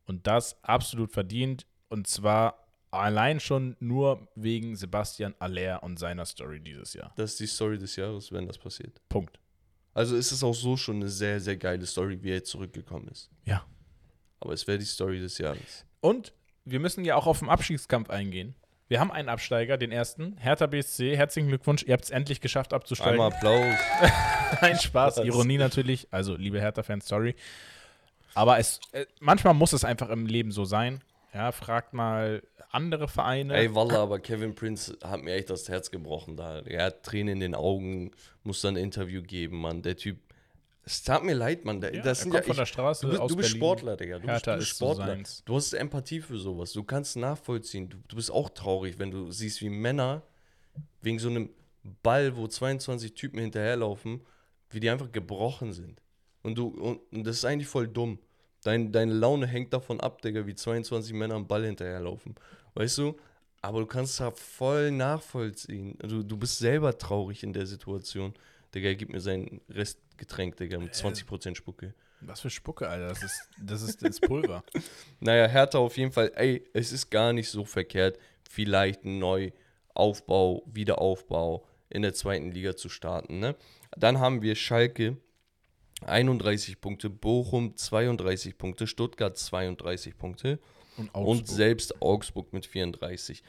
Und 0.05 0.25
das 0.25 0.57
absolut 0.63 1.11
verdient. 1.11 1.67
Und 1.89 2.07
zwar 2.07 2.65
Allein 2.91 3.39
schon 3.39 3.77
nur 3.79 4.27
wegen 4.35 4.75
Sebastian 4.75 5.33
Aller 5.39 5.81
und 5.81 5.97
seiner 5.97 6.25
Story 6.25 6.59
dieses 6.59 6.93
Jahr. 6.93 7.13
Das 7.15 7.31
ist 7.31 7.39
die 7.39 7.47
Story 7.47 7.77
des 7.77 7.95
Jahres, 7.95 8.31
wenn 8.31 8.47
das 8.47 8.57
passiert. 8.57 9.01
Punkt. 9.07 9.39
Also 9.93 10.15
ist 10.15 10.31
es 10.31 10.43
auch 10.43 10.53
so 10.53 10.77
schon 10.77 10.97
eine 10.97 11.09
sehr, 11.09 11.39
sehr 11.39 11.57
geile 11.57 11.85
Story, 11.85 12.21
wie 12.21 12.29
er 12.29 12.35
jetzt 12.35 12.51
zurückgekommen 12.51 13.07
ist. 13.07 13.29
Ja. 13.45 13.65
Aber 14.39 14.53
es 14.53 14.67
wäre 14.67 14.77
die 14.77 14.85
Story 14.85 15.19
des 15.19 15.37
Jahres. 15.37 15.85
Und 16.01 16.33
wir 16.65 16.79
müssen 16.79 17.05
ja 17.05 17.15
auch 17.15 17.27
auf 17.27 17.39
den 17.39 17.49
Abstiegskampf 17.49 18.09
eingehen. 18.09 18.55
Wir 18.87 18.99
haben 18.99 19.11
einen 19.11 19.29
Absteiger, 19.29 19.77
den 19.77 19.93
ersten. 19.93 20.35
Hertha 20.37 20.67
BSC, 20.67 21.15
herzlichen 21.15 21.47
Glückwunsch. 21.47 21.83
Ihr 21.83 21.93
habt 21.93 22.03
es 22.03 22.09
endlich 22.09 22.41
geschafft 22.41 22.73
abzusteigen. 22.73 23.13
Einmal 23.21 23.31
Applaus. 23.31 23.75
Ein 24.61 24.77
Spaß, 24.77 25.19
Ironie 25.19 25.57
natürlich. 25.57 26.09
Also, 26.11 26.35
liebe 26.35 26.59
Hertha-Fans, 26.59 27.07
sorry. 27.07 27.35
Aber 28.33 28.59
es, 28.59 28.81
äh, 28.91 29.05
manchmal 29.21 29.53
muss 29.53 29.71
es 29.71 29.85
einfach 29.85 30.09
im 30.09 30.25
Leben 30.25 30.51
so 30.51 30.65
sein. 30.65 31.01
Ja, 31.33 31.51
fragt 31.51 31.93
mal 31.93 32.43
andere 32.71 33.07
Vereine. 33.07 33.55
Ey, 33.55 33.73
Walla, 33.73 34.01
aber 34.01 34.19
Kevin 34.19 34.55
Prince 34.55 34.97
hat 35.03 35.23
mir 35.23 35.33
echt 35.35 35.49
das 35.49 35.69
Herz 35.69 35.91
gebrochen 35.91 36.35
da. 36.35 36.59
Er 36.59 36.85
hat 36.85 37.03
Tränen 37.03 37.35
in 37.35 37.39
den 37.39 37.55
Augen, 37.55 38.11
muss 38.43 38.61
dann 38.61 38.75
ein 38.75 38.83
Interview 38.83 39.21
geben, 39.21 39.59
Mann. 39.61 39.81
Der 39.81 39.95
Typ. 39.95 40.19
Es 40.83 41.03
tat 41.03 41.23
mir 41.23 41.35
leid, 41.35 41.63
Mann. 41.63 41.81
Ja, 41.81 42.01
das 42.01 42.21
sind 42.21 42.33
ja, 42.33 42.41
von 42.41 42.55
der 42.55 42.65
Straße 42.65 43.05
du, 43.05 43.11
bist, 43.11 43.29
du 43.29 43.35
bist 43.35 43.49
Sportler, 43.51 43.95
Digga. 43.95 44.19
Du 44.19 44.27
Hertha 44.27 44.55
bist, 44.55 44.71
du 44.71 44.85
bist 44.85 44.95
Sportler. 44.97 45.17
So 45.23 45.41
du 45.45 45.55
hast 45.55 45.73
Empathie 45.73 46.21
für 46.21 46.37
sowas. 46.37 46.73
Du 46.73 46.83
kannst 46.83 47.15
nachvollziehen. 47.17 47.87
Du, 47.89 47.97
du 48.07 48.15
bist 48.15 48.31
auch 48.31 48.49
traurig, 48.49 48.97
wenn 48.97 49.11
du 49.11 49.31
siehst, 49.31 49.61
wie 49.61 49.69
Männer 49.69 50.23
wegen 51.01 51.19
so 51.19 51.29
einem 51.29 51.49
Ball, 52.03 52.35
wo 52.35 52.47
22 52.47 53.13
Typen 53.13 53.39
hinterherlaufen, 53.39 54.21
wie 54.69 54.79
die 54.79 54.89
einfach 54.89 55.11
gebrochen 55.11 55.73
sind. 55.73 56.01
Und 56.41 56.57
du, 56.57 56.67
und, 56.67 56.99
und 57.11 57.23
das 57.25 57.37
ist 57.37 57.45
eigentlich 57.45 57.67
voll 57.67 57.87
dumm. 57.87 58.19
Dein, 58.63 58.91
deine 58.91 59.13
Laune 59.13 59.47
hängt 59.47 59.73
davon 59.73 59.99
ab, 59.99 60.21
Digga, 60.21 60.45
wie 60.45 60.55
22 60.55 61.13
Männer 61.13 61.35
am 61.35 61.47
Ball 61.47 61.65
hinterherlaufen. 61.65 62.35
Weißt 62.75 62.97
du? 62.99 63.17
Aber 63.61 63.79
du 63.79 63.85
kannst 63.85 64.19
da 64.19 64.31
voll 64.31 64.91
nachvollziehen. 64.91 65.97
Also, 66.01 66.23
du 66.23 66.37
bist 66.37 66.59
selber 66.59 66.97
traurig 66.97 67.43
in 67.43 67.53
der 67.53 67.65
Situation. 67.65 68.33
Digga, 68.73 68.93
gib 68.93 69.09
mir 69.09 69.19
sein 69.19 69.61
Restgetränk, 69.69 70.57
Digga, 70.57 70.79
mit 70.79 70.93
20% 70.93 71.55
Spucke. 71.55 71.93
Was 72.21 72.41
für 72.41 72.49
Spucke, 72.49 72.87
Alter? 72.87 73.07
Das 73.07 73.23
ist, 73.23 73.49
das 73.59 73.81
ist 73.81 74.03
das 74.03 74.19
Pulver. 74.19 74.63
naja, 75.19 75.47
Hertha 75.47 75.79
auf 75.79 75.97
jeden 75.97 76.11
Fall, 76.11 76.31
ey, 76.35 76.63
es 76.73 76.91
ist 76.91 77.09
gar 77.09 77.33
nicht 77.33 77.49
so 77.49 77.65
verkehrt, 77.65 78.19
vielleicht 78.49 79.03
ein 79.03 79.19
Neuaufbau, 79.19 80.63
Wiederaufbau 80.67 81.65
in 81.89 82.03
der 82.03 82.13
zweiten 82.13 82.51
Liga 82.51 82.75
zu 82.75 82.89
starten. 82.89 83.39
Ne? 83.39 83.55
Dann 83.97 84.19
haben 84.19 84.41
wir 84.41 84.55
Schalke, 84.55 85.17
31 86.01 86.81
Punkte, 86.81 87.09
Bochum 87.09 87.75
32 87.75 88.57
Punkte, 88.57 88.87
Stuttgart 88.87 89.37
32 89.37 90.17
Punkte 90.17 90.59
und, 90.97 91.09
und 91.09 91.47
selbst 91.47 92.01
Augsburg 92.01 92.53
mit 92.53 92.65
34. 92.65 93.43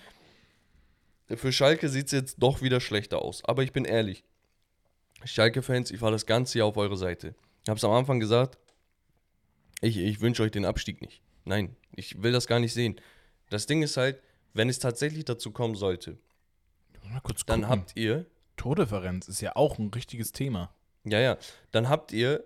Für 1.29 1.53
Schalke 1.53 1.89
sieht 1.89 2.07
es 2.07 2.13
jetzt 2.13 2.37
doch 2.39 2.63
wieder 2.63 2.81
schlechter 2.81 3.23
aus. 3.23 3.45
Aber 3.45 3.63
ich 3.63 3.73
bin 3.73 3.85
ehrlich, 3.85 4.25
Schalke-Fans, 5.25 5.91
ich 5.91 6.01
war 6.01 6.11
das 6.11 6.27
ganze 6.27 6.59
Jahr 6.59 6.69
auf 6.69 6.77
eurer 6.77 6.97
Seite. 6.97 7.35
Ich 7.63 7.69
habe 7.69 7.79
es 7.79 7.85
am 7.85 7.93
Anfang 7.93 8.21
gesagt, 8.21 8.59
ich, 9.81 9.97
ich 9.97 10.21
wünsche 10.21 10.43
euch 10.43 10.51
den 10.51 10.65
Abstieg 10.65 11.01
nicht. 11.01 11.23
Nein, 11.45 11.77
ich 11.95 12.23
will 12.23 12.33
das 12.33 12.47
gar 12.47 12.61
nicht 12.61 12.73
sehen. 12.73 12.97
Das 13.51 13.67
Ding 13.67 13.83
ist 13.83 13.97
halt, 13.97 14.21
wenn 14.53 14.69
es 14.69 14.79
tatsächlich 14.79 15.25
dazu 15.25 15.51
kommen 15.51 15.75
sollte, 15.75 16.19
dann 17.47 17.69
habt 17.69 17.97
ihr. 17.97 18.27
Tordifferenz 18.57 19.29
ist 19.29 19.41
ja 19.41 19.57
auch 19.57 19.79
ein 19.79 19.89
richtiges 19.89 20.33
Thema. 20.33 20.73
Ja, 21.05 21.21
ja. 21.21 21.39
Dann 21.71 21.89
habt 21.89 22.13
ihr 22.13 22.45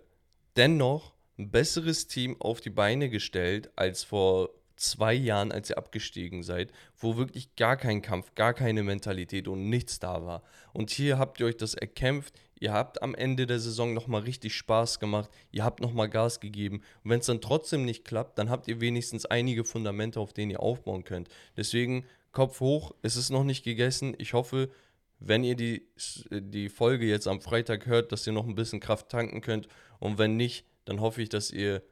dennoch 0.56 1.12
ein 1.38 1.50
besseres 1.50 2.06
Team 2.06 2.40
auf 2.40 2.60
die 2.60 2.70
Beine 2.70 3.10
gestellt 3.10 3.70
als 3.76 4.04
vor 4.04 4.50
zwei 4.76 5.14
Jahren, 5.14 5.52
als 5.52 5.70
ihr 5.70 5.78
abgestiegen 5.78 6.42
seid, 6.42 6.70
wo 6.98 7.16
wirklich 7.16 7.56
gar 7.56 7.76
kein 7.76 8.02
Kampf, 8.02 8.34
gar 8.34 8.54
keine 8.54 8.82
Mentalität 8.82 9.48
und 9.48 9.68
nichts 9.68 9.98
da 9.98 10.24
war. 10.24 10.42
Und 10.72 10.90
hier 10.90 11.18
habt 11.18 11.40
ihr 11.40 11.46
euch 11.46 11.56
das 11.56 11.74
erkämpft. 11.74 12.34
Ihr 12.58 12.72
habt 12.72 13.02
am 13.02 13.14
Ende 13.14 13.46
der 13.46 13.58
Saison 13.58 13.92
nochmal 13.92 14.22
richtig 14.22 14.54
Spaß 14.54 14.98
gemacht. 14.98 15.30
Ihr 15.50 15.64
habt 15.64 15.80
nochmal 15.80 16.08
Gas 16.08 16.40
gegeben. 16.40 16.82
Und 17.04 17.10
wenn 17.10 17.20
es 17.20 17.26
dann 17.26 17.40
trotzdem 17.40 17.84
nicht 17.84 18.04
klappt, 18.04 18.38
dann 18.38 18.48
habt 18.48 18.68
ihr 18.68 18.80
wenigstens 18.80 19.26
einige 19.26 19.64
Fundamente, 19.64 20.20
auf 20.20 20.32
denen 20.32 20.50
ihr 20.50 20.60
aufbauen 20.60 21.04
könnt. 21.04 21.28
Deswegen 21.56 22.04
Kopf 22.32 22.60
hoch. 22.60 22.94
Es 23.02 23.16
ist 23.16 23.30
noch 23.30 23.44
nicht 23.44 23.64
gegessen. 23.64 24.14
Ich 24.18 24.32
hoffe, 24.34 24.70
wenn 25.18 25.44
ihr 25.44 25.54
die, 25.56 25.86
die 26.30 26.68
Folge 26.68 27.06
jetzt 27.06 27.26
am 27.26 27.40
Freitag 27.40 27.86
hört, 27.86 28.12
dass 28.12 28.26
ihr 28.26 28.32
noch 28.32 28.46
ein 28.46 28.54
bisschen 28.54 28.80
Kraft 28.80 29.08
tanken 29.08 29.40
könnt. 29.40 29.68
Und 29.98 30.18
wenn 30.18 30.36
nicht, 30.36 30.66
dann 30.84 31.00
hoffe 31.00 31.22
ich, 31.22 31.28
dass 31.28 31.50
ihr 31.50 31.82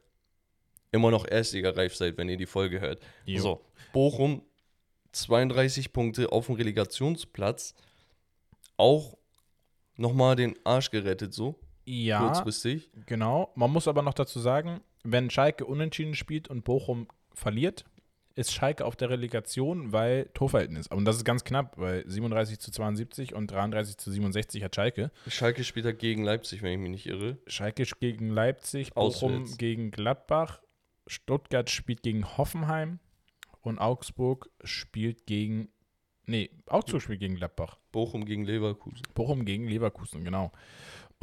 immer 0.92 1.10
noch 1.10 1.26
Erstligareif 1.26 1.96
seid, 1.96 2.16
wenn 2.18 2.28
ihr 2.28 2.36
die 2.36 2.46
Folge 2.46 2.80
hört. 2.80 3.02
Jo. 3.24 3.40
So, 3.42 3.64
Bochum 3.92 4.42
32 5.12 5.92
Punkte 5.92 6.30
auf 6.32 6.46
dem 6.46 6.54
Relegationsplatz. 6.56 7.74
Auch 8.76 9.16
nochmal 9.96 10.36
den 10.36 10.54
Arsch 10.64 10.90
gerettet, 10.90 11.32
so 11.32 11.58
Ja, 11.84 12.20
kurzfristig. 12.26 12.90
genau. 13.06 13.52
Man 13.54 13.70
muss 13.72 13.88
aber 13.88 14.02
noch 14.02 14.14
dazu 14.14 14.38
sagen, 14.40 14.80
wenn 15.04 15.30
Schalke 15.30 15.64
unentschieden 15.64 16.14
spielt 16.14 16.48
und 16.48 16.64
Bochum 16.64 17.08
verliert, 17.32 17.84
ist 18.37 18.53
Schalke 18.53 18.85
auf 18.85 18.97
der 18.97 19.11
Relegation, 19.11 19.93
weil 19.93 20.28
Torverhältnis. 20.35 20.89
Und 20.89 21.05
das 21.05 21.16
ist 21.16 21.24
ganz 21.24 21.45
knapp, 21.45 21.78
weil 21.78 22.09
37 22.09 22.59
zu 22.59 22.70
72 22.70 23.35
und 23.35 23.51
33 23.51 23.97
zu 23.97 24.11
67 24.11 24.62
hat 24.64 24.74
Schalke. 24.74 25.11
Schalke 25.28 25.62
spielt 25.64 25.87
da 25.87 25.93
gegen 25.93 26.24
Leipzig, 26.24 26.62
wenn 26.62 26.72
ich 26.72 26.78
mich 26.78 26.91
nicht 26.91 27.07
irre. 27.07 27.39
Schalke 27.47 27.85
gegen 28.01 28.30
Leipzig, 28.30 28.93
Bochum 28.95 29.32
Auswärts. 29.35 29.59
gegen 29.59 29.91
Gladbach, 29.91 30.61
Stuttgart 31.07 31.70
spielt 31.70 32.03
gegen 32.03 32.37
Hoffenheim 32.37 32.99
und 33.61 33.78
Augsburg 33.78 34.51
spielt 34.62 35.26
gegen. 35.26 35.68
Nee, 36.26 36.51
Augsburg 36.66 37.03
spielt 37.03 37.20
gegen 37.20 37.37
Gladbach. 37.37 37.78
Bochum 37.93 38.24
gegen 38.24 38.45
Leverkusen. 38.45 39.03
Bochum 39.14 39.45
gegen 39.45 39.68
Leverkusen, 39.68 40.24
genau. 40.24 40.51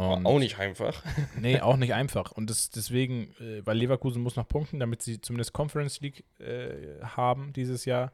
Und 0.09 0.25
auch 0.25 0.39
nicht 0.39 0.59
einfach. 0.59 1.03
Nee, 1.39 1.59
auch 1.59 1.77
nicht 1.77 1.93
einfach. 1.93 2.31
Und 2.31 2.49
das, 2.49 2.69
deswegen, 2.69 3.33
äh, 3.39 3.65
weil 3.65 3.77
Leverkusen 3.77 4.21
muss 4.21 4.35
noch 4.35 4.47
punkten, 4.47 4.79
damit 4.79 5.01
sie 5.01 5.21
zumindest 5.21 5.53
Conference 5.53 6.01
League 6.01 6.23
äh, 6.39 7.01
haben 7.03 7.53
dieses 7.53 7.85
Jahr. 7.85 8.11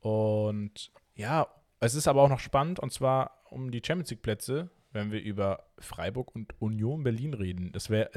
Und 0.00 0.90
ja, 1.14 1.48
es 1.80 1.94
ist 1.94 2.08
aber 2.08 2.22
auch 2.22 2.28
noch 2.28 2.40
spannend, 2.40 2.78
und 2.78 2.92
zwar 2.92 3.42
um 3.50 3.70
die 3.70 3.82
Champions 3.84 4.10
League 4.10 4.22
Plätze, 4.22 4.70
wenn 4.92 5.10
wir 5.10 5.22
über 5.22 5.64
Freiburg 5.78 6.34
und 6.34 6.60
Union 6.60 7.02
Berlin 7.02 7.34
reden. 7.34 7.72
Das 7.72 7.90
wäre, 7.90 8.10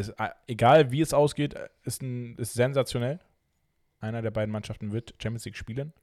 egal 0.48 0.92
wie 0.92 1.02
es 1.02 1.14
ausgeht, 1.14 1.54
äh, 1.54 1.70
ist, 1.84 2.02
ein, 2.02 2.36
ist 2.38 2.54
sensationell. 2.54 3.20
Einer 4.00 4.22
der 4.22 4.32
beiden 4.32 4.52
Mannschaften 4.52 4.92
wird 4.92 5.16
Champions 5.20 5.46
League 5.46 5.58
spielen. 5.58 5.94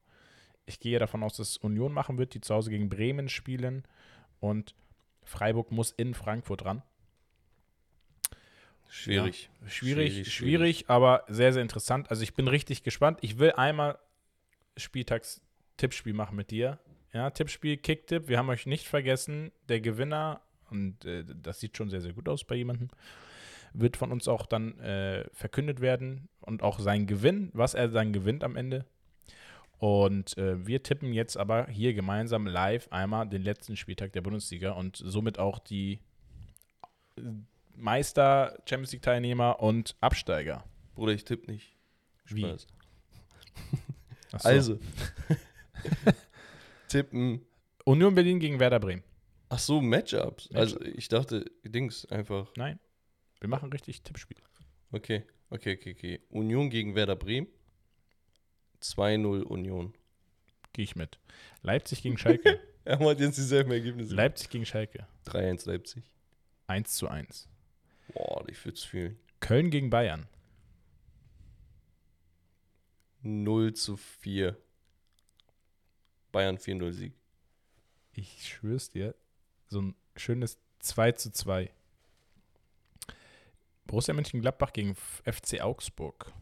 Ich 0.64 0.80
gehe 0.80 0.98
davon 0.98 1.22
aus, 1.22 1.36
dass 1.36 1.57
Union 1.57 1.92
machen 1.92 2.18
wird, 2.18 2.34
die 2.34 2.40
zu 2.40 2.55
Hause 2.55 2.70
gegen 2.70 2.88
Bremen 2.88 3.28
spielen. 3.28 3.84
Und 4.40 4.74
Freiburg 5.24 5.70
muss 5.70 5.92
in 5.92 6.14
Frankfurt 6.14 6.64
ran. 6.64 6.82
Schwierig. 8.95 9.49
Ja, 9.62 9.68
schwierig, 9.70 10.12
schwierig, 10.12 10.34
Schwierig, 10.34 10.84
aber 10.90 11.24
sehr, 11.26 11.55
sehr 11.55 11.62
interessant. 11.62 12.11
Also 12.11 12.22
ich 12.22 12.34
bin 12.34 12.47
richtig 12.47 12.82
gespannt. 12.82 13.20
Ich 13.22 13.38
will 13.38 13.53
einmal 13.53 13.99
Spieltags-Tippspiel 14.76 16.12
machen 16.12 16.36
mit 16.36 16.51
dir. 16.51 16.78
Ja, 17.14 17.30
Tippspiel, 17.30 17.78
Kicktipp. 17.78 18.28
Wir 18.28 18.36
haben 18.36 18.51
euch 18.51 18.66
nicht 18.66 18.86
vergessen. 18.86 19.51
Der 19.70 19.80
Gewinner, 19.80 20.43
und 20.70 21.07
äh, 21.07 21.24
das 21.24 21.59
sieht 21.59 21.74
schon 21.74 21.88
sehr, 21.88 22.03
sehr 22.03 22.12
gut 22.12 22.28
aus 22.28 22.45
bei 22.45 22.55
jemandem, 22.55 22.88
wird 23.72 23.97
von 23.97 24.12
uns 24.12 24.28
auch 24.28 24.45
dann 24.45 24.78
äh, 24.80 25.24
verkündet 25.32 25.80
werden 25.80 26.28
und 26.43 26.62
auch 26.62 26.78
sein 26.78 27.07
Gewinn, 27.07 27.49
was 27.55 27.72
er 27.72 27.88
dann 27.88 28.12
gewinnt 28.12 28.45
am 28.45 28.57
Ende. 28.57 28.84
Und 29.78 30.36
äh, 30.36 30.66
wir 30.66 30.82
tippen 30.82 31.14
jetzt 31.14 31.38
aber 31.38 31.66
hier 31.68 31.95
gemeinsam 31.95 32.47
live 32.47 32.93
einmal 32.93 33.26
den 33.26 33.43
letzten 33.43 33.74
Spieltag 33.74 34.12
der 34.12 34.20
Bundesliga 34.20 34.72
und 34.72 34.97
somit 35.03 35.38
auch 35.38 35.59
die 35.59 36.01
Meister, 37.77 38.59
Champions 38.68 38.93
League-Teilnehmer 38.93 39.61
und 39.61 39.97
Absteiger. 40.01 40.64
Bruder, 40.95 41.12
ich 41.12 41.25
tippe 41.25 41.51
nicht. 41.51 41.77
Wie? 42.27 42.41
Spaß. 42.41 42.66
So. 44.31 44.49
Also. 44.49 44.79
Tippen. 46.89 47.45
Union 47.85 48.14
Berlin 48.14 48.39
gegen 48.39 48.61
Werder 48.61 48.81
Bremen. 48.81 49.03
Ach 49.49 49.59
so, 49.59 49.81
Matchups. 49.81 50.51
Also 50.55 50.81
ich 50.81 51.09
dachte, 51.09 51.45
Dings 51.64 52.07
einfach. 52.07 52.51
Nein, 52.57 52.79
wir 53.41 53.49
machen 53.49 53.70
richtig 53.70 54.03
Tippspiel. 54.03 54.39
Okay, 54.93 55.25
okay, 55.51 55.77
okay, 55.79 55.95
okay. 55.97 56.20
Union 56.31 56.70
gegen 56.70 56.95
Werder 56.95 57.16
Bremen. 57.16 57.49
2-0 58.83 59.43
Union. 59.43 59.95
Gehe 60.73 60.85
ich 60.85 60.97
mit. 60.97 61.18
Leipzig 61.62 62.03
gegen 62.03 62.18
Schalke. 62.18 62.61
Er 62.85 62.99
hat 62.99 63.20
jetzt 63.20 63.39
dieselben 63.39 63.70
Ergebnisse. 63.70 64.12
Leipzig 64.12 64.51
gegen 64.51 64.66
Schalke. 64.66 65.07
3-1 65.27 65.68
Leipzig. 65.68 66.03
1 66.66 66.97
zu 66.97 67.07
1. 67.07 67.49
Boah, 68.15 68.45
ich 68.49 68.65
würde 68.65 68.77
es 68.77 68.85
fühlen. 68.85 69.19
Köln 69.41 69.71
gegen 69.71 69.91
Bayern. 69.91 70.27
0 73.23 73.75
zu 73.75 73.97
4. 73.97 74.57
Bayern 76.33 76.57
4-0 76.59 76.93
Sieg. 76.93 77.13
Ich 78.15 78.49
schwör's 78.49 78.91
dir, 78.91 79.15
so 79.69 79.81
ein 79.81 79.95
schönes 80.17 80.59
2 80.81 81.13
zu 81.13 81.31
2. 81.31 81.71
Borussia 83.87 84.15
Mönchengladbach 84.15 84.73
gegen 84.73 84.95
FC 84.95 85.61
Augsburg. 85.61 86.33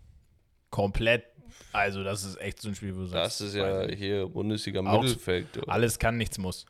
Komplett. 0.71 1.25
Also, 1.73 2.05
das 2.05 2.25
ist 2.25 2.41
echt 2.41 2.61
so 2.61 2.69
ein 2.69 2.75
Spiel, 2.75 2.95
wo 2.95 3.01
du 3.01 3.07
sagst, 3.07 3.41
Das 3.41 3.49
ist 3.49 3.55
ja 3.55 3.89
hier 3.89 4.29
Bundesliga 4.29 4.83
Mittelfeld. 4.83 5.69
Alles 5.69 5.99
kann, 5.99 6.17
nichts 6.17 6.39
muss. 6.39 6.67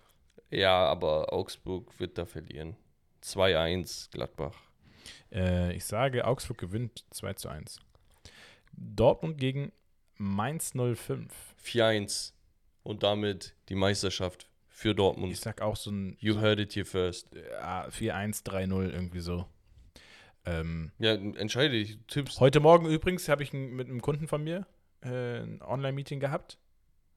Ja, 0.51 0.87
aber 0.87 1.33
Augsburg 1.33 1.99
wird 2.01 2.19
da 2.19 2.25
verlieren. 2.25 2.77
2-1 3.23 4.11
Gladbach. 4.11 4.57
Äh, 5.33 5.75
ich 5.75 5.85
sage, 5.85 6.27
Augsburg 6.27 6.59
gewinnt 6.59 7.05
2 7.11 7.35
zu 7.35 7.49
1. 7.49 7.79
Dortmund 8.73 9.39
gegen 9.39 9.73
Mainz 10.17 10.73
05. 10.73 11.33
4-1. 11.65 12.33
Und 12.83 13.03
damit 13.03 13.55
die 13.69 13.75
Meisterschaft 13.75 14.49
für 14.69 14.95
Dortmund. 14.95 15.33
Ich 15.33 15.41
sag 15.41 15.61
auch 15.61 15.77
so 15.77 15.91
ein 15.91 16.17
You 16.21 16.41
heard 16.41 16.59
it 16.61 16.75
here 16.75 16.87
first. 16.87 17.29
ja, 17.35 17.87
4-1, 17.89 18.45
3-0 18.45 18.91
irgendwie 18.91 19.21
so. 19.21 19.47
Ähm, 20.47 20.93
Ja, 20.99 21.13
entscheide 21.13 21.75
dich. 21.75 21.99
Du 21.99 22.05
tippst. 22.07 22.41
heute 22.41 22.61
Morgen 22.61 22.87
übrigens 22.87 23.29
habe 23.29 23.43
ich 23.43 23.53
mit 23.53 23.89
einem 23.89 24.01
Kunden 24.01 24.27
von 24.27 24.43
mir 24.43 24.67
äh, 25.03 25.41
ein 25.41 25.61
Online-Meeting 25.63 26.19
gehabt. 26.21 26.59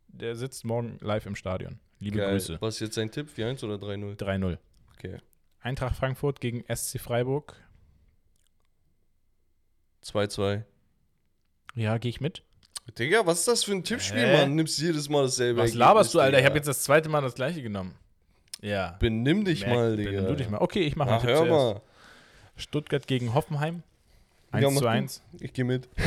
Der 0.07 0.35
sitzt 0.35 0.65
morgen 0.65 0.97
live 0.99 1.25
im 1.25 1.35
Stadion. 1.35 1.79
Liebe 1.99 2.17
Geil. 2.17 2.31
Grüße. 2.31 2.57
Was 2.59 2.75
ist 2.75 2.79
jetzt 2.81 2.97
dein 2.97 3.09
Tipp? 3.11 3.29
4-1 3.35 3.63
oder 3.63 3.75
3-0? 3.75 4.17
3-0. 4.17 4.57
Okay. 4.95 5.17
Eintracht 5.61 5.95
Frankfurt 5.95 6.41
gegen 6.41 6.63
SC 6.73 6.99
Freiburg. 6.99 7.55
2-2. 10.05 10.61
Ja, 11.75 11.97
gehe 11.97 12.09
ich 12.09 12.21
mit. 12.21 12.43
Digga, 12.99 13.25
was 13.25 13.39
ist 13.39 13.47
das 13.47 13.63
für 13.63 13.71
ein 13.71 13.83
Tippspiel, 13.83 14.19
Hä? 14.25 14.37
Mann? 14.37 14.55
Nimmst 14.55 14.77
jedes 14.79 15.07
Mal 15.09 15.23
dasselbe. 15.23 15.61
Was 15.61 15.73
laberst 15.73 16.13
du, 16.13 16.19
Alter? 16.19 16.37
Ich 16.39 16.45
habe 16.45 16.57
jetzt 16.57 16.67
das 16.67 16.83
zweite 16.83 17.07
Mal 17.09 17.21
das 17.21 17.33
gleiche 17.35 17.61
genommen. 17.61 17.95
Ja. 18.61 18.97
Benimm 18.99 19.45
dich 19.45 19.61
Merk- 19.61 19.73
mal, 19.75 19.95
benimm 19.95 20.11
Digga. 20.11 20.21
Du 20.27 20.35
dich 20.35 20.49
mal. 20.49 20.57
Okay, 20.59 20.81
ich 20.81 20.95
mache 20.95 21.09
einen 21.11 21.19
Ach, 21.19 21.39
Tipp 21.41 21.49
mal. 21.49 21.81
Stuttgart 22.57 23.07
gegen 23.07 23.33
Hoffenheim. 23.33 23.83
1 24.51 24.63
Ja, 24.63 24.69
zu 24.71 24.81
du. 24.81 24.87
1. 24.87 25.21
Ich 25.39 25.53
gehe 25.53 25.65
mit. 25.65 25.87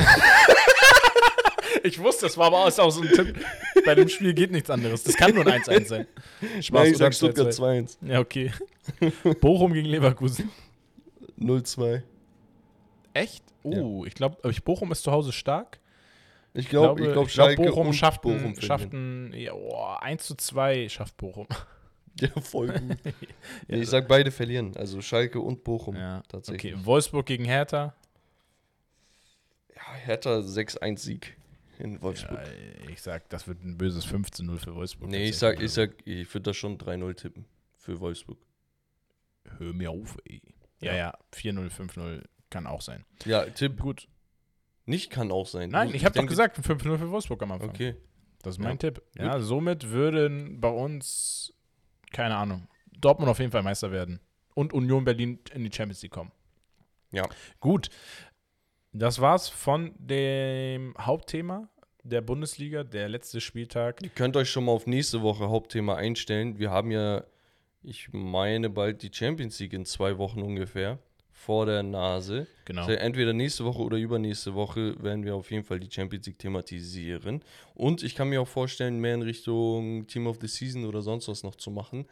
Ich 1.82 2.00
wusste, 2.00 2.26
das 2.26 2.36
war 2.36 2.46
aber 2.46 2.64
auch 2.64 2.90
so 2.90 3.00
ein 3.00 3.08
Tipp. 3.08 3.38
Bei 3.84 3.94
dem 3.94 4.08
Spiel 4.08 4.34
geht 4.34 4.50
nichts 4.50 4.70
anderes. 4.70 5.04
Das 5.04 5.14
kann 5.14 5.32
nur 5.34 5.46
ein 5.46 5.62
1-1 5.62 5.86
sein. 5.86 6.06
Spaß, 6.60 6.70
Nein, 6.82 6.92
ich 6.92 6.96
sag 6.98 7.14
Stuttgart 7.14 7.48
2-1. 7.52 7.98
2-2. 8.02 8.08
Ja, 8.12 8.20
okay. 8.20 8.50
Bochum 9.40 9.72
gegen 9.72 9.86
Leverkusen. 9.88 10.50
0-2. 11.38 12.02
Echt? 13.16 13.44
Oh, 13.62 14.04
ich 14.04 14.14
glaube, 14.14 14.36
Bochum 14.64 14.92
ist 14.92 15.02
zu 15.02 15.10
Hause 15.12 15.32
stark. 15.32 15.80
Ich 16.54 16.68
glaube, 16.68 17.00
ich 17.00 17.12
glaube, 17.12 17.28
ich 17.28 17.34
glaub, 17.34 17.48
Schalke 17.48 17.62
Bochum 17.62 17.92
schafft, 17.92 18.22
Bochum 18.22 18.58
schafft 18.60 18.92
ein, 18.92 19.32
ja, 19.34 19.52
oh, 19.52 19.96
1 20.00 20.24
zu 20.24 20.34
2 20.36 20.88
schafft 20.88 21.16
Bochum. 21.16 21.46
Ja, 22.18 22.30
voll 22.40 22.68
gut. 22.68 22.96
Ja, 23.04 23.12
nee, 23.68 23.80
ich 23.82 23.90
sag, 23.90 24.08
beide 24.08 24.30
verlieren. 24.30 24.74
Also 24.74 25.02
Schalke 25.02 25.38
und 25.38 25.62
Bochum. 25.64 25.96
Ja, 25.96 26.22
tatsächlich. 26.28 26.74
Okay, 26.74 26.86
Wolfsburg 26.86 27.26
gegen 27.26 27.44
Hertha. 27.44 27.94
Ja, 29.74 29.92
Hertha 29.96 30.38
6-1 30.38 30.98
Sieg 30.98 31.36
in 31.78 32.00
Wolfsburg. 32.00 32.40
Ja, 32.40 32.88
ich 32.88 33.02
sag, 33.02 33.28
das 33.28 33.46
wird 33.46 33.62
ein 33.62 33.76
böses 33.76 34.06
5 34.06 34.30
zu 34.30 34.44
0 34.44 34.58
für 34.58 34.74
Wolfsburg. 34.74 35.10
nee, 35.10 35.28
ich 35.28 35.36
sag, 35.36 35.60
ich 35.60 35.72
sag, 35.72 35.90
ich 36.06 36.32
würde 36.32 36.44
da 36.44 36.54
schon 36.54 36.78
3-0 36.78 37.14
tippen 37.16 37.44
für 37.76 38.00
Wolfsburg. 38.00 38.38
Hör 39.58 39.74
mir 39.74 39.90
auf, 39.90 40.16
ey. 40.24 40.40
Ja, 40.80 40.92
Ja. 40.92 40.96
ja, 40.96 41.18
4-0, 41.34 41.68
5-0 41.70 42.22
kann 42.50 42.66
auch 42.66 42.80
sein. 42.80 43.04
Ja, 43.24 43.44
Tipp 43.44 43.80
Gut. 43.80 44.08
nicht 44.84 45.10
kann 45.10 45.30
auch 45.30 45.46
sein. 45.46 45.70
Nein, 45.70 45.94
ich 45.94 46.04
habe 46.04 46.18
doch 46.18 46.26
gesagt, 46.26 46.58
5-0 46.58 46.98
für 46.98 47.10
Wolfsburg 47.10 47.42
am 47.42 47.52
Anfang. 47.52 47.70
Okay. 47.70 47.96
Das 48.42 48.54
ist 48.54 48.58
mein 48.60 48.72
Ja. 48.72 48.76
Tipp. 48.76 49.02
Ja, 49.16 49.40
somit 49.40 49.90
würden 49.90 50.60
bei 50.60 50.68
uns, 50.68 51.52
keine 52.12 52.36
Ahnung, 52.36 52.68
Dortmund 52.98 53.30
auf 53.30 53.38
jeden 53.38 53.50
Fall 53.50 53.62
Meister 53.62 53.90
werden. 53.90 54.20
Und 54.54 54.72
Union 54.72 55.04
Berlin 55.04 55.38
in 55.52 55.64
die 55.64 55.72
Champions 55.72 56.02
League 56.02 56.12
kommen. 56.12 56.32
Ja. 57.12 57.24
Gut. 57.60 57.88
Das 58.92 59.20
war's 59.20 59.48
von 59.48 59.94
dem 59.98 60.94
Hauptthema 60.98 61.68
der 62.02 62.20
Bundesliga, 62.22 62.84
der 62.84 63.08
letzte 63.08 63.40
Spieltag. 63.40 64.00
Ihr 64.02 64.08
könnt 64.10 64.36
euch 64.36 64.48
schon 64.48 64.64
mal 64.64 64.72
auf 64.72 64.86
nächste 64.86 65.20
Woche 65.22 65.48
Hauptthema 65.48 65.96
einstellen. 65.96 66.58
Wir 66.58 66.70
haben 66.70 66.90
ja, 66.90 67.24
ich 67.82 68.08
meine, 68.12 68.70
bald 68.70 69.02
die 69.02 69.10
Champions 69.12 69.58
League 69.58 69.72
in 69.74 69.84
zwei 69.84 70.16
Wochen 70.18 70.40
ungefähr 70.40 70.98
vor 71.36 71.66
der 71.66 71.82
Nase. 71.82 72.46
Genau. 72.64 72.82
Also 72.82 72.94
entweder 72.94 73.32
nächste 73.32 73.64
Woche 73.64 73.82
oder 73.82 73.98
übernächste 73.98 74.54
Woche 74.54 75.00
werden 75.02 75.24
wir 75.24 75.34
auf 75.36 75.50
jeden 75.50 75.64
Fall 75.64 75.78
die 75.78 75.90
Champions 75.90 76.26
League 76.26 76.38
thematisieren. 76.38 77.42
Und 77.74 78.02
ich 78.02 78.14
kann 78.14 78.30
mir 78.30 78.40
auch 78.40 78.48
vorstellen, 78.48 78.98
mehr 78.98 79.14
in 79.14 79.22
Richtung 79.22 80.06
Team 80.06 80.26
of 80.26 80.38
the 80.40 80.48
Season 80.48 80.86
oder 80.86 81.02
sonst 81.02 81.28
was 81.28 81.42
noch 81.42 81.54
zu 81.54 81.70
machen. 81.70 82.06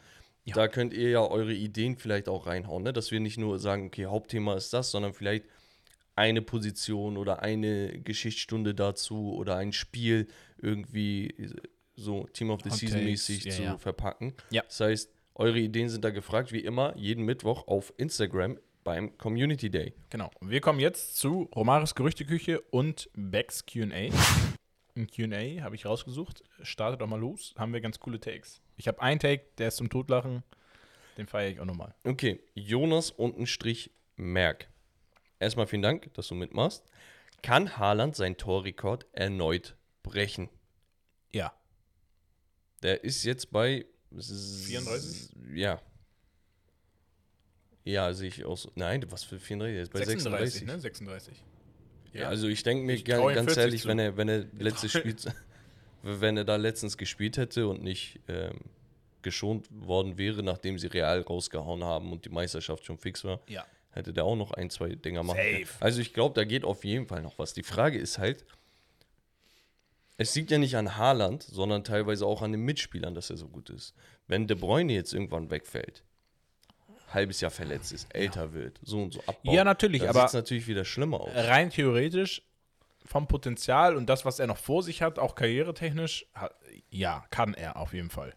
Ja. 0.45 0.55
Da 0.55 0.67
könnt 0.67 0.93
ihr 0.93 1.09
ja 1.09 1.21
eure 1.21 1.53
Ideen 1.53 1.97
vielleicht 1.97 2.29
auch 2.29 2.45
reinhauen, 2.45 2.83
ne? 2.83 2.93
dass 2.93 3.11
wir 3.11 3.19
nicht 3.19 3.37
nur 3.37 3.57
sagen, 3.57 3.87
okay, 3.87 4.05
Hauptthema 4.05 4.53
ist 4.53 4.71
das, 4.73 4.91
sondern 4.91 5.13
vielleicht 5.13 5.45
eine 6.15 6.41
Position 6.41 7.17
oder 7.17 7.41
eine 7.41 7.99
Geschichtsstunde 7.99 8.75
dazu 8.75 9.33
oder 9.33 9.57
ein 9.57 9.73
Spiel 9.73 10.27
irgendwie 10.61 11.51
so 11.95 12.25
Team 12.31 12.51
of 12.51 12.61
the 12.63 12.69
Hot 12.69 12.77
Season 12.77 13.03
mäßig 13.03 13.45
ja, 13.45 13.51
zu 13.51 13.63
ja. 13.63 13.77
verpacken. 13.77 14.35
Ja. 14.51 14.61
Das 14.61 14.79
heißt, 14.79 15.11
eure 15.33 15.59
Ideen 15.59 15.89
sind 15.89 16.05
da 16.05 16.11
gefragt, 16.11 16.53
wie 16.53 16.59
immer, 16.59 16.95
jeden 16.95 17.25
Mittwoch 17.25 17.67
auf 17.67 17.91
Instagram 17.97 18.59
beim 18.85 19.17
Community 19.17 19.69
Day. 19.69 19.93
Genau. 20.09 20.31
Und 20.39 20.49
wir 20.49 20.61
kommen 20.61 20.79
jetzt 20.79 21.17
zu 21.17 21.49
Romaris 21.53 21.95
Gerüchteküche 21.95 22.61
und 22.61 23.09
Becks 23.13 23.65
QA. 23.65 24.09
Ein 24.95 25.07
QA 25.07 25.61
habe 25.61 25.75
ich 25.75 25.85
rausgesucht. 25.85 26.43
Startet 26.61 27.01
doch 27.01 27.07
mal 27.07 27.19
los. 27.19 27.53
Haben 27.57 27.73
wir 27.73 27.81
ganz 27.81 27.99
coole 27.99 28.21
Takes. 28.21 28.61
Ich 28.77 28.87
habe 28.87 29.01
einen 29.01 29.19
Take, 29.19 29.43
der 29.57 29.67
ist 29.67 29.75
zum 29.75 29.89
Totlachen. 29.89 30.43
Den 31.17 31.27
feiere 31.27 31.49
ich 31.49 31.59
auch 31.59 31.65
nochmal. 31.65 31.93
Okay, 32.05 32.39
Jonas 32.53 33.11
unten 33.11 33.47
Strich 33.47 33.91
Merck. 34.15 34.69
Erstmal 35.39 35.67
vielen 35.67 35.81
Dank, 35.81 36.13
dass 36.13 36.27
du 36.27 36.35
mitmachst. 36.35 36.85
Kann 37.41 37.77
Haaland 37.77 38.15
seinen 38.15 38.37
Torrekord 38.37 39.07
erneut 39.11 39.75
brechen? 40.03 40.49
Ja. 41.33 41.53
Der 42.83 43.03
ist 43.03 43.23
jetzt 43.23 43.51
bei 43.51 43.85
34? 44.11 45.35
Ja. 45.53 45.81
Ja, 47.85 48.11
sehe 48.13 48.27
ich 48.29 48.43
aus. 48.45 48.67
Nein, 48.75 49.05
was 49.11 49.23
für 49.23 49.39
34? 49.39 49.73
Der 49.75 49.83
ist 49.83 49.93
bei 49.93 50.03
36. 50.03 50.65
ne? 50.65 50.79
36. 50.79 51.43
Ja, 52.13 52.29
also 52.29 52.47
ich 52.47 52.63
denke 52.63 52.83
mir 52.85 52.93
Ich 52.93 53.05
ganz 53.05 53.21
40 53.23 53.57
ehrlich, 53.57 53.81
zu. 53.83 53.87
wenn 53.89 53.99
er, 53.99 54.17
wenn 54.17 54.27
er 54.27 54.45
letztes 54.57 54.91
Spiel, 54.93 55.15
wenn 56.01 56.37
er 56.37 56.45
da 56.45 56.55
letztens 56.55 56.97
gespielt 56.97 57.37
hätte 57.37 57.67
und 57.67 57.83
nicht 57.83 58.19
ähm, 58.27 58.59
geschont 59.21 59.67
worden 59.71 60.17
wäre, 60.17 60.41
nachdem 60.41 60.79
sie 60.79 60.87
Real 60.87 61.21
rausgehauen 61.21 61.83
haben 61.83 62.11
und 62.11 62.25
die 62.25 62.29
Meisterschaft 62.29 62.85
schon 62.85 62.97
fix 62.97 63.23
war, 63.23 63.39
Ja. 63.47 63.65
hätte 63.91 64.13
der 64.13 64.23
auch 64.23 64.35
noch 64.35 64.51
ein, 64.51 64.69
zwei 64.69 64.89
Dinger 64.95 65.23
machen 65.23 65.37
können. 65.39 65.65
Safe. 65.65 65.83
Also 65.83 66.01
ich 66.01 66.13
glaube, 66.13 66.33
da 66.35 66.43
geht 66.43 66.63
auf 66.63 66.83
jeden 66.85 67.05
Fall 67.07 67.21
noch 67.21 67.37
was. 67.37 67.53
Die 67.53 67.63
Frage 67.63 67.97
ist 67.99 68.17
halt, 68.17 68.45
es 70.17 70.33
liegt 70.35 70.49
ja 70.51 70.57
nicht 70.57 70.75
an 70.77 70.95
Haaland, 70.97 71.43
sondern 71.43 71.83
teilweise 71.83 72.25
auch 72.25 72.41
an 72.41 72.51
den 72.53 72.61
Mitspielern, 72.61 73.13
dass 73.13 73.29
er 73.29 73.37
so 73.37 73.47
gut 73.49 73.69
ist. 73.69 73.93
Wenn 74.27 74.47
De 74.47 74.55
Bruyne 74.57 74.93
jetzt 74.93 75.13
irgendwann 75.13 75.49
wegfällt, 75.51 76.03
halbes 77.15 77.41
Jahr 77.41 77.49
verletzt 77.51 77.91
ist, 77.93 78.13
älter 78.13 78.53
wird, 78.53 78.79
so 78.83 79.01
und 79.01 79.13
so 79.13 79.21
abbaut, 79.21 79.53
Ja, 79.53 79.63
natürlich, 79.63 80.01
dann 80.01 80.09
aber- 80.15 80.29
natürlich 80.31 80.67
wieder 80.67 80.85
schlimmer 80.85 81.21
aus. 81.21 81.31
Rein 81.33 81.69
theoretisch, 81.71 82.43
vom 83.05 83.27
Potenzial 83.27 83.95
und 83.95 84.07
das, 84.07 84.25
was 84.25 84.39
er 84.39 84.47
noch 84.47 84.57
vor 84.57 84.83
sich 84.83 85.01
hat, 85.01 85.17
auch 85.19 85.35
karrieretechnisch, 85.35 86.27
ja, 86.89 87.25
kann 87.29 87.53
er 87.53 87.77
auf 87.77 87.93
jeden 87.93 88.09
Fall. 88.09 88.35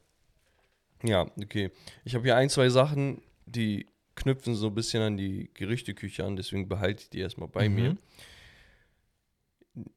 Ja, 1.02 1.26
okay. 1.42 1.70
Ich 2.04 2.14
habe 2.14 2.24
hier 2.24 2.36
ein, 2.36 2.48
zwei 2.50 2.68
Sachen, 2.70 3.22
die 3.46 3.86
knüpfen 4.14 4.54
so 4.54 4.66
ein 4.66 4.74
bisschen 4.74 5.02
an 5.02 5.16
die 5.16 5.50
Gerüchteküche 5.54 6.24
an, 6.24 6.36
deswegen 6.36 6.68
behalte 6.68 7.02
ich 7.04 7.10
die 7.10 7.20
erstmal 7.20 7.48
bei 7.48 7.68
Mhm. 7.68 7.74
mir. 7.74 7.96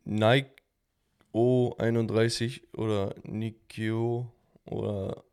Nike 0.06 0.52
O31 1.34 2.62
oder 2.78 3.16
Nikio 3.24 4.32
oder 4.66 5.24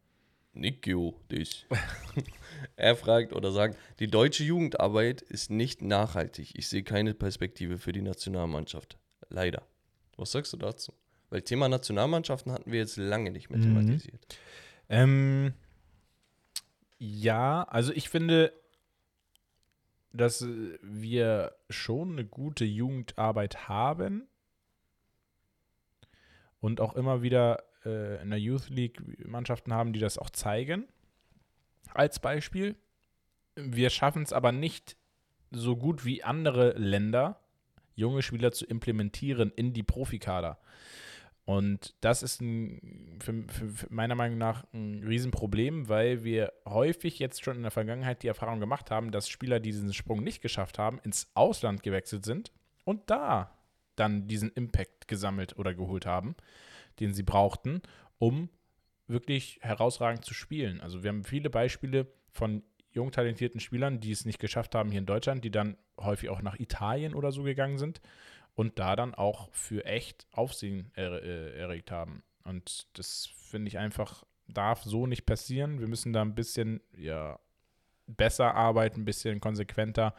Nikio, 0.58 1.14
das. 1.28 1.64
er 2.76 2.96
fragt 2.96 3.32
oder 3.32 3.52
sagt, 3.52 3.78
die 4.00 4.08
deutsche 4.08 4.44
Jugendarbeit 4.44 5.22
ist 5.22 5.50
nicht 5.50 5.82
nachhaltig. 5.82 6.52
Ich 6.58 6.68
sehe 6.68 6.82
keine 6.82 7.14
Perspektive 7.14 7.78
für 7.78 7.92
die 7.92 8.02
Nationalmannschaft. 8.02 8.98
Leider. 9.28 9.62
Was 10.16 10.32
sagst 10.32 10.52
du 10.52 10.56
dazu? 10.56 10.92
Weil 11.30 11.42
Thema 11.42 11.68
Nationalmannschaften 11.68 12.52
hatten 12.52 12.72
wir 12.72 12.78
jetzt 12.80 12.96
lange 12.96 13.30
nicht 13.30 13.50
mehr 13.50 13.58
Mhm. 13.58 13.62
thematisiert. 13.62 14.38
Ähm, 14.88 15.52
ja, 16.98 17.62
also 17.64 17.92
ich 17.92 18.08
finde, 18.08 18.52
dass 20.12 20.44
wir 20.82 21.54
schon 21.68 22.12
eine 22.12 22.24
gute 22.24 22.64
Jugendarbeit 22.64 23.68
haben 23.68 24.26
und 26.60 26.80
auch 26.80 26.96
immer 26.96 27.22
wieder 27.22 27.62
äh, 27.84 28.22
in 28.22 28.30
der 28.30 28.38
Youth 28.38 28.68
League 28.68 29.00
Mannschaften 29.26 29.72
haben, 29.72 29.92
die 29.92 30.00
das 30.00 30.18
auch 30.18 30.30
zeigen. 30.30 30.86
Als 31.94 32.18
Beispiel. 32.18 32.76
Wir 33.56 33.90
schaffen 33.90 34.22
es 34.22 34.32
aber 34.32 34.52
nicht 34.52 34.96
so 35.50 35.76
gut 35.76 36.04
wie 36.04 36.22
andere 36.22 36.72
Länder, 36.78 37.40
junge 37.94 38.22
Spieler 38.22 38.52
zu 38.52 38.66
implementieren 38.66 39.52
in 39.56 39.72
die 39.72 39.82
Profikader. 39.82 40.58
Und 41.44 41.94
das 42.02 42.22
ist 42.22 42.42
ein, 42.42 43.18
für, 43.20 43.42
für, 43.48 43.86
meiner 43.88 44.14
Meinung 44.14 44.36
nach 44.36 44.66
ein 44.74 45.02
Riesenproblem, 45.02 45.88
weil 45.88 46.22
wir 46.22 46.52
häufig 46.66 47.18
jetzt 47.18 47.42
schon 47.42 47.56
in 47.56 47.62
der 47.62 47.70
Vergangenheit 47.70 48.22
die 48.22 48.28
Erfahrung 48.28 48.60
gemacht 48.60 48.90
haben, 48.90 49.12
dass 49.12 49.30
Spieler, 49.30 49.58
die 49.58 49.70
diesen 49.70 49.94
Sprung 49.94 50.22
nicht 50.22 50.42
geschafft 50.42 50.78
haben, 50.78 51.00
ins 51.04 51.30
Ausland 51.32 51.82
gewechselt 51.82 52.26
sind 52.26 52.52
und 52.84 53.08
da 53.08 53.56
dann 53.96 54.28
diesen 54.28 54.50
Impact 54.50 55.08
gesammelt 55.08 55.58
oder 55.58 55.72
geholt 55.72 56.04
haben, 56.04 56.36
den 57.00 57.14
sie 57.14 57.22
brauchten, 57.22 57.82
um 58.18 58.48
wirklich 59.06 59.58
herausragend 59.62 60.24
zu 60.24 60.34
spielen. 60.34 60.80
Also 60.80 61.02
wir 61.02 61.08
haben 61.08 61.24
viele 61.24 61.50
Beispiele 61.50 62.06
von 62.30 62.62
jung 62.90 63.10
talentierten 63.10 63.60
Spielern, 63.60 64.00
die 64.00 64.12
es 64.12 64.24
nicht 64.24 64.38
geschafft 64.38 64.74
haben 64.74 64.90
hier 64.90 65.00
in 65.00 65.06
Deutschland, 65.06 65.44
die 65.44 65.50
dann 65.50 65.76
häufig 65.98 66.28
auch 66.28 66.42
nach 66.42 66.58
Italien 66.58 67.14
oder 67.14 67.32
so 67.32 67.42
gegangen 67.42 67.78
sind 67.78 68.00
und 68.54 68.78
da 68.78 68.96
dann 68.96 69.14
auch 69.14 69.48
für 69.52 69.84
echt 69.84 70.26
Aufsehen 70.32 70.90
er, 70.94 71.22
äh, 71.22 71.58
erregt 71.58 71.90
haben. 71.90 72.22
Und 72.44 72.86
das 72.98 73.26
finde 73.26 73.68
ich 73.68 73.78
einfach, 73.78 74.24
darf 74.48 74.82
so 74.82 75.06
nicht 75.06 75.26
passieren. 75.26 75.80
Wir 75.80 75.88
müssen 75.88 76.12
da 76.12 76.22
ein 76.22 76.34
bisschen 76.34 76.80
ja, 76.96 77.38
besser 78.06 78.54
arbeiten, 78.54 79.02
ein 79.02 79.04
bisschen 79.04 79.40
konsequenter 79.40 80.14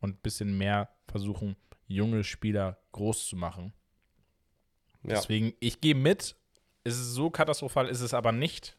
und 0.00 0.16
ein 0.16 0.22
bisschen 0.22 0.56
mehr 0.56 0.88
versuchen, 1.06 1.56
junge 1.86 2.24
Spieler 2.24 2.78
groß 2.92 3.28
zu 3.28 3.36
machen. 3.36 3.72
Ja. 5.02 5.14
Deswegen, 5.16 5.54
ich 5.60 5.80
gehe 5.80 5.94
mit. 5.94 6.36
Es 6.84 6.94
ist 6.94 7.12
so 7.12 7.30
katastrophal, 7.30 7.88
ist 7.88 8.00
es 8.00 8.14
aber 8.14 8.32
nicht. 8.32 8.76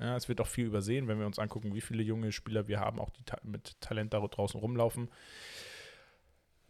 Ja, 0.00 0.16
es 0.16 0.28
wird 0.28 0.40
auch 0.40 0.46
viel 0.46 0.66
übersehen, 0.66 1.06
wenn 1.08 1.18
wir 1.18 1.26
uns 1.26 1.38
angucken, 1.38 1.74
wie 1.74 1.80
viele 1.80 2.02
junge 2.02 2.32
Spieler 2.32 2.66
wir 2.66 2.80
haben, 2.80 2.98
auch 2.98 3.10
die 3.10 3.24
ta 3.24 3.38
mit 3.42 3.80
Talent 3.80 4.14
da 4.14 4.20
draußen 4.20 4.58
rumlaufen. 4.58 5.10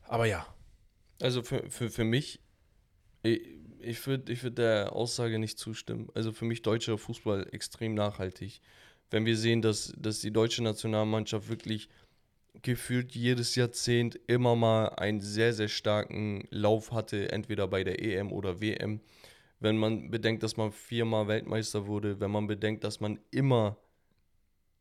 Aber 0.03 0.27
ja, 0.27 0.47
Also 1.21 1.43
für, 1.43 1.71
für, 1.71 1.89
für 1.89 2.05
mich, 2.05 2.41
ich, 3.23 3.41
ich 3.79 4.07
würde 4.07 4.33
ich 4.33 4.43
würd 4.43 4.59
der 4.59 4.93
Aussage 4.93 5.39
nicht 5.39 5.59
zustimmen. 5.59 6.09
Also 6.15 6.33
für 6.33 6.45
mich 6.45 6.63
deutscher 6.63 6.99
Fußball 6.99 7.49
extrem 7.53 7.95
nachhaltig. 7.95 8.61
Wenn 9.11 9.25
wir 9.25 9.37
sehen, 9.37 9.63
dass, 9.63 9.93
dass 9.97 10.21
die 10.21 10.33
deutsche 10.33 10.63
Nationalmannschaft 10.63 11.49
wirklich 11.49 11.89
gefühlt 12.61 13.15
jedes 13.15 13.55
Jahrzehnt 13.55 14.19
immer 14.27 14.55
mal 14.57 14.89
einen 14.91 15.20
sehr, 15.20 15.53
sehr 15.53 15.69
starken 15.69 16.47
Lauf 16.51 16.93
hatte, 16.93 17.33
entweder 17.33 17.66
bei 17.66 17.85
der 17.85 18.03
EM 18.03 18.33
oder 18.33 18.61
WM. 18.61 19.01
Wenn 19.61 19.79
man 19.79 20.11
bedenkt, 20.11 20.43
dass 20.43 20.57
man 20.57 20.73
viermal 20.73 21.29
Weltmeister 21.29 21.87
wurde, 21.87 22.20
wenn 22.20 22.31
man 22.31 22.47
bedenkt, 22.47 22.85
dass 22.85 23.01
man 23.01 23.19
immer 23.31 23.79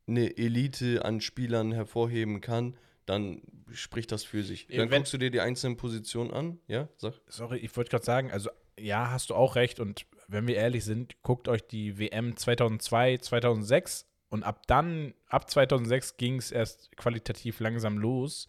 eine 0.07 0.37
Elite 0.37 1.05
an 1.05 1.21
Spielern 1.21 1.71
hervorheben 1.71 2.41
kann, 2.41 2.75
dann 3.05 3.41
spricht 3.71 4.11
das 4.11 4.23
für 4.23 4.43
sich. 4.43 4.67
Dann 4.67 4.89
guckst 4.89 5.13
du 5.13 5.17
dir 5.17 5.31
die 5.31 5.39
einzelnen 5.39 5.77
Positionen 5.77 6.31
an, 6.31 6.59
ja, 6.67 6.89
sag. 6.97 7.13
sorry, 7.27 7.59
ich 7.59 7.75
wollte 7.77 7.91
gerade 7.91 8.05
sagen, 8.05 8.31
also 8.31 8.49
ja, 8.79 9.11
hast 9.11 9.29
du 9.29 9.35
auch 9.35 9.55
recht. 9.55 9.79
Und 9.79 10.05
wenn 10.27 10.47
wir 10.47 10.55
ehrlich 10.55 10.83
sind, 10.83 11.21
guckt 11.21 11.47
euch 11.47 11.61
die 11.61 11.99
WM 11.99 12.35
2002, 12.35 13.17
2006 13.17 14.07
und 14.31 14.43
ab 14.43 14.65
dann, 14.65 15.13
ab 15.27 15.49
2006 15.49 16.17
ging 16.17 16.37
es 16.37 16.51
erst 16.51 16.95
qualitativ 16.97 17.59
langsam 17.59 17.97
los. 17.97 18.47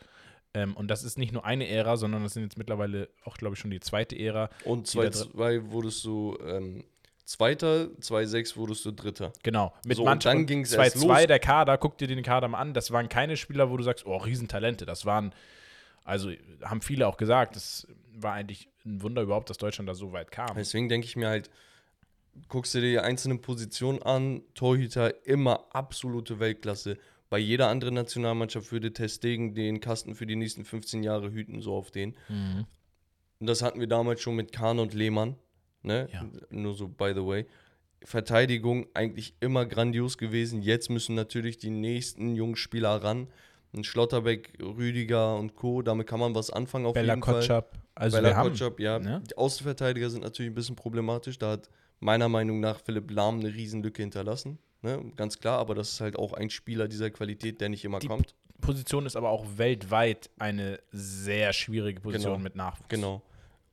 Ähm, 0.55 0.77
und 0.77 0.89
das 0.89 1.03
ist 1.03 1.19
nicht 1.19 1.33
nur 1.33 1.45
eine 1.45 1.69
Ära, 1.69 1.97
sondern 1.97 2.23
das 2.23 2.35
sind 2.35 2.45
jetzt 2.45 2.57
mittlerweile 2.57 3.09
auch, 3.25 3.37
glaube 3.37 3.55
ich, 3.55 3.61
schon 3.61 3.71
die 3.71 3.81
zweite 3.81 4.17
Ära. 4.19 4.49
Und 4.65 4.93
Die 4.93 4.99
da 4.99 5.05
2-2 5.05 5.71
wurdest 5.71 6.05
du 6.05 6.39
ähm, 6.47 6.85
Zweiter, 7.25 7.89
2-6 8.01 8.57
wurdest 8.57 8.85
du 8.85 8.91
Dritter. 8.91 9.33
Genau. 9.43 9.73
Mit 9.87 9.97
So, 9.97 10.03
und 10.03 10.09
Mannschaft 10.09 10.35
dann 10.37 10.47
ging's 10.47 10.73
erst 10.73 10.97
2-2 10.97 11.07
los. 11.07 11.27
der 11.27 11.39
Kader, 11.39 11.79
guck 11.79 11.97
dir 11.99 12.07
den 12.07 12.23
Kader 12.23 12.47
mal 12.49 12.59
an. 12.59 12.75
Das 12.75 12.91
waren 12.91 13.09
keine 13.09 13.37
Spieler, 13.37 13.71
wo 13.71 13.77
du 13.77 13.83
sagst, 13.83 14.07
oh, 14.07 14.17
Riesentalente. 14.17 14.87
Das 14.87 15.07
waren, 15.07 15.35
also 16.05 16.31
haben 16.63 16.81
viele 16.81 17.09
auch 17.09 17.17
gesagt, 17.17 17.57
das 17.57 17.87
war 18.15 18.35
eigentlich 18.35 18.69
ein 18.85 19.03
Wunder 19.03 19.23
überhaupt, 19.23 19.51
dass 19.51 19.57
Deutschland 19.57 19.89
da 19.89 19.95
so 19.95 20.13
weit 20.13 20.31
kam. 20.31 20.55
Deswegen 20.57 20.89
denke 20.89 21.07
ich 21.07 21.17
mir 21.17 21.29
halt, 21.29 21.51
guckst 22.49 22.75
du 22.75 22.81
dir 22.81 22.91
die 22.91 22.99
einzelnen 22.99 23.41
Positionen 23.41 24.03
an, 24.03 24.43
Torhüter 24.55 25.27
immer 25.27 25.67
absolute 25.71 26.39
Weltklasse. 26.41 26.99
Bei 27.31 27.39
jeder 27.39 27.69
anderen 27.69 27.95
Nationalmannschaft 27.95 28.73
würde 28.73 28.93
Testegen 28.93 29.55
den 29.55 29.81
Kasten 29.81 30.15
für 30.15 30.27
die 30.27 30.37
nächsten 30.37 30.65
15 30.65 31.03
Jahre 31.03 31.31
hüten, 31.31 31.63
so 31.63 31.75
auf 31.75 31.91
den. 31.91 32.15
Mhm. 32.29 32.67
Und 33.41 33.47
das 33.47 33.63
hatten 33.63 33.81
wir 33.81 33.87
damals 33.87 34.21
schon 34.21 34.37
mit 34.37 34.53
Kahn 34.53 34.79
und 34.79 34.95
Lehmann. 34.95 35.37
Ne? 35.83 36.09
Ja. 36.13 36.25
Nur 36.51 36.75
so, 36.75 36.89
by 36.89 37.13
the 37.15 37.25
way. 37.25 37.47
Verteidigung 38.05 38.87
eigentlich 38.95 39.35
immer 39.41 39.67
grandios 39.67 40.19
gewesen. 40.19 40.63
Jetzt 40.63 40.91
müssen 40.91 41.15
natürlich 41.15 41.59
die 41.59 41.71
nächsten 41.71 42.35
jungen 42.35 42.57
Spieler 42.57 43.03
ran. 43.03 43.29
Ein 43.75 43.85
Schlotterbeck, 43.85 44.59
Rüdiger 44.61 45.37
und 45.37 45.55
Co. 45.55 45.83
Damit 45.83 46.07
kann 46.07 46.21
man 46.21 46.35
was 46.35 46.51
anfangen 46.51 46.87
auf 46.87 46.95
Bella 46.95 47.15
jeden 47.15 47.25
Fall. 47.25 47.35
Kotschap. 47.35 47.79
Also 47.95 48.17
Bella 48.17 48.29
wir 48.29 48.37
haben, 48.37 48.49
Kotschap, 48.51 48.81
ja. 48.81 48.99
ne? 48.99 49.23
Die 49.31 49.37
Außenverteidiger 49.37 50.11
sind 50.11 50.23
natürlich 50.23 50.51
ein 50.53 50.55
bisschen 50.55 50.77
problematisch. 50.77 51.39
Da 51.39 51.53
hat 51.53 51.71
meiner 52.03 52.29
Meinung 52.29 52.61
nach 52.61 52.81
Philipp 52.81 53.11
Lahm 53.11 53.39
eine 53.41 53.55
Riesenlücke 53.55 54.03
hinterlassen. 54.03 54.59
Ne? 54.83 55.13
Ganz 55.17 55.39
klar, 55.39 55.59
aber 55.59 55.75
das 55.75 55.91
ist 55.93 56.01
halt 56.01 56.17
auch 56.17 56.33
ein 56.33 56.51
Spieler 56.51 56.89
dieser 56.89 57.11
Qualität, 57.11 57.61
der 57.61 57.69
nicht 57.69 57.85
immer 57.85 58.01
Die 58.01 58.09
kommt. 58.09 58.35
Position 58.61 59.07
ist 59.07 59.17
aber 59.17 59.31
auch 59.31 59.47
weltweit 59.57 60.29
eine 60.39 60.81
sehr 60.91 61.53
schwierige 61.53 62.01
Position 62.01 62.33
Genau. 62.35 62.43
mit 62.43 62.57
Nachwuchs. 62.57 62.89
Genau. 62.89 63.23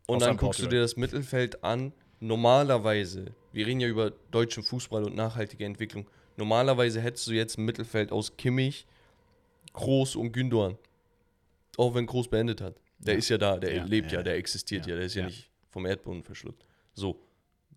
Und 0.07 0.17
Außer 0.17 0.27
dann 0.27 0.37
guckst 0.37 0.61
du 0.61 0.67
dir 0.67 0.79
das 0.81 0.95
Mittelfeld 0.95 1.63
an. 1.63 1.91
Normalerweise, 2.19 3.33
wir 3.53 3.65
reden 3.65 3.79
ja 3.79 3.87
über 3.87 4.11
deutschen 4.31 4.61
Fußball 4.63 5.03
und 5.03 5.15
nachhaltige 5.15 5.65
Entwicklung. 5.65 6.07
Normalerweise 6.37 7.01
hättest 7.01 7.27
du 7.27 7.31
jetzt 7.31 7.57
ein 7.57 7.65
Mittelfeld 7.65 8.11
aus 8.11 8.37
Kimmich, 8.37 8.85
Groß 9.73 10.15
und 10.15 10.31
Gündogan. 10.31 10.77
Auch 11.77 11.95
wenn 11.95 12.05
Groß 12.05 12.27
beendet 12.27 12.61
hat. 12.61 12.75
Der 12.99 13.13
Ja. 13.13 13.17
ist 13.19 13.29
ja 13.29 13.37
da, 13.37 13.57
der 13.57 13.73
Ja, 13.75 13.83
lebt 13.85 14.11
ja, 14.11 14.19
ja, 14.19 14.23
der 14.23 14.35
existiert 14.35 14.85
ja, 14.87 14.95
der 14.95 15.05
ist 15.05 15.15
ja, 15.15 15.21
ja. 15.21 15.27
nicht 15.27 15.49
vom 15.69 15.85
Erdboden 15.85 16.23
verschluckt. 16.23 16.65
So, 16.93 17.19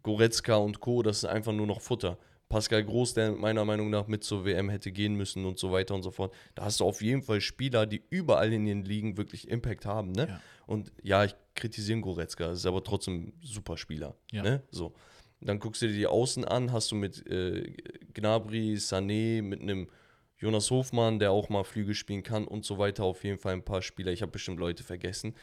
Goretzka 0.02 0.56
und 0.56 0.80
Co., 0.80 1.02
das 1.02 1.18
ist 1.18 1.24
einfach 1.24 1.52
nur 1.52 1.66
noch 1.66 1.80
Futter. 1.80 2.18
Pascal 2.48 2.84
Groß, 2.84 3.14
der 3.14 3.32
meiner 3.32 3.64
Meinung 3.64 3.88
nach 3.88 4.06
mit 4.08 4.24
zur 4.24 4.44
WM 4.44 4.68
hätte 4.68 4.92
gehen 4.92 5.14
müssen 5.14 5.46
und 5.46 5.58
so 5.58 5.72
weiter 5.72 5.94
und 5.94 6.02
so 6.02 6.10
fort. 6.10 6.34
Da 6.54 6.64
hast 6.64 6.80
du 6.80 6.84
auf 6.84 7.00
jeden 7.00 7.22
Fall 7.22 7.40
Spieler, 7.40 7.86
die 7.86 8.02
überall 8.10 8.52
in 8.52 8.66
den 8.66 8.84
Ligen 8.84 9.16
wirklich 9.16 9.48
Impact 9.48 9.86
haben. 9.86 10.12
Ne? 10.12 10.28
Ja. 10.28 10.40
Und 10.66 10.92
ja, 11.02 11.24
ich 11.24 11.34
kritisiere 11.54 12.00
Goretzka, 12.00 12.52
ist 12.52 12.66
aber 12.66 12.84
trotzdem 12.84 13.28
ein 13.28 13.32
super 13.42 13.78
Spieler. 13.78 14.14
Ja. 14.30 14.42
Ne? 14.42 14.62
So. 14.70 14.92
Dann 15.40 15.58
guckst 15.58 15.80
du 15.80 15.88
dir 15.88 15.94
die 15.94 16.06
Außen 16.06 16.44
an, 16.44 16.72
hast 16.72 16.92
du 16.92 16.94
mit 16.94 17.26
äh, 17.26 17.72
Gnabry, 18.12 18.74
Sané, 18.74 19.42
mit 19.42 19.62
einem 19.62 19.88
Jonas 20.36 20.70
Hofmann, 20.70 21.18
der 21.18 21.30
auch 21.30 21.48
mal 21.48 21.64
Flügel 21.64 21.94
spielen 21.94 22.22
kann 22.22 22.46
und 22.46 22.66
so 22.66 22.76
weiter. 22.76 23.04
Auf 23.04 23.24
jeden 23.24 23.38
Fall 23.38 23.54
ein 23.54 23.64
paar 23.64 23.80
Spieler. 23.80 24.12
Ich 24.12 24.22
habe 24.22 24.32
bestimmt 24.32 24.60
Leute 24.60 24.82
vergessen. 24.82 25.34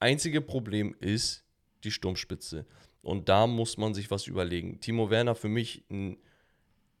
Einzige 0.00 0.40
Problem 0.40 0.94
ist 1.00 1.44
die 1.84 1.90
Sturmspitze. 1.90 2.64
Und 3.06 3.28
da 3.28 3.46
muss 3.46 3.76
man 3.78 3.94
sich 3.94 4.10
was 4.10 4.26
überlegen. 4.26 4.80
Timo 4.80 5.10
Werner 5.10 5.36
für 5.36 5.48
mich 5.48 5.84
ein 5.90 6.16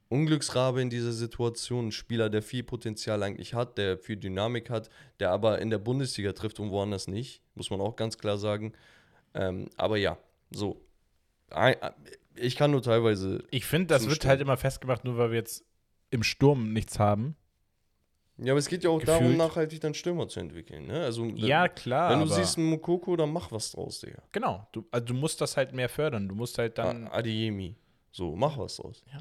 Unglücksrabe 0.08 0.80
in 0.80 0.88
dieser 0.88 1.10
Situation, 1.10 1.88
ein 1.88 1.92
Spieler, 1.92 2.30
der 2.30 2.42
viel 2.42 2.62
Potenzial 2.62 3.24
eigentlich 3.24 3.54
hat, 3.54 3.76
der 3.76 3.98
viel 3.98 4.16
Dynamik 4.16 4.70
hat, 4.70 4.88
der 5.18 5.32
aber 5.32 5.58
in 5.58 5.68
der 5.68 5.78
Bundesliga 5.78 6.32
trifft 6.32 6.60
und 6.60 6.70
woanders 6.70 7.08
nicht, 7.08 7.42
muss 7.56 7.70
man 7.70 7.80
auch 7.80 7.96
ganz 7.96 8.18
klar 8.18 8.38
sagen. 8.38 8.72
Ähm, 9.34 9.68
aber 9.76 9.96
ja, 9.96 10.16
so. 10.52 10.80
Ein- 11.50 11.76
Ich 12.36 12.54
kann 12.54 12.70
nur 12.70 12.82
teilweise. 12.82 13.42
Ich 13.50 13.64
finde, 13.64 13.88
das 13.88 14.02
wird 14.02 14.10
Zustimmen. 14.12 14.30
halt 14.30 14.40
immer 14.42 14.56
festgemacht, 14.56 15.04
nur 15.04 15.16
weil 15.18 15.30
wir 15.30 15.38
jetzt 15.38 15.64
im 16.10 16.22
Sturm 16.22 16.72
nichts 16.72 17.00
haben. 17.00 17.34
Ja, 18.38 18.52
aber 18.52 18.58
es 18.58 18.68
geht 18.68 18.84
ja 18.84 18.90
auch 18.90 19.02
darum, 19.02 19.22
Gefühlt. 19.24 19.38
nachhaltig 19.38 19.80
dann 19.80 19.94
Stürmer 19.94 20.28
zu 20.28 20.40
entwickeln. 20.40 20.86
Ne? 20.86 21.00
Also, 21.04 21.24
Ja, 21.24 21.68
klar. 21.68 22.10
wenn 22.12 22.20
du 22.20 22.26
siehst 22.26 22.58
einen 22.58 22.68
Mukoko, 22.68 23.16
dann 23.16 23.32
mach 23.32 23.50
was 23.50 23.72
draus, 23.72 24.00
Digga. 24.00 24.22
genau. 24.32 24.66
Du, 24.72 24.84
also 24.90 25.06
du 25.06 25.14
musst 25.14 25.40
das 25.40 25.56
halt 25.56 25.72
mehr 25.72 25.88
fördern. 25.88 26.28
Du 26.28 26.34
musst 26.34 26.58
halt 26.58 26.76
dann. 26.76 27.06
A- 27.08 27.14
Adeyemi. 27.14 27.76
So, 28.12 28.36
mach 28.36 28.58
was 28.58 28.76
draus. 28.76 29.02
Ja. 29.12 29.20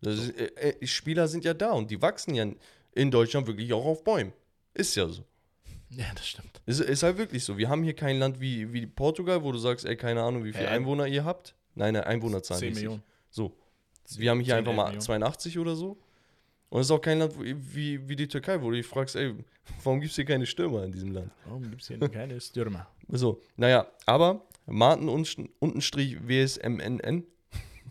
Das 0.00 0.18
ist, 0.18 0.30
äh, 0.38 0.76
äh, 0.80 0.86
Spieler 0.86 1.28
sind 1.28 1.44
ja 1.44 1.52
da 1.54 1.72
und 1.72 1.90
die 1.90 2.00
wachsen 2.00 2.34
ja 2.34 2.46
in 2.92 3.10
Deutschland 3.10 3.46
wirklich 3.46 3.72
auch 3.72 3.84
auf 3.84 4.02
Bäumen. 4.04 4.32
Ist 4.72 4.94
ja 4.96 5.08
so. 5.08 5.22
Ja, 5.90 6.06
das 6.16 6.26
stimmt. 6.26 6.60
Ist, 6.66 6.80
ist 6.80 7.02
halt 7.04 7.18
wirklich 7.18 7.44
so. 7.44 7.56
Wir 7.56 7.68
haben 7.68 7.84
hier 7.84 7.94
kein 7.94 8.18
Land 8.18 8.40
wie, 8.40 8.72
wie 8.72 8.84
Portugal, 8.86 9.44
wo 9.44 9.52
du 9.52 9.58
sagst, 9.58 9.84
ey, 9.84 9.96
keine 9.96 10.22
Ahnung, 10.22 10.42
wie 10.42 10.52
viele 10.52 10.66
Hä? 10.68 10.74
Einwohner 10.74 11.06
ihr 11.06 11.24
habt. 11.24 11.54
Nein, 11.76 11.94
nein, 11.94 12.02
Einwohnerzahl. 12.04 12.58
10 12.58 12.70
mäßig. 12.70 12.82
Millionen. 12.84 13.02
So. 13.30 13.52
Wir 14.16 14.30
haben 14.30 14.40
hier 14.40 14.54
10, 14.54 14.58
einfach 14.58 14.70
11 14.72 14.76
mal 14.76 14.84
Millionen. 14.86 15.00
82 15.02 15.58
oder 15.60 15.76
so. 15.76 15.96
Und 16.70 16.80
es 16.80 16.86
ist 16.86 16.90
auch 16.90 17.00
kein 17.00 17.18
Land 17.20 17.34
wie, 17.38 18.08
wie 18.08 18.16
die 18.16 18.26
Türkei, 18.28 18.60
wo 18.60 18.70
du 18.70 18.76
dich 18.76 18.86
fragst, 18.86 19.14
ey, 19.16 19.34
warum 19.84 20.00
gibt 20.00 20.10
es 20.10 20.16
hier 20.16 20.24
keine 20.24 20.46
Stürmer 20.46 20.84
in 20.84 20.92
diesem 20.92 21.12
Land? 21.12 21.30
Warum 21.46 21.62
gibt 21.62 21.82
es 21.82 21.88
hier 21.88 21.98
keine 22.08 22.40
Stürmer? 22.40 22.88
So, 23.08 23.40
naja, 23.56 23.86
aber 24.06 24.44
Martin 24.66 25.08
unten- 25.08 25.50
Untenstrich 25.60 26.16
WSMNN 26.26 27.24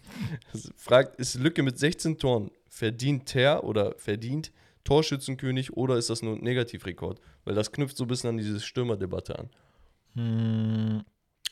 fragt, 0.75 1.17
ist 1.19 1.35
Lücke 1.35 1.63
mit 1.63 1.79
16 1.79 2.17
Toren 2.17 2.51
verdient 2.67 3.33
er 3.35 3.63
oder 3.63 3.93
verdient 3.97 4.51
Torschützenkönig 4.83 5.77
oder 5.77 5.95
ist 5.97 6.09
das 6.09 6.21
nur 6.21 6.35
ein 6.35 6.41
Negativrekord? 6.43 7.21
Weil 7.45 7.55
das 7.55 7.71
knüpft 7.71 7.95
so 7.95 8.03
ein 8.03 8.07
bisschen 8.07 8.31
an 8.31 8.37
diese 8.37 8.59
Stürmerdebatte 8.59 9.39
an. 10.15 11.03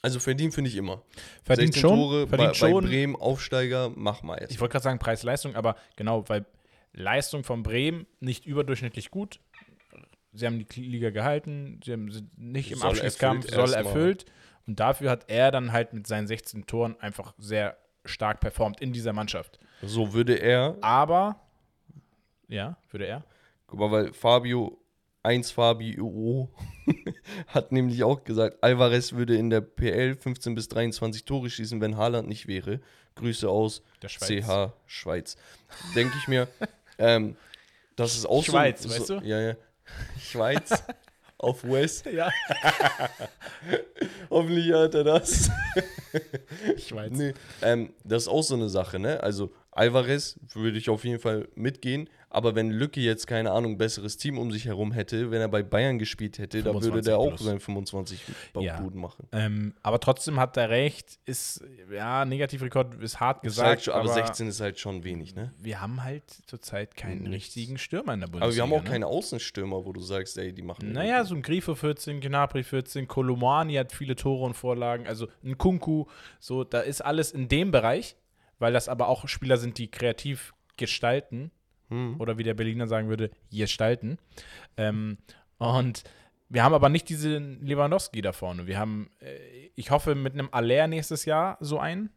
Also 0.02 0.20
verdient 0.20 0.54
finde 0.54 0.70
ich 0.70 0.76
immer. 0.76 1.02
Verdient 1.44 1.74
16 1.76 1.82
schon. 1.90 1.98
Tore 1.98 2.28
verdient 2.28 2.50
bei, 2.52 2.54
schon. 2.56 2.74
bei 2.84 2.88
Bremen, 2.90 3.16
Aufsteiger, 3.16 3.92
mach 3.96 4.22
mal 4.24 4.40
jetzt. 4.42 4.52
Ich 4.52 4.60
wollte 4.60 4.74
gerade 4.74 4.84
sagen 4.84 5.00
Preis-Leistung, 5.00 5.56
aber 5.56 5.76
genau, 5.96 6.28
weil 6.28 6.46
Leistung 6.94 7.44
von 7.44 7.64
Bremen 7.64 8.06
nicht 8.20 8.46
überdurchschnittlich 8.46 9.12
gut. 9.12 9.40
Sie 10.34 10.46
haben 10.46 10.66
die 10.66 10.82
Liga 10.82 11.10
gehalten, 11.10 11.80
sie 11.84 11.92
haben 11.94 12.10
sind 12.12 12.38
nicht 12.38 12.72
im 12.72 12.78
Soll 12.80 12.92
Abstiegskampf, 12.92 13.46
erfüllt 13.46 13.70
soll 13.70 13.74
erfüllt. 13.78 14.26
Und 14.68 14.80
dafür 14.80 15.10
hat 15.10 15.30
er 15.30 15.52
dann 15.52 15.72
halt 15.72 15.94
mit 15.94 16.08
seinen 16.08 16.28
16 16.28 16.66
Toren 16.68 16.96
einfach 17.00 17.34
sehr 17.38 17.78
stark 18.06 18.40
performt 18.40 18.80
in 18.80 18.94
dieser 18.94 19.14
Mannschaft. 19.14 19.60
So 19.82 20.14
würde 20.14 20.36
er, 20.36 20.78
Aber, 20.82 21.42
ja, 22.48 22.78
würde 22.90 23.06
er. 23.08 23.24
guck 23.68 23.80
mal, 23.80 23.92
weil 23.92 24.14
Fabio 24.14 24.78
1 25.24 25.52
Fabio 25.52 26.50
hat 27.48 27.72
nämlich 27.72 28.04
auch 28.04 28.24
gesagt, 28.24 28.64
Alvarez 28.64 29.14
würde 29.14 29.36
in 29.36 29.50
der 29.50 29.62
PL 29.62 30.16
15 30.16 30.56
bis 30.56 30.68
23 30.70 31.26
Tore 31.26 31.50
schießen, 31.50 31.80
wenn 31.82 31.98
Haaland 31.98 32.28
nicht 32.28 32.48
wäre. 32.48 32.80
Grüße 33.16 33.48
aus 33.50 33.84
Der 34.02 34.10
Schweiz. 34.10 34.46
CH 34.46 34.74
Schweiz. 34.88 35.38
Denke 35.96 36.14
ich 36.18 36.28
mir, 36.28 36.48
ähm, 37.02 37.38
das 37.96 38.16
ist 38.16 38.26
auch 38.26 38.44
Schweiz, 38.44 38.84
so, 38.84 38.90
weißt 38.90 39.08
so, 39.08 39.20
du? 39.20 39.26
Ja, 39.26 39.40
ja. 39.40 39.56
Schweiz 40.20 40.72
auf 41.38 41.64
West. 41.64 42.06
Ja, 42.06 42.30
Hoffentlich 44.30 44.72
hat 44.72 44.96
er 44.96 45.04
das. 45.04 45.50
Schweiz. 46.78 47.12
Nee, 47.14 47.34
ähm, 47.62 47.94
das 48.04 48.24
ist 48.24 48.28
auch 48.30 48.44
so 48.44 48.56
eine 48.56 48.70
Sache, 48.70 49.00
ne? 49.00 49.22
Also 49.22 49.52
Alvarez 49.72 50.40
würde 50.54 50.78
ich 50.78 50.90
auf 50.90 51.04
jeden 51.06 51.20
Fall 51.20 51.48
mitgehen, 51.56 52.10
aber 52.30 52.56
wenn 52.56 52.72
Lücke 52.72 53.00
jetzt, 53.02 53.28
keine 53.28 53.52
Ahnung, 53.52 53.78
besseres 53.78 54.18
Team 54.18 54.38
um 54.38 54.52
sich 54.52 54.66
herum 54.66 54.92
hätte, 54.94 55.32
wenn 55.32 55.42
er 55.42 55.48
bei 55.50 55.64
Bayern 55.64 56.00
gespielt 56.00 56.40
hätte, 56.40 56.64
da 56.64 56.74
würde 56.74 56.84
25 57.02 57.06
der 57.06 57.18
auch 57.18 57.28
plus. 57.30 57.44
seinen 57.44 57.60
25 57.60 58.22
Ja. 58.60 58.80
Buden 58.80 59.02
machen. 59.02 59.28
Ähm, 59.32 59.74
aber 59.84 60.00
trotzdem 60.00 60.40
hat 60.40 60.56
er 60.58 60.70
recht, 60.70 61.20
ist, 61.26 61.64
ja, 61.92 62.24
Negativrekord 62.26 62.96
ist 63.02 63.20
hart 63.20 63.44
ist 63.46 63.58
halt 63.58 63.80
gesagt, 63.80 63.84
schon, 63.84 63.94
aber, 63.94 64.12
aber 64.12 64.14
16 64.28 64.48
ist 64.48 64.62
halt 64.62 64.80
schon 64.80 65.04
wenig, 65.04 65.36
ne? 65.36 65.52
wir 65.58 65.82
haben 65.82 66.04
halt 66.04 66.24
zurzeit 66.48 66.96
keinen 66.96 67.24
Nichts. 67.24 67.36
richtigen 67.36 67.78
Stürmer 67.78 68.14
in 68.14 68.22
der 68.22 68.28
Bundesliga. 68.28 68.46
Aber 68.46 68.56
wir 68.56 68.64
haben 68.64 68.74
auch 68.82 68.84
ne? 68.86 68.90
keine 68.90 69.08
Außenstürmer, 69.08 69.86
wo 69.86 69.92
du 69.94 70.02
sagst, 70.02 70.38
ey, 70.38 70.54
die 70.54 70.62
machen. 70.62 70.92
Naja, 70.92 71.24
so 71.26 71.36
ein 71.36 71.42
Grifo 71.42 71.76
14, 71.76 72.20
Gnabry 72.22 72.64
14, 72.64 73.08
Kolomani 73.08 73.76
hat 73.76 73.92
viele 73.92 74.16
Tore 74.16 74.46
und 74.46 74.54
Vorlagen, 74.54 75.08
also 75.08 75.28
ein 75.44 75.58
Kunku, 75.58 76.06
so, 76.40 76.64
da 76.64 76.80
ist 76.82 77.02
alles 77.02 77.32
in 77.32 77.48
dem 77.50 77.72
Bereich, 77.72 78.16
weil 78.62 78.72
das 78.74 78.88
aber 78.88 79.08
auch 79.08 79.28
Spieler 79.28 79.58
sind, 79.58 79.78
die 79.78 79.90
kreativ 79.92 80.54
gestalten 80.78 81.52
Hm. 81.90 82.16
oder 82.20 82.38
wie 82.38 82.44
der 82.44 82.54
Berliner 82.54 82.88
sagen 82.88 83.10
würde, 83.10 83.32
gestalten. 83.52 84.18
Ähm, 84.78 85.18
und 85.58 86.04
wir 86.48 86.64
haben 86.64 86.74
aber 86.74 86.88
nicht 86.90 87.10
diesen 87.10 87.66
Lewandowski 87.66 88.22
da 88.22 88.32
vorne. 88.32 88.66
Wir 88.66 88.80
haben, 88.80 89.10
äh, 89.20 89.36
ich 89.76 89.92
hoffe, 89.92 90.16
mit 90.16 90.34
einem 90.34 90.48
Aller 90.52 90.88
nächstes 90.88 91.26
Jahr 91.26 91.58
so 91.60 91.80
einen 91.80 92.10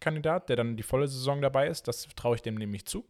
Kandidat, 0.00 0.48
der 0.48 0.56
dann 0.56 0.76
die 0.76 0.82
volle 0.82 1.06
Saison 1.06 1.40
dabei 1.40 1.68
ist. 1.68 1.86
Das 1.86 2.08
traue 2.16 2.34
ich 2.36 2.42
dem 2.42 2.56
nämlich 2.56 2.86
zu. 2.86 3.04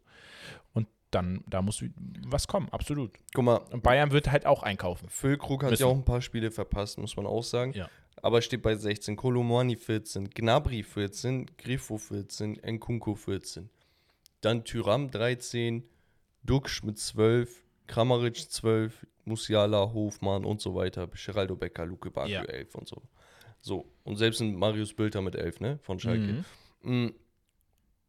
Und 0.74 0.88
dann, 1.10 1.42
da 1.48 1.62
muss 1.62 1.82
was 2.26 2.46
kommen, 2.46 2.68
absolut. 2.70 3.12
Guck 3.32 3.44
mal, 3.44 3.56
Und 3.70 3.82
Bayern 3.82 4.10
wird 4.10 4.30
halt 4.30 4.44
auch 4.44 4.62
einkaufen. 4.62 5.08
Füllkrug 5.08 5.62
hat 5.62 5.70
Müssen. 5.70 5.82
ja 5.82 5.88
auch 5.88 5.94
ein 5.96 6.04
paar 6.04 6.20
Spiele 6.20 6.50
verpasst, 6.50 6.98
muss 6.98 7.16
man 7.16 7.26
auch 7.26 7.42
sagen. 7.42 7.72
Ja. 7.72 7.88
Aber 8.22 8.42
steht 8.42 8.62
bei 8.62 8.74
16. 8.74 9.16
Kolomani 9.16 9.76
14, 9.76 10.30
Gnabry 10.30 10.82
14, 10.82 11.46
Grifo 11.56 11.98
14, 11.98 12.60
Nkunku 12.66 13.14
14. 13.14 13.70
Dann 14.40 14.64
Tyram 14.64 15.10
13, 15.10 15.84
Duxch 16.42 16.82
mit 16.82 16.98
12, 16.98 17.64
Kramaric 17.86 18.50
12, 18.50 19.06
Musiala, 19.24 19.92
Hofmann 19.92 20.44
und 20.44 20.60
so 20.60 20.74
weiter. 20.74 21.08
Geraldo 21.08 21.56
Becker, 21.56 21.86
Luke 21.86 22.10
Bakio 22.10 22.34
Ja. 22.34 22.44
11 22.44 22.74
und 22.74 22.88
so. 22.88 23.02
So, 23.62 23.84
und 24.04 24.16
selbst 24.16 24.40
ein 24.40 24.54
Marius 24.54 24.94
Bülter 24.94 25.20
mit 25.20 25.34
11, 25.34 25.60
ne, 25.60 25.78
von 25.82 25.98
Schalke. 25.98 26.44
Mhm. 26.82 27.04
Mm, 27.06 27.14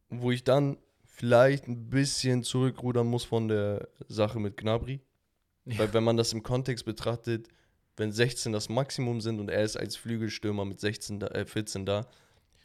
Wo 0.08 0.30
ich 0.30 0.44
dann 0.44 0.78
vielleicht 1.04 1.68
ein 1.68 1.90
bisschen 1.90 2.42
zurückrudern 2.42 3.06
muss 3.06 3.24
von 3.24 3.48
der 3.48 3.88
Sache 4.08 4.40
mit 4.40 4.56
Gnabry. 4.56 5.00
Ja. 5.66 5.78
Weil 5.78 5.94
wenn 5.94 6.04
man 6.04 6.16
das 6.16 6.32
im 6.32 6.42
Kontext 6.42 6.84
betrachtet, 6.84 7.48
wenn 7.96 8.12
16 8.12 8.52
das 8.52 8.68
Maximum 8.68 9.20
sind 9.20 9.40
und 9.40 9.50
er 9.50 9.62
ist 9.62 9.76
als 9.76 9.96
Flügelstürmer 9.96 10.64
mit 10.64 10.80
16 10.80 11.20
da, 11.20 11.26
äh, 11.28 11.44
14 11.44 11.86
da, 11.86 12.06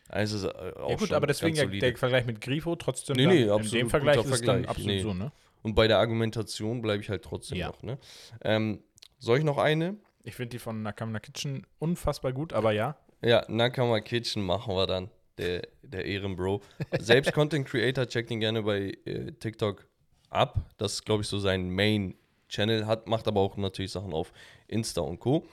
also 0.10 0.52
auch 0.54 0.90
Ja 0.92 0.96
gut, 0.96 1.12
aber 1.12 1.28
deswegen 1.28 1.56
ja, 1.56 1.66
der 1.66 1.98
Vergleich 1.98 2.26
mit 2.26 2.40
Grifo 2.42 2.76
trotzdem 2.78 3.18
Nee, 3.18 3.26
nee, 3.28 3.44
in 3.44 3.50
absolut 3.50 3.74
dem 3.82 3.90
Vergleich 3.90 4.18
ist 4.18 4.26
es 4.26 4.42
dann 4.42 4.64
Vergleich. 4.64 4.70
absolut 4.70 4.88
Nee. 4.92 5.02
so, 5.02 5.14
ne? 5.14 5.32
Und 5.64 5.76
bei 5.76 5.88
der 5.88 5.98
Argumentation 6.00 6.82
bleibe 6.82 7.02
ich 7.04 7.10
halt 7.10 7.24
trotzdem 7.24 7.58
Ja. 7.58 7.68
noch. 7.68 7.84
Ne? 7.84 7.98
Ähm, 8.42 8.80
soll 9.20 9.40
ich 9.40 9.44
noch 9.44 9.58
eine? 9.58 9.98
Ich 10.24 10.36
finde 10.36 10.52
die 10.52 10.60
von 10.60 10.82
Nakamna 10.82 11.20
Kitchen 11.20 11.66
unfassbar 11.80 12.32
gut, 12.32 12.54
aber 12.54 12.72
ja. 12.72 12.96
Ja, 13.22 13.44
Nakama 13.50 14.00
Kitchen 14.00 14.44
machen 14.44 14.76
wir 14.76 14.88
dann. 14.88 15.10
der, 15.38 15.62
der 15.84 16.06
Ehrenbro. 16.06 16.62
Selbst 17.00 17.34
Content 17.34 17.68
Creator, 17.68 18.08
checkt 18.08 18.32
ihn 18.32 18.40
gerne 18.40 18.64
bei 18.64 18.98
äh, 19.06 19.32
TikTok 19.34 19.88
ab. 20.30 20.60
Das 20.78 20.94
ist, 20.94 21.06
glaube 21.06 21.22
ich, 21.24 21.28
so 21.28 21.38
sein 21.40 21.70
Main-Channel. 21.70 22.86
Hat, 22.88 23.08
macht 23.08 23.28
aber 23.28 23.42
auch 23.42 23.58
natürlich 23.58 23.92
Sachen 23.92 24.14
auf 24.14 24.32
Insta 24.68 25.02
und 25.02 25.20
Co. 25.20 25.46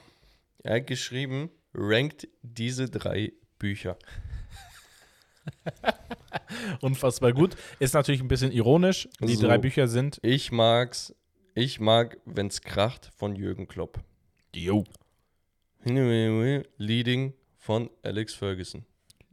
Er 0.62 0.76
hat 0.76 0.86
geschrieben, 0.86 1.50
rankt 1.74 2.28
diese 2.42 2.88
drei 2.88 3.32
Bücher. 3.58 3.98
Unfassbar 6.80 7.32
gut. 7.32 7.56
Ist 7.78 7.94
natürlich 7.94 8.20
ein 8.20 8.28
bisschen 8.28 8.52
ironisch. 8.52 9.08
Die 9.20 9.34
So. 9.34 9.46
drei 9.46 9.58
Bücher 9.58 9.88
sind. 9.88 10.18
Ich 10.22 10.52
mag's, 10.52 11.14
ich 11.54 11.80
mag, 11.80 12.18
wenn's 12.24 12.62
kracht 12.62 13.10
von 13.16 13.36
Jürgen 13.36 13.68
Klopp. 13.68 14.00
Jo. 14.54 14.84
Leading 15.84 17.34
von 17.58 17.90
Alex 18.02 18.34
Ferguson. 18.34 18.84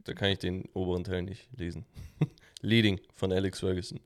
Da 0.04 0.14
kann 0.14 0.30
ich 0.30 0.38
den 0.38 0.64
oberen 0.74 1.04
Teil 1.04 1.22
nicht 1.22 1.48
lesen. 1.56 1.86
Leading 2.60 3.00
von 3.14 3.32
Alex 3.32 3.60
Ferguson. 3.60 4.00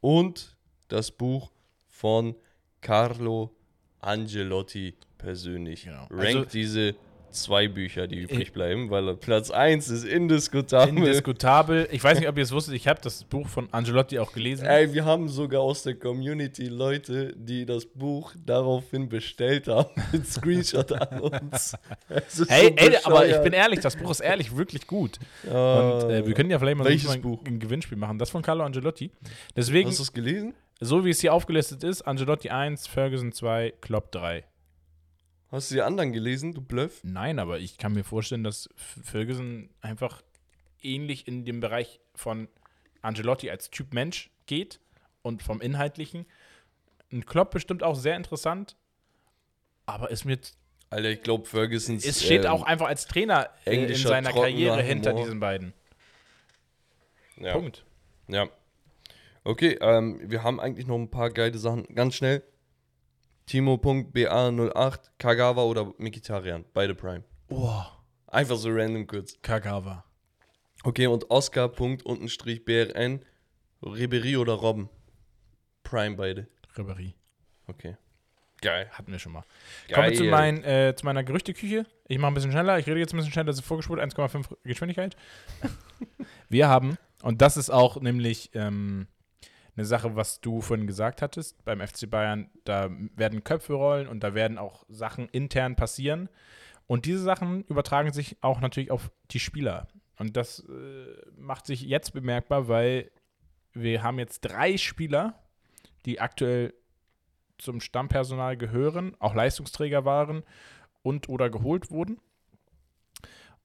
Und 0.00 0.56
das 0.88 1.10
Buch 1.10 1.50
von 1.86 2.34
Carlo 2.80 3.54
Angelotti 4.00 4.94
persönlich. 5.18 5.84
Genau. 5.84 6.06
Rankt 6.10 6.20
Also- 6.36 6.44
diese 6.52 6.94
zwei 7.30 7.68
Bücher, 7.68 8.06
die 8.06 8.20
übrig 8.20 8.52
bleiben, 8.52 8.90
weil 8.90 9.14
Platz 9.16 9.50
1 9.50 9.88
ist 9.88 10.04
indiskutabel. 10.04 10.96
Indiskutabel. 10.96 11.88
Ich 11.90 12.02
weiß 12.02 12.18
nicht, 12.20 12.28
ob 12.28 12.36
ihr 12.36 12.42
es 12.42 12.52
wusstet, 12.52 12.74
ich 12.74 12.88
habe 12.88 13.00
das 13.02 13.24
Buch 13.24 13.48
von 13.48 13.68
Angelotti 13.72 14.18
auch 14.18 14.32
gelesen. 14.32 14.66
Ey, 14.66 14.92
wir 14.92 15.04
haben 15.04 15.28
sogar 15.28 15.60
aus 15.60 15.82
der 15.82 15.94
Community 15.94 16.66
Leute, 16.66 17.34
die 17.36 17.66
das 17.66 17.86
Buch 17.86 18.32
daraufhin 18.44 19.08
bestellt 19.08 19.68
haben, 19.68 19.90
mit 20.12 20.26
Screenshot 20.26 20.92
an 20.92 21.20
uns. 21.20 21.76
Hey, 22.08 22.22
so 22.28 22.44
ey, 22.46 22.96
aber 23.04 23.28
ich 23.28 23.38
bin 23.42 23.52
ehrlich, 23.52 23.80
das 23.80 23.96
Buch 23.96 24.10
ist 24.10 24.20
ehrlich 24.20 24.56
wirklich 24.56 24.86
gut. 24.86 25.18
Und 25.44 25.52
äh, 25.52 26.26
wir 26.26 26.34
können 26.34 26.50
ja 26.50 26.58
vielleicht 26.58 26.76
mal 26.78 26.84
so 26.84 26.90
Welches 26.90 27.10
ein, 27.10 27.22
Buch? 27.22 27.40
ein 27.46 27.58
Gewinnspiel 27.58 27.98
machen. 27.98 28.18
Das 28.18 28.30
von 28.30 28.42
Carlo 28.42 28.64
Angelotti. 28.64 29.10
Deswegen, 29.56 29.88
Hast 29.88 29.98
du 29.98 30.02
es 30.04 30.12
gelesen? 30.12 30.54
so 30.80 31.04
wie 31.04 31.10
es 31.10 31.20
hier 31.20 31.34
aufgelistet 31.34 31.84
ist, 31.84 32.02
Angelotti 32.02 32.48
1, 32.50 32.86
Ferguson 32.86 33.32
2, 33.32 33.74
Klopp 33.80 34.12
3. 34.12 34.44
Hast 35.50 35.70
du 35.70 35.74
die 35.74 35.82
anderen 35.82 36.12
gelesen, 36.12 36.54
du 36.54 36.60
Bluff? 36.60 37.00
Nein, 37.02 37.38
aber 37.38 37.58
ich 37.58 37.76
kann 37.76 37.92
mir 37.92 38.04
vorstellen, 38.04 38.44
dass 38.44 38.68
Ferguson 38.76 39.70
einfach 39.80 40.22
ähnlich 40.80 41.26
in 41.26 41.44
dem 41.44 41.60
Bereich 41.60 42.00
von 42.14 42.48
Angelotti 43.02 43.50
als 43.50 43.70
Typ 43.70 43.92
Mensch 43.92 44.30
geht 44.46 44.80
und 45.22 45.42
vom 45.42 45.60
Inhaltlichen. 45.60 46.26
Ein 47.12 47.26
Klopp 47.26 47.50
bestimmt 47.50 47.82
auch 47.82 47.96
sehr 47.96 48.16
interessant, 48.16 48.76
aber 49.86 50.10
ist 50.10 50.24
mir 50.24 50.38
Alter, 50.90 51.10
ich 51.10 51.22
glaube, 51.22 51.46
Ferguson 51.46 51.96
es 51.96 52.24
steht 52.24 52.44
ähm, 52.44 52.50
auch 52.50 52.62
einfach 52.62 52.88
als 52.88 53.06
Trainer 53.06 53.50
in 53.64 53.94
seiner 53.94 54.32
Karriere 54.32 54.82
hinter 54.82 55.12
Humor. 55.12 55.24
diesen 55.24 55.40
beiden. 55.40 55.72
Ja. 57.36 57.52
Punkt. 57.52 57.84
Ja. 58.26 58.48
Okay, 59.44 59.78
ähm, 59.80 60.20
wir 60.24 60.42
haben 60.42 60.60
eigentlich 60.60 60.86
noch 60.86 60.96
ein 60.96 61.10
paar 61.10 61.30
geile 61.30 61.58
Sachen. 61.58 61.86
Ganz 61.94 62.14
schnell. 62.14 62.42
Timo.ba08, 63.50 65.10
Kagawa 65.18 65.64
oder 65.64 65.92
Mikitarian. 65.98 66.64
Beide 66.72 66.94
Prime. 66.94 67.24
Oh, 67.48 67.82
Einfach 68.28 68.56
so 68.56 68.68
random 68.70 69.08
kurz. 69.08 69.42
Kagawa. 69.42 70.04
Okay, 70.84 71.08
und 71.08 71.28
Oscar. 71.32 71.68
Punkt, 71.68 72.06
Untenstrich 72.06 72.64
BRN. 72.64 73.24
Ribery 73.82 74.36
oder 74.36 74.52
Robben. 74.52 74.88
Prime 75.82 76.14
beide. 76.14 76.46
Ribéry. 76.76 77.14
Okay. 77.66 77.96
Geil. 78.62 78.88
Hatten 78.92 79.10
wir 79.10 79.18
schon 79.18 79.32
mal. 79.32 79.42
Geil. 79.88 79.96
Kommen 79.96 80.10
wir 80.10 80.16
zu, 80.16 80.24
mein, 80.26 80.62
äh, 80.62 80.94
zu 80.96 81.04
meiner 81.04 81.24
Gerüchteküche. 81.24 81.86
Ich 82.06 82.18
mache 82.18 82.30
ein 82.30 82.34
bisschen 82.34 82.52
schneller. 82.52 82.78
Ich 82.78 82.86
rede 82.86 83.00
jetzt 83.00 83.12
ein 83.12 83.16
bisschen 83.16 83.32
schneller. 83.32 83.46
Das 83.46 83.56
ist 83.56 83.64
vorgespult. 83.64 83.98
1,5 83.98 84.58
Geschwindigkeit. 84.62 85.16
wir 86.48 86.68
haben, 86.68 86.98
und 87.22 87.42
das 87.42 87.56
ist 87.56 87.70
auch 87.70 88.00
nämlich 88.00 88.50
ähm, 88.54 89.08
eine 89.76 89.86
Sache, 89.86 90.16
was 90.16 90.40
du 90.40 90.60
vorhin 90.60 90.86
gesagt 90.86 91.22
hattest, 91.22 91.64
beim 91.64 91.80
FC 91.80 92.10
Bayern, 92.10 92.50
da 92.64 92.90
werden 93.14 93.44
Köpfe 93.44 93.74
rollen 93.74 94.08
und 94.08 94.22
da 94.22 94.34
werden 94.34 94.58
auch 94.58 94.84
Sachen 94.88 95.28
intern 95.28 95.76
passieren. 95.76 96.28
Und 96.86 97.06
diese 97.06 97.20
Sachen 97.20 97.62
übertragen 97.64 98.12
sich 98.12 98.36
auch 98.40 98.60
natürlich 98.60 98.90
auf 98.90 99.10
die 99.30 99.40
Spieler. 99.40 99.86
Und 100.18 100.36
das 100.36 100.60
äh, 100.68 101.30
macht 101.36 101.66
sich 101.66 101.82
jetzt 101.82 102.12
bemerkbar, 102.12 102.68
weil 102.68 103.10
wir 103.72 104.02
haben 104.02 104.18
jetzt 104.18 104.40
drei 104.40 104.76
Spieler, 104.76 105.38
die 106.04 106.20
aktuell 106.20 106.74
zum 107.58 107.80
Stammpersonal 107.80 108.56
gehören, 108.56 109.14
auch 109.18 109.34
Leistungsträger 109.34 110.04
waren 110.04 110.42
und 111.02 111.28
oder 111.28 111.50
geholt 111.50 111.90
wurden, 111.90 112.18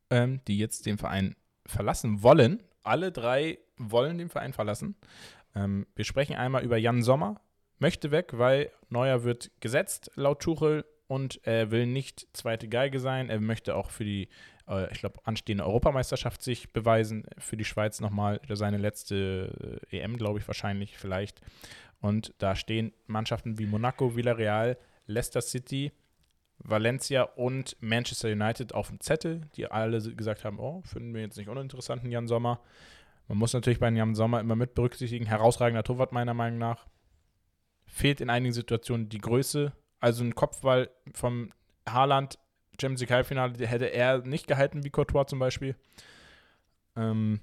ähm, 0.09 0.41
die 0.47 0.57
jetzt 0.57 0.85
den 0.85 0.97
Verein 0.97 1.35
verlassen 1.65 2.21
wollen. 2.21 2.61
Alle 2.83 3.11
drei 3.11 3.57
wollen 3.77 4.17
den 4.17 4.29
Verein 4.29 4.53
verlassen. 4.53 4.95
Ähm, 5.55 5.87
wir 5.95 6.05
sprechen 6.05 6.35
einmal 6.35 6.63
über 6.63 6.77
Jan 6.77 7.03
Sommer, 7.03 7.41
möchte 7.79 8.11
weg, 8.11 8.31
weil 8.33 8.71
Neuer 8.89 9.23
wird 9.23 9.51
gesetzt 9.59 10.11
laut 10.15 10.41
Tuchel 10.41 10.85
und 11.07 11.39
er 11.43 11.71
will 11.71 11.85
nicht 11.85 12.27
zweite 12.33 12.67
Geige 12.67 12.99
sein. 12.99 13.29
Er 13.29 13.39
möchte 13.39 13.75
auch 13.75 13.91
für 13.91 14.03
die, 14.03 14.29
äh, 14.67 14.91
ich 14.91 14.99
glaube, 14.99 15.19
anstehende 15.23 15.65
Europameisterschaft 15.65 16.41
sich 16.41 16.73
beweisen, 16.73 17.25
für 17.37 17.57
die 17.57 17.65
Schweiz 17.65 17.99
nochmal 17.99 18.41
seine 18.49 18.77
letzte 18.77 19.79
äh, 19.91 19.99
EM, 19.99 20.17
glaube 20.17 20.39
ich, 20.39 20.47
wahrscheinlich 20.47 20.97
vielleicht. 20.97 21.41
Und 22.01 22.33
da 22.39 22.55
stehen 22.55 22.93
Mannschaften 23.07 23.57
wie 23.57 23.65
Monaco, 23.65 24.15
Villarreal, 24.15 24.77
Leicester 25.07 25.41
City, 25.41 25.91
Valencia 26.59 27.23
und 27.23 27.77
Manchester 27.79 28.29
United 28.29 28.73
auf 28.73 28.87
dem 28.87 28.99
Zettel, 28.99 29.41
die 29.55 29.69
alle 29.69 30.01
gesagt 30.15 30.43
haben, 30.43 30.59
oh, 30.59 30.81
finden 30.83 31.13
wir 31.13 31.21
jetzt 31.21 31.37
nicht 31.37 31.49
uninteressanten 31.49 32.11
Jan 32.11 32.27
Sommer. 32.27 32.61
Man 33.27 33.37
muss 33.37 33.53
natürlich 33.53 33.79
bei 33.79 33.89
Jan 33.89 34.13
Sommer 34.15 34.39
immer 34.39 34.55
mit 34.55 34.75
berücksichtigen, 34.75 35.25
herausragender 35.25 35.83
Torwart 35.83 36.11
meiner 36.11 36.33
Meinung 36.33 36.59
nach. 36.59 36.85
Fehlt 37.87 38.21
in 38.21 38.29
einigen 38.29 38.53
Situationen 38.53 39.09
die 39.09 39.17
Größe. 39.19 39.71
Also 39.99 40.23
ein 40.23 40.35
Kopfball 40.35 40.89
vom 41.13 41.51
Haaland, 41.89 42.37
Champions 42.79 43.01
League 43.01 43.11
Halbfinale, 43.11 43.53
hätte 43.67 43.85
er 43.85 44.19
nicht 44.19 44.47
gehalten 44.47 44.83
wie 44.83 44.89
Courtois 44.89 45.25
zum 45.25 45.39
Beispiel. 45.39 45.75
Ähm, 46.95 47.39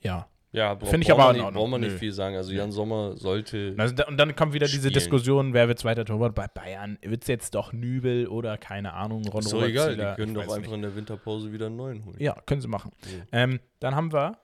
ja, 0.00 0.28
Ja, 0.52 0.76
Finde 0.78 1.04
ich 1.06 1.12
aber 1.12 1.30
in 1.30 1.42
nicht, 1.42 1.52
braucht 1.54 1.70
man 1.70 1.80
nicht 1.80 1.92
Nö. 1.92 1.98
viel 1.98 2.12
sagen. 2.12 2.36
Also 2.36 2.52
Jan 2.52 2.72
Sommer 2.72 3.16
sollte. 3.16 3.74
Also 3.78 3.94
da, 3.94 4.08
und 4.08 4.16
dann 4.18 4.34
kommt 4.34 4.52
wieder 4.52 4.66
diese 4.66 4.78
Spielen. 4.80 4.94
Diskussion, 4.94 5.54
wer 5.54 5.68
wird 5.68 5.78
zweiter 5.78 6.04
Torwart 6.04 6.34
bei 6.34 6.48
Bayern? 6.48 6.98
Wird 7.02 7.22
es 7.22 7.28
jetzt 7.28 7.54
doch 7.54 7.72
Nübel 7.72 8.26
oder 8.26 8.58
keine 8.58 8.92
Ahnung, 8.94 9.24
Ron 9.28 9.40
ist 9.40 9.52
doch 9.52 9.62
egal, 9.62 9.96
die 9.96 10.02
können 10.16 10.36
Ich 10.36 10.44
doch 10.44 10.54
einfach 10.54 10.56
nicht. 10.58 10.72
in 10.72 10.82
der 10.82 10.96
Winterpause 10.96 11.52
wieder 11.52 11.66
einen 11.66 11.76
neuen 11.76 12.04
holen. 12.04 12.16
Ja, 12.18 12.34
können 12.46 12.60
sie 12.60 12.68
machen. 12.68 12.90
So. 13.02 13.16
Ähm, 13.32 13.60
dann 13.78 13.94
haben 13.94 14.12
wir 14.12 14.38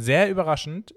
sehr 0.00 0.30
überraschend, 0.30 0.94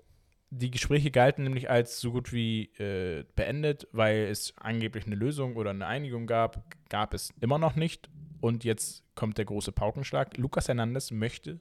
die 0.56 0.70
Gespräche 0.70 1.10
galten 1.10 1.44
nämlich 1.44 1.70
als 1.70 2.00
so 2.00 2.12
gut 2.12 2.32
wie 2.32 2.66
äh, 2.78 3.26
beendet, 3.36 3.88
weil 3.92 4.28
es 4.28 4.54
angeblich 4.58 5.06
eine 5.08 5.16
Lösung 5.16 5.56
oder 5.56 5.72
eine 5.72 5.88
Einigung 5.88 6.28
gab. 6.28 6.64
Gab 6.90 7.14
es 7.14 7.34
immer 7.42 7.58
noch 7.58 7.76
nicht. 7.76 8.10
Und 8.40 8.64
jetzt 8.64 9.04
kommt 9.16 9.38
der 9.40 9.46
große 9.46 9.72
Paukenschlag. 9.72 10.38
Lucas 10.38 10.68
Hernandez 10.68 11.10
möchte 11.12 11.60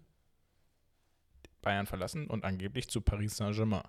Bayern 1.62 1.86
verlassen 1.86 2.27
und 2.27 2.44
angeblich 2.44 2.89
zu 2.89 3.01
Paris 3.01 3.36
Saint-Germain 3.36 3.82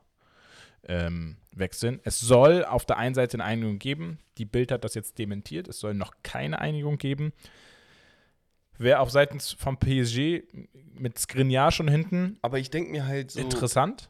ähm, 0.83 1.37
wechseln. 1.51 1.99
Es 2.03 2.19
soll 2.19 2.63
auf 2.63 2.85
der 2.85 2.97
einen 2.97 3.15
Seite 3.15 3.35
eine 3.35 3.45
Einigung 3.45 3.79
geben. 3.79 4.19
Die 4.37 4.45
Bild 4.45 4.71
hat 4.71 4.85
das 4.85 4.93
jetzt 4.93 5.17
dementiert. 5.17 5.67
Es 5.67 5.79
soll 5.79 5.95
noch 5.95 6.13
keine 6.23 6.59
Einigung 6.59 6.97
geben. 6.97 7.33
Wer 8.77 9.01
auf 9.01 9.11
Seiten 9.11 9.39
vom 9.39 9.77
PSG 9.77 10.43
mit 10.95 11.19
Skriniar 11.19 11.71
schon 11.71 11.87
hinten 11.87 12.37
Aber 12.41 12.59
ich 12.59 12.69
denke 12.69 12.91
mir 12.91 13.05
halt 13.05 13.31
so. 13.31 13.39
interessant. 13.39 14.09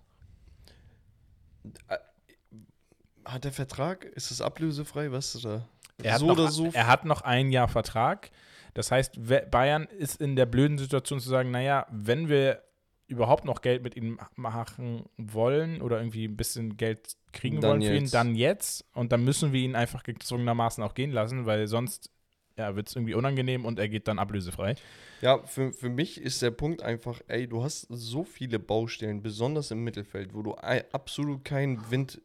Hat 3.25 3.43
der 3.43 3.51
Vertrag? 3.51 4.05
Ist 4.05 4.31
es 4.31 4.41
ablösefrei? 4.41 5.11
Was 5.11 5.35
ist 5.35 5.45
da? 5.45 5.67
Er 6.01 6.13
hat, 6.13 6.19
so 6.19 6.27
noch, 6.27 6.33
oder 6.33 6.51
so. 6.51 6.69
er 6.73 6.87
hat 6.87 7.05
noch 7.05 7.21
ein 7.21 7.51
Jahr 7.51 7.67
Vertrag. 7.67 8.31
Das 8.73 8.91
heißt, 8.91 9.19
Bayern 9.51 9.85
ist 9.85 10.19
in 10.19 10.35
der 10.35 10.45
blöden 10.45 10.77
Situation 10.77 11.19
zu 11.19 11.29
sagen, 11.29 11.51
naja, 11.51 11.85
wenn 11.91 12.27
wir 12.27 12.63
überhaupt 13.07 13.45
noch 13.45 13.61
Geld 13.61 13.83
mit 13.83 13.95
ihm 13.95 14.19
machen 14.35 15.05
wollen 15.17 15.81
oder 15.81 15.97
irgendwie 15.99 16.25
ein 16.25 16.35
bisschen 16.35 16.77
Geld 16.77 17.15
kriegen 17.31 17.61
Dann 17.61 17.71
wollen 17.71 17.81
für 17.81 17.95
ihn, 17.95 18.03
jetzt. 18.03 18.13
dann 18.13 18.35
jetzt. 18.35 18.85
Und 18.93 19.11
dann 19.11 19.23
müssen 19.23 19.53
wir 19.53 19.61
ihn 19.61 19.75
einfach 19.75 20.03
gezwungenermaßen 20.03 20.83
auch 20.83 20.95
gehen 20.95 21.11
lassen, 21.11 21.45
weil 21.45 21.67
sonst 21.67 22.09
ja, 22.57 22.75
wird 22.75 22.87
es 22.87 22.95
irgendwie 22.95 23.15
unangenehm 23.15 23.65
und 23.65 23.79
er 23.79 23.89
geht 23.89 24.07
dann 24.07 24.19
ablösefrei. 24.19 24.75
Ja, 25.21 25.39
für, 25.43 25.71
für 25.73 25.89
mich 25.89 26.21
ist 26.21 26.41
der 26.41 26.51
Punkt 26.51 26.81
einfach, 26.81 27.21
ey, 27.27 27.47
du 27.47 27.63
hast 27.63 27.87
so 27.89 28.23
viele 28.23 28.59
Baustellen, 28.59 29.21
besonders 29.21 29.71
im 29.71 29.83
Mittelfeld, 29.83 30.33
wo 30.33 30.41
du 30.41 30.53
absolut 30.53 31.43
keinen 31.45 31.89
Wind 31.89 32.21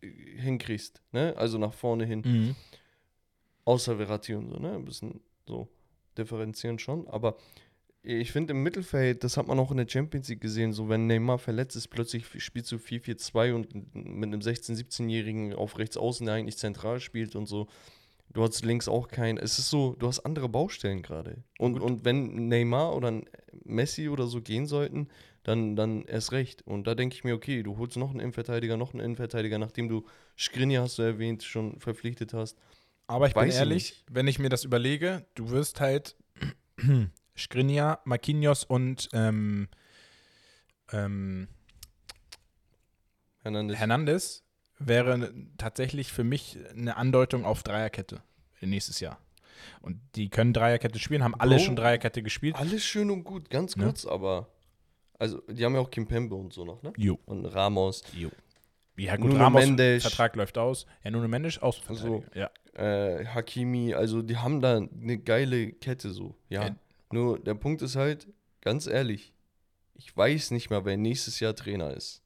äh, 0.00 0.08
hinkriegst, 0.38 1.02
ne? 1.12 1.34
Also 1.36 1.58
nach 1.58 1.74
vorne 1.74 2.04
hin. 2.04 2.54
Außer 3.64 3.96
Verratti 3.96 4.34
und 4.34 4.48
so, 4.48 4.56
ne? 4.58 4.74
Ein 4.74 4.84
bisschen 4.84 5.20
so 5.46 5.68
differenzieren 6.16 6.78
schon. 6.78 7.08
Aber 7.08 7.36
ich 8.02 8.32
finde 8.32 8.52
im 8.52 8.62
Mittelfeld, 8.62 9.22
das 9.22 9.36
hat 9.36 9.46
man 9.46 9.58
auch 9.60 9.70
in 9.70 9.76
der 9.76 9.88
Champions 9.88 10.28
League 10.28 10.40
gesehen, 10.40 10.72
so 10.72 10.88
wenn 10.88 11.06
Neymar 11.06 11.38
verletzt 11.38 11.76
ist, 11.76 11.88
plötzlich 11.88 12.26
spielst 12.42 12.72
du 12.72 12.76
4-4-2 12.76 13.54
und 13.54 13.94
mit 13.94 14.26
einem 14.26 14.40
16-, 14.40 14.76
17-Jährigen 14.76 15.54
auf 15.54 15.78
rechts 15.78 15.96
außen, 15.96 16.26
der 16.26 16.34
eigentlich 16.34 16.58
zentral 16.58 16.98
spielt 17.00 17.36
und 17.36 17.46
so. 17.46 17.68
Du 18.32 18.42
hast 18.42 18.64
links 18.64 18.88
auch 18.88 19.08
keinen. 19.08 19.36
Es 19.38 19.58
ist 19.58 19.68
so, 19.68 19.94
du 19.98 20.06
hast 20.06 20.20
andere 20.20 20.48
Baustellen 20.48 21.02
gerade. 21.02 21.44
Und, 21.58 21.78
und 21.80 22.04
wenn 22.04 22.48
Neymar 22.48 22.96
oder 22.96 23.20
Messi 23.64 24.08
oder 24.08 24.26
so 24.26 24.40
gehen 24.40 24.66
sollten, 24.66 25.08
dann, 25.42 25.76
dann 25.76 26.04
erst 26.04 26.32
recht. 26.32 26.62
Und 26.66 26.86
da 26.86 26.94
denke 26.94 27.14
ich 27.14 27.24
mir, 27.24 27.34
okay, 27.34 27.62
du 27.62 27.76
holst 27.76 27.96
noch 27.96 28.10
einen 28.10 28.20
Innenverteidiger, 28.20 28.76
noch 28.76 28.94
einen 28.94 29.00
Innenverteidiger, 29.00 29.58
nachdem 29.58 29.88
du 29.88 30.06
Skriniar 30.38 30.84
hast 30.84 30.98
du 30.98 31.02
erwähnt, 31.02 31.42
schon 31.42 31.78
verpflichtet 31.80 32.32
hast. 32.32 32.56
Aber 33.06 33.26
ich 33.26 33.34
bin 33.34 33.42
Weiß 33.42 33.54
ich 33.54 33.58
ehrlich, 33.60 33.90
nicht. 33.90 34.04
wenn 34.10 34.26
ich 34.28 34.38
mir 34.38 34.48
das 34.48 34.64
überlege, 34.64 35.26
du 35.34 35.50
wirst 35.50 35.80
halt 35.80 36.16
Skriniar, 37.36 38.00
Marquinhos 38.04 38.64
und 38.64 39.08
ähm, 39.12 39.68
ähm, 40.92 41.48
Hernandez. 43.42 43.78
Hernandez 43.78 44.44
wäre 44.86 45.32
tatsächlich 45.58 46.12
für 46.12 46.24
mich 46.24 46.58
eine 46.70 46.96
Andeutung 46.96 47.44
auf 47.44 47.62
Dreierkette 47.62 48.22
nächstes 48.60 49.00
Jahr. 49.00 49.18
Und 49.80 50.00
die 50.14 50.28
können 50.28 50.52
Dreierkette 50.52 50.98
spielen, 50.98 51.22
haben 51.24 51.34
alle 51.34 51.56
Bro. 51.56 51.64
schon 51.64 51.76
Dreierkette 51.76 52.22
gespielt. 52.22 52.56
Alles 52.56 52.84
schön 52.84 53.10
und 53.10 53.24
gut, 53.24 53.50
ganz 53.50 53.76
Ne? 53.76 53.84
kurz, 53.84 54.06
aber. 54.06 54.48
Also, 55.18 55.40
die 55.48 55.64
haben 55.64 55.74
ja 55.74 55.80
auch 55.80 55.90
Kimpembe 55.90 56.34
und 56.34 56.52
so 56.52 56.64
noch, 56.64 56.82
ne? 56.82 56.92
Jo. 56.96 57.18
Und 57.26 57.44
Ramos. 57.46 58.02
Jo. 58.12 58.30
Ja, 58.96 59.16
gut, 59.16 59.30
Nuno 59.30 59.44
Ramos 59.44 59.64
Mendes. 59.64 60.02
Vertrag 60.02 60.34
läuft 60.36 60.58
aus. 60.58 60.86
Ja, 61.04 61.10
Nuno 61.10 61.28
Mendes 61.28 61.58
Außenverteidiger. 61.60 62.22
Ja. 62.34 62.50
äh, 62.74 63.24
Hakimi, 63.26 63.94
also 63.94 64.22
die 64.22 64.36
haben 64.36 64.60
da 64.60 64.76
eine 64.78 65.18
geile 65.18 65.72
Kette 65.72 66.10
so. 66.10 66.34
Ja. 66.48 66.64
Ja. 66.66 66.76
Nur 67.10 67.38
der 67.38 67.54
Punkt 67.54 67.82
ist 67.82 67.94
halt, 67.96 68.26
ganz 68.62 68.86
ehrlich, 68.86 69.32
ich 69.94 70.16
weiß 70.16 70.50
nicht 70.50 70.70
mal, 70.70 70.84
wer 70.84 70.96
nächstes 70.96 71.38
Jahr 71.40 71.54
Trainer 71.54 71.94
ist. 71.94 72.21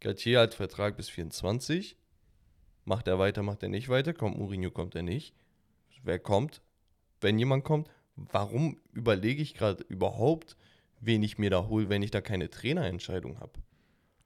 Gatier 0.00 0.40
hat 0.40 0.54
Vertrag 0.54 0.96
bis 0.96 1.08
24. 1.08 1.96
Macht 2.84 3.08
er 3.08 3.18
weiter, 3.18 3.42
macht 3.42 3.62
er 3.62 3.68
nicht 3.68 3.88
weiter? 3.88 4.12
Kommt 4.14 4.38
Mourinho, 4.38 4.70
kommt 4.70 4.94
er 4.94 5.02
nicht? 5.02 5.34
Wer 6.02 6.18
kommt? 6.18 6.62
Wenn 7.20 7.38
jemand 7.38 7.64
kommt, 7.64 7.88
warum 8.16 8.78
überlege 8.92 9.42
ich 9.42 9.54
gerade 9.54 9.84
überhaupt, 9.88 10.56
wen 11.00 11.22
ich 11.22 11.38
mir 11.38 11.50
da 11.50 11.66
hole, 11.66 11.88
wenn 11.88 12.02
ich 12.02 12.10
da 12.12 12.20
keine 12.20 12.48
Trainerentscheidung 12.48 13.40
habe? 13.40 13.52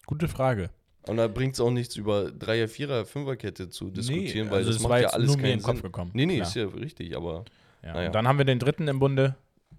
Gute 0.07 0.28
Frage. 0.28 0.70
Und 1.09 1.16
da 1.16 1.27
bringt 1.27 1.55
es 1.55 1.61
auch 1.61 1.70
nichts 1.70 1.97
über 1.97 2.31
Dreier, 2.31 2.69
Vierer, 2.69 3.05
Fünferkette 3.05 3.69
zu 3.70 3.90
diskutieren, 3.90 4.51
weil 4.51 4.59
also 4.59 4.69
das 4.70 4.77
es 4.77 4.82
macht 4.82 5.01
ja 5.03 5.09
alles 5.09 5.27
nur 5.27 5.36
mir 5.36 5.43
keinen 5.43 5.53
in 5.53 5.59
den 5.59 5.65
Kopf 5.65 5.77
Sinn. 5.77 5.82
gekommen. 5.82 6.11
Nee, 6.15 6.27
nee, 6.27 6.36
Klar. 6.36 6.49
ist 6.49 6.55
ja 6.55 6.66
richtig, 6.66 7.16
aber 7.16 7.44
Ja, 7.82 7.94
Naja. 7.94 8.07
Und 8.07 8.15
dann 8.15 8.28
haben 8.28 8.39
wir 8.39 8.44
den 8.44 8.59
dritten 8.61 8.86
im 8.86 9.01
Bunde, 9.01 9.35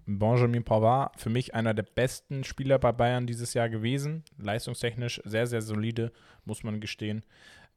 Benjamin 0.06 0.64
Pavard, 0.64 1.18
für 1.20 1.30
mich 1.30 1.54
einer 1.54 1.72
der 1.74 1.82
besten 1.84 2.44
Spieler 2.44 2.78
bei 2.78 2.92
Bayern 2.92 3.26
dieses 3.26 3.54
Jahr 3.54 3.68
gewesen. 3.68 4.22
Leistungstechnisch 4.38 5.20
sehr, 5.24 5.46
sehr 5.46 5.62
solide, 5.62 6.12
muss 6.44 6.62
man 6.62 6.80
gestehen. 6.80 7.24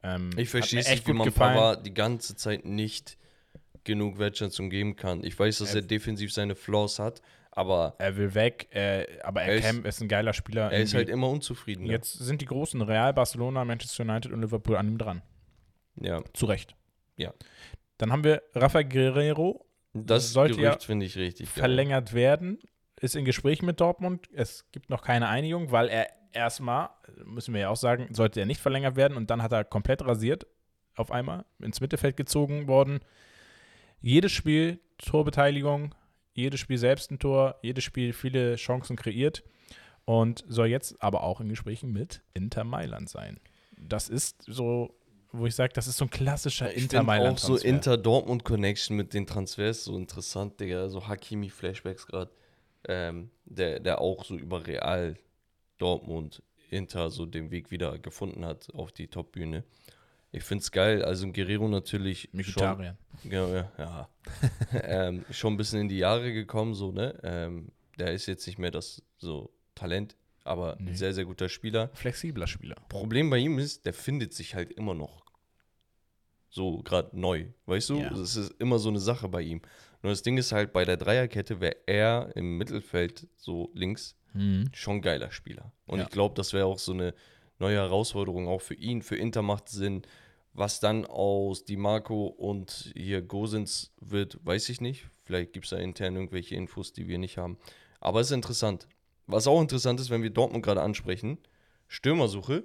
Ähm, 0.03 0.29
ich 0.37 0.49
verstehe 0.49 0.79
es 0.81 0.89
nicht, 0.89 1.07
wie 1.07 1.13
man 1.13 1.25
gefallen. 1.25 1.55
Pavard 1.55 1.85
die 1.85 1.93
ganze 1.93 2.35
Zeit 2.35 2.65
nicht 2.65 3.17
genug 3.83 4.19
Wertschätzung 4.19 4.69
geben 4.69 4.95
kann. 4.95 5.23
Ich 5.23 5.37
weiß, 5.39 5.59
dass 5.59 5.73
Er- 5.73 5.81
er 5.81 5.87
defensiv 5.87 6.33
seine 6.33 6.55
Flaws 6.55 6.99
hat, 6.99 7.21
aber 7.51 7.95
Er 7.97 8.17
will 8.17 8.35
weg, 8.35 8.67
äh, 8.71 9.05
aber 9.23 9.43
er, 9.43 9.63
Er 9.63 9.71
ist- 9.71 9.85
ist 9.85 10.01
ein 10.01 10.09
geiler 10.09 10.33
Spieler. 10.33 10.71
er 10.71 10.81
ist 10.81 10.93
halt 10.93 11.07
Irgendwie. 11.07 11.13
immer 11.25 11.29
unzufrieden. 11.33 11.85
ne? 11.85 11.91
Jetzt 11.91 12.13
sind 12.13 12.41
die 12.41 12.45
großen 12.45 12.81
Real, 12.81 13.13
Barcelona, 13.13 13.63
Manchester 13.63 14.03
United 14.03 14.33
und 14.33 14.41
Liverpool 14.41 14.75
an 14.75 14.87
ihm 14.89 14.97
dran. 14.97 15.21
Ja, 15.99 16.21
Zu 16.33 16.45
Recht. 16.47 16.75
Ja. 17.15 17.33
Dann 17.97 18.11
haben 18.11 18.23
wir 18.23 18.43
Rafa 18.53 18.83
Guerrero, 18.83 19.65
das 20.05 20.31
sollte 20.31 20.61
ja 20.61 20.69
Gerücht 20.69 20.85
finde 20.85 21.05
ich 21.05 21.17
richtig. 21.17 21.49
verlängert 21.49 22.13
werden, 22.13 22.59
ist 22.99 23.15
in 23.15 23.25
Gespräch 23.25 23.61
mit 23.61 23.79
Dortmund. 23.79 24.27
Es 24.33 24.65
gibt 24.71 24.89
noch 24.89 25.01
keine 25.01 25.27
Einigung, 25.29 25.71
weil 25.71 25.87
er 25.87 26.07
erstmal, 26.33 26.89
müssen 27.25 27.53
wir 27.53 27.61
ja 27.61 27.69
auch 27.69 27.77
sagen, 27.77 28.07
sollte 28.13 28.39
er 28.39 28.45
nicht 28.45 28.61
verlängert 28.61 28.95
werden 28.95 29.17
und 29.17 29.29
dann 29.29 29.41
hat 29.41 29.51
er 29.51 29.63
komplett 29.63 30.05
rasiert, 30.05 30.47
auf 30.95 31.11
einmal 31.11 31.45
ins 31.59 31.79
Mittelfeld 31.79 32.17
gezogen 32.17 32.67
worden. 32.67 32.99
Jedes 34.01 34.31
Spiel 34.31 34.79
Torbeteiligung, 34.97 35.93
jedes 36.33 36.59
Spiel 36.59 36.77
selbst 36.77 37.11
ein 37.11 37.19
Tor, 37.19 37.57
jedes 37.61 37.83
Spiel 37.83 38.13
viele 38.13 38.55
Chancen 38.55 38.95
kreiert 38.95 39.43
und 40.05 40.43
soll 40.47 40.67
jetzt 40.67 41.01
aber 41.01 41.23
auch 41.23 41.41
in 41.41 41.49
Gesprächen 41.49 41.91
mit 41.91 42.21
Inter 42.33 42.63
Mailand 42.63 43.09
sein. 43.09 43.39
Das 43.77 44.09
ist 44.09 44.43
so, 44.43 44.96
wo 45.31 45.45
ich 45.45 45.55
sage, 45.55 45.73
das 45.73 45.87
ist 45.87 45.97
so 45.97 46.05
ein 46.05 46.09
klassischer 46.09 46.69
Ich 46.71 46.83
Inter 46.83 46.89
finde 46.89 47.01
auch 47.01 47.05
Mailand. 47.05 47.39
so 47.39 47.57
Inter-Dortmund-Connection 47.57 48.95
mit 48.95 49.13
den 49.13 49.27
Transfers 49.27 49.83
so 49.83 49.97
interessant, 49.97 50.59
Digga. 50.59 50.89
So 50.89 51.07
Hakimi-Flashbacks 51.07 52.07
gerade. 52.07 52.31
Ähm, 52.87 53.29
der, 53.45 53.79
der 53.79 53.99
auch 54.01 54.23
so 54.23 54.37
über 54.37 54.65
Real, 54.65 55.17
Dortmund, 55.77 56.41
Inter 56.69 57.09
so 57.09 57.25
den 57.25 57.51
Weg 57.51 57.71
wieder 57.71 57.97
gefunden 57.99 58.45
hat 58.45 58.73
auf 58.73 58.91
die 58.91 59.07
Top-Bühne. 59.07 59.63
Ich 60.31 60.43
finde 60.43 60.61
es 60.61 60.71
geil. 60.71 61.03
Also 61.03 61.27
Guerrero 61.31 61.67
natürlich 61.67 62.29
schon, 62.31 62.39
Mkhitaryan. 62.39 62.97
ja, 63.23 63.47
ja, 63.47 63.71
ja. 63.77 64.09
ähm, 64.83 65.25
schon 65.31 65.53
ein 65.53 65.57
bisschen 65.57 65.81
in 65.81 65.89
die 65.89 65.99
Jahre 65.99 66.33
gekommen, 66.33 66.73
so, 66.73 66.91
ne? 66.91 67.17
Ähm, 67.23 67.71
der 67.97 68.13
ist 68.13 68.25
jetzt 68.27 68.45
nicht 68.45 68.59
mehr 68.59 68.71
das 68.71 69.01
so 69.17 69.51
Talent, 69.73 70.15
aber 70.47 70.77
Nee. 70.79 70.91
ein 70.91 70.95
sehr, 70.95 71.13
sehr 71.13 71.25
guter 71.25 71.49
Spieler. 71.49 71.89
Flexibler 71.93 72.47
Spieler. 72.47 72.75
Problem 72.89 73.29
bei 73.29 73.37
ihm 73.37 73.59
ist, 73.59 73.85
der 73.85 73.93
findet 73.93 74.33
sich 74.33 74.55
halt 74.55 74.71
immer 74.71 74.93
noch 74.93 75.25
so 76.49 76.81
gerade 76.83 77.17
neu. 77.19 77.47
Weißt 77.65 77.89
du? 77.89 77.99
Ja. 77.99 78.09
Das 78.09 78.35
ist 78.35 78.51
immer 78.59 78.79
so 78.79 78.89
eine 78.89 78.99
Sache 78.99 79.27
bei 79.29 79.41
ihm. 79.41 79.61
Nur 80.01 80.11
das 80.11 80.21
Ding 80.21 80.37
ist 80.37 80.51
halt, 80.51 80.73
bei 80.73 80.85
der 80.85 80.97
Dreierkette 80.97 81.59
wäre 81.59 81.75
er 81.87 82.31
im 82.35 82.57
Mittelfeld 82.57 83.27
so 83.35 83.69
links 83.73 84.15
Mhm. 84.33 84.69
schon 84.73 84.97
ein 84.97 85.01
geiler 85.01 85.31
Spieler. 85.31 85.71
Und 85.85 85.99
Ja. 85.99 86.05
ich 86.05 86.11
glaube, 86.11 86.35
das 86.35 86.53
wäre 86.53 86.65
auch 86.65 86.79
so 86.79 86.93
eine 86.93 87.13
neue 87.59 87.77
Herausforderung, 87.77 88.47
auch 88.47 88.61
für 88.61 88.75
ihn. 88.75 89.01
Für 89.01 89.15
Inter 89.15 89.41
macht 89.41 89.69
Sinn. 89.69 90.03
Was 90.53 90.79
dann 90.79 91.05
aus 91.05 91.65
Di 91.65 91.75
Marco 91.77 92.27
und 92.27 92.91
hier 92.95 93.21
Gosens 93.21 93.93
wird, 93.99 94.39
weiß 94.43 94.69
ich 94.69 94.81
nicht. 94.81 95.07
Vielleicht 95.23 95.53
gibt 95.53 95.65
es 95.65 95.69
da 95.71 95.77
intern 95.77 96.15
irgendwelche 96.15 96.55
Infos, 96.55 96.93
die 96.93 97.07
wir 97.07 97.17
nicht 97.19 97.37
haben. 97.37 97.57
Aber 97.99 98.21
es 98.21 98.27
ist 98.27 98.33
interessant. 98.33 98.87
Was 99.27 99.45
auch 99.47 99.61
interessant 99.61 99.99
ist, 99.99 100.09
wenn 100.09 100.23
wir 100.23 100.29
Dortmund 100.29 100.63
gerade 100.65 100.81
ansprechen, 100.81 101.37
Stürmersuche, 101.87 102.63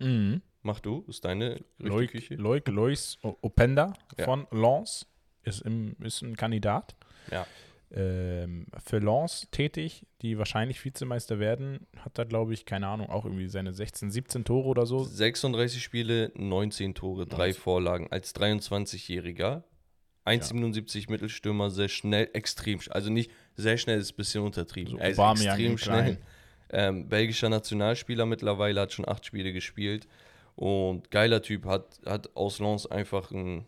Mhm. 0.00 0.42
mach 0.62 0.80
du, 0.80 1.04
ist 1.08 1.24
deine 1.24 1.60
Loic, 1.78 2.10
Küche. 2.10 2.34
Loic 2.36 2.66
Lois 2.68 3.18
Openda 3.42 3.92
Ja. 4.18 4.24
von 4.24 4.46
Lens 4.50 5.06
ist, 5.42 5.62
im, 5.62 5.96
ist 6.00 6.22
ein 6.22 6.36
Kandidat. 6.36 6.94
Ja. 7.30 7.46
Ähm, 7.92 8.66
für 8.84 8.98
Lens 8.98 9.46
tätig, 9.52 10.04
die 10.22 10.36
wahrscheinlich 10.38 10.84
Vizemeister 10.84 11.38
werden, 11.38 11.86
hat 11.98 12.18
er, 12.18 12.24
glaube 12.24 12.52
ich, 12.52 12.64
keine 12.66 12.88
Ahnung, 12.88 13.08
auch 13.08 13.24
irgendwie 13.24 13.46
seine 13.46 13.72
16, 13.72 14.10
17 14.10 14.44
Tore 14.44 14.66
oder 14.66 14.84
so. 14.86 15.04
36 15.04 15.82
Spiele, 15.82 16.32
19 16.34 16.94
Tore, 16.94 17.26
drei 17.26 17.48
19. 17.48 17.54
Vorlagen 17.62 18.08
als 18.10 18.34
23-Jähriger. 18.34 19.62
1,77 20.24 21.10
Mittelstürmer, 21.10 21.70
sehr 21.70 21.88
schnell, 21.88 22.30
extrem 22.32 22.80
schnell. 22.80 22.94
Also 22.94 23.10
nicht 23.10 23.30
sehr 23.56 23.76
schnell, 23.78 23.98
ist 23.98 24.12
ein 24.12 24.16
bisschen 24.16 24.42
untertrieben. 24.42 24.92
So 24.92 24.98
er 24.98 25.10
ist 25.10 25.18
extrem 25.18 25.78
schnell. 25.78 26.18
Ähm, 26.70 27.08
belgischer 27.08 27.48
Nationalspieler 27.48 28.26
mittlerweile, 28.26 28.80
hat 28.80 28.92
schon 28.92 29.06
acht 29.06 29.24
Spiele 29.24 29.52
gespielt. 29.52 30.08
Und 30.56 31.10
geiler 31.10 31.42
Typ, 31.42 31.66
hat, 31.66 32.00
hat 32.06 32.34
aus 32.36 32.58
Lens 32.58 32.86
einfach 32.86 33.30
einen, 33.30 33.66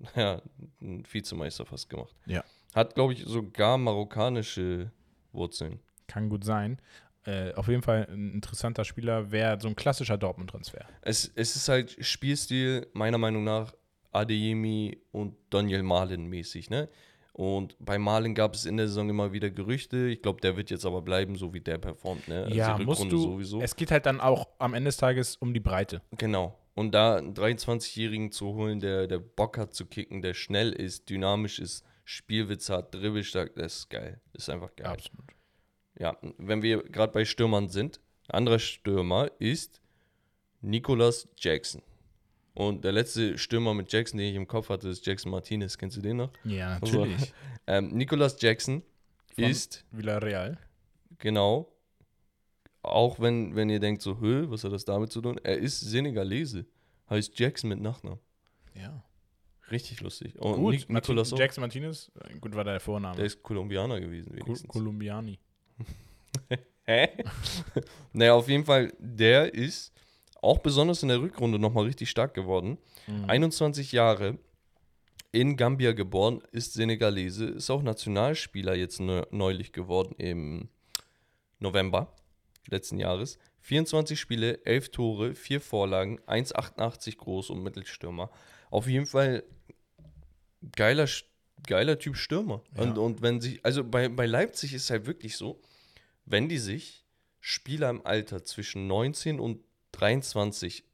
ja, 0.16 0.40
einen 0.80 1.04
Vizemeister 1.10 1.64
fast 1.64 1.88
gemacht. 1.90 2.14
Ja. 2.26 2.44
Hat, 2.74 2.94
glaube 2.94 3.12
ich, 3.12 3.24
sogar 3.24 3.78
marokkanische 3.78 4.92
Wurzeln. 5.32 5.80
Kann 6.06 6.28
gut 6.28 6.44
sein. 6.44 6.80
Äh, 7.24 7.52
auf 7.54 7.68
jeden 7.68 7.82
Fall 7.82 8.06
ein 8.10 8.32
interessanter 8.32 8.84
Spieler, 8.84 9.30
wäre 9.30 9.60
so 9.60 9.68
ein 9.68 9.76
klassischer 9.76 10.16
Dortmund-Transfer. 10.16 10.86
Es, 11.02 11.30
es 11.34 11.56
ist 11.56 11.68
halt 11.68 11.96
Spielstil, 12.04 12.86
meiner 12.92 13.18
Meinung 13.18 13.44
nach, 13.44 13.74
Adeyemi 14.12 14.98
und 15.12 15.34
Daniel 15.50 15.82
Malen 15.82 16.26
mäßig, 16.26 16.70
ne? 16.70 16.88
Und 17.38 17.76
bei 17.78 18.00
Malen 18.00 18.34
gab 18.34 18.56
es 18.56 18.66
in 18.66 18.76
der 18.76 18.88
Saison 18.88 19.08
immer 19.08 19.32
wieder 19.32 19.48
Gerüchte. 19.48 20.08
Ich 20.08 20.22
glaube, 20.22 20.40
der 20.40 20.56
wird 20.56 20.70
jetzt 20.70 20.84
aber 20.84 21.02
bleiben, 21.02 21.36
so 21.36 21.54
wie 21.54 21.60
der 21.60 21.78
performt, 21.78 22.26
ne? 22.26 22.42
Also 22.42 22.56
ja, 22.56 22.76
die 22.76 22.84
musst 22.84 23.04
du. 23.04 23.16
sowieso. 23.16 23.60
Es 23.60 23.76
geht 23.76 23.92
halt 23.92 24.06
dann 24.06 24.20
auch 24.20 24.48
am 24.58 24.74
Ende 24.74 24.88
des 24.88 24.96
Tages 24.96 25.36
um 25.36 25.54
die 25.54 25.60
Breite. 25.60 26.02
Genau. 26.16 26.58
Und 26.74 26.90
da 26.96 27.14
einen 27.14 27.34
23-Jährigen 27.34 28.32
zu 28.32 28.54
holen, 28.54 28.80
der, 28.80 29.06
der 29.06 29.20
Bock 29.20 29.56
hat 29.56 29.72
zu 29.72 29.86
kicken, 29.86 30.20
der 30.20 30.34
schnell 30.34 30.72
ist, 30.72 31.08
dynamisch 31.10 31.60
ist, 31.60 31.84
Spielwitz 32.04 32.70
hat, 32.70 32.92
dribbelstark, 32.92 33.54
das 33.54 33.76
ist 33.76 33.90
geil. 33.90 34.20
Das 34.32 34.42
ist 34.42 34.48
einfach 34.48 34.74
geil. 34.74 34.88
Absolut. 34.88 35.26
Ja, 35.96 36.16
wenn 36.38 36.62
wir 36.62 36.82
gerade 36.82 37.12
bei 37.12 37.24
Stürmern 37.24 37.68
sind, 37.68 38.00
ein 38.26 38.38
anderer 38.38 38.58
Stürmer 38.58 39.30
ist 39.38 39.80
Nicolas 40.60 41.28
Jackson. 41.36 41.82
Und 42.58 42.82
der 42.82 42.90
letzte 42.92 43.38
Stürmer 43.38 43.72
mit 43.72 43.92
Jackson, 43.92 44.18
den 44.18 44.30
ich 44.30 44.34
im 44.34 44.48
Kopf 44.48 44.68
hatte, 44.68 44.88
ist 44.88 45.06
Jackson 45.06 45.30
Martinez. 45.30 45.78
Kennst 45.78 45.96
du 45.96 46.00
den 46.00 46.16
noch? 46.16 46.30
Ja, 46.44 46.78
Also, 46.80 47.04
natürlich. 47.04 47.32
Ähm, 47.68 47.88
Nicolas 47.90 48.40
Jackson 48.40 48.82
Von- 49.34 49.44
ist, 49.44 49.84
Villarreal. 49.90 50.56
genau, 51.18 51.70
auch 52.82 53.20
wenn, 53.20 53.54
wenn 53.54 53.68
ihr 53.68 53.78
denkt 53.78 54.00
so, 54.00 54.18
Hö, 54.20 54.46
was 54.50 54.64
hat 54.64 54.72
das 54.72 54.86
damit 54.86 55.12
zu 55.12 55.20
tun? 55.20 55.38
Er 55.44 55.58
ist 55.58 55.78
Senegalese. 55.80 56.64
Heißt 57.10 57.38
Jackson 57.38 57.68
mit 57.68 57.78
Nachnamen. 57.80 58.18
Ja. 58.74 59.04
Richtig 59.70 60.00
lustig. 60.00 60.34
Und 60.40 60.54
Gut, 60.54 60.72
Nic- 60.76 60.88
Nicolas 60.88 61.30
Martin, 61.30 61.34
auch. 61.34 61.38
Jackson 61.38 61.60
Martinez, 61.62 62.10
äh, 62.24 62.38
gut 62.38 62.54
war 62.54 62.64
der 62.64 62.80
Vorname. 62.80 63.16
Der 63.16 63.26
ist 63.26 63.42
Kolumbianer 63.42 64.00
gewesen, 64.00 64.32
wenigstens. 64.34 64.66
Colombiani. 64.68 65.38
Hä? 66.86 67.08
naja, 68.14 68.32
auf 68.32 68.48
jeden 68.48 68.64
Fall, 68.64 68.92
der 68.98 69.52
ist 69.52 69.92
auch 70.42 70.58
besonders 70.58 71.02
in 71.02 71.08
der 71.08 71.20
Rückrunde 71.20 71.58
nochmal 71.58 71.84
richtig 71.84 72.10
stark 72.10 72.34
geworden. 72.34 72.78
Mhm. 73.06 73.24
21 73.28 73.92
Jahre, 73.92 74.38
in 75.32 75.56
Gambia 75.56 75.92
geboren, 75.92 76.42
ist 76.52 76.74
Senegalese, 76.74 77.46
ist 77.46 77.70
auch 77.70 77.82
Nationalspieler 77.82 78.74
jetzt 78.74 79.00
neu, 79.00 79.24
neulich 79.30 79.72
geworden 79.72 80.14
im 80.16 80.68
November 81.58 82.14
letzten 82.68 82.98
Jahres. 82.98 83.38
24 83.60 84.18
Spiele, 84.18 84.64
11 84.64 84.90
Tore, 84.90 85.34
4 85.34 85.60
Vorlagen, 85.60 86.20
1,88 86.20 87.16
groß 87.16 87.50
und 87.50 87.62
Mittelstürmer. 87.62 88.30
Auf 88.70 88.86
jeden 88.86 89.06
Fall 89.06 89.44
geiler, 90.76 91.06
geiler 91.66 91.98
Typ 91.98 92.16
Stürmer. 92.16 92.62
Ja. 92.76 92.82
Und, 92.82 92.98
und 92.98 93.22
wenn 93.22 93.40
sich, 93.40 93.64
also 93.64 93.84
bei, 93.84 94.08
bei 94.08 94.26
Leipzig 94.26 94.72
ist 94.72 94.84
es 94.84 94.90
halt 94.90 95.06
wirklich 95.06 95.36
so, 95.36 95.60
wenn 96.24 96.48
die 96.48 96.58
sich 96.58 97.04
Spieler 97.40 97.90
im 97.90 98.04
Alter 98.04 98.44
zwischen 98.44 98.86
19 98.86 99.40
und 99.40 99.60
23 99.98 100.84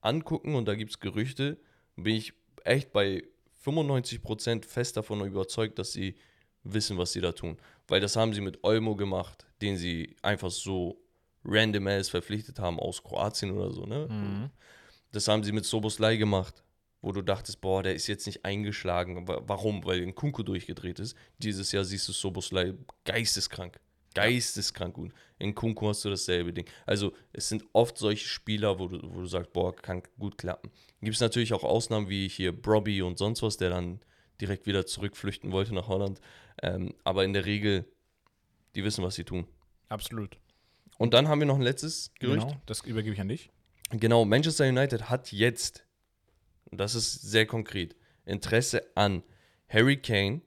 angucken 0.00 0.54
und 0.54 0.66
da 0.66 0.74
gibt 0.74 0.90
es 0.92 1.00
Gerüchte, 1.00 1.58
bin 1.96 2.14
ich 2.16 2.32
echt 2.64 2.92
bei 2.92 3.22
95% 3.64 4.64
fest 4.64 4.96
davon 4.96 5.20
überzeugt, 5.26 5.78
dass 5.78 5.92
sie 5.92 6.14
wissen, 6.64 6.98
was 6.98 7.12
sie 7.12 7.20
da 7.20 7.32
tun. 7.32 7.56
Weil 7.88 8.00
das 8.00 8.16
haben 8.16 8.32
sie 8.32 8.40
mit 8.40 8.62
Olmo 8.64 8.96
gemacht, 8.96 9.46
den 9.62 9.76
sie 9.76 10.16
einfach 10.22 10.50
so 10.50 11.00
random 11.44 11.86
ass 11.86 12.08
verpflichtet 12.10 12.58
haben 12.58 12.78
aus 12.78 13.02
Kroatien 13.02 13.50
oder 13.52 13.72
so, 13.72 13.84
ne? 13.86 14.06
Mhm. 14.10 14.50
Das 15.12 15.26
haben 15.26 15.42
sie 15.42 15.52
mit 15.52 15.64
Soboslai 15.64 16.16
gemacht, 16.16 16.62
wo 17.02 17.12
du 17.12 17.22
dachtest, 17.22 17.60
boah, 17.60 17.82
der 17.82 17.94
ist 17.94 18.06
jetzt 18.06 18.26
nicht 18.26 18.44
eingeschlagen. 18.44 19.26
Wa- 19.26 19.42
Warum? 19.46 19.84
Weil 19.84 20.02
ein 20.02 20.14
Kunku 20.14 20.42
durchgedreht 20.42 21.00
ist. 21.00 21.16
Dieses 21.38 21.72
Jahr 21.72 21.84
siehst 21.84 22.06
du 22.08 22.12
Soboslai 22.12 22.74
geisteskrank. 23.04 23.80
Geisteskrank 24.14 24.94
gut. 24.94 25.12
In 25.38 25.54
Kunku 25.54 25.88
hast 25.88 26.04
du 26.04 26.10
dasselbe 26.10 26.52
Ding. 26.52 26.66
Also, 26.86 27.12
es 27.32 27.48
sind 27.48 27.64
oft 27.72 27.96
solche 27.96 28.26
Spieler, 28.26 28.78
wo 28.78 28.88
du, 28.88 29.00
wo 29.02 29.20
du 29.20 29.26
sagst, 29.26 29.52
boah, 29.52 29.74
kann 29.74 30.02
gut 30.18 30.36
klappen. 30.36 30.70
Gibt 31.00 31.14
es 31.14 31.20
natürlich 31.20 31.52
auch 31.52 31.64
Ausnahmen 31.64 32.08
wie 32.08 32.28
hier 32.28 32.52
Brobby 32.52 33.02
und 33.02 33.18
sonst 33.18 33.42
was, 33.42 33.56
der 33.56 33.70
dann 33.70 34.00
direkt 34.40 34.66
wieder 34.66 34.86
zurückflüchten 34.86 35.52
wollte 35.52 35.74
nach 35.74 35.88
Holland. 35.88 36.20
Ähm, 36.62 36.94
aber 37.04 37.24
in 37.24 37.32
der 37.32 37.46
Regel, 37.46 37.86
die 38.74 38.84
wissen, 38.84 39.04
was 39.04 39.14
sie 39.14 39.24
tun. 39.24 39.46
Absolut. 39.88 40.38
Und 40.98 41.14
dann 41.14 41.28
haben 41.28 41.40
wir 41.40 41.46
noch 41.46 41.56
ein 41.56 41.62
letztes 41.62 42.12
Gerücht. 42.18 42.46
Genau, 42.46 42.60
das 42.66 42.82
übergebe 42.82 43.14
ich 43.14 43.20
an 43.20 43.28
dich. 43.28 43.50
Genau, 43.90 44.24
Manchester 44.24 44.68
United 44.68 45.08
hat 45.08 45.32
jetzt, 45.32 45.84
und 46.70 46.78
das 46.78 46.94
ist 46.94 47.22
sehr 47.22 47.46
konkret, 47.46 47.96
Interesse 48.24 48.84
an 48.94 49.22
Harry 49.68 49.96
Kane. 49.96 50.42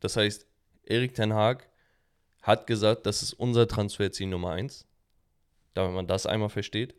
Das 0.00 0.16
heißt, 0.16 0.46
Erik 0.84 1.14
Ten 1.14 1.32
Haag 1.32 1.68
hat 2.44 2.66
gesagt, 2.66 3.06
das 3.06 3.22
ist 3.22 3.32
unser 3.32 3.66
Transferziel 3.66 4.28
Nummer 4.28 4.50
1, 4.50 4.86
damit 5.72 5.94
man 5.94 6.06
das 6.06 6.26
einmal 6.26 6.50
versteht. 6.50 6.94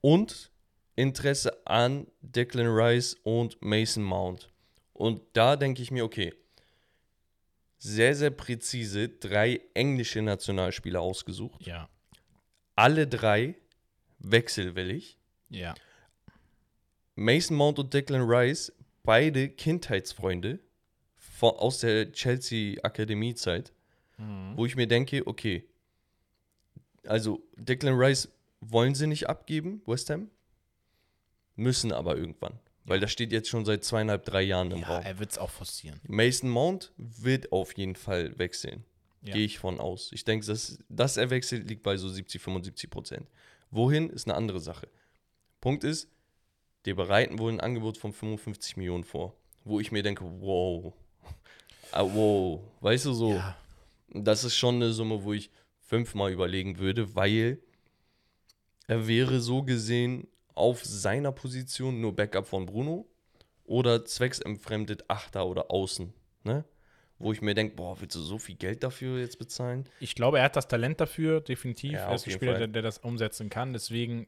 Und 0.00 0.50
Interesse 0.96 1.64
an 1.66 2.06
Declan 2.22 2.66
Rice 2.66 3.14
und 3.22 3.60
Mason 3.62 4.02
Mount. 4.02 4.50
Und 4.94 5.20
da 5.34 5.54
denke 5.54 5.82
ich 5.82 5.90
mir, 5.90 6.04
okay, 6.04 6.32
sehr, 7.78 8.16
sehr 8.16 8.30
präzise 8.30 9.08
drei 9.08 9.60
englische 9.74 10.22
Nationalspieler 10.22 11.00
ausgesucht. 11.00 11.64
Ja. 11.66 11.88
Alle 12.74 13.06
drei 13.06 13.54
wechselwillig. 14.18 15.18
Ja. 15.50 15.74
Mason 17.14 17.56
Mount 17.56 17.78
und 17.78 17.92
Declan 17.92 18.22
Rice, 18.22 18.72
beide 19.02 19.50
Kindheitsfreunde 19.50 20.58
von, 21.16 21.50
aus 21.50 21.80
der 21.80 22.10
Chelsea 22.12 22.82
Akademiezeit, 22.82 23.72
Mhm. 24.18 24.56
wo 24.56 24.66
ich 24.66 24.76
mir 24.76 24.86
denke, 24.86 25.26
okay, 25.26 25.64
also 27.06 27.40
Declan 27.56 27.94
Rice 27.94 28.28
wollen 28.60 28.94
sie 28.94 29.06
nicht 29.06 29.28
abgeben, 29.28 29.80
West 29.86 30.10
Ham, 30.10 30.28
müssen 31.56 31.92
aber 31.92 32.16
irgendwann, 32.16 32.58
weil 32.84 33.00
das 33.00 33.12
steht 33.12 33.32
jetzt 33.32 33.48
schon 33.48 33.64
seit 33.64 33.84
zweieinhalb, 33.84 34.24
drei 34.24 34.42
Jahren 34.42 34.70
im 34.72 34.80
Ja, 34.80 34.88
Raum. 34.88 35.04
er 35.04 35.18
wird 35.18 35.30
es 35.30 35.38
auch 35.38 35.50
forcieren. 35.50 36.00
Mason 36.06 36.50
Mount 36.50 36.92
wird 36.96 37.52
auf 37.52 37.76
jeden 37.76 37.96
Fall 37.96 38.38
wechseln. 38.38 38.84
Ja. 39.22 39.34
Gehe 39.34 39.44
ich 39.44 39.58
von 39.58 39.80
aus. 39.80 40.10
Ich 40.12 40.24
denke, 40.24 40.46
dass, 40.46 40.78
dass 40.88 41.16
er 41.16 41.30
wechselt, 41.30 41.68
liegt 41.68 41.82
bei 41.82 41.96
so 41.96 42.08
70, 42.08 42.40
75 42.40 42.88
Prozent. 42.88 43.26
Wohin 43.70 44.10
ist 44.10 44.26
eine 44.28 44.36
andere 44.36 44.60
Sache. 44.60 44.88
Punkt 45.60 45.82
ist, 45.82 46.08
die 46.86 46.94
bereiten 46.94 47.38
wohl 47.40 47.52
ein 47.52 47.60
Angebot 47.60 47.98
von 47.98 48.12
55 48.12 48.76
Millionen 48.76 49.02
vor, 49.04 49.34
wo 49.64 49.80
ich 49.80 49.90
mir 49.90 50.02
denke, 50.04 50.24
wow, 50.40 50.92
ah, 51.92 52.02
wow, 52.04 52.60
weißt 52.80 53.06
du 53.06 53.12
so, 53.12 53.32
Ja. 53.34 53.56
Das 54.10 54.44
ist 54.44 54.56
schon 54.56 54.76
eine 54.76 54.92
Summe, 54.92 55.22
wo 55.24 55.32
ich 55.32 55.50
fünfmal 55.80 56.32
überlegen 56.32 56.78
würde, 56.78 57.14
weil 57.14 57.58
er 58.86 59.06
wäre 59.06 59.40
so 59.40 59.62
gesehen 59.62 60.26
auf 60.54 60.84
seiner 60.84 61.32
Position 61.32 62.00
nur 62.00 62.14
Backup 62.16 62.46
von 62.46 62.66
Bruno 62.66 63.06
oder 63.64 64.04
zwecksentfremdet 64.04 65.04
Achter 65.08 65.46
oder 65.46 65.70
Außen, 65.70 66.12
ne? 66.44 66.64
Wo 67.20 67.32
ich 67.32 67.42
mir 67.42 67.54
denke, 67.54 67.74
boah, 67.74 68.00
willst 68.00 68.14
du 68.14 68.20
so 68.20 68.38
viel 68.38 68.54
Geld 68.54 68.84
dafür 68.84 69.18
jetzt 69.18 69.40
bezahlen? 69.40 69.88
Ich 69.98 70.14
glaube, 70.14 70.38
er 70.38 70.44
hat 70.44 70.54
das 70.54 70.68
Talent 70.68 71.00
dafür, 71.00 71.40
definitiv. 71.40 71.94
Ja, 71.94 72.08
er 72.08 72.14
ist 72.14 72.26
ein 72.26 72.30
Spieler, 72.30 72.58
der, 72.58 72.68
der 72.68 72.82
das 72.82 72.98
umsetzen 72.98 73.50
kann. 73.50 73.72
Deswegen 73.72 74.26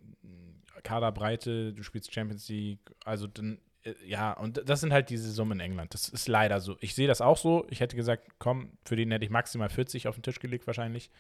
Kaderbreite, 0.83 1.73
du 1.73 1.83
spielst 1.83 2.13
Champions 2.13 2.49
League, 2.49 2.81
also 3.05 3.27
dann, 3.29 3.59
ja, 4.05 4.33
und 4.33 4.63
das 4.69 4.81
sind 4.81 4.93
halt 4.93 5.11
diese 5.11 5.31
Summen 5.31 5.59
in 5.61 5.67
England. 5.67 5.95
Das 5.95 6.09
ist 6.09 6.29
leider 6.29 6.61
so. 6.61 6.77
Ich 6.81 6.95
sehe 6.95 7.09
das 7.09 7.21
auch 7.21 7.37
so. 7.39 7.67
Ich 7.71 7.81
hätte 7.81 7.97
gesagt, 7.97 8.27
komm, 8.39 8.73
für 8.85 8.97
den 8.97 9.11
hätte 9.11 9.25
ich 9.25 9.31
maximal 9.31 9.69
40 9.69 10.07
auf 10.09 10.17
den 10.17 10.23
Tisch 10.23 10.39
gelegt 10.41 10.67
wahrscheinlich. 10.67 11.11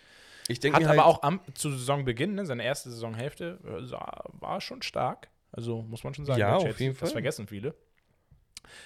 Ich 0.48 0.60
denke 0.60 0.76
Hat 0.76 0.82
mir 0.82 0.90
aber 0.90 1.04
halt, 1.04 1.16
auch 1.16 1.22
am, 1.22 1.40
zu 1.54 1.70
Saisonbeginn, 1.70 2.34
ne, 2.34 2.44
seine 2.44 2.64
erste 2.64 2.90
Saisonhälfte, 2.90 3.58
äh, 3.64 3.92
war 4.40 4.60
schon 4.60 4.82
stark. 4.82 5.28
Also 5.52 5.82
muss 5.82 6.04
man 6.04 6.14
schon 6.14 6.26
sagen, 6.26 6.40
Ja, 6.40 6.58
bei 6.58 6.70
auf 6.70 6.80
jeden 6.80 6.92
das 6.92 7.00
Fall. 7.00 7.10
vergessen 7.10 7.48
viele. 7.48 7.74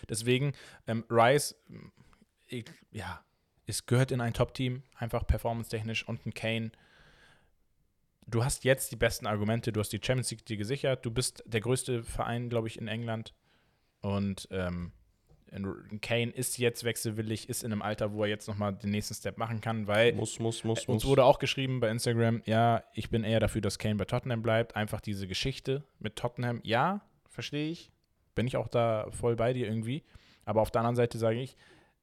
Deswegen, 0.09 0.53
ähm, 0.87 1.05
Rice, 1.11 1.57
ich, 2.47 2.67
ja, 2.93 3.23
es 3.67 3.87
gehört 3.87 4.13
in 4.13 4.21
ein 4.21 4.35
Top-Team, 4.35 4.83
einfach 4.97 5.27
performance-technisch 5.27 6.07
und 6.07 6.25
ein 6.27 6.35
Kane. 6.35 6.71
Du 8.27 8.45
hast 8.45 8.65
jetzt 8.65 8.93
die 8.93 8.97
besten 8.97 9.27
Argumente, 9.27 9.73
du 9.73 9.81
hast 9.81 9.91
die 9.93 10.01
Champions 10.03 10.31
League 10.31 10.45
dir 10.47 10.57
gesichert, 10.57 11.05
du 11.05 11.11
bist 11.11 11.43
der 11.47 11.61
größte 11.61 12.03
Verein, 12.03 12.49
glaube 12.49 12.69
ich, 12.69 12.79
in 12.79 12.89
England. 12.89 13.35
Und 14.05 14.49
ähm, 14.51 14.93
Kane 16.03 16.31
ist 16.31 16.59
jetzt 16.59 16.85
wechselwillig, 16.85 17.49
ist 17.49 17.65
in 17.65 17.73
einem 17.73 17.81
Alter, 17.81 18.13
wo 18.13 18.25
er 18.25 18.29
jetzt 18.29 18.47
nochmal 18.49 18.75
den 18.75 18.91
nächsten 18.91 19.15
Step 19.15 19.39
machen 19.39 19.63
kann, 19.63 19.87
weil 19.87 20.13
muss, 20.13 20.39
muss, 20.39 20.63
muss, 20.63 20.81
uns 20.81 21.05
muss. 21.05 21.07
wurde 21.07 21.25
auch 21.25 21.39
geschrieben 21.39 21.81
bei 21.81 21.89
Instagram, 21.89 22.43
ja, 22.45 22.85
ich 22.93 23.09
bin 23.09 23.25
eher 23.25 23.41
dafür, 23.41 23.63
dass 23.63 23.79
Kane 23.79 23.95
bei 23.95 24.05
Tottenham 24.05 24.43
bleibt. 24.43 24.77
Einfach 24.77 25.01
diese 25.01 25.27
Geschichte 25.27 25.85
mit 26.01 26.17
Tottenham, 26.17 26.61
ja, 26.65 27.01
verstehe 27.31 27.71
ich. 27.71 27.91
Bin 28.35 28.47
ich 28.47 28.59
auch 28.59 28.69
da 28.69 29.07
voll 29.11 29.37
bei 29.37 29.55
dir 29.55 29.67
irgendwie. 29.67 30.05
Aber 30.45 30.61
auf 30.61 30.71
der 30.71 30.83
anderen 30.83 30.97
Seite 30.97 31.17
sage 31.17 31.41
ich, 31.41 31.57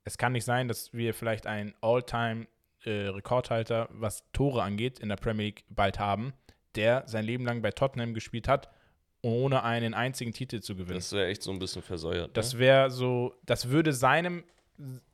es 0.03 0.17
kann 0.17 0.31
nicht 0.31 0.45
sein, 0.45 0.67
dass 0.67 0.93
wir 0.93 1.13
vielleicht 1.13 1.45
einen 1.45 1.75
All-Time-Rekordhalter, 1.81 3.89
was 3.91 4.23
Tore 4.31 4.63
angeht, 4.63 4.97
in 4.97 5.09
der 5.09 5.17
Premier 5.17 5.45
League 5.47 5.65
bald 5.69 5.99
haben, 5.99 6.33
der 6.73 7.03
sein 7.05 7.25
Leben 7.25 7.45
lang 7.45 7.61
bei 7.61 7.69
Tottenham 7.69 8.15
gespielt 8.15 8.47
hat, 8.47 8.71
ohne 9.21 9.63
einen 9.63 9.93
einzigen 9.93 10.33
Titel 10.33 10.61
zu 10.61 10.75
gewinnen. 10.75 10.97
Das 10.97 11.11
wäre 11.13 11.27
echt 11.27 11.43
so 11.43 11.51
ein 11.51 11.59
bisschen 11.59 11.81
versäuert. 11.81 12.35
Das 12.35 12.53
ne? 12.53 12.59
wäre 12.59 12.91
so, 12.91 13.35
das 13.45 13.69
würde 13.69 13.93
seinem, 13.93 14.43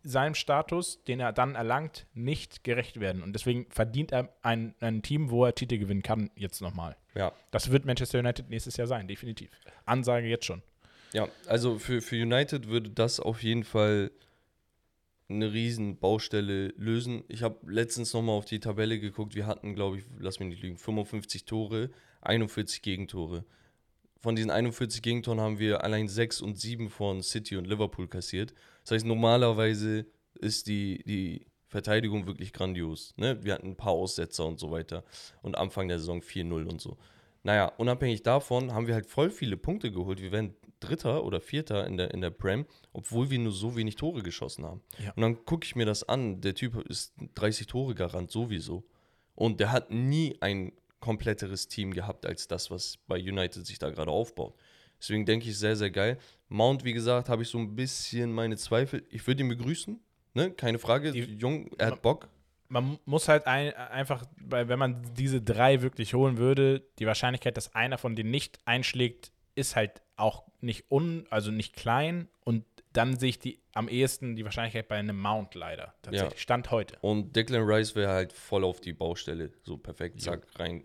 seinem 0.03 0.33
Status, 0.33 1.03
den 1.03 1.19
er 1.19 1.33
dann 1.33 1.55
erlangt, 1.55 2.07
nicht 2.13 2.63
gerecht 2.63 2.99
werden. 2.99 3.21
Und 3.21 3.33
deswegen 3.33 3.65
verdient 3.69 4.11
er 4.11 4.29
ein, 4.41 4.75
ein 4.79 5.01
Team, 5.01 5.29
wo 5.29 5.45
er 5.45 5.55
Titel 5.55 5.77
gewinnen 5.77 6.03
kann, 6.03 6.29
jetzt 6.35 6.61
nochmal. 6.61 6.95
Ja. 7.15 7.33
Das 7.51 7.71
wird 7.71 7.85
Manchester 7.85 8.19
United 8.19 8.49
nächstes 8.49 8.77
Jahr 8.77 8.87
sein, 8.87 9.07
definitiv. 9.07 9.51
Ansage 9.85 10.27
jetzt 10.27 10.45
schon. 10.45 10.61
Ja, 11.13 11.27
also 11.47 11.79
für, 11.79 12.01
für 12.01 12.15
United 12.15 12.67
würde 12.67 12.89
das 12.89 13.19
auf 13.19 13.43
jeden 13.43 13.63
Fall 13.63 14.11
eine 15.29 15.51
riesen 15.51 15.97
Baustelle 15.97 16.69
lösen. 16.77 17.23
Ich 17.27 17.43
habe 17.43 17.57
letztens 17.69 18.13
nochmal 18.13 18.37
auf 18.37 18.45
die 18.45 18.59
Tabelle 18.59 18.99
geguckt. 18.99 19.35
Wir 19.35 19.45
hatten, 19.45 19.75
glaube 19.75 19.97
ich, 19.97 20.05
lass 20.19 20.39
mich 20.39 20.49
nicht 20.49 20.61
lügen, 20.61 20.77
55 20.77 21.45
Tore, 21.45 21.89
41 22.21 22.81
Gegentore. 22.81 23.43
Von 24.19 24.35
diesen 24.35 24.51
41 24.51 25.01
Gegentoren 25.01 25.39
haben 25.39 25.59
wir 25.59 25.83
allein 25.83 26.07
6 26.07 26.41
und 26.41 26.59
7 26.59 26.89
von 26.89 27.21
City 27.21 27.55
und 27.55 27.67
Liverpool 27.67 28.07
kassiert. 28.07 28.53
Das 28.83 28.91
heißt, 28.91 29.05
normalerweise 29.05 30.05
ist 30.35 30.67
die, 30.67 31.03
die 31.05 31.45
Verteidigung 31.67 32.25
wirklich 32.25 32.53
grandios. 32.53 33.13
Ne? 33.17 33.43
Wir 33.43 33.53
hatten 33.53 33.67
ein 33.67 33.75
paar 33.75 33.91
Aussetzer 33.91 34.45
und 34.45 34.59
so 34.59 34.71
weiter. 34.71 35.03
Und 35.41 35.57
Anfang 35.57 35.87
der 35.87 35.99
Saison 35.99 36.21
4-0 36.21 36.65
und 36.65 36.81
so. 36.81 36.97
Naja, 37.43 37.71
unabhängig 37.77 38.23
davon 38.23 38.73
haben 38.73 38.87
wir 38.87 38.93
halt 38.93 39.05
voll 39.05 39.29
viele 39.29 39.57
Punkte 39.57 39.91
geholt. 39.91 40.21
Wir 40.21 40.31
werden 40.31 40.55
Dritter 40.79 41.23
oder 41.23 41.41
Vierter 41.41 41.87
in 41.87 41.97
der, 41.97 42.13
in 42.13 42.21
der 42.21 42.29
Prem, 42.29 42.65
obwohl 42.93 43.29
wir 43.29 43.39
nur 43.39 43.51
so 43.51 43.75
wenig 43.75 43.95
Tore 43.95 44.21
geschossen 44.21 44.65
haben. 44.65 44.81
Ja. 45.03 45.11
Und 45.15 45.21
dann 45.21 45.45
gucke 45.45 45.65
ich 45.65 45.75
mir 45.75 45.85
das 45.85 46.03
an. 46.07 46.41
Der 46.41 46.55
Typ 46.55 46.75
ist 46.89 47.13
30 47.35 47.67
Tore 47.67 47.95
garant 47.95 48.31
sowieso. 48.31 48.83
Und 49.35 49.59
der 49.59 49.71
hat 49.71 49.91
nie 49.91 50.35
ein 50.41 50.73
kompletteres 50.99 51.67
Team 51.67 51.93
gehabt 51.93 52.25
als 52.25 52.47
das, 52.47 52.71
was 52.71 52.97
bei 53.07 53.17
United 53.17 53.65
sich 53.65 53.79
da 53.79 53.89
gerade 53.89 54.11
aufbaut. 54.11 54.55
Deswegen 54.99 55.25
denke 55.25 55.47
ich 55.47 55.57
sehr, 55.57 55.75
sehr 55.75 55.91
geil. 55.91 56.17
Mount, 56.49 56.83
wie 56.83 56.93
gesagt, 56.93 57.29
habe 57.29 57.43
ich 57.43 57.49
so 57.49 57.59
ein 57.59 57.75
bisschen 57.75 58.31
meine 58.31 58.57
Zweifel. 58.57 59.03
Ich 59.09 59.25
würde 59.27 59.43
ihn 59.43 59.49
begrüßen, 59.49 59.99
ne? 60.33 60.51
keine 60.51 60.79
Frage. 60.79 61.11
Die- 61.11 61.19
Jung, 61.19 61.69
er 61.77 61.87
hat 61.91 62.01
Bock. 62.01 62.29
Man 62.69 62.99
muss 63.05 63.29
halt 63.29 63.47
ein, 63.47 63.73
einfach, 63.73 64.25
wenn 64.35 64.77
man 64.79 65.01
diese 65.13 65.41
drei 65.41 65.81
wirklich 65.81 66.13
holen 66.13 66.37
würde, 66.37 66.83
die 66.99 67.05
Wahrscheinlichkeit, 67.05 67.55
dass 67.55 67.73
einer 67.75 67.97
von 67.97 68.15
denen 68.15 68.31
nicht 68.31 68.59
einschlägt, 68.65 69.31
ist 69.55 69.75
halt 69.77 70.01
auch 70.17 70.43
nicht 70.59 70.91
un, 70.91 71.25
also 71.29 71.49
nicht 71.51 71.75
klein 71.75 72.27
und 72.43 72.65
dann 72.93 73.17
sehe 73.19 73.29
ich 73.29 73.39
die 73.39 73.59
am 73.73 73.87
ehesten 73.89 74.35
die 74.35 74.43
Wahrscheinlichkeit 74.43 74.87
bei 74.87 74.95
einem 74.95 75.19
Mount 75.19 75.53
leider. 75.55 75.93
Tatsächlich. 76.01 76.33
Ja. 76.33 76.37
Stand 76.39 76.71
heute. 76.71 76.97
Und 77.01 77.35
Declan 77.35 77.63
Rice 77.63 77.95
wäre 77.95 78.11
halt 78.11 78.33
voll 78.33 78.63
auf 78.63 78.81
die 78.81 78.93
Baustelle. 78.93 79.51
So 79.63 79.77
perfekt, 79.77 80.21
zack, 80.21 80.41
rein. 80.57 80.83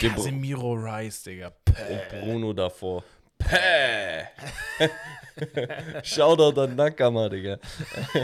De 0.00 0.08
Bru- 0.08 0.14
Casemiro 0.16 0.72
Rice, 0.74 1.22
Digga. 1.24 1.52
und 1.68 2.20
Bruno 2.20 2.52
davor. 2.52 3.04
Päh! 3.38 4.24
Shoutout 6.02 6.58
an 6.60 6.76
Nakama, 6.76 7.28
Digga. 7.28 7.58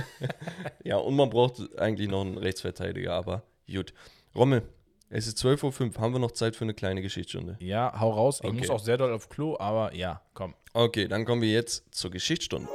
ja, 0.84 0.96
und 0.96 1.16
man 1.16 1.28
braucht 1.30 1.60
eigentlich 1.78 2.08
noch 2.08 2.22
einen 2.22 2.38
Rechtsverteidiger, 2.38 3.12
aber 3.14 3.42
gut. 3.70 3.92
Rommel, 4.34 4.62
es 5.10 5.26
ist 5.26 5.38
12.05 5.38 5.96
Uhr. 5.96 6.00
Haben 6.00 6.14
wir 6.14 6.18
noch 6.20 6.30
Zeit 6.32 6.56
für 6.56 6.64
eine 6.64 6.72
kleine 6.74 7.02
Geschichtsstunde? 7.02 7.56
Ja, 7.60 7.92
hau 8.00 8.10
raus. 8.12 8.40
Ich 8.42 8.48
Okay. 8.48 8.58
muss 8.58 8.70
auch 8.70 8.78
sehr 8.80 8.96
doll 8.96 9.12
auf 9.12 9.28
Klo, 9.28 9.56
aber 9.58 9.94
ja, 9.94 10.22
komm. 10.34 10.54
Okay, 10.72 11.08
dann 11.08 11.24
kommen 11.24 11.42
wir 11.42 11.50
jetzt 11.50 11.84
zur 11.94 12.10
Geschichtsstunde. 12.10 12.68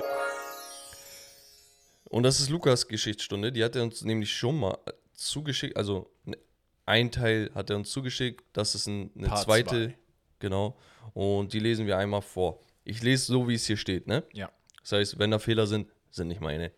Und 2.10 2.24
das 2.24 2.40
ist 2.40 2.50
Lukas 2.50 2.88
Geschichtsstunde. 2.88 3.52
Die 3.52 3.64
hat 3.64 3.76
er 3.76 3.84
uns 3.84 4.04
nämlich 4.04 4.32
schon 4.32 4.60
mal 4.60 4.78
zugeschickt. 5.14 5.76
Also 5.76 6.10
ne- 6.24 6.38
ein 6.86 7.10
Teil 7.12 7.50
hat 7.56 7.70
er 7.70 7.78
uns 7.78 7.90
zugeschickt. 7.90 8.44
Das 8.54 8.76
ist 8.76 8.88
ein, 8.88 9.12
eine 9.18 9.28
Part 9.28 9.44
zweite. 9.44 9.70
zwei. 9.70 9.98
Genau. 10.40 10.78
Und 11.14 11.54
die 11.54 11.60
lesen 11.60 11.88
wir 11.88 11.98
einmal 11.98 12.22
vor. 12.22 12.60
Ich 12.84 13.02
lese 13.02 13.26
so, 13.26 13.48
wie 13.48 13.56
es 13.56 13.66
hier 13.66 13.78
steht, 13.78 14.08
ne? 14.08 14.24
Ja. 14.34 14.52
Das 14.82 14.92
heißt, 14.92 15.20
wenn 15.20 15.32
da 15.32 15.40
Fehler 15.40 15.66
sind, 15.66 15.90
sind 16.12 16.28
nicht 16.28 16.42
meine. 16.42 16.72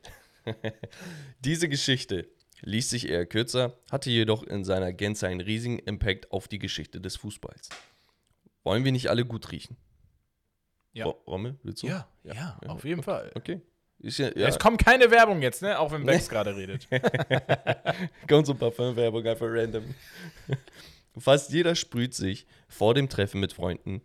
Diese 1.43 1.67
Geschichte 1.67 2.27
liest 2.61 2.89
sich 2.89 3.07
eher 3.09 3.25
kürzer, 3.25 3.77
hatte 3.91 4.09
jedoch 4.09 4.43
in 4.43 4.63
seiner 4.63 4.93
Gänze 4.93 5.27
einen 5.27 5.41
riesigen 5.41 5.79
Impact 5.79 6.31
auf 6.31 6.47
die 6.47 6.59
Geschichte 6.59 6.99
des 7.01 7.15
Fußballs. 7.17 7.69
Wollen 8.63 8.83
wir 8.83 8.91
nicht 8.91 9.09
alle 9.09 9.25
gut 9.25 9.51
riechen? 9.51 9.77
Ja. 10.93 11.05
Ro- 11.05 11.21
Rommel, 11.27 11.55
willst 11.63 11.83
du? 11.83 11.87
Ja, 11.87 12.07
ja, 12.23 12.59
auf 12.67 12.83
jeden 12.83 13.03
Fall. 13.03 13.31
Okay. 13.35 13.61
Ja, 13.99 14.25
ja. 14.35 14.47
Es 14.47 14.59
kommt 14.59 14.83
keine 14.83 15.09
Werbung 15.09 15.41
jetzt, 15.41 15.61
ne? 15.61 15.79
Auch 15.79 15.91
wenn 15.91 16.05
Bex 16.05 16.29
gerade 16.29 16.55
redet. 16.55 16.87
kommt 18.27 18.45
so 18.45 18.53
ein 18.53 18.59
Parfümwerbung 18.59 19.25
einfach 19.25 19.47
random. 19.49 19.95
Fast 21.17 21.51
jeder 21.51 21.73
sprüht 21.75 22.13
sich 22.13 22.45
vor 22.67 22.93
dem 22.93 23.09
Treffen 23.09 23.39
mit 23.39 23.53
Freunden, 23.53 24.01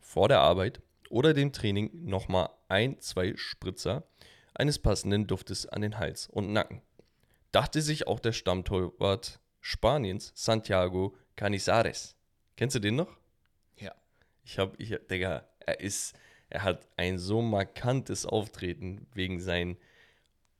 vor 0.00 0.28
der 0.28 0.40
Arbeit 0.40 0.80
oder 1.08 1.34
dem 1.34 1.52
Training 1.52 1.90
nochmal 2.04 2.48
ein, 2.68 3.00
zwei 3.00 3.34
Spritzer 3.36 4.04
eines 4.54 4.78
passenden 4.80 5.26
Duftes 5.28 5.66
an 5.66 5.82
den 5.82 5.98
Hals 5.98 6.26
und 6.28 6.52
Nacken. 6.52 6.82
Dachte 7.52 7.82
sich 7.82 8.06
auch 8.06 8.20
der 8.20 8.32
Stammtorwart 8.32 9.40
Spaniens, 9.60 10.32
Santiago 10.34 11.16
Canizares. 11.36 12.16
Kennst 12.56 12.76
du 12.76 12.80
den 12.80 12.96
noch? 12.96 13.16
ja. 13.78 13.94
Ich 14.44 14.58
hab, 14.58 14.78
ich, 14.80 14.96
Digga, 15.10 15.46
er 15.60 15.80
ist, 15.80 16.14
er 16.50 16.62
hat 16.62 16.86
ein 16.96 17.18
so 17.18 17.42
markantes 17.42 18.26
Auftreten 18.26 19.06
wegen 19.14 19.40
seinen 19.40 19.76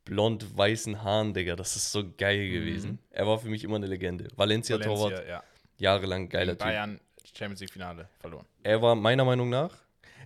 blond-weißen 0.04 1.02
Haaren, 1.02 1.34
Digga. 1.34 1.56
Das 1.56 1.76
ist 1.76 1.92
so 1.92 2.04
geil 2.16 2.50
gewesen. 2.50 2.98
Er 3.10 3.26
war 3.26 3.38
für 3.38 3.48
mich 3.48 3.64
immer 3.64 3.76
eine 3.76 3.86
Legende. 3.86 4.28
Valencia-Torwart, 4.36 5.12
Valencia, 5.12 5.28
ja. 5.28 5.44
jahrelang 5.78 6.28
geiler 6.28 6.52
Gegen 6.52 6.58
Typ. 6.58 6.66
Bayern 6.66 7.00
Champions 7.34 7.60
League 7.60 7.72
Finale 7.72 8.08
verloren. 8.18 8.46
Er 8.62 8.80
war 8.80 8.94
meiner 8.94 9.24
Meinung 9.24 9.48
nach, 9.48 9.76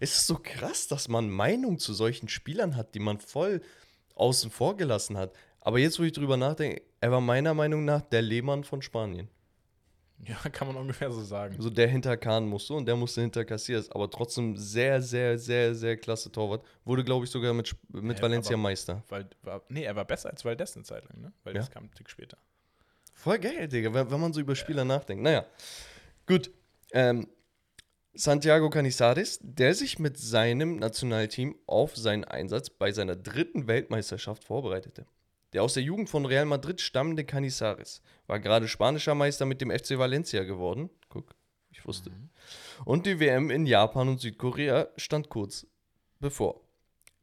es 0.01 0.17
ist 0.17 0.27
so 0.27 0.39
krass, 0.43 0.89
dass 0.89 1.09
man 1.09 1.31
Meinung 1.31 1.79
zu 1.79 1.95
solchen 1.95 2.29
Spielern 2.29 2.77
hat, 2.77 2.95
die 2.95 2.99
man 2.99 3.19
voll 3.19 3.61
außen 4.15 4.51
vor 4.51 4.77
gelassen 4.77 5.17
hat. 5.17 5.33
Aber 5.65 5.79
jetzt, 5.79 5.99
wo 5.99 6.03
ich 6.03 6.13
drüber 6.13 6.37
nachdenke, 6.37 6.83
er 7.01 7.11
war 7.13 7.21
meiner 7.21 7.55
Meinung 7.55 7.85
nach 7.85 8.03
der 8.03 8.21
Lehmann 8.23 8.65
von 8.65 8.83
Spanien. 8.83 9.29
Ja, 10.25 10.37
kann 10.53 10.67
man 10.69 10.77
ungefähr 10.77 11.11
so 11.11 11.23
sagen. 11.23 11.57
So 11.59 11.71
der 11.71 11.89
hinter 11.89 12.17
Kahn 12.17 12.47
musste 12.47 12.75
und 12.75 12.87
der 12.87 12.97
musste 12.97 13.21
hinter 13.23 13.45
Cassias. 13.45 13.91
Aber 13.91 14.11
trotzdem 14.11 14.57
sehr, 14.57 15.01
sehr, 15.01 15.39
sehr, 15.39 15.75
sehr 15.75 15.97
klasse 15.97 16.31
Torwart. 16.31 16.65
Wurde, 16.85 17.03
glaube 17.05 17.25
ich, 17.25 17.31
sogar 17.31 17.55
mit, 17.55 17.75
mit 17.93 18.19
Ja, 18.19 18.23
Valencia 18.23 18.55
aber- 18.55 18.63
Meister. 18.63 19.03
Weil, 19.09 19.29
war, 19.43 19.63
nee, 19.69 19.85
er 19.85 19.97
war 19.97 20.05
besser 20.05 20.31
als 20.31 20.45
Valdez 20.45 20.77
eine 20.77 20.85
Zeit 20.85 21.05
lang, 21.09 21.21
ne? 21.21 21.33
Weil 21.45 21.55
Ja. 21.55 21.61
das 21.61 21.71
kam 21.71 21.85
ein 21.85 21.91
Tick 21.95 22.11
später. 22.11 22.39
Voll 23.15 23.39
geil, 23.39 23.69
Digga, 23.69 23.93
wenn, 23.95 24.11
wenn 24.11 24.21
man 24.21 24.33
so 24.33 24.41
über 24.41 24.57
Spieler 24.57 24.85
nachdenkt. 24.85 25.23
Naja, 25.23 25.45
gut. 26.27 26.51
Ähm, 26.93 27.29
Santiago 28.15 28.69
Canizares, 28.69 29.39
der 29.43 29.75
sich 29.75 29.99
mit 29.99 30.19
seinem 30.19 30.77
Nationalteam 30.77 31.57
auf 31.67 31.97
seinen 31.97 32.25
Einsatz 32.25 32.69
bei 32.69 32.93
seiner 32.93 33.17
dritten 33.17 33.67
Weltmeisterschaft 33.69 34.45
vorbereitete. 34.45 35.07
Der 35.53 35.63
aus 35.63 35.75
der 35.75 35.83
Jugend 35.83 36.09
von 36.09 36.25
Real 36.25 36.47
Madrid 36.47 36.81
stammende 36.81 37.25
Canizares 37.25 38.03
war 38.27 38.41
gerade 38.41 38.69
spanischer 38.69 39.15
Meister 39.15 39.45
mit 39.45 39.61
dem 39.61 39.71
FC 39.71 39.99
Valencia 39.99 40.45
geworden. 40.45 40.89
Guck, 41.09 41.35
ich 41.71 41.87
wusste. 41.87 42.11
Und 42.85 43.07
die 43.07 43.21
WM 43.21 43.51
in 43.51 43.67
Japan 43.67 44.09
und 44.09 44.21
Südkorea 44.21 44.89
stand 44.97 45.29
kurz 45.29 45.67
bevor. 46.21 46.63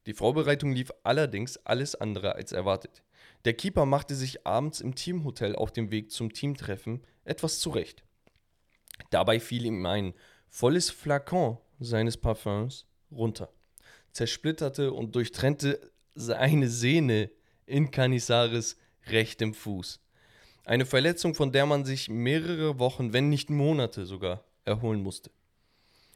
Die 0.06 0.14
Vorbereitung 0.14 0.72
lief 0.73 0.91
allerdings 1.03 1.57
alles 1.65 1.95
andere 1.95 2.35
als 2.35 2.51
erwartet. 2.51 3.03
Der 3.45 3.53
Keeper 3.53 3.85
machte 3.85 4.15
sich 4.15 4.45
abends 4.45 4.81
im 4.81 4.95
Teamhotel 4.95 5.56
auf 5.56 5.72
dem 5.72 5.91
Weg 5.91 6.11
zum 6.11 6.34
Teamtreffen 6.34 7.03
etwas 7.23 7.60
zurecht. 7.60 8.03
Dabei 9.11 9.39
fiel 9.39 9.65
ihm 9.65 9.85
ein 9.85 10.14
volles 10.49 10.89
Flakon 10.89 11.57
seines 11.80 12.18
Parfüms 12.18 12.85
runter, 13.11 13.51
zersplitterte 14.11 14.91
und 14.91 15.15
durchtrennte 15.15 15.80
seine 16.15 16.68
Sehne 16.68 17.30
in 17.69 17.91
Canizares 17.91 18.77
rechtem 19.07 19.53
Fuß. 19.53 19.99
Eine 20.65 20.85
Verletzung, 20.85 21.35
von 21.35 21.51
der 21.51 21.65
man 21.65 21.85
sich 21.85 22.09
mehrere 22.09 22.79
Wochen, 22.79 23.13
wenn 23.13 23.29
nicht 23.29 23.49
Monate 23.49 24.05
sogar, 24.05 24.43
erholen 24.65 25.01
musste. 25.01 25.31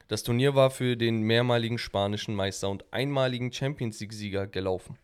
Das 0.07 0.23
Turnier 0.23 0.53
war 0.53 0.69
für 0.69 0.97
den 0.97 1.21
mehrmaligen 1.21 1.77
spanischen 1.77 2.35
Meister 2.35 2.69
und 2.69 2.85
einmaligen 2.91 3.51
Champions 3.51 3.99
League-Sieger 3.99 4.47
gelaufen. 4.47 4.97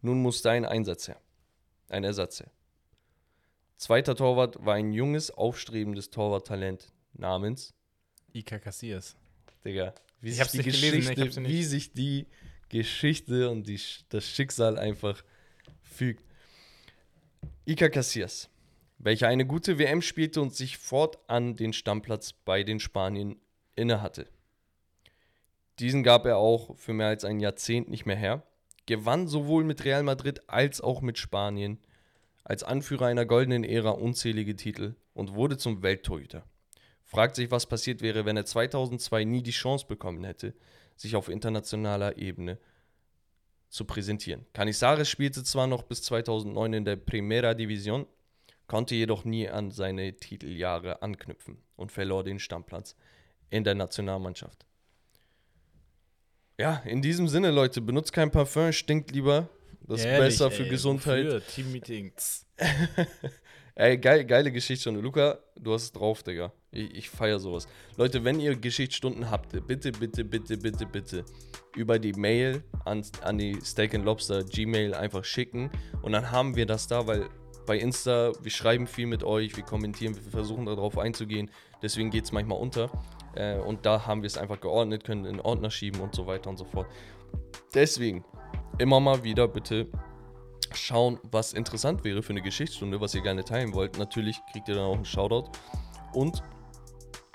Nun 0.00 0.22
musste 0.22 0.50
ein 0.50 0.64
Einsatz 0.64 1.08
her. 1.08 1.20
Ein 1.88 2.04
Ersatz 2.04 2.40
her. 2.40 2.50
Zweiter 3.76 4.16
Torwart 4.16 4.64
war 4.64 4.74
ein 4.74 4.92
junges, 4.92 5.30
aufstrebendes 5.30 6.10
Torwarttalent 6.10 6.92
namens, 7.12 7.74
Ika 8.32 8.58
Casillas. 8.58 9.16
Digga, 9.64 9.94
wie 10.20 10.30
Ich 10.30 10.36
sich 10.44 10.62
die 10.62 10.70
gelesen, 10.70 11.44
wie 11.46 11.64
sich 11.64 11.92
die 11.92 12.26
Geschichte 12.68 13.50
und 13.50 13.66
die, 13.66 13.80
das 14.08 14.28
Schicksal 14.28 14.78
einfach 14.78 15.22
fügt. 15.90 16.24
Iker 17.66 17.90
Casillas, 17.90 18.48
welcher 18.98 19.28
eine 19.28 19.46
gute 19.46 19.78
WM 19.78 20.02
spielte 20.02 20.40
und 20.40 20.54
sich 20.54 20.78
fortan 20.78 21.56
den 21.56 21.72
Stammplatz 21.72 22.32
bei 22.32 22.62
den 22.62 22.80
Spaniern 22.80 23.36
innehatte. 23.76 24.26
Diesen 25.78 26.02
gab 26.02 26.26
er 26.26 26.36
auch 26.36 26.76
für 26.76 26.92
mehr 26.92 27.08
als 27.08 27.24
ein 27.24 27.40
Jahrzehnt 27.40 27.88
nicht 27.88 28.06
mehr 28.06 28.16
her, 28.16 28.42
gewann 28.86 29.28
sowohl 29.28 29.64
mit 29.64 29.84
Real 29.84 30.02
Madrid 30.02 30.42
als 30.48 30.80
auch 30.80 31.00
mit 31.00 31.18
Spanien 31.18 31.78
als 32.44 32.64
Anführer 32.64 33.06
einer 33.06 33.26
goldenen 33.26 33.64
Ära 33.64 33.90
unzählige 33.90 34.56
Titel 34.56 34.96
und 35.14 35.34
wurde 35.34 35.56
zum 35.56 35.82
Welttorhüter. 35.82 36.44
Fragt 37.04 37.36
sich, 37.36 37.50
was 37.50 37.66
passiert 37.66 38.02
wäre, 38.02 38.24
wenn 38.24 38.36
er 38.36 38.44
2002 38.44 39.24
nie 39.24 39.42
die 39.42 39.50
Chance 39.50 39.86
bekommen 39.86 40.24
hätte, 40.24 40.54
sich 40.96 41.16
auf 41.16 41.28
internationaler 41.28 42.18
Ebene 42.18 42.58
zu 43.70 43.84
präsentieren. 43.84 44.44
Canizares 44.52 45.08
spielte 45.08 45.42
zwar 45.44 45.66
noch 45.66 45.84
bis 45.84 46.02
2009 46.02 46.72
in 46.74 46.84
der 46.84 46.96
Primera 46.96 47.54
Division, 47.54 48.06
konnte 48.66 48.94
jedoch 48.94 49.24
nie 49.24 49.48
an 49.48 49.70
seine 49.70 50.14
Titeljahre 50.16 51.02
anknüpfen 51.02 51.58
und 51.76 51.90
verlor 51.90 52.22
den 52.24 52.38
Stammplatz 52.38 52.94
in 53.48 53.64
der 53.64 53.74
Nationalmannschaft. 53.74 54.66
Ja, 56.58 56.82
in 56.84 57.00
diesem 57.00 57.26
Sinne, 57.26 57.50
Leute, 57.50 57.80
benutzt 57.80 58.12
kein 58.12 58.30
Parfum, 58.30 58.70
stinkt 58.72 59.12
lieber. 59.12 59.48
Das 59.80 60.00
ist 60.00 60.06
Ehrlich, 60.06 60.28
besser 60.28 60.50
für 60.50 60.64
ey, 60.64 60.68
Gesundheit. 60.68 61.24
wofür? 61.24 61.46
Teammeeting. 61.46 62.12
tss. 62.14 62.46
Ey, 63.74 63.96
geil, 63.96 64.26
geile 64.26 64.52
Geschichtsstunde. 64.52 65.00
Luca, 65.00 65.38
du 65.56 65.72
hast 65.72 65.84
es 65.84 65.92
drauf, 65.92 66.22
Digga. 66.22 66.52
Ich, 66.72 66.94
ich 66.94 67.10
feiere 67.10 67.40
sowas. 67.40 67.66
Leute, 67.96 68.24
wenn 68.24 68.40
ihr 68.40 68.56
Geschichtsstunden 68.56 69.30
habt, 69.30 69.52
bitte, 69.66 69.92
bitte, 69.92 70.24
bitte, 70.24 70.56
bitte, 70.56 70.86
bitte 70.86 71.24
über 71.76 71.98
die 71.98 72.12
Mail 72.12 72.62
an, 72.84 73.02
an 73.22 73.38
die 73.38 73.58
Steak 73.60 73.94
and 73.94 74.04
Lobster 74.04 74.44
Gmail 74.44 74.94
einfach 74.94 75.24
schicken. 75.24 75.70
Und 76.02 76.12
dann 76.12 76.30
haben 76.30 76.56
wir 76.56 76.66
das 76.66 76.86
da, 76.86 77.06
weil 77.06 77.28
bei 77.66 77.78
Insta, 77.78 78.32
wir 78.40 78.50
schreiben 78.50 78.86
viel 78.86 79.06
mit 79.06 79.22
euch, 79.22 79.56
wir 79.56 79.64
kommentieren, 79.64 80.14
wir 80.14 80.22
versuchen 80.22 80.66
darauf 80.66 80.98
einzugehen. 80.98 81.50
Deswegen 81.82 82.10
geht 82.10 82.24
es 82.24 82.32
manchmal 82.32 82.58
unter. 82.58 82.90
Äh, 83.34 83.58
und 83.58 83.86
da 83.86 84.06
haben 84.06 84.22
wir 84.22 84.26
es 84.26 84.38
einfach 84.38 84.60
geordnet, 84.60 85.04
können 85.04 85.24
in 85.24 85.40
Ordner 85.40 85.70
schieben 85.70 86.00
und 86.00 86.14
so 86.14 86.26
weiter 86.26 86.50
und 86.50 86.56
so 86.56 86.64
fort. 86.64 86.86
Deswegen 87.74 88.24
immer 88.78 88.98
mal 88.98 89.22
wieder 89.22 89.46
bitte 89.46 89.86
schauen, 90.72 91.18
was 91.30 91.52
interessant 91.52 92.04
wäre 92.04 92.22
für 92.22 92.30
eine 92.30 92.42
Geschichtsstunde, 92.42 93.00
was 93.00 93.14
ihr 93.14 93.22
gerne 93.22 93.44
teilen 93.44 93.74
wollt. 93.74 93.98
Natürlich 93.98 94.38
kriegt 94.52 94.68
ihr 94.68 94.74
dann 94.74 94.84
auch 94.84 94.94
einen 94.94 95.04
Shoutout. 95.04 95.50
Und 96.12 96.42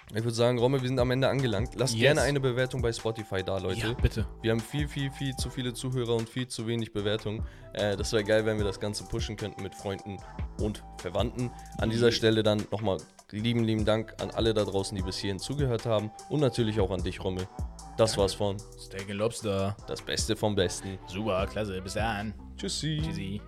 ich 0.09 0.23
würde 0.23 0.31
sagen, 0.31 0.59
Romme, 0.59 0.81
wir 0.81 0.87
sind 0.87 0.99
am 0.99 1.11
Ende 1.11 1.27
angelangt. 1.27 1.75
Lasst 1.75 1.93
Yes. 1.93 2.01
gerne 2.01 2.21
eine 2.21 2.39
Bewertung 2.39 2.81
bei 2.81 2.93
Spotify 2.93 3.43
da, 3.43 3.57
Leute. 3.57 3.79
Ja, 3.79 3.93
bitte. 3.93 4.25
Wir 4.41 4.51
haben 4.51 4.59
viel, 4.59 4.87
viel, 4.87 5.11
viel 5.11 5.35
zu 5.35 5.49
viele 5.49 5.73
Zuhörer 5.73 6.15
und 6.15 6.29
viel 6.29 6.47
zu 6.47 6.67
wenig 6.67 6.93
Bewertungen. 6.93 7.43
Äh, 7.73 7.97
das 7.97 8.13
wäre 8.13 8.23
geil, 8.23 8.45
wenn 8.45 8.57
wir 8.57 8.65
das 8.65 8.79
Ganze 8.79 9.03
pushen 9.05 9.35
könnten 9.35 9.63
mit 9.63 9.73
Freunden 9.75 10.17
und 10.59 10.83
Verwandten. 10.99 11.51
An 11.79 11.89
dieser 11.89 12.11
Stelle 12.11 12.43
dann 12.43 12.63
nochmal 12.71 12.97
lieben, 13.31 13.63
lieben 13.63 13.83
Dank 13.85 14.13
an 14.21 14.31
alle 14.31 14.53
da 14.53 14.63
draußen, 14.63 14.95
die 14.95 15.03
bis 15.03 15.17
hierhin 15.17 15.39
zugehört 15.39 15.85
haben. 15.85 16.11
Und 16.29 16.39
natürlich 16.39 16.79
auch 16.79 16.91
an 16.91 17.03
dich, 17.03 17.23
Rommel. 17.23 17.47
Das 17.97 18.17
war's 18.17 18.33
von 18.33 18.57
Steak 18.77 19.09
Lobster. 19.09 19.75
Das 19.87 20.01
Beste 20.01 20.35
vom 20.35 20.53
Besten. 20.55 20.99
Super, 21.07 21.47
klasse. 21.47 21.81
Bis 21.81 21.93
dann. 21.93 22.33
Tschüssi. 22.57 23.01
Tschüssi. 23.03 23.41